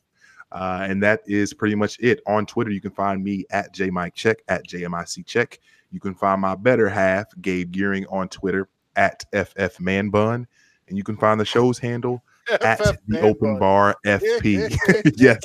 Uh, 0.51 0.85
and 0.89 1.01
that 1.01 1.21
is 1.25 1.53
pretty 1.53 1.75
much 1.75 1.97
it. 1.99 2.21
On 2.27 2.45
Twitter, 2.45 2.71
you 2.71 2.81
can 2.81 2.91
find 2.91 3.23
me 3.23 3.45
at 3.51 3.73
JMicCheck, 3.73 4.37
at 4.47 4.67
JMIC 4.67 5.25
Check. 5.25 5.59
You 5.91 5.99
can 5.99 6.13
find 6.13 6.41
my 6.41 6.55
better 6.55 6.89
half, 6.89 7.27
Gabe 7.41 7.71
Gearing, 7.71 8.05
on 8.07 8.29
Twitter 8.29 8.69
at 8.95 9.23
FF 9.33 9.79
Man 9.79 10.09
Bun. 10.09 10.47
And 10.87 10.97
you 10.97 11.03
can 11.03 11.17
find 11.17 11.39
the 11.39 11.45
show's 11.45 11.79
handle 11.79 12.23
at 12.61 12.79
the 13.07 13.21
open 13.21 13.59
bar 13.59 13.95
FP. 14.05 14.75
yes, 15.17 15.39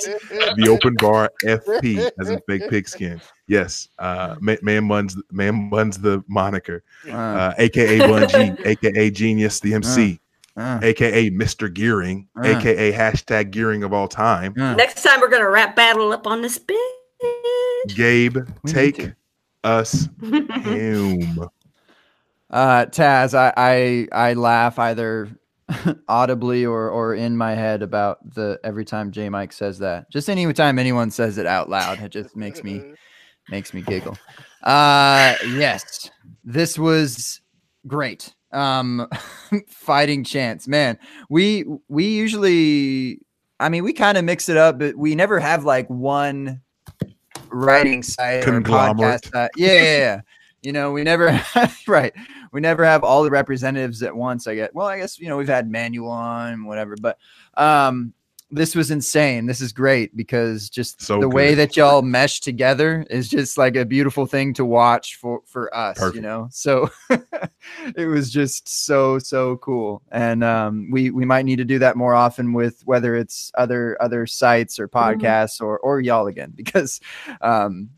the 0.56 0.68
open 0.68 0.94
bar 0.98 1.30
FP 1.44 2.10
as 2.18 2.30
in 2.30 2.40
fake 2.48 2.68
pigskin. 2.68 3.20
Yes, 3.46 3.88
uh, 3.98 4.36
man, 4.40 4.88
buns 4.88 5.16
man 5.30 5.70
buns 5.70 5.98
the 5.98 6.24
moniker, 6.26 6.82
uh, 7.08 7.12
uh, 7.12 7.54
aka 7.58 7.98
Bun 7.98 8.28
G, 8.28 8.52
aka 8.64 9.10
Genius 9.10 9.60
the 9.60 9.74
MC, 9.74 10.20
uh, 10.56 10.80
aka 10.82 11.30
Mr. 11.30 11.72
Gearing, 11.72 12.28
uh, 12.36 12.46
aka 12.46 12.92
hashtag 12.92 13.50
Gearing 13.50 13.82
of 13.84 13.92
all 13.92 14.08
time. 14.08 14.54
Uh. 14.58 14.74
Next 14.74 15.02
time 15.02 15.20
we're 15.20 15.28
gonna 15.28 15.50
rap 15.50 15.76
battle 15.76 16.12
up 16.12 16.26
on 16.26 16.42
this 16.42 16.58
bitch. 16.58 17.94
Gabe, 17.94 18.38
we 18.62 18.72
take 18.72 19.12
us 19.64 20.08
home. 20.20 21.48
Uh, 22.48 22.86
Taz, 22.86 23.34
I, 23.34 23.52
I 23.56 24.28
I 24.30 24.32
laugh 24.34 24.78
either 24.78 25.28
audibly 26.08 26.64
or 26.64 26.88
or 26.88 27.14
in 27.14 27.36
my 27.36 27.54
head 27.54 27.82
about 27.82 28.34
the 28.34 28.58
every 28.64 28.84
time 28.84 29.10
J 29.10 29.28
Mike 29.28 29.52
says 29.52 29.78
that. 29.80 30.10
Just 30.10 30.30
any 30.30 30.50
time 30.52 30.78
anyone 30.78 31.10
says 31.10 31.38
it 31.38 31.46
out 31.46 31.68
loud, 31.68 32.00
it 32.00 32.10
just 32.10 32.36
makes 32.36 32.62
me 32.62 32.94
makes 33.50 33.74
me 33.74 33.82
giggle. 33.82 34.16
Uh, 34.62 35.34
yes, 35.48 36.10
this 36.44 36.78
was 36.78 37.40
great 37.86 38.34
um 38.56 39.08
fighting 39.68 40.24
chance. 40.24 40.66
Man 40.66 40.98
we 41.28 41.64
we 41.88 42.06
usually 42.06 43.20
i 43.60 43.68
mean 43.68 43.84
we 43.84 43.92
kind 43.92 44.18
of 44.18 44.24
mix 44.24 44.48
it 44.48 44.56
up 44.56 44.78
but 44.78 44.96
we 44.96 45.14
never 45.14 45.38
have 45.38 45.64
like 45.64 45.88
one 45.88 46.60
writing 47.48 48.02
site 48.02 48.46
or 48.46 48.60
podcast 48.60 49.30
site. 49.32 49.50
Yeah, 49.56 49.72
yeah, 49.72 49.98
yeah. 49.98 50.20
You 50.62 50.72
know 50.72 50.92
we 50.92 51.04
never 51.04 51.40
right. 51.86 52.12
We 52.52 52.60
never 52.60 52.84
have 52.84 53.04
all 53.04 53.22
the 53.22 53.30
representatives 53.30 54.02
at 54.02 54.16
once 54.16 54.46
i 54.46 54.54
get 54.54 54.74
well 54.74 54.86
i 54.86 54.98
guess 54.98 55.18
you 55.18 55.28
know 55.28 55.36
we've 55.36 55.46
had 55.46 55.70
manual 55.70 56.10
on 56.10 56.64
whatever 56.64 56.96
but 57.00 57.18
um 57.54 58.14
this 58.50 58.76
was 58.76 58.90
insane. 58.90 59.46
This 59.46 59.60
is 59.60 59.72
great 59.72 60.16
because 60.16 60.70
just 60.70 61.02
so 61.02 61.14
the 61.14 61.26
good. 61.26 61.34
way 61.34 61.54
that 61.54 61.76
y'all 61.76 62.02
mesh 62.02 62.40
together 62.40 63.04
is 63.10 63.28
just 63.28 63.58
like 63.58 63.74
a 63.74 63.84
beautiful 63.84 64.24
thing 64.26 64.54
to 64.54 64.64
watch 64.64 65.16
for 65.16 65.40
for 65.46 65.74
us, 65.76 65.98
Perfect. 65.98 66.16
you 66.16 66.22
know. 66.22 66.48
So 66.52 66.88
it 67.96 68.06
was 68.06 68.30
just 68.30 68.68
so 68.68 69.18
so 69.18 69.56
cool, 69.56 70.02
and 70.12 70.44
um, 70.44 70.88
we 70.92 71.10
we 71.10 71.24
might 71.24 71.44
need 71.44 71.56
to 71.56 71.64
do 71.64 71.80
that 71.80 71.96
more 71.96 72.14
often 72.14 72.52
with 72.52 72.82
whether 72.84 73.16
it's 73.16 73.50
other 73.56 74.00
other 74.00 74.26
sites 74.26 74.78
or 74.78 74.88
mm-hmm. 74.88 75.20
podcasts 75.20 75.56
mm-hmm. 75.56 75.66
or 75.66 75.78
or 75.78 76.00
y'all 76.00 76.28
again 76.28 76.52
because 76.54 77.00
um, 77.40 77.90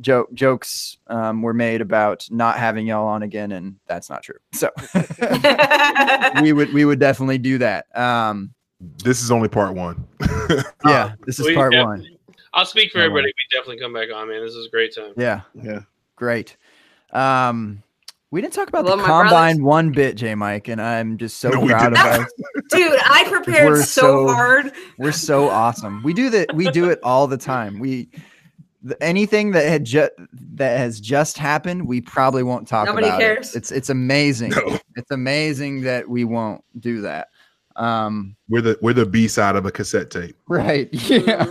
joke 0.00 0.32
jokes 0.34 0.98
um, 1.06 1.40
were 1.40 1.54
made 1.54 1.80
about 1.80 2.28
not 2.30 2.58
having 2.58 2.86
y'all 2.86 3.06
on 3.06 3.22
again, 3.22 3.52
and 3.52 3.76
that's 3.86 4.10
not 4.10 4.22
true. 4.22 4.38
So 4.52 4.70
we 6.42 6.52
would 6.52 6.74
we 6.74 6.84
would 6.84 6.98
definitely 6.98 7.38
do 7.38 7.56
that. 7.58 7.86
Um, 7.96 8.54
this 9.02 9.22
is 9.22 9.30
only 9.30 9.48
part 9.48 9.74
one. 9.74 10.06
yeah, 10.86 11.14
this 11.26 11.38
is 11.38 11.54
part 11.54 11.74
one. 11.74 12.06
I'll 12.52 12.66
speak 12.66 12.92
for 12.92 12.98
everybody. 12.98 13.26
We 13.26 13.58
definitely 13.58 13.80
come 13.80 13.92
back 13.92 14.08
on, 14.14 14.28
man. 14.28 14.40
This 14.40 14.54
is 14.54 14.66
a 14.66 14.70
great 14.70 14.94
time. 14.94 15.12
Yeah, 15.16 15.42
yeah, 15.54 15.80
great. 16.16 16.56
Um, 17.12 17.82
we 18.30 18.40
didn't 18.40 18.54
talk 18.54 18.68
about 18.68 18.84
the 18.84 18.96
combine 18.96 19.62
one 19.62 19.92
bit, 19.92 20.16
J 20.16 20.34
Mike, 20.34 20.68
and 20.68 20.80
I'm 20.80 21.18
just 21.18 21.38
so 21.38 21.50
no, 21.50 21.66
proud 21.66 21.92
of 21.92 21.98
us. 21.98 22.32
Dude, 22.70 22.98
I 23.04 23.24
prepared 23.28 23.78
so, 23.78 24.26
so, 24.26 24.28
hard. 24.28 24.72
We're 24.98 25.12
so 25.12 25.48
awesome. 25.48 26.02
We 26.02 26.14
do 26.14 26.30
that. 26.30 26.54
We 26.54 26.68
do 26.70 26.90
it 26.90 26.98
all 27.02 27.26
the 27.26 27.36
time. 27.36 27.78
We 27.78 28.08
anything 29.00 29.52
that 29.52 29.68
had 29.68 29.84
just 29.84 30.12
that 30.32 30.78
has 30.78 31.00
just 31.00 31.38
happened, 31.38 31.86
we 31.86 32.00
probably 32.00 32.42
won't 32.42 32.66
talk 32.68 32.86
Nobody 32.86 33.06
about 33.06 33.20
cares. 33.20 33.54
it. 33.54 33.58
It's 33.58 33.72
it's 33.72 33.90
amazing. 33.90 34.50
No. 34.50 34.78
It's 34.96 35.10
amazing 35.10 35.82
that 35.82 36.08
we 36.08 36.24
won't 36.24 36.64
do 36.80 37.02
that. 37.02 37.28
Um, 37.76 38.36
we're 38.48 38.60
the 38.60 38.78
we're 38.80 38.92
the 38.92 39.06
B 39.06 39.26
side 39.26 39.56
of 39.56 39.66
a 39.66 39.72
cassette 39.72 40.10
tape, 40.10 40.36
right? 40.48 40.88
Yeah. 41.10 41.46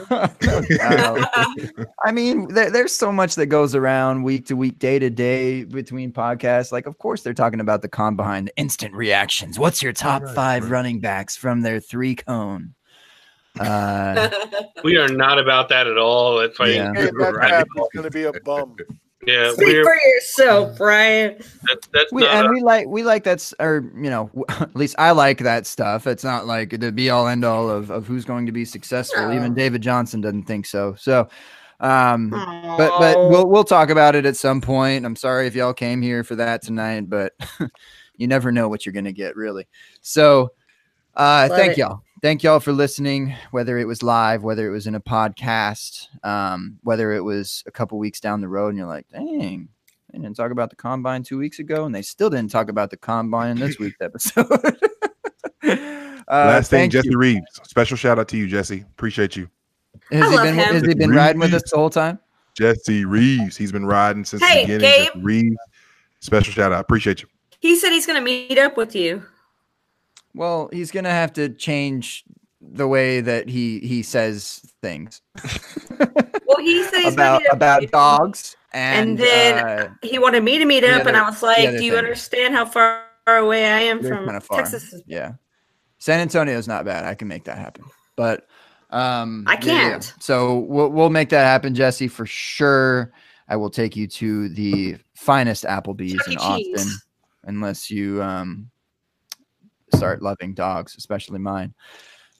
I 2.05 2.11
mean, 2.11 2.53
there, 2.53 2.69
there's 2.69 2.93
so 2.93 3.11
much 3.11 3.35
that 3.35 3.47
goes 3.47 3.75
around 3.75 4.23
week 4.23 4.45
to 4.47 4.55
week, 4.55 4.79
day 4.79 4.99
to 4.99 5.09
day 5.09 5.63
between 5.63 6.11
podcasts. 6.11 6.71
Like, 6.71 6.85
of 6.85 6.97
course, 6.97 7.21
they're 7.21 7.33
talking 7.33 7.59
about 7.59 7.81
the 7.81 7.87
con 7.87 8.15
behind 8.15 8.47
the 8.47 8.57
instant 8.57 8.93
reactions. 8.93 9.57
What's 9.57 9.81
your 9.81 9.93
top 9.93 10.23
right, 10.23 10.35
five 10.35 10.63
right. 10.63 10.71
running 10.71 10.99
backs 10.99 11.35
from 11.35 11.61
their 11.61 11.79
three 11.79 12.15
cone? 12.15 12.75
Uh, 13.59 14.29
we 14.83 14.97
are 14.97 15.09
not 15.09 15.39
about 15.39 15.69
that 15.69 15.87
at 15.87 15.97
all. 15.97 16.39
At 16.39 16.55
fighting, 16.55 16.75
yeah. 16.77 16.91
that 16.93 17.65
going 17.93 18.03
to 18.03 18.11
be 18.11 18.23
a 18.23 18.33
bum. 18.43 18.75
Yeah, 19.25 19.51
speak 19.53 19.83
for 19.83 19.95
yourself, 19.95 20.77
Brian. 20.77 21.35
That's, 21.67 21.87
that's 21.93 22.11
we, 22.11 22.25
and 22.27 22.47
a- 22.47 22.49
we 22.49 22.61
like 22.61 22.87
we 22.87 23.03
like 23.03 23.23
that's 23.23 23.53
or 23.59 23.89
you 23.95 24.09
know 24.09 24.29
at 24.49 24.75
least 24.75 24.95
I 24.97 25.11
like 25.11 25.39
that 25.39 25.65
stuff. 25.65 26.07
It's 26.07 26.23
not 26.23 26.45
like 26.45 26.79
the 26.79 26.91
be 26.91 27.09
all 27.09 27.27
end 27.27 27.45
all 27.45 27.69
of 27.69 27.89
of 27.89 28.07
who's 28.07 28.25
going 28.25 28.45
to 28.45 28.51
be 28.51 28.65
successful. 28.65 29.27
No. 29.27 29.33
Even 29.33 29.53
David 29.53 29.81
Johnson 29.81 30.21
doesn't 30.21 30.43
think 30.43 30.65
so. 30.65 30.95
So, 30.95 31.29
um, 31.79 32.31
Aww. 32.31 32.77
but 32.77 32.99
but 32.99 33.29
we'll 33.29 33.47
we'll 33.47 33.63
talk 33.63 33.89
about 33.89 34.15
it 34.15 34.25
at 34.25 34.35
some 34.35 34.61
point. 34.61 35.05
I'm 35.05 35.15
sorry 35.15 35.47
if 35.47 35.55
y'all 35.55 35.73
came 35.73 36.01
here 36.01 36.23
for 36.23 36.35
that 36.35 36.61
tonight, 36.61 37.09
but 37.09 37.33
you 38.17 38.27
never 38.27 38.51
know 38.51 38.67
what 38.67 38.85
you're 38.85 38.93
gonna 38.93 39.11
get 39.11 39.35
really. 39.35 39.67
So, 40.01 40.53
uh, 41.15 41.49
thank 41.49 41.73
it. 41.73 41.77
y'all 41.79 42.03
thank 42.23 42.41
y'all 42.41 42.61
for 42.61 42.71
listening, 42.71 43.35
whether 43.51 43.77
it 43.77 43.85
was 43.85 44.01
live, 44.01 44.43
whether 44.43 44.65
it 44.65 44.71
was 44.71 44.87
in 44.87 44.95
a 44.95 44.99
podcast, 45.01 46.07
um, 46.25 46.79
whether 46.81 47.11
it 47.11 47.21
was 47.21 47.63
a 47.67 47.71
couple 47.71 47.99
weeks 47.99 48.21
down 48.21 48.39
the 48.39 48.47
road, 48.47 48.69
and 48.69 48.77
you're 48.77 48.87
like, 48.87 49.05
dang, 49.09 49.67
they 50.09 50.19
didn't 50.19 50.37
talk 50.37 50.49
about 50.49 50.69
the 50.69 50.75
combine 50.77 51.21
two 51.21 51.37
weeks 51.37 51.59
ago, 51.59 51.85
and 51.85 51.93
they 51.93 52.01
still 52.01 52.29
didn't 52.29 52.49
talk 52.49 52.69
about 52.69 52.89
the 52.89 52.97
combine 52.97 53.51
in 53.51 53.59
this 53.59 53.77
week's 53.77 53.97
episode. 54.01 54.47
uh, 55.63 56.17
Last 56.27 56.69
thing, 56.69 56.89
Jesse 56.89 57.09
you. 57.09 57.17
Reeves. 57.17 57.59
Special 57.63 57.97
shout 57.97 58.17
out 58.17 58.29
to 58.29 58.37
you, 58.37 58.47
Jesse. 58.47 58.85
Appreciate 58.93 59.35
you. 59.35 59.49
Has 60.09 60.31
he 60.31 60.37
been 60.37 60.55
has 60.55 60.81
he 60.81 60.93
been 60.95 61.09
Reeves. 61.09 61.17
riding 61.17 61.39
with 61.41 61.53
us 61.53 61.69
the 61.69 61.77
whole 61.77 61.89
time? 61.89 62.19
Jesse 62.55 63.03
Reeves. 63.03 63.57
He's 63.57 63.71
been 63.71 63.85
riding 63.85 64.23
since 64.23 64.41
hey, 64.41 64.65
the 64.65 64.77
beginning. 64.77 65.09
Gabe. 65.13 65.25
Reeves. 65.25 65.57
Special 66.21 66.53
shout 66.53 66.71
out. 66.71 66.79
Appreciate 66.79 67.21
you. 67.21 67.27
He 67.59 67.75
said 67.75 67.91
he's 67.91 68.07
gonna 68.07 68.21
meet 68.21 68.57
up 68.57 68.77
with 68.77 68.95
you. 68.95 69.23
Well, 70.35 70.69
he's 70.71 70.91
gonna 70.91 71.11
have 71.11 71.33
to 71.33 71.49
change 71.49 72.23
the 72.61 72.87
way 72.87 73.21
that 73.21 73.49
he 73.49 73.79
he 73.79 74.03
says 74.03 74.61
things. 74.81 75.21
well, 75.99 76.59
he 76.59 76.83
says 76.85 77.13
about 77.13 77.41
about 77.51 77.89
dogs, 77.91 78.55
and, 78.73 79.09
and 79.11 79.19
then 79.19 79.65
uh, 79.65 79.93
he 80.01 80.17
wanted 80.19 80.43
me 80.43 80.57
to 80.57 80.65
meet 80.65 80.83
up, 80.83 81.01
other, 81.01 81.09
and 81.09 81.17
I 81.17 81.29
was 81.29 81.43
like, 81.43 81.69
"Do 81.77 81.83
you 81.83 81.91
thing. 81.91 81.99
understand 81.99 82.53
how 82.53 82.65
far 82.65 83.03
away 83.27 83.65
I 83.65 83.79
am 83.81 84.01
They're 84.01 84.15
from 84.15 84.41
Texas?" 84.57 84.93
Yeah, 85.05 85.33
San 85.99 86.19
Antonio 86.19 86.57
is 86.57 86.67
not 86.67 86.85
bad. 86.85 87.05
I 87.05 87.15
can 87.15 87.27
make 87.27 87.43
that 87.45 87.57
happen, 87.57 87.85
but 88.15 88.47
um, 88.89 89.43
I 89.47 89.55
can't. 89.55 90.03
Yeah. 90.03 90.11
So 90.19 90.59
we'll 90.59 90.89
we'll 90.89 91.09
make 91.09 91.29
that 91.29 91.45
happen, 91.45 91.75
Jesse, 91.75 92.07
for 92.07 92.25
sure. 92.25 93.11
I 93.49 93.55
will 93.57 93.69
take 93.69 93.95
you 93.95 94.07
to 94.07 94.49
the 94.49 94.97
finest 95.15 95.65
Applebee's 95.65 96.27
in 96.27 96.37
Austin, 96.37 96.91
unless 97.43 97.91
you 97.91 98.23
um 98.23 98.71
start 99.93 100.21
loving 100.21 100.53
dogs, 100.53 100.95
especially 100.97 101.39
mine. 101.39 101.73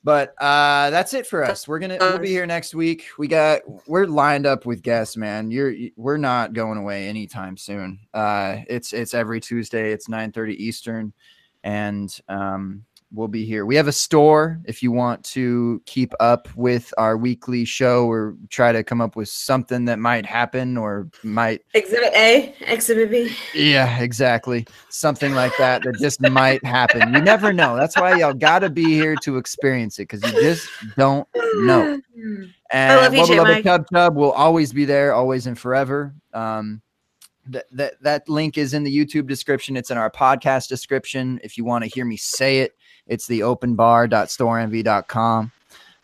But 0.04 0.36
uh, 0.42 0.90
that's 0.90 1.14
it 1.14 1.26
for 1.26 1.46
us. 1.46 1.66
We're 1.66 1.80
gonna 1.80 1.98
we'll 2.00 2.20
be 2.20 2.28
here 2.28 2.46
next 2.46 2.76
week. 2.76 3.06
We 3.18 3.30
got 3.30 3.62
we're 3.88 4.06
lined 4.06 4.46
up 4.46 4.66
with 4.66 4.82
guests, 4.82 5.16
man. 5.16 5.50
You're 5.50 5.74
we're 5.96 6.18
not 6.18 6.52
going 6.52 6.78
away 6.78 7.08
anytime 7.08 7.56
soon. 7.56 8.00
Uh, 8.14 8.58
it's 8.68 8.92
it's 8.92 9.14
every 9.14 9.40
Tuesday. 9.40 9.94
It's 9.94 10.10
nine 10.10 10.34
thirty 10.34 10.62
Eastern, 10.62 11.14
and 11.64 12.14
um, 12.28 12.84
we'll 13.14 13.28
be 13.28 13.46
here. 13.46 13.66
We 13.66 13.76
have 13.76 13.88
a 13.88 13.94
store 13.94 14.60
if 14.66 14.82
you 14.82 14.92
want 14.92 15.24
to 15.26 15.82
keep 15.86 16.14
up 16.20 16.48
with 16.56 16.94
our 16.98 17.16
weekly 17.16 17.64
show 17.64 18.08
or 18.08 18.36
try 18.50 18.72
to 18.72 18.84
come 18.84 19.00
up 19.00 19.16
with 19.16 19.30
something 19.30 19.86
that 19.86 20.00
might 20.00 20.26
happen 20.26 20.76
or 20.78 21.10
might 21.24 21.62
Exhibit 21.74 22.12
A, 22.16 22.56
Exhibit 22.62 23.12
B. 23.12 23.32
Yeah, 23.54 24.00
exactly. 24.00 24.66
Something 24.90 25.34
like 25.36 25.54
that 25.60 25.84
that 25.84 26.00
just 26.00 26.20
might 26.22 26.66
happen. 26.66 27.14
You 27.14 27.22
never 27.22 27.54
know. 27.54 27.76
That's 27.76 27.96
why 27.96 28.18
y'all 28.18 28.34
got 28.34 28.60
to 28.60 28.70
be 28.70 28.86
here 28.86 29.16
to 29.18 29.38
experience 29.38 30.00
it 30.00 30.10
because 30.10 30.24
you 30.34 30.42
just 30.42 30.68
don't 30.98 31.28
know. 31.58 32.02
And 32.72 33.02
love 33.02 33.14
you, 33.14 33.22
Wubba 33.22 33.28
J. 33.28 33.38
Lubba 33.38 33.44
Mike. 33.44 33.64
Tub 33.64 33.86
Tub 33.94 34.16
will 34.16 34.32
always 34.32 34.74
be 34.74 34.86
there, 34.86 35.14
always 35.14 35.46
and 35.46 35.58
forever. 35.58 36.16
Um, 36.34 36.82
that, 37.48 37.66
that 37.72 38.02
that 38.02 38.30
link 38.30 38.58
is 38.58 38.74
in 38.74 38.84
the 38.84 38.96
YouTube 38.96 39.28
description. 39.28 39.76
It's 39.78 39.92
in 39.92 39.98
our 39.98 40.10
podcast 40.10 40.70
description. 40.70 41.40
If 41.44 41.58
you 41.58 41.66
want 41.66 41.84
to 41.84 41.90
hear 41.90 42.06
me 42.06 42.18
say 42.18 42.60
it, 42.60 42.76
it's 43.08 43.28
the 43.28 43.42
openbar.storenvy.com. 43.42 45.52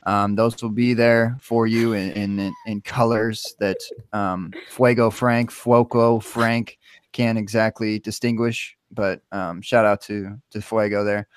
Um, 0.04 0.36
those 0.36 0.62
will 0.62 0.70
be 0.70 0.94
there 0.94 1.38
for 1.42 1.68
you 1.68 1.94
in 1.94 2.40
in, 2.40 2.54
in 2.66 2.82
colors 2.82 3.56
that 3.60 3.78
um, 4.14 4.54
Fuego 4.70 5.10
Frank, 5.10 5.52
Fuoco 5.52 6.24
Frank 6.24 6.78
can't 7.12 7.38
exactly 7.38 8.00
distinguish. 8.00 8.78
But 8.92 9.22
um, 9.32 9.62
shout 9.62 9.86
out 9.86 10.02
to 10.04 10.40
to 10.52 10.62
Fuego 10.62 11.04
there. 11.04 11.28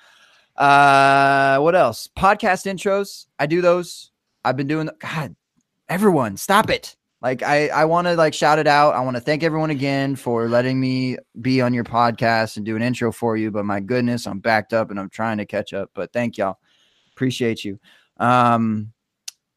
Uh, 0.55 1.57
what 1.59 1.75
else? 1.75 2.07
Podcast 2.17 2.65
intros. 2.65 3.25
I 3.37 3.45
do 3.45 3.61
those. 3.61 4.11
I've 4.45 4.57
been 4.57 4.67
doing. 4.67 4.89
God, 4.99 5.35
everyone, 5.89 6.37
stop 6.37 6.69
it! 6.69 6.95
Like 7.23 7.41
I, 7.41 7.69
I 7.69 7.85
want 7.85 8.05
to 8.07 8.15
like 8.15 8.33
shout 8.33 8.59
it 8.59 8.67
out. 8.67 8.95
I 8.95 8.99
want 8.99 9.15
to 9.15 9.21
thank 9.21 9.43
everyone 9.43 9.69
again 9.69 10.17
for 10.17 10.49
letting 10.49 10.77
me 10.77 11.17
be 11.39 11.61
on 11.61 11.73
your 11.73 11.85
podcast 11.85 12.57
and 12.57 12.65
do 12.65 12.75
an 12.75 12.81
intro 12.81 13.13
for 13.13 13.37
you. 13.37 13.49
But 13.49 13.63
my 13.63 13.79
goodness, 13.79 14.27
I'm 14.27 14.39
backed 14.39 14.73
up 14.73 14.91
and 14.91 14.99
I'm 14.99 15.09
trying 15.09 15.37
to 15.37 15.45
catch 15.45 15.71
up. 15.73 15.89
But 15.93 16.11
thank 16.11 16.37
y'all, 16.37 16.59
appreciate 17.13 17.63
you. 17.63 17.79
Um, 18.17 18.91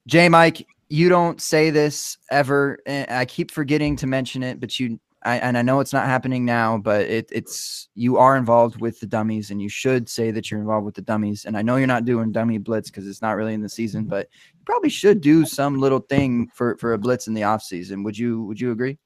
J 0.07 0.29
Mike, 0.29 0.65
you 0.89 1.09
don't 1.09 1.41
say 1.41 1.71
this 1.71 2.17
ever. 2.31 2.79
and 2.87 3.11
I 3.11 3.25
keep 3.25 3.51
forgetting 3.51 3.97
to 3.97 4.07
mention 4.07 4.45
it, 4.45 4.61
but 4.61 4.79
you, 4.79 5.01
I, 5.27 5.37
and 5.39 5.59
I 5.59 5.63
know 5.63 5.81
it's 5.81 5.93
not 5.93 6.07
happening 6.07 6.45
now, 6.45 6.79
but 6.79 7.03
it, 7.03 7.29
it's 7.33 7.89
you 7.97 8.17
are 8.17 8.37
involved 8.37 8.81
with 8.81 9.01
the 9.01 9.07
dummies, 9.07 9.51
and 9.51 9.61
you 9.61 9.69
should 9.69 10.09
say 10.09 10.31
that 10.31 10.51
you're 10.51 10.61
involved 10.61 10.87
with 10.87 10.95
the 10.95 11.03
dummies. 11.03 11.45
And 11.45 11.57
I 11.57 11.63
know 11.63 11.77
you're 11.77 11.89
not 11.89 12.05
doing 12.05 12.31
dummy 12.31 12.59
blitz 12.59 12.91
because 12.91 13.09
it's 13.09 13.21
not 13.21 13.37
really 13.37 13.53
in 13.53 13.61
the 13.61 13.69
season, 13.69 14.05
but 14.05 14.29
you 14.55 14.61
probably 14.65 14.89
should 14.89 15.21
do 15.21 15.45
some 15.45 15.81
little 15.81 15.99
thing 15.99 16.49
for 16.55 16.77
for 16.77 16.93
a 16.93 16.99
blitz 16.99 17.27
in 17.27 17.35
the 17.35 17.43
off 17.43 17.63
season. 17.63 18.05
Would 18.05 18.17
you 18.17 18.45
Would 18.45 18.61
you 18.61 18.71
agree? 18.71 18.99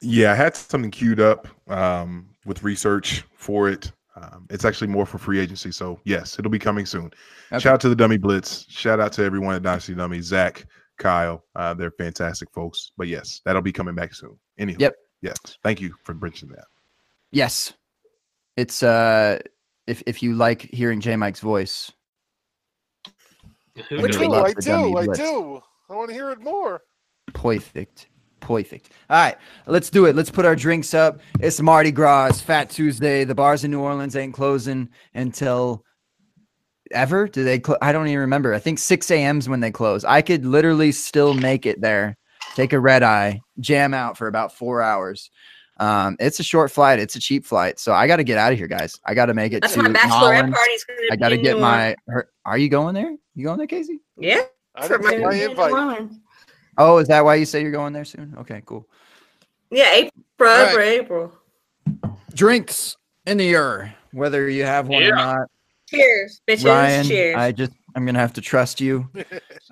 Yeah, 0.00 0.32
I 0.32 0.34
had 0.34 0.56
something 0.56 0.90
queued 0.90 1.20
up 1.20 1.48
um, 1.68 2.28
with 2.46 2.62
research 2.62 3.24
for 3.34 3.68
it. 3.68 3.92
Um, 4.14 4.46
it's 4.48 4.64
actually 4.64 4.86
more 4.86 5.04
for 5.04 5.18
free 5.18 5.38
agency, 5.38 5.70
so 5.70 6.00
yes, 6.04 6.38
it'll 6.38 6.50
be 6.50 6.58
coming 6.58 6.86
soon. 6.86 7.10
Okay. 7.52 7.58
Shout 7.58 7.74
out 7.74 7.80
to 7.82 7.90
the 7.90 7.96
Dummy 7.96 8.16
Blitz. 8.16 8.64
Shout 8.70 9.00
out 9.00 9.12
to 9.12 9.22
everyone 9.24 9.54
at 9.54 9.62
Dynasty 9.62 9.94
Dummy. 9.94 10.22
Zach, 10.22 10.64
Kyle, 10.98 11.44
uh, 11.54 11.74
they're 11.74 11.90
fantastic 11.92 12.50
folks. 12.52 12.92
But 12.96 13.08
yes, 13.08 13.40
that'll 13.44 13.62
be 13.62 13.72
coming 13.72 13.94
back 13.94 14.14
soon. 14.14 14.38
Anyway, 14.58 14.78
Yep. 14.80 14.94
Yes, 15.22 15.36
thank 15.62 15.80
you 15.80 15.94
for 16.04 16.14
mentioning 16.14 16.54
that. 16.54 16.66
Yes, 17.32 17.72
it's 18.56 18.82
uh, 18.82 19.38
if 19.86 20.02
if 20.06 20.22
you 20.22 20.34
like 20.34 20.62
hearing 20.62 21.00
J 21.00 21.16
Mike's 21.16 21.40
voice, 21.40 21.90
Who 23.88 24.04
I 24.04 24.08
do, 24.08 24.32
I 24.34 24.52
do, 24.52 24.96
I 24.96 25.06
do. 25.06 25.60
I 25.90 25.94
want 25.94 26.08
to 26.08 26.14
hear 26.14 26.30
it 26.30 26.40
more. 26.40 26.82
perfect. 27.32 28.08
Perfect. 28.40 28.92
All 29.10 29.16
right, 29.16 29.36
let's 29.66 29.90
do 29.90 30.04
it. 30.06 30.14
Let's 30.14 30.30
put 30.30 30.44
our 30.44 30.54
drinks 30.54 30.94
up. 30.94 31.20
It's 31.40 31.60
Mardi 31.60 31.90
Gras. 31.90 32.40
Fat 32.40 32.70
Tuesday. 32.70 33.24
The 33.24 33.34
bars 33.34 33.64
in 33.64 33.70
New 33.70 33.80
Orleans 33.80 34.14
ain't 34.14 34.34
closing 34.34 34.88
until 35.14 35.82
ever. 36.90 37.26
Do 37.28 37.44
they? 37.44 37.60
Cl- 37.60 37.78
I 37.82 37.92
don't 37.92 38.08
even 38.08 38.20
remember. 38.20 38.54
I 38.54 38.58
think 38.58 38.78
6 38.78 39.10
a.m.'s 39.10 39.48
when 39.48 39.60
they 39.60 39.70
close. 39.70 40.04
I 40.04 40.22
could 40.22 40.44
literally 40.44 40.92
still 40.92 41.34
make 41.34 41.66
it 41.66 41.80
there, 41.80 42.16
take 42.54 42.72
a 42.72 42.80
red 42.80 43.02
eye, 43.02 43.40
jam 43.60 43.94
out 43.94 44.16
for 44.16 44.26
about 44.28 44.52
four 44.52 44.82
hours. 44.82 45.30
Um, 45.78 46.16
it's 46.18 46.40
a 46.40 46.42
short 46.42 46.70
flight. 46.70 46.98
It's 46.98 47.16
a 47.16 47.20
cheap 47.20 47.44
flight, 47.44 47.78
so 47.78 47.92
I 47.92 48.06
got 48.06 48.16
to 48.16 48.24
get 48.24 48.38
out 48.38 48.50
of 48.52 48.58
here, 48.58 48.66
guys. 48.66 48.98
I 49.04 49.12
got 49.12 49.26
to 49.26 49.34
make 49.34 49.52
it 49.52 49.60
That's 49.60 49.74
to 49.74 49.82
my 49.82 49.90
bachelorette 49.90 50.48
Nolans. 50.48 50.54
party's 50.54 50.84
gonna 50.84 51.00
I 51.12 51.16
got 51.16 51.28
to 51.30 51.36
get 51.36 51.58
my. 51.60 51.94
Her, 52.08 52.30
are 52.46 52.56
you 52.56 52.68
going 52.70 52.94
there? 52.94 53.14
You 53.34 53.44
going 53.44 53.58
there, 53.58 53.66
Kacey? 53.66 53.98
Yeah. 54.18 54.42
I 54.74 54.86
for 54.88 54.98
didn't 54.98 55.22
my 55.22 55.34
invite. 55.34 56.08
Oh, 56.78 56.98
is 56.98 57.08
that 57.08 57.24
why 57.24 57.34
you 57.36 57.44
say 57.46 57.62
you're 57.62 57.70
going 57.72 57.92
there 57.92 58.04
soon? 58.04 58.34
Okay, 58.38 58.62
cool. 58.66 58.86
Yeah, 59.70 59.90
April, 59.92 60.12
right. 60.40 60.78
April. 61.00 61.32
drinks 62.34 62.96
in 63.26 63.38
the 63.38 63.48
air, 63.54 63.94
whether 64.12 64.48
you 64.48 64.64
have 64.64 64.88
one 64.88 65.02
Yeah. 65.02 65.08
or 65.10 65.16
not. 65.16 65.50
Cheers, 65.88 66.40
bitches. 66.48 66.64
Ryan, 66.64 67.06
Cheers. 67.06 67.36
I 67.36 67.52
just 67.52 67.72
I'm 67.94 68.04
gonna 68.06 68.18
have 68.18 68.32
to 68.34 68.40
trust 68.40 68.80
you. 68.80 69.08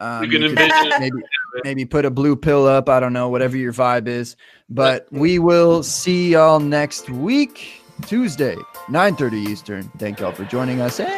Um, 0.01 0.25
You 0.25 0.31
can 0.31 0.43
you 0.43 0.49
envision- 0.49 0.93
maybe 0.99 1.17
maybe 1.63 1.85
put 1.85 2.05
a 2.05 2.11
blue 2.11 2.35
pill 2.35 2.67
up. 2.67 2.89
I 2.89 2.99
don't 2.99 3.13
know, 3.13 3.29
whatever 3.29 3.57
your 3.57 3.73
vibe 3.73 4.09
is. 4.09 4.35
But 4.69 5.07
we 5.13 5.39
will 5.39 5.85
see 5.85 6.33
y'all 6.33 6.59
next 6.59 7.09
week, 7.09 7.81
Tuesday, 8.07 8.57
9:30 8.89 9.35
Eastern. 9.49 9.89
Thank 9.99 10.19
y'all 10.19 10.33
for 10.33 10.45
joining 10.47 10.81
us 10.81 10.99
and 10.99 11.09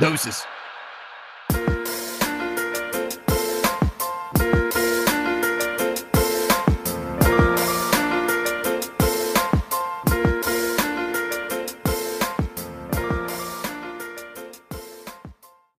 doses. 0.00 0.44